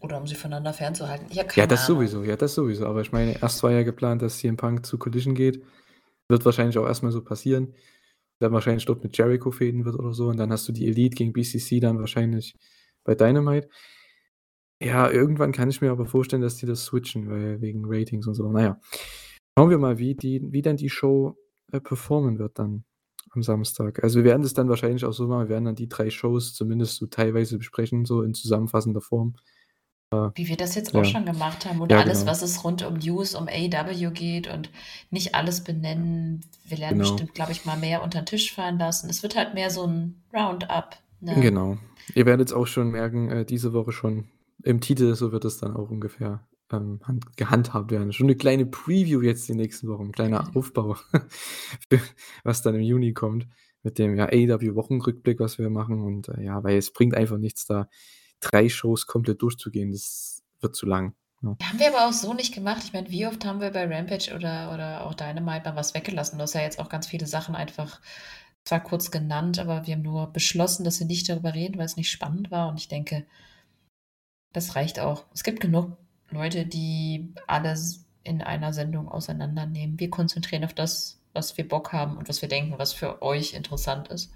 Oder 0.00 0.18
um 0.18 0.26
sie 0.26 0.34
voneinander 0.34 0.72
fernzuhalten. 0.72 1.26
Ich 1.30 1.38
habe 1.38 1.48
Ja, 1.48 1.54
keine 1.54 1.68
das 1.68 1.86
Ahnung. 1.86 2.00
sowieso, 2.00 2.22
ja, 2.24 2.36
das 2.36 2.54
sowieso. 2.54 2.86
Aber 2.86 3.00
ich 3.00 3.12
meine, 3.12 3.40
erst 3.40 3.62
war 3.62 3.72
ja 3.72 3.82
geplant, 3.82 4.22
dass 4.22 4.38
CM 4.38 4.56
Punk 4.56 4.84
zu 4.84 4.98
Collision 4.98 5.34
geht. 5.34 5.62
Wird 6.28 6.44
wahrscheinlich 6.44 6.78
auch 6.78 6.86
erstmal 6.86 7.12
so 7.12 7.22
passieren. 7.22 7.74
Dann 8.40 8.52
wahrscheinlich 8.52 8.84
dort 8.84 9.02
mit 9.02 9.16
Jericho 9.16 9.50
fäden 9.50 9.84
wird 9.84 9.96
oder 9.96 10.12
so. 10.12 10.28
Und 10.28 10.36
dann 10.36 10.52
hast 10.52 10.68
du 10.68 10.72
die 10.72 10.86
Elite 10.86 11.16
gegen 11.16 11.32
BCC 11.32 11.80
dann 11.80 11.98
wahrscheinlich 11.98 12.54
bei 13.04 13.14
Dynamite. 13.14 13.68
Ja, 14.82 15.10
irgendwann 15.10 15.52
kann 15.52 15.70
ich 15.70 15.80
mir 15.80 15.90
aber 15.90 16.06
vorstellen, 16.06 16.42
dass 16.42 16.56
die 16.56 16.66
das 16.66 16.84
switchen, 16.84 17.30
weil 17.30 17.60
wegen 17.60 17.84
Ratings 17.86 18.26
und 18.26 18.34
so. 18.34 18.50
Naja, 18.50 18.80
schauen 19.56 19.70
wir 19.70 19.78
mal, 19.78 19.98
wie, 19.98 20.14
die, 20.14 20.42
wie 20.52 20.62
dann 20.62 20.76
die 20.76 20.90
Show 20.90 21.38
äh, 21.74 21.80
performen 21.80 22.38
wird 22.38 22.58
dann 22.58 22.84
am 23.30 23.42
Samstag. 23.42 24.02
Also 24.04 24.18
wir 24.18 24.24
werden 24.24 24.42
das 24.42 24.54
dann 24.54 24.68
wahrscheinlich 24.68 25.04
auch 25.04 25.12
so 25.12 25.26
machen, 25.26 25.44
wir 25.44 25.48
werden 25.48 25.64
dann 25.64 25.74
die 25.74 25.88
drei 25.88 26.10
Shows 26.10 26.54
zumindest 26.54 26.96
so 26.96 27.06
teilweise 27.06 27.58
besprechen, 27.58 28.04
so 28.04 28.22
in 28.22 28.34
zusammenfassender 28.34 29.00
Form. 29.00 29.34
Wie 30.36 30.46
wir 30.46 30.56
das 30.56 30.76
jetzt 30.76 30.92
Ja. 30.94 31.00
auch 31.00 31.04
schon 31.04 31.24
gemacht 31.24 31.66
haben 31.66 31.80
und 31.80 31.90
Ja, 31.90 31.98
alles, 31.98 32.20
genau. 32.20 32.30
was 32.30 32.42
es 32.42 32.62
rund 32.62 32.84
um 32.86 32.94
News, 32.94 33.34
um 33.34 33.48
AW 33.48 34.10
geht 34.12 34.46
und 34.46 34.70
nicht 35.10 35.34
alles 35.34 35.64
benennen. 35.64 36.42
Wir 36.68 36.78
lernen 36.78 37.00
Genau. 37.00 37.10
bestimmt, 37.10 37.34
glaube 37.34 37.50
ich, 37.50 37.64
mal 37.64 37.76
mehr 37.76 38.00
unter 38.04 38.20
den 38.20 38.26
Tisch 38.26 38.54
fallen 38.54 38.78
lassen. 38.78 39.10
Es 39.10 39.24
wird 39.24 39.34
halt 39.34 39.54
mehr 39.54 39.70
so 39.70 39.84
ein 39.88 40.22
Roundup. 40.32 40.96
Ne? 41.20 41.34
Genau. 41.40 41.78
Ihr 42.14 42.26
werdet 42.26 42.48
es 42.48 42.54
auch 42.54 42.66
schon 42.68 42.90
merken, 42.92 43.28
äh, 43.28 43.44
diese 43.44 43.72
Woche 43.72 43.90
schon 43.90 44.28
im 44.62 44.80
Titel, 44.80 45.16
so 45.16 45.32
wird 45.32 45.44
es 45.44 45.58
dann 45.58 45.74
auch 45.74 45.90
ungefähr 45.90 46.46
ähm, 46.72 47.00
hand- 47.04 47.36
gehandhabt 47.36 47.90
werden. 47.90 48.12
Schon 48.12 48.26
eine 48.26 48.36
kleine 48.36 48.66
Preview 48.66 49.22
jetzt 49.22 49.48
die 49.48 49.54
nächsten 49.54 49.88
Wochen, 49.88 50.06
ein 50.06 50.12
kleiner 50.12 50.50
Aufbau, 50.54 50.94
für, 51.88 52.00
was 52.44 52.62
dann 52.62 52.74
im 52.74 52.82
Juni 52.82 53.12
kommt, 53.12 53.46
mit 53.82 53.98
dem 53.98 54.16
ja, 54.16 54.26
AW-Wochenrückblick, 54.26 55.40
was 55.40 55.58
wir 55.58 55.70
machen. 55.70 56.02
Und 56.02 56.28
äh, 56.28 56.42
ja, 56.42 56.62
weil 56.64 56.76
es 56.76 56.92
bringt 56.92 57.14
einfach 57.14 57.38
nichts, 57.38 57.66
da 57.66 57.88
drei 58.40 58.68
Shows 58.68 59.06
komplett 59.06 59.42
durchzugehen. 59.42 59.90
Das 59.90 60.42
wird 60.60 60.74
zu 60.74 60.86
lang. 60.86 61.14
Ja. 61.42 61.56
Haben 61.62 61.78
wir 61.78 61.88
aber 61.88 62.08
auch 62.08 62.12
so 62.12 62.32
nicht 62.32 62.54
gemacht. 62.54 62.82
Ich 62.84 62.92
meine, 62.92 63.10
wie 63.10 63.26
oft 63.26 63.44
haben 63.44 63.60
wir 63.60 63.70
bei 63.70 63.86
Rampage 63.86 64.34
oder, 64.34 64.72
oder 64.72 65.04
auch 65.04 65.14
Dynamite 65.14 65.68
mal 65.68 65.76
was 65.76 65.94
weggelassen? 65.94 66.38
Du 66.38 66.42
hast 66.42 66.54
ja 66.54 66.62
jetzt 66.62 66.78
auch 66.78 66.88
ganz 66.88 67.06
viele 67.06 67.26
Sachen 67.26 67.54
einfach 67.54 68.00
zwar 68.64 68.80
kurz 68.80 69.10
genannt, 69.10 69.58
aber 69.58 69.86
wir 69.86 69.94
haben 69.94 70.02
nur 70.02 70.32
beschlossen, 70.32 70.84
dass 70.84 70.98
wir 71.00 71.06
nicht 71.06 71.28
darüber 71.28 71.52
reden, 71.52 71.78
weil 71.78 71.84
es 71.84 71.96
nicht 71.96 72.10
spannend 72.10 72.50
war. 72.50 72.68
Und 72.70 72.78
ich 72.78 72.88
denke, 72.88 73.26
das 74.52 74.74
reicht 74.74 75.00
auch. 75.00 75.26
Es 75.34 75.44
gibt 75.44 75.60
genug 75.60 75.98
Leute, 76.30 76.66
die 76.66 77.32
alles 77.46 78.04
in 78.22 78.40
einer 78.42 78.72
Sendung 78.72 79.08
auseinandernehmen. 79.08 79.98
Wir 80.00 80.10
konzentrieren 80.10 80.64
auf 80.64 80.74
das, 80.74 81.20
was 81.32 81.56
wir 81.56 81.68
Bock 81.68 81.92
haben 81.92 82.16
und 82.16 82.28
was 82.28 82.40
wir 82.42 82.48
denken, 82.48 82.74
was 82.78 82.92
für 82.92 83.22
euch 83.22 83.54
interessant 83.54 84.08
ist. 84.08 84.32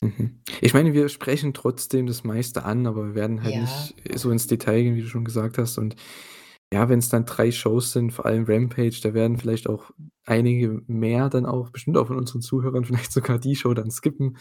Mhm. 0.00 0.40
Ich 0.60 0.74
meine, 0.74 0.92
wir 0.92 1.08
sprechen 1.08 1.54
trotzdem 1.54 2.06
das 2.06 2.24
meiste 2.24 2.64
an, 2.64 2.86
aber 2.86 3.08
wir 3.08 3.14
werden 3.14 3.42
halt 3.42 3.54
Ja. 3.54 3.60
nicht 3.62 3.94
so 4.18 4.30
ins 4.30 4.46
Detail 4.46 4.82
gehen, 4.82 4.96
wie 4.96 5.02
du 5.02 5.08
schon 5.08 5.24
gesagt 5.24 5.58
hast. 5.58 5.78
Und 5.78 5.96
ja, 6.72 6.88
wenn 6.88 6.98
es 6.98 7.08
dann 7.08 7.26
drei 7.26 7.50
Shows 7.52 7.92
sind, 7.92 8.12
vor 8.12 8.26
allem 8.26 8.44
Rampage, 8.44 8.98
da 9.02 9.14
werden 9.14 9.38
vielleicht 9.38 9.68
auch 9.68 9.90
einige 10.24 10.82
mehr 10.86 11.28
dann 11.28 11.46
auch, 11.46 11.70
bestimmt 11.70 11.96
auch 11.96 12.06
von 12.08 12.16
unseren 12.16 12.40
Zuhörern, 12.42 12.84
vielleicht 12.84 13.12
sogar 13.12 13.38
die 13.38 13.56
Show 13.56 13.74
dann 13.74 13.90
skippen 13.90 14.36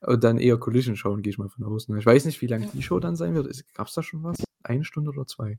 und 0.00 0.22
dann 0.24 0.38
eher 0.38 0.58
Collision 0.58 0.96
schauen, 0.96 1.22
gehe 1.22 1.30
ich 1.30 1.38
mal 1.38 1.48
von 1.48 1.64
aus. 1.64 1.88
ne? 1.88 1.98
Ich 1.98 2.06
weiß 2.06 2.24
nicht, 2.24 2.40
wie 2.42 2.46
lang 2.48 2.62
Ja. 2.62 2.68
die 2.74 2.82
Show 2.82 2.98
dann 2.98 3.16
sein 3.16 3.34
wird. 3.34 3.48
Gab 3.74 3.86
es 3.86 3.94
da 3.94 4.02
schon 4.02 4.22
was? 4.24 4.42
Eine 4.64 4.84
Stunde 4.84 5.10
oder 5.10 5.26
zwei? 5.26 5.58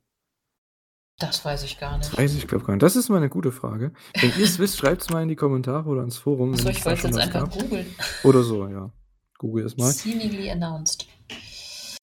Das 1.27 1.43
weiß 1.45 1.63
ich 1.63 1.79
gar 1.79 1.97
Das 1.97 2.09
nicht. 2.09 2.17
weiß 2.17 2.35
ich, 2.35 2.47
glaube 2.47 2.65
gar 2.65 2.73
nicht. 2.73 2.83
Das 2.83 2.95
ist 2.95 3.09
mal 3.09 3.17
eine 3.17 3.29
gute 3.29 3.51
Frage. 3.51 3.91
Wenn 4.19 4.31
ihr 4.37 4.45
es 4.45 4.59
wisst, 4.59 4.77
schreibt 4.77 5.01
es 5.01 5.09
mal 5.09 5.21
in 5.23 5.29
die 5.29 5.35
Kommentare 5.35 5.87
oder 5.89 6.03
ins 6.03 6.17
Forum. 6.17 6.51
Wenn 6.57 6.71
ich 6.71 6.85
wollte 6.85 6.99
es 6.99 7.03
jetzt 7.03 7.17
einfach 7.17 7.49
gab. 7.49 7.51
googeln. 7.51 7.85
Oder 8.23 8.43
so, 8.43 8.67
ja. 8.67 8.91
Google 9.37 9.65
es 9.65 9.77
mal. 9.77 9.91
Seemingly 9.91 10.49
announced. 10.49 11.07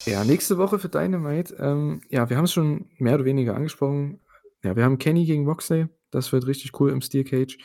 Ja, 0.05 0.23
nächste 0.23 0.57
Woche 0.57 0.79
für 0.79 0.89
Dynamite. 0.89 1.55
Ähm, 1.59 2.01
ja, 2.09 2.29
wir 2.29 2.37
haben 2.37 2.45
es 2.45 2.53
schon 2.53 2.87
mehr 2.97 3.15
oder 3.15 3.25
weniger 3.25 3.55
angesprochen. 3.55 4.19
Ja, 4.63 4.75
wir 4.75 4.83
haben 4.83 4.97
Kenny 4.97 5.25
gegen 5.25 5.43
Moxley. 5.45 5.87
Das 6.11 6.31
wird 6.31 6.47
richtig 6.47 6.79
cool 6.79 6.91
im 6.91 7.01
Steel 7.01 7.23
Cage. 7.23 7.57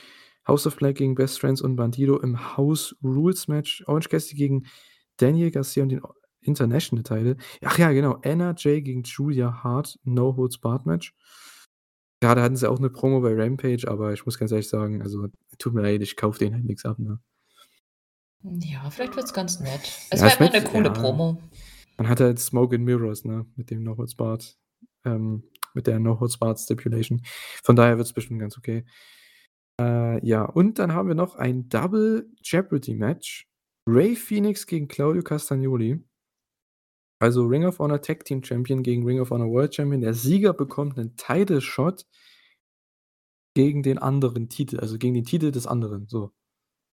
House 0.47 0.67
of 0.67 0.77
Black 0.77 0.97
gegen 0.97 1.15
Best 1.15 1.41
Friends 1.41 1.61
und 1.61 1.77
Bandido 1.77 2.19
im 2.21 2.57
House 2.57 2.95
Rules 3.03 3.49
Match. 3.49 3.83
Orange 3.87 4.09
Cassidy 4.09 4.37
gegen 4.37 4.67
Daniel 5.17 5.51
Garcia 5.51 5.83
und 5.83 5.89
den 5.89 6.03
International 6.47 7.03
Title. 7.03 7.37
Ach 7.65 7.79
ja, 7.79 7.93
genau. 7.93 8.19
Anna 8.25 8.55
Jay 8.57 8.83
gegen 8.83 9.03
Julia 9.03 9.63
Hart. 9.63 9.99
No 10.05 10.37
Holds 10.37 10.59
Barred 10.59 10.87
Match. 10.87 11.15
Gerade 12.21 12.43
hatten 12.43 12.57
sie 12.57 12.69
auch 12.69 12.79
eine 12.79 12.91
Promo 12.91 13.21
bei 13.21 13.35
Rampage, 13.35 13.87
aber 13.87 14.13
ich 14.13 14.25
muss 14.25 14.39
ganz 14.39 14.51
ehrlich 14.51 14.69
sagen, 14.69 15.03
also 15.03 15.29
tut 15.59 15.75
mir 15.75 15.83
leid, 15.83 16.01
ich 16.01 16.17
kaufe 16.17 16.39
denen 16.39 16.55
halt 16.55 16.65
nichts 16.65 16.85
ab. 16.85 16.99
Ne? 16.99 17.21
Ja, 18.43 18.89
vielleicht 18.91 19.17
wird 19.17 19.27
es 19.27 19.35
ganz 19.35 19.61
nett. 19.61 19.81
Es 20.11 20.21
Ja, 20.21 20.27
wäre 20.27 20.33
es 20.33 20.41
immer 20.41 20.55
eine 20.55 20.65
coole 20.65 20.87
ja. 20.87 20.93
Promo. 20.93 21.39
Man 21.99 22.09
hat 22.09 22.21
halt 22.21 22.39
Smoke 22.39 22.75
and 22.77 22.85
Mirrors, 22.85 23.25
ne, 23.25 23.47
mit 23.57 23.71
dem 23.71 23.83
No 23.83 23.97
Holds 23.97 24.15
Barred, 24.15 24.57
ähm, 25.05 25.45
mit 25.75 25.87
der 25.87 25.99
No 25.99 26.19
Holds 26.21 26.39
Barred 26.39 26.59
Stipulation. 26.59 27.23
Von 27.65 27.77
daher 27.77 27.97
wird 27.97 28.07
es 28.07 28.13
bestimmt 28.13 28.41
ganz 28.41 28.57
okay. 28.57 28.85
Äh, 29.81 30.27
ja, 30.27 30.45
und 30.45 30.79
dann 30.79 30.93
haben 30.93 31.09
wir 31.09 31.15
noch 31.15 31.37
ein 31.37 31.69
Double 31.69 32.31
Jeopardy 32.43 32.95
Match. 32.95 33.49
Ray 33.89 34.17
Phoenix 34.17 34.67
gegen 34.67 34.89
Claudio 34.89 35.23
Castagnoli. 35.23 36.03
Also 37.19 37.47
Ring 37.47 37.65
of 37.65 37.79
Honor 37.79 38.01
Tag 38.03 38.25
Team 38.25 38.43
Champion 38.43 38.83
gegen 38.83 39.05
Ring 39.05 39.21
of 39.21 39.31
Honor 39.31 39.51
World 39.51 39.75
Champion. 39.75 40.03
Der 40.03 40.15
Sieger 40.15 40.53
bekommt 40.53 40.99
einen 40.99 41.17
Title 41.17 41.61
Shot 41.61 42.07
gegen 43.55 43.83
den 43.83 43.99
anderen 43.99 44.49
Titel, 44.49 44.79
also 44.81 44.99
gegen 44.99 45.15
den 45.15 45.25
Titel 45.25 45.51
des 45.51 45.67
anderen. 45.67 46.09
So. 46.09 46.33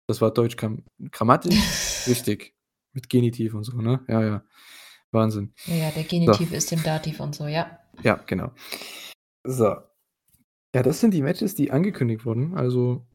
Das 0.06 0.20
war 0.20 0.32
deutsch 0.32 0.56
gram 0.56 0.84
grammatisch 1.10 1.56
richtig. 2.06 2.54
Mit 2.92 3.08
Genitiv 3.08 3.54
und 3.54 3.64
so, 3.64 3.80
ne? 3.80 4.04
Ja, 4.06 4.22
ja. 4.22 4.44
Wahnsinn. 5.10 5.54
Ja, 5.66 5.90
der 5.90 6.04
Genitiv 6.04 6.52
ist 6.52 6.70
dem 6.70 6.82
Dativ 6.82 7.20
und 7.20 7.34
so, 7.34 7.46
ja. 7.46 7.78
Ja, 8.02 8.16
genau. 8.26 8.52
So. 9.44 9.76
Ja, 10.74 10.82
das 10.82 11.00
sind 11.00 11.12
die 11.12 11.22
Matches, 11.22 11.54
die 11.54 11.70
angekündigt 11.70 12.24
wurden. 12.24 12.54
Also 12.54 13.06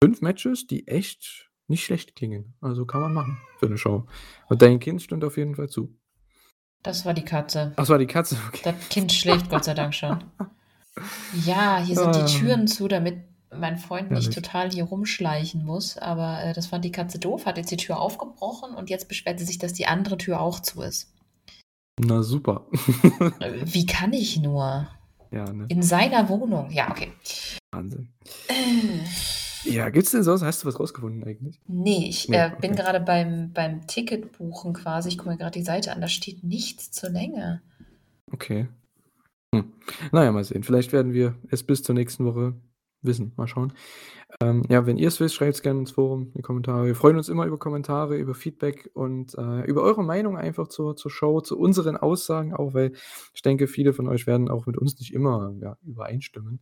fünf 0.00 0.20
Matches, 0.20 0.66
die 0.66 0.86
echt 0.86 1.50
nicht 1.68 1.84
schlecht 1.84 2.14
klingen. 2.14 2.54
Also 2.60 2.86
kann 2.86 3.00
man 3.00 3.14
machen 3.14 3.38
für 3.58 3.66
eine 3.66 3.78
Show. 3.78 4.06
Und 4.48 4.62
dein 4.62 4.78
Kind 4.78 5.02
stimmt 5.02 5.24
auf 5.24 5.36
jeden 5.36 5.54
Fall 5.54 5.68
zu. 5.68 5.96
Das 6.84 7.04
war 7.04 7.14
die 7.14 7.24
Katze. 7.24 7.72
Ach, 7.72 7.76
das 7.76 7.88
war 7.88 7.98
die 7.98 8.06
Katze. 8.06 8.36
Okay. 8.48 8.60
Das 8.62 8.88
Kind 8.90 9.10
schläft 9.10 9.50
Gott 9.50 9.64
sei 9.64 9.74
Dank 9.74 9.92
schon. 9.94 10.22
Ja, 11.44 11.82
hier 11.84 11.96
sind 11.96 12.14
die 12.14 12.38
Türen 12.38 12.68
zu, 12.68 12.86
damit 12.86 13.16
mein 13.52 13.78
Freund 13.78 14.12
nicht 14.12 14.32
total 14.32 14.70
hier 14.70 14.84
rumschleichen 14.84 15.64
muss. 15.64 15.98
Aber 15.98 16.40
äh, 16.44 16.52
das 16.52 16.66
fand 16.66 16.84
die 16.84 16.92
Katze 16.92 17.18
doof, 17.18 17.46
hat 17.46 17.56
jetzt 17.56 17.72
die 17.72 17.76
Tür 17.76 17.98
aufgebrochen 17.98 18.76
und 18.76 18.90
jetzt 18.90 19.08
beschwert 19.08 19.40
sie 19.40 19.44
sich, 19.44 19.58
dass 19.58 19.72
die 19.72 19.88
andere 19.88 20.18
Tür 20.18 20.40
auch 20.40 20.60
zu 20.60 20.82
ist. 20.82 21.12
Na 21.98 22.22
super. 22.22 22.68
Äh, 23.40 23.62
Wie 23.64 23.86
kann 23.86 24.12
ich 24.12 24.38
nur? 24.38 24.86
ja, 25.32 25.52
ne? 25.52 25.66
In 25.68 25.82
seiner 25.82 26.28
Wohnung. 26.28 26.70
Ja, 26.70 26.88
okay. 26.90 27.12
Wahnsinn. 27.72 28.08
Äh, 28.46 28.54
Ja, 29.64 29.88
gibt's 29.90 30.10
denn 30.10 30.22
sonst? 30.22 30.42
Hast 30.42 30.62
du 30.62 30.68
was 30.68 30.78
rausgefunden 30.78 31.24
eigentlich? 31.24 31.60
Nee, 31.66 32.08
ich 32.08 32.28
Nee, 32.28 32.36
äh, 32.36 32.50
bin 32.60 32.72
okay. 32.72 32.82
gerade 32.82 33.00
beim, 33.00 33.52
beim 33.52 33.86
Ticketbuchen 33.86 34.72
quasi. 34.74 35.08
Ich 35.08 35.18
gucke 35.18 35.30
mir 35.30 35.36
gerade 35.36 35.58
die 35.58 35.64
Seite 35.64 35.92
an, 35.92 36.00
da 36.00 36.08
steht 36.08 36.44
nichts 36.44 36.90
zur 36.90 37.10
Länge. 37.10 37.62
Okay. 38.32 38.68
Hm. 39.54 39.72
Naja, 40.12 40.32
mal 40.32 40.44
sehen. 40.44 40.64
Vielleicht 40.64 40.92
werden 40.92 41.12
wir 41.12 41.36
es 41.50 41.62
bis 41.62 41.82
zur 41.82 41.94
nächsten 41.94 42.24
Woche 42.24 42.54
wissen. 43.02 43.32
Mal 43.36 43.46
schauen. 43.46 43.72
Ähm, 44.40 44.64
ja, 44.68 44.86
wenn 44.86 44.96
ihr 44.96 45.08
es 45.08 45.20
wisst, 45.20 45.34
schreibt 45.34 45.54
es 45.54 45.62
gerne 45.62 45.80
ins 45.80 45.92
Forum, 45.92 46.28
in 46.28 46.34
die 46.38 46.42
Kommentare. 46.42 46.86
Wir 46.86 46.94
freuen 46.94 47.16
uns 47.16 47.28
immer 47.28 47.46
über 47.46 47.58
Kommentare, 47.58 48.16
über 48.16 48.34
Feedback 48.34 48.90
und 48.94 49.34
äh, 49.38 49.64
über 49.66 49.82
eure 49.82 50.02
Meinung 50.02 50.36
einfach 50.36 50.68
zur, 50.68 50.96
zur 50.96 51.10
Show, 51.10 51.40
zu 51.40 51.58
unseren 51.58 51.96
Aussagen 51.96 52.54
auch, 52.54 52.74
weil 52.74 52.92
ich 53.34 53.42
denke, 53.42 53.68
viele 53.68 53.92
von 53.92 54.08
euch 54.08 54.26
werden 54.26 54.48
auch 54.50 54.66
mit 54.66 54.76
uns 54.76 54.98
nicht 54.98 55.12
immer 55.12 55.54
ja, 55.60 55.76
übereinstimmen. 55.84 56.60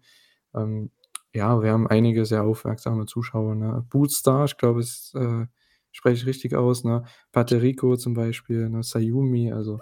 Ähm, 0.55 0.91
ja, 1.35 1.62
wir 1.62 1.72
haben 1.72 1.87
einige 1.87 2.24
sehr 2.26 2.45
aufmerksame 2.45 3.07
Zuschauer. 3.07 3.55
Ne? 3.55 3.87
Bootstar, 3.89 4.45
ich 4.45 4.57
glaube, 4.57 4.80
es 4.80 5.14
äh, 5.14 5.47
spreche 5.91 6.22
ich 6.22 6.26
richtig 6.26 6.55
aus. 6.55 6.85
Ne? 6.85 7.05
Paterico 7.33 7.97
zum 7.97 8.14
Beispiel, 8.14 8.68
ne? 8.68 8.83
Sayumi, 8.83 9.53
also 9.53 9.80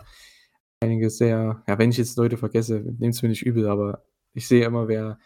einige 0.81 1.11
sehr, 1.11 1.63
ja, 1.67 1.79
wenn 1.79 1.91
ich 1.91 1.99
jetzt 1.99 2.17
Leute 2.17 2.37
vergesse, 2.37 2.81
nehmt 2.99 3.15
es 3.15 3.23
mir 3.23 3.29
nicht 3.29 3.43
übel, 3.43 3.69
aber 3.69 4.05
ich 4.33 4.47
sehe 4.47 4.65
immer, 4.65 4.89
wer 4.89 5.19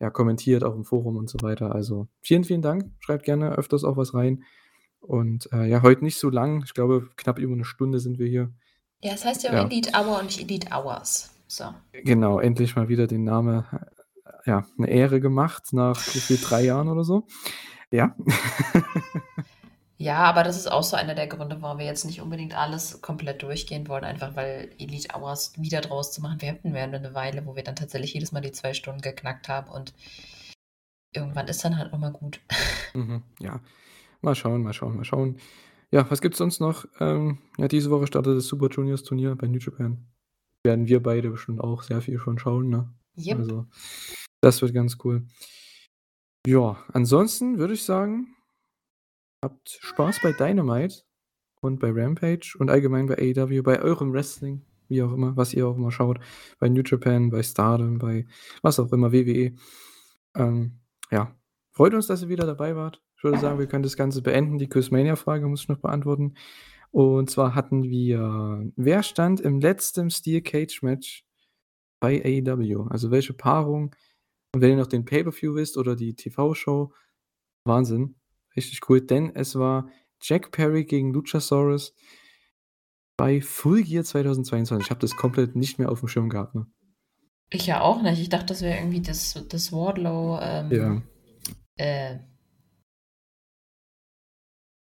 ja, 0.00 0.10
kommentiert 0.10 0.64
auch 0.64 0.74
im 0.74 0.84
Forum 0.84 1.16
und 1.16 1.28
so 1.28 1.38
weiter. 1.42 1.74
Also 1.74 2.08
vielen, 2.20 2.44
vielen 2.44 2.62
Dank. 2.62 2.90
Schreibt 3.00 3.24
gerne 3.24 3.52
öfters 3.52 3.84
auch 3.84 3.96
was 3.96 4.14
rein. 4.14 4.44
Und 5.00 5.52
äh, 5.52 5.66
ja, 5.66 5.82
heute 5.82 6.04
nicht 6.04 6.18
so 6.18 6.30
lang. 6.30 6.62
Ich 6.64 6.74
glaube, 6.74 7.08
knapp 7.16 7.38
über 7.38 7.52
eine 7.52 7.64
Stunde 7.64 8.00
sind 8.00 8.18
wir 8.18 8.26
hier. 8.26 8.52
Ja, 9.02 9.12
es 9.14 9.24
heißt 9.24 9.44
ja 9.44 9.50
auch 9.50 9.54
Ja. 9.54 9.64
Elite 9.64 9.90
Hour 9.94 10.18
und 10.20 10.26
nicht 10.26 10.40
Elite 10.40 10.68
Hours. 10.72 11.30
So. 11.46 11.64
Genau, 11.92 12.40
endlich 12.40 12.74
mal 12.74 12.88
wieder 12.88 13.06
den 13.06 13.24
Namen, 13.24 13.64
ja, 14.44 14.64
eine 14.78 14.88
Ehre 14.88 15.20
gemacht 15.20 15.72
nach 15.72 15.96
gefühlt 15.96 16.48
drei 16.48 16.62
Jahren 16.62 16.88
oder 16.88 17.04
so. 17.04 17.26
Ja. 17.90 18.14
Ja, 19.96 20.24
aber 20.24 20.42
das 20.42 20.56
ist 20.56 20.70
auch 20.70 20.82
so 20.82 20.96
einer 20.96 21.14
der 21.14 21.28
Gründe, 21.28 21.62
warum 21.62 21.78
wir 21.78 21.86
jetzt 21.86 22.04
nicht 22.04 22.20
unbedingt 22.20 22.54
alles 22.56 23.00
komplett 23.00 23.42
durchgehen 23.42 23.86
wollen, 23.88 24.04
einfach 24.04 24.34
weil 24.34 24.70
Elite 24.78 25.14
Hours 25.14 25.52
wieder 25.56 25.80
draus 25.80 26.12
zu 26.12 26.20
machen. 26.20 26.42
Wir 26.42 26.48
hätten 26.48 26.74
ja 26.74 26.86
nur 26.86 26.96
eine 26.96 27.14
Weile, 27.14 27.46
wo 27.46 27.54
wir 27.54 27.62
dann 27.62 27.76
tatsächlich 27.76 28.12
jedes 28.12 28.32
Mal 28.32 28.40
die 28.40 28.52
zwei 28.52 28.74
Stunden 28.74 29.00
geknackt 29.00 29.48
haben 29.48 29.70
und 29.70 29.94
irgendwann 31.12 31.46
ist 31.46 31.64
dann 31.64 31.78
halt 31.78 31.92
auch 31.92 31.98
mal 31.98 32.12
gut. 32.12 32.40
Mhm, 32.96 33.24
ja. 33.40 33.58
Mal 34.20 34.36
schauen, 34.36 34.62
mal 34.62 34.72
schauen, 34.72 34.94
mal 34.94 35.04
schauen. 35.04 35.38
Ja, 35.90 36.08
was 36.08 36.20
gibt's 36.20 36.38
sonst 36.38 36.60
noch? 36.60 36.86
Ähm, 37.00 37.38
ja, 37.58 37.66
diese 37.66 37.90
Woche 37.90 38.06
startet 38.06 38.36
das 38.36 38.46
Super 38.46 38.68
Juniors 38.70 39.02
Turnier 39.02 39.34
bei 39.34 39.48
New 39.48 39.58
Japan. 39.58 40.06
Werden 40.62 40.86
wir 40.86 41.02
beide 41.02 41.30
bestimmt 41.30 41.60
auch 41.60 41.82
sehr 41.82 42.00
viel 42.02 42.20
schon 42.20 42.38
schauen, 42.38 42.68
ne? 42.68 42.88
Yep. 43.16 43.38
Also, 43.38 43.66
das 44.44 44.60
wird 44.60 44.74
ganz 44.74 44.98
cool. 45.04 45.26
Ja, 46.46 46.76
ansonsten 46.92 47.58
würde 47.58 47.74
ich 47.74 47.82
sagen, 47.82 48.36
habt 49.42 49.78
Spaß 49.80 50.20
bei 50.22 50.32
Dynamite 50.32 51.02
und 51.62 51.80
bei 51.80 51.90
Rampage 51.90 52.54
und 52.58 52.70
allgemein 52.70 53.06
bei 53.06 53.16
AEW, 53.16 53.62
bei 53.62 53.80
eurem 53.80 54.12
Wrestling, 54.12 54.62
wie 54.88 55.02
auch 55.02 55.12
immer, 55.12 55.34
was 55.36 55.54
ihr 55.54 55.66
auch 55.66 55.76
immer 55.76 55.90
schaut, 55.90 56.20
bei 56.58 56.68
New 56.68 56.82
Japan, 56.84 57.30
bei 57.30 57.42
Stardom, 57.42 57.98
bei 57.98 58.26
was 58.60 58.78
auch 58.78 58.92
immer, 58.92 59.12
WWE. 59.12 59.54
Ähm, 60.36 60.80
ja, 61.10 61.34
freut 61.72 61.94
uns, 61.94 62.06
dass 62.06 62.22
ihr 62.22 62.28
wieder 62.28 62.46
dabei 62.46 62.76
wart. 62.76 63.02
Ich 63.16 63.24
würde 63.24 63.38
sagen, 63.38 63.58
wir 63.58 63.66
können 63.66 63.82
das 63.82 63.96
Ganze 63.96 64.20
beenden. 64.20 64.58
Die 64.58 64.68
Quizmania-Frage 64.68 65.46
muss 65.46 65.62
ich 65.62 65.68
noch 65.68 65.78
beantworten. 65.78 66.34
Und 66.90 67.30
zwar 67.30 67.54
hatten 67.54 67.84
wir, 67.84 68.70
wer 68.76 69.02
stand 69.02 69.40
im 69.40 69.60
letzten 69.60 70.10
Steel 70.10 70.42
Cage 70.42 70.82
Match 70.82 71.24
bei 71.98 72.22
AEW? 72.22 72.88
Also 72.90 73.10
welche 73.10 73.32
Paarung? 73.32 73.94
Und 74.54 74.60
wenn 74.60 74.70
ihr 74.70 74.76
noch 74.76 74.86
den 74.86 75.04
Pay-Per-View 75.04 75.54
wisst 75.56 75.76
oder 75.76 75.96
die 75.96 76.14
TV-Show, 76.14 76.92
Wahnsinn. 77.64 78.14
Richtig 78.56 78.88
cool, 78.88 79.00
denn 79.00 79.34
es 79.34 79.56
war 79.56 79.90
Jack 80.22 80.52
Perry 80.52 80.84
gegen 80.84 81.12
Luchasaurus 81.12 81.92
bei 83.16 83.40
Full 83.40 83.82
Gear 83.82 84.04
2022. 84.04 84.86
Ich 84.86 84.90
habe 84.90 85.00
das 85.00 85.16
komplett 85.16 85.56
nicht 85.56 85.78
mehr 85.78 85.90
auf 85.90 85.98
dem 86.00 86.08
Schirm 86.08 86.28
gehabt. 86.28 86.54
Ne? 86.54 86.66
Ich 87.50 87.66
ja 87.66 87.80
auch 87.80 88.00
nicht. 88.02 88.20
Ich 88.20 88.28
dachte, 88.28 88.46
das 88.46 88.62
wäre 88.62 88.78
irgendwie 88.78 89.02
das, 89.02 89.44
das 89.48 89.72
Wardlow. 89.72 90.38
Ähm, 90.40 90.70
Ja. 90.70 91.02
Äh, 91.76 92.20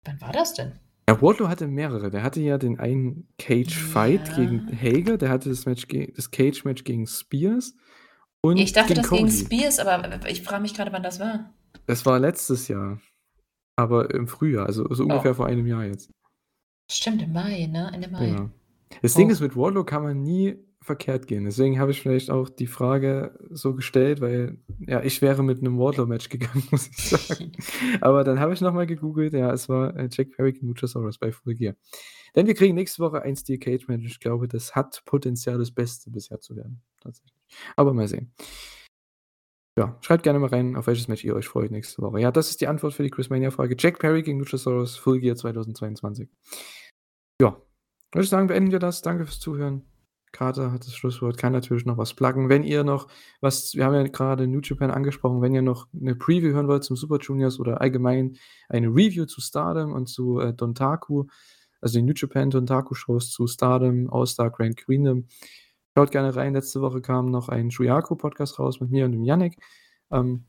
wann 0.04 0.20
war 0.20 0.32
das 0.32 0.54
denn? 0.54 0.80
Ja, 1.08 1.22
Wardlow 1.22 1.48
hatte 1.48 1.68
mehrere. 1.68 2.10
Der 2.10 2.24
hatte 2.24 2.40
ja 2.40 2.58
den 2.58 2.80
einen 2.80 3.28
Cage-Fight 3.38 4.28
Ja. 4.30 4.34
gegen 4.36 4.66
Hager, 4.80 5.16
der 5.16 5.28
hatte 5.28 5.48
das, 5.48 5.66
Match 5.66 5.86
ge 5.86 6.12
das 6.12 6.30
Cage-Match 6.32 6.82
gegen 6.82 7.06
Spears. 7.06 7.74
Und 8.42 8.56
Ich 8.56 8.72
dachte, 8.72 8.94
gegen 8.94 9.02
das 9.02 9.10
gegen 9.10 9.26
Cody. 9.28 9.44
Spears, 9.44 9.78
aber 9.78 10.28
ich 10.28 10.42
frage 10.42 10.62
mich 10.62 10.74
gerade, 10.74 10.92
wann 10.92 11.02
das 11.02 11.20
war. 11.20 11.52
Das 11.86 12.06
war 12.06 12.18
letztes 12.18 12.68
Jahr. 12.68 13.00
Aber 13.76 14.12
im 14.14 14.28
Frühjahr, 14.28 14.66
also 14.66 14.86
so 14.92 15.04
ungefähr 15.04 15.32
Oh. 15.32 15.34
vor 15.34 15.46
einem 15.46 15.66
Jahr 15.66 15.84
jetzt. 15.84 16.10
Stimmt, 16.90 17.22
im 17.22 17.32
Mai, 17.32 17.66
ne? 17.66 17.90
Ende 17.94 18.08
Mai. 18.10 18.28
Ja. 18.28 18.50
Das 19.02 19.14
Ding 19.14 19.28
Oh. 19.28 19.32
ist, 19.32 19.40
mit 19.40 19.56
Wardlow 19.56 19.84
kann 19.84 20.02
man 20.02 20.22
nie 20.22 20.56
verkehrt 20.82 21.26
gehen. 21.26 21.44
Deswegen 21.44 21.78
habe 21.78 21.90
ich 21.90 22.00
vielleicht 22.00 22.30
auch 22.30 22.48
die 22.48 22.66
Frage 22.66 23.38
so 23.50 23.74
gestellt, 23.74 24.20
weil 24.22 24.58
ja, 24.86 25.02
ich 25.02 25.20
wäre 25.20 25.42
mit 25.42 25.58
einem 25.60 25.78
Wardlow-Match 25.78 26.30
gegangen, 26.30 26.62
muss 26.70 26.88
ich 26.88 26.96
sagen. 26.96 27.52
Aber 28.00 28.24
dann 28.24 28.40
habe 28.40 28.54
ich 28.54 28.60
nochmal 28.62 28.86
gegoogelt. 28.86 29.34
Ja, 29.34 29.52
es 29.52 29.68
war 29.68 29.94
äh, 29.96 30.08
Jack 30.10 30.32
Perry 30.32 30.52
gegen 30.52 30.68
Luchasaurus 30.68 31.18
bei 31.18 31.32
Full 31.32 31.54
Gear. 31.54 31.74
Denn 32.34 32.46
wir 32.46 32.54
kriegen 32.54 32.74
nächste 32.74 33.02
Woche 33.02 33.22
ein 33.22 33.36
Steel 33.36 33.58
Cage 33.58 33.86
Match. 33.88 34.06
Ich 34.06 34.20
glaube, 34.20 34.48
das 34.48 34.74
hat 34.74 35.02
Potenzial, 35.04 35.58
das 35.58 35.70
Beste 35.70 36.10
bisher 36.10 36.40
zu 36.40 36.56
werden. 36.56 36.80
Tatsächlich. 37.02 37.39
Aber 37.76 37.92
mal 37.92 38.08
sehen. 38.08 38.32
Ja, 39.78 39.96
schreibt 40.02 40.24
gerne 40.24 40.38
mal 40.38 40.50
rein, 40.50 40.76
auf 40.76 40.86
welches 40.86 41.08
Match 41.08 41.24
ihr 41.24 41.34
euch 41.34 41.48
freut 41.48 41.70
nächste 41.70 42.02
Woche. 42.02 42.20
Ja, 42.20 42.30
das 42.30 42.50
ist 42.50 42.60
die 42.60 42.66
Antwort 42.66 42.92
für 42.92 43.02
die 43.02 43.10
Chrismania-Frage. 43.10 43.76
Jack 43.78 43.98
Perry 43.98 44.22
gegen 44.22 44.38
Luchasaurus, 44.38 44.96
Full 44.96 45.20
Gear 45.20 45.36
2022. 45.36 46.28
Ja, 47.40 47.56
würde 48.12 48.24
ich 48.24 48.28
sagen, 48.28 48.48
beenden 48.48 48.72
wir 48.72 48.78
das. 48.78 49.02
Danke 49.02 49.24
fürs 49.24 49.40
Zuhören. 49.40 49.84
Carter 50.32 50.72
hat 50.72 50.86
das 50.86 50.94
Schlusswort, 50.94 51.38
kann 51.38 51.52
natürlich 51.52 51.86
noch 51.86 51.98
was 51.98 52.14
pluggen. 52.14 52.48
Wenn 52.48 52.62
ihr 52.62 52.84
noch 52.84 53.08
was, 53.40 53.74
wir 53.74 53.84
haben 53.84 53.94
ja 53.94 54.02
gerade 54.04 54.46
New 54.46 54.60
Japan 54.62 54.90
angesprochen, 54.90 55.42
wenn 55.42 55.54
ihr 55.54 55.62
noch 55.62 55.88
eine 55.98 56.14
Preview 56.14 56.52
hören 56.52 56.68
wollt 56.68 56.84
zum 56.84 56.96
Super 56.96 57.18
Juniors 57.18 57.58
oder 57.58 57.80
allgemein 57.80 58.36
eine 58.68 58.88
Review 58.88 59.26
zu 59.26 59.40
Stardom 59.40 59.92
und 59.92 60.08
zu 60.08 60.38
äh, 60.38 60.54
Dontaku, 60.54 61.26
also 61.80 61.98
die 61.98 62.04
New 62.04 62.12
Japan 62.14 62.50
Dontaku 62.50 62.94
Shows 62.94 63.30
zu 63.30 63.46
Stardom, 63.46 64.08
All-Star 64.10 64.50
Grand 64.50 64.76
Queendom, 64.76 65.26
schaut 65.94 66.10
gerne 66.10 66.34
rein. 66.34 66.54
Letzte 66.54 66.80
Woche 66.80 67.00
kam 67.00 67.30
noch 67.30 67.48
ein 67.48 67.70
Shuyaku 67.70 68.16
Podcast 68.16 68.58
raus 68.58 68.80
mit 68.80 68.90
mir 68.90 69.04
und 69.04 69.12
dem 69.12 69.24
Yannick. 69.24 69.58
Ähm, 70.10 70.44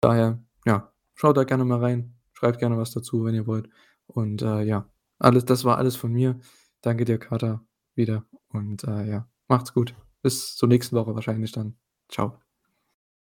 daher, 0.00 0.42
ja, 0.64 0.92
schaut 1.14 1.36
da 1.36 1.44
gerne 1.44 1.64
mal 1.64 1.80
rein. 1.80 2.14
Schreibt 2.32 2.58
gerne 2.58 2.76
was 2.76 2.90
dazu, 2.90 3.24
wenn 3.24 3.34
ihr 3.34 3.46
wollt. 3.46 3.68
Und 4.06 4.42
äh, 4.42 4.62
ja, 4.62 4.88
alles, 5.18 5.44
das 5.44 5.64
war 5.64 5.78
alles 5.78 5.96
von 5.96 6.12
mir. 6.12 6.38
Danke 6.82 7.04
dir, 7.04 7.18
Carter, 7.18 7.64
wieder. 7.94 8.24
Und 8.50 8.84
äh, 8.84 9.04
ja, 9.08 9.28
macht's 9.48 9.72
gut. 9.72 9.94
Bis 10.22 10.54
zur 10.56 10.68
nächsten 10.68 10.96
Woche 10.96 11.14
wahrscheinlich 11.14 11.52
dann. 11.52 11.76
Ciao. 12.08 12.38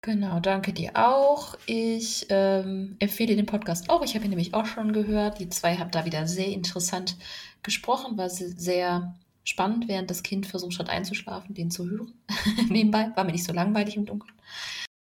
Genau, 0.02 0.38
danke 0.40 0.74
dir 0.74 0.90
auch. 0.96 1.56
Ich 1.64 2.26
ähm, 2.28 2.96
empfehle 2.98 3.36
den 3.36 3.46
Podcast 3.46 3.88
auch. 3.88 4.02
Ich 4.02 4.14
habe 4.14 4.24
ihn 4.24 4.30
nämlich 4.30 4.52
auch 4.52 4.66
schon 4.66 4.92
gehört. 4.92 5.38
Die 5.40 5.48
zwei 5.48 5.76
haben 5.76 5.90
da 5.92 6.04
wieder 6.04 6.26
sehr 6.26 6.48
interessant 6.48 7.16
gesprochen, 7.62 8.18
war 8.18 8.28
se- 8.28 8.50
sehr 8.50 9.14
spannend, 9.44 9.88
während 9.88 10.10
das 10.10 10.22
Kind 10.22 10.46
versucht 10.46 10.78
hat 10.78 10.88
einzuschlafen, 10.88 11.54
den 11.54 11.70
zu 11.70 11.88
hören. 11.88 12.14
Nebenbei 12.68 13.10
war 13.14 13.24
mir 13.24 13.32
nicht 13.32 13.44
so 13.44 13.52
langweilig 13.52 13.96
im 13.96 14.06
Dunkeln. 14.06 14.34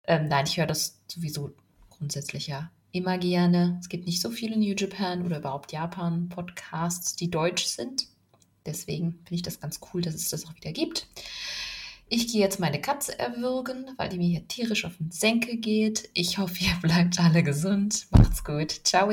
Ähm, 0.05 0.27
nein, 0.27 0.45
ich 0.45 0.57
höre 0.57 0.67
das 0.67 1.01
sowieso 1.07 1.51
grundsätzlich 1.89 2.47
ja 2.47 2.69
immer 2.91 3.17
gerne. 3.17 3.77
Es 3.79 3.89
gibt 3.89 4.05
nicht 4.05 4.21
so 4.21 4.29
viele 4.29 4.57
New 4.57 4.73
Japan 4.75 5.25
oder 5.25 5.39
überhaupt 5.39 5.71
Japan-Podcasts, 5.71 7.15
die 7.15 7.29
deutsch 7.29 7.65
sind. 7.65 8.07
Deswegen 8.65 9.13
finde 9.23 9.35
ich 9.35 9.41
das 9.41 9.59
ganz 9.59 9.79
cool, 9.93 10.01
dass 10.01 10.15
es 10.15 10.29
das 10.29 10.45
auch 10.45 10.55
wieder 10.55 10.71
gibt. 10.71 11.07
Ich 12.09 12.31
gehe 12.31 12.41
jetzt 12.41 12.59
meine 12.59 12.79
Katze 12.79 13.17
erwürgen, 13.19 13.91
weil 13.97 14.09
die 14.09 14.17
mir 14.17 14.27
hier 14.27 14.47
tierisch 14.47 14.85
auf 14.85 14.97
den 14.97 15.11
Senkel 15.11 15.57
geht. 15.57 16.09
Ich 16.13 16.37
hoffe, 16.37 16.63
ihr 16.63 16.75
bleibt 16.81 17.19
alle 17.19 17.43
gesund. 17.43 18.07
Macht's 18.11 18.43
gut. 18.43 18.71
Ciao. 18.83 19.11